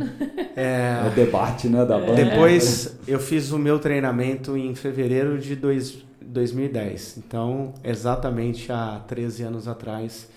É, 0.56 1.04
é 1.04 1.08
o 1.08 1.16
debate 1.16 1.68
né, 1.68 1.86
da 1.86 1.98
banda. 1.98 2.14
Depois 2.14 3.00
eu 3.08 3.20
fiz 3.20 3.52
o 3.52 3.58
meu 3.58 3.80
treinamento 3.80 4.56
em 4.56 4.76
fevereiro 4.76 5.40
de 5.40 5.56
dois, 5.56 6.06
2010. 6.28 7.18
Então, 7.18 7.74
exatamente 7.84 8.72
há 8.72 9.00
13 9.08 9.44
anos 9.44 9.68
atrás. 9.68 10.30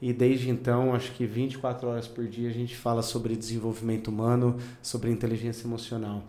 E 0.00 0.12
desde 0.12 0.50
então, 0.50 0.94
acho 0.94 1.12
que 1.12 1.26
24 1.26 1.88
horas 1.88 2.08
por 2.08 2.26
dia 2.26 2.50
a 2.50 2.52
gente 2.52 2.76
fala 2.76 3.02
sobre 3.02 3.36
desenvolvimento 3.36 4.08
humano, 4.08 4.56
sobre 4.82 5.10
inteligência 5.10 5.66
emocional. 5.66 6.22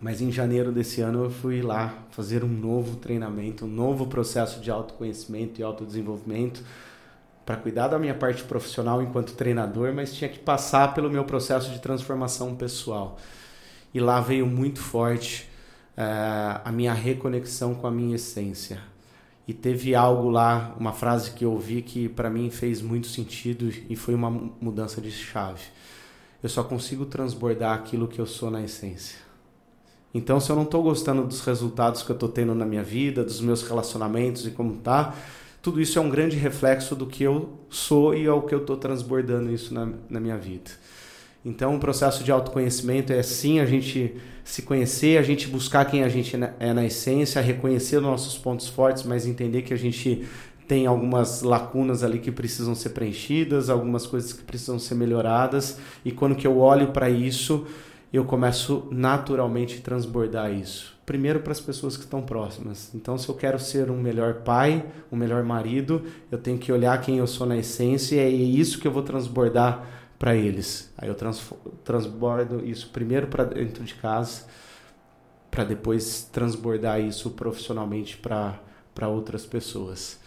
Mas 0.00 0.22
em 0.22 0.32
janeiro 0.32 0.72
desse 0.72 1.02
ano 1.02 1.24
eu 1.24 1.30
fui 1.30 1.60
lá 1.60 1.94
fazer 2.10 2.42
um 2.42 2.48
novo 2.48 2.96
treinamento, 2.96 3.66
um 3.66 3.68
novo 3.68 4.06
processo 4.06 4.60
de 4.60 4.70
autoconhecimento 4.70 5.60
e 5.60 5.64
autodesenvolvimento 5.64 6.64
para 7.44 7.56
cuidar 7.56 7.88
da 7.88 7.98
minha 7.98 8.14
parte 8.14 8.44
profissional 8.44 9.02
enquanto 9.02 9.34
treinador, 9.34 9.92
mas 9.92 10.14
tinha 10.14 10.30
que 10.30 10.38
passar 10.38 10.94
pelo 10.94 11.10
meu 11.10 11.24
processo 11.24 11.70
de 11.70 11.80
transformação 11.80 12.54
pessoal. 12.54 13.18
E 13.92 14.00
lá 14.00 14.20
veio 14.20 14.46
muito 14.46 14.80
forte 14.80 15.49
uh, 15.96 16.60
a 16.64 16.72
minha 16.72 16.92
reconexão 16.92 17.74
com 17.74 17.86
a 17.86 17.90
minha 17.90 18.16
essência. 18.16 18.80
E 19.46 19.52
teve 19.52 19.94
algo 19.94 20.28
lá, 20.28 20.74
uma 20.78 20.92
frase 20.92 21.32
que 21.32 21.44
eu 21.44 21.52
ouvi 21.52 21.82
que 21.82 22.08
para 22.08 22.30
mim 22.30 22.50
fez 22.50 22.80
muito 22.80 23.08
sentido 23.08 23.72
e 23.88 23.96
foi 23.96 24.14
uma 24.14 24.30
mudança 24.30 25.00
de 25.00 25.10
chave. 25.10 25.62
Eu 26.42 26.48
só 26.48 26.62
consigo 26.62 27.04
transbordar 27.04 27.74
aquilo 27.74 28.06
que 28.06 28.20
eu 28.20 28.26
sou 28.26 28.50
na 28.50 28.62
essência. 28.62 29.18
Então, 30.12 30.40
se 30.40 30.50
eu 30.50 30.56
não 30.56 30.64
estou 30.64 30.82
gostando 30.82 31.24
dos 31.24 31.40
resultados 31.42 32.02
que 32.02 32.10
eu 32.10 32.14
estou 32.14 32.28
tendo 32.28 32.54
na 32.54 32.64
minha 32.64 32.82
vida, 32.82 33.22
dos 33.22 33.40
meus 33.40 33.62
relacionamentos 33.62 34.46
e 34.46 34.50
como 34.50 34.76
tá, 34.76 35.14
tudo 35.62 35.80
isso 35.80 35.98
é 35.98 36.02
um 36.02 36.08
grande 36.08 36.36
reflexo 36.36 36.96
do 36.96 37.06
que 37.06 37.22
eu 37.22 37.58
sou 37.68 38.14
e 38.14 38.26
ao 38.26 38.42
que 38.42 38.54
eu 38.54 38.60
estou 38.60 38.76
transbordando 38.76 39.52
isso 39.52 39.72
na, 39.72 39.88
na 40.08 40.18
minha 40.18 40.36
vida. 40.36 40.70
Então, 41.44 41.76
o 41.76 41.80
processo 41.80 42.24
de 42.24 42.32
autoconhecimento 42.32 43.12
é 43.12 43.22
sim 43.22 43.60
a 43.60 43.66
gente 43.66 44.16
se 44.50 44.62
conhecer, 44.62 45.16
a 45.16 45.22
gente 45.22 45.46
buscar 45.46 45.84
quem 45.84 46.02
a 46.02 46.08
gente 46.08 46.36
é 46.58 46.72
na 46.72 46.84
essência, 46.84 47.40
reconhecer 47.40 48.00
nossos 48.00 48.36
pontos 48.36 48.66
fortes, 48.66 49.04
mas 49.04 49.24
entender 49.24 49.62
que 49.62 49.72
a 49.72 49.78
gente 49.78 50.26
tem 50.66 50.88
algumas 50.88 51.42
lacunas 51.42 52.02
ali 52.02 52.18
que 52.18 52.32
precisam 52.32 52.74
ser 52.74 52.90
preenchidas, 52.90 53.70
algumas 53.70 54.08
coisas 54.08 54.32
que 54.32 54.42
precisam 54.42 54.76
ser 54.76 54.96
melhoradas, 54.96 55.78
e 56.04 56.10
quando 56.10 56.34
que 56.34 56.48
eu 56.48 56.58
olho 56.58 56.88
para 56.88 57.08
isso, 57.08 57.64
eu 58.12 58.24
começo 58.24 58.88
naturalmente 58.90 59.78
a 59.78 59.82
transbordar 59.82 60.52
isso 60.52 60.98
primeiro 61.10 61.40
para 61.40 61.50
as 61.50 61.60
pessoas 61.60 61.96
que 61.96 62.04
estão 62.04 62.22
próximas. 62.22 62.94
Então, 62.94 63.18
se 63.18 63.28
eu 63.28 63.34
quero 63.34 63.58
ser 63.58 63.90
um 63.90 64.00
melhor 64.00 64.42
pai, 64.44 64.84
um 65.10 65.16
melhor 65.16 65.42
marido, 65.42 66.04
eu 66.30 66.38
tenho 66.38 66.56
que 66.56 66.70
olhar 66.70 67.00
quem 67.00 67.18
eu 67.18 67.26
sou 67.26 67.44
na 67.44 67.56
essência 67.56 68.14
e 68.14 68.20
é 68.20 68.28
isso 68.28 68.78
que 68.78 68.86
eu 68.86 68.92
vou 68.92 69.02
transbordar 69.02 69.84
para 70.20 70.36
eles. 70.36 70.92
Aí 70.98 71.08
eu 71.08 71.16
transbordo 71.82 72.62
isso 72.62 72.90
primeiro 72.90 73.26
para 73.28 73.44
dentro 73.44 73.82
de 73.82 73.94
casa, 73.94 74.44
para 75.50 75.64
depois 75.64 76.28
transbordar 76.30 77.00
isso 77.00 77.30
profissionalmente 77.30 78.18
para 78.18 79.08
outras 79.08 79.46
pessoas. 79.46 80.20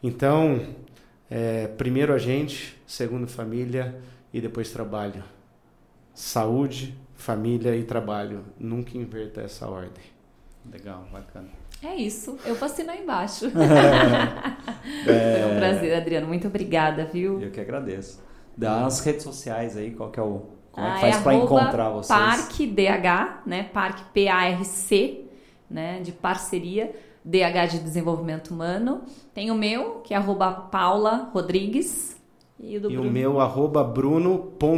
Então, 0.00 0.74
é, 1.28 1.66
primeiro 1.66 2.14
a 2.14 2.18
gente, 2.18 2.80
segundo 2.86 3.26
família 3.26 4.00
e 4.32 4.40
depois 4.40 4.70
trabalho. 4.70 5.24
Saúde, 6.14 6.96
família 7.16 7.74
e 7.74 7.82
trabalho. 7.82 8.44
Nunca 8.60 8.96
inverta 8.96 9.40
essa 9.40 9.68
ordem. 9.68 10.04
Legal, 10.70 11.04
bacana. 11.12 11.48
É 11.82 11.96
isso, 11.96 12.38
eu 12.46 12.54
vou 12.54 12.66
assinar 12.66 12.96
embaixo. 12.96 13.46
É... 13.46 13.50
Foi 15.42 15.52
um 15.52 15.56
prazer, 15.56 15.96
Adriano. 15.96 16.28
Muito 16.28 16.46
obrigada, 16.46 17.04
viu? 17.04 17.40
Eu 17.40 17.50
que 17.50 17.60
agradeço. 17.60 18.22
Das 18.56 19.00
redes 19.00 19.22
sociais 19.22 19.76
aí, 19.76 19.90
qual 19.92 20.10
que 20.10 20.20
é 20.20 20.22
o. 20.22 20.42
Como 20.70 20.86
é 20.86 20.90
que 20.90 20.96
ah, 20.96 21.00
faz 21.00 21.16
é 21.16 21.20
para 21.20 21.34
encontrar 21.34 21.90
vocês? 21.90 22.18
Parque 22.18 22.66
DH, 22.66 23.42
né? 23.46 23.64
Parque 23.64 24.04
P-A-R-C, 24.12 25.24
né? 25.70 26.00
De 26.00 26.12
parceria. 26.12 26.94
DH 27.24 27.70
de 27.70 27.78
Desenvolvimento 27.78 28.52
Humano. 28.52 29.02
Tem 29.32 29.50
o 29.50 29.54
meu, 29.54 30.00
que 30.00 30.12
é 30.12 30.16
arroba 30.16 30.50
Paula 30.50 31.30
Rodrigues. 31.32 32.16
E 32.58 32.76
o, 32.76 32.80
do 32.80 32.90
e 32.90 32.94
Bruno. 32.94 33.08
o 33.08 33.12
meu, 33.12 33.40
arroba 33.40 33.84
bruno.o.sintra. 33.84 34.72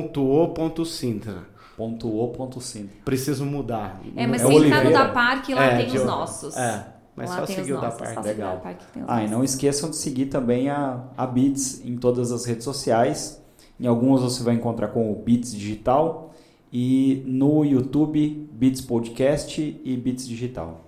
Ponto 1.77 2.09
o 2.09 2.29
ponto. 2.29 2.61
Preciso 3.05 3.45
mudar. 3.45 4.01
É, 4.17 4.27
mas 4.27 4.43
é 4.43 4.47
se 4.47 4.55
entrar 4.55 4.85
no 4.85 4.93
da 4.93 5.09
Parque, 5.09 5.53
lá 5.53 5.65
é, 5.65 5.85
tem 5.85 5.95
os 5.97 6.05
nossos. 6.05 6.57
É, 6.57 6.87
mas 7.17 7.31
lá 7.31 7.39
só 7.39 7.47
seguir 7.47 7.73
o 7.73 7.81
da 7.81 7.91
Parque. 7.91 8.29
Legal. 8.29 8.63
ah, 9.09 9.25
e 9.25 9.29
não 9.29 9.43
esqueçam 9.43 9.91
de 9.91 9.97
seguir 9.97 10.27
também 10.27 10.71
a, 10.71 11.01
a 11.17 11.27
Beats 11.27 11.85
em 11.85 11.97
todas 11.97 12.31
as 12.31 12.45
redes 12.45 12.63
sociais. 12.65 13.44
Em 13.79 13.87
algumas 13.87 14.23
você 14.23 14.43
vai 14.43 14.55
encontrar 14.55 14.89
com 14.89 15.11
o 15.11 15.15
Beats 15.15 15.53
Digital 15.53 16.33
e 16.73 17.23
no 17.27 17.65
YouTube 17.65 18.49
Beats 18.53 18.81
Podcast 18.81 19.81
e 19.85 19.97
Beats 19.97 20.27
Digital. 20.27 20.81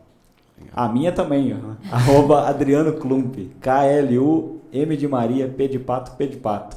Legal. 0.58 0.72
A 0.74 0.88
minha 0.88 1.12
também, 1.12 1.52
arroba 1.90 2.48
Adriano 2.48 2.94
Klump, 2.94 3.36
K-L-U-M 3.60 4.96
de 4.96 5.08
Maria, 5.08 5.48
P 5.48 5.68
de 5.68 5.78
Pato, 5.78 6.12
P 6.16 6.26
de 6.26 6.36
Pato. 6.36 6.76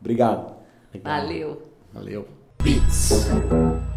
Obrigado. 0.00 0.54
Legal. 0.92 1.20
Valeu. 1.20 1.62
Valeu. 1.92 2.26
Beats. 2.62 3.91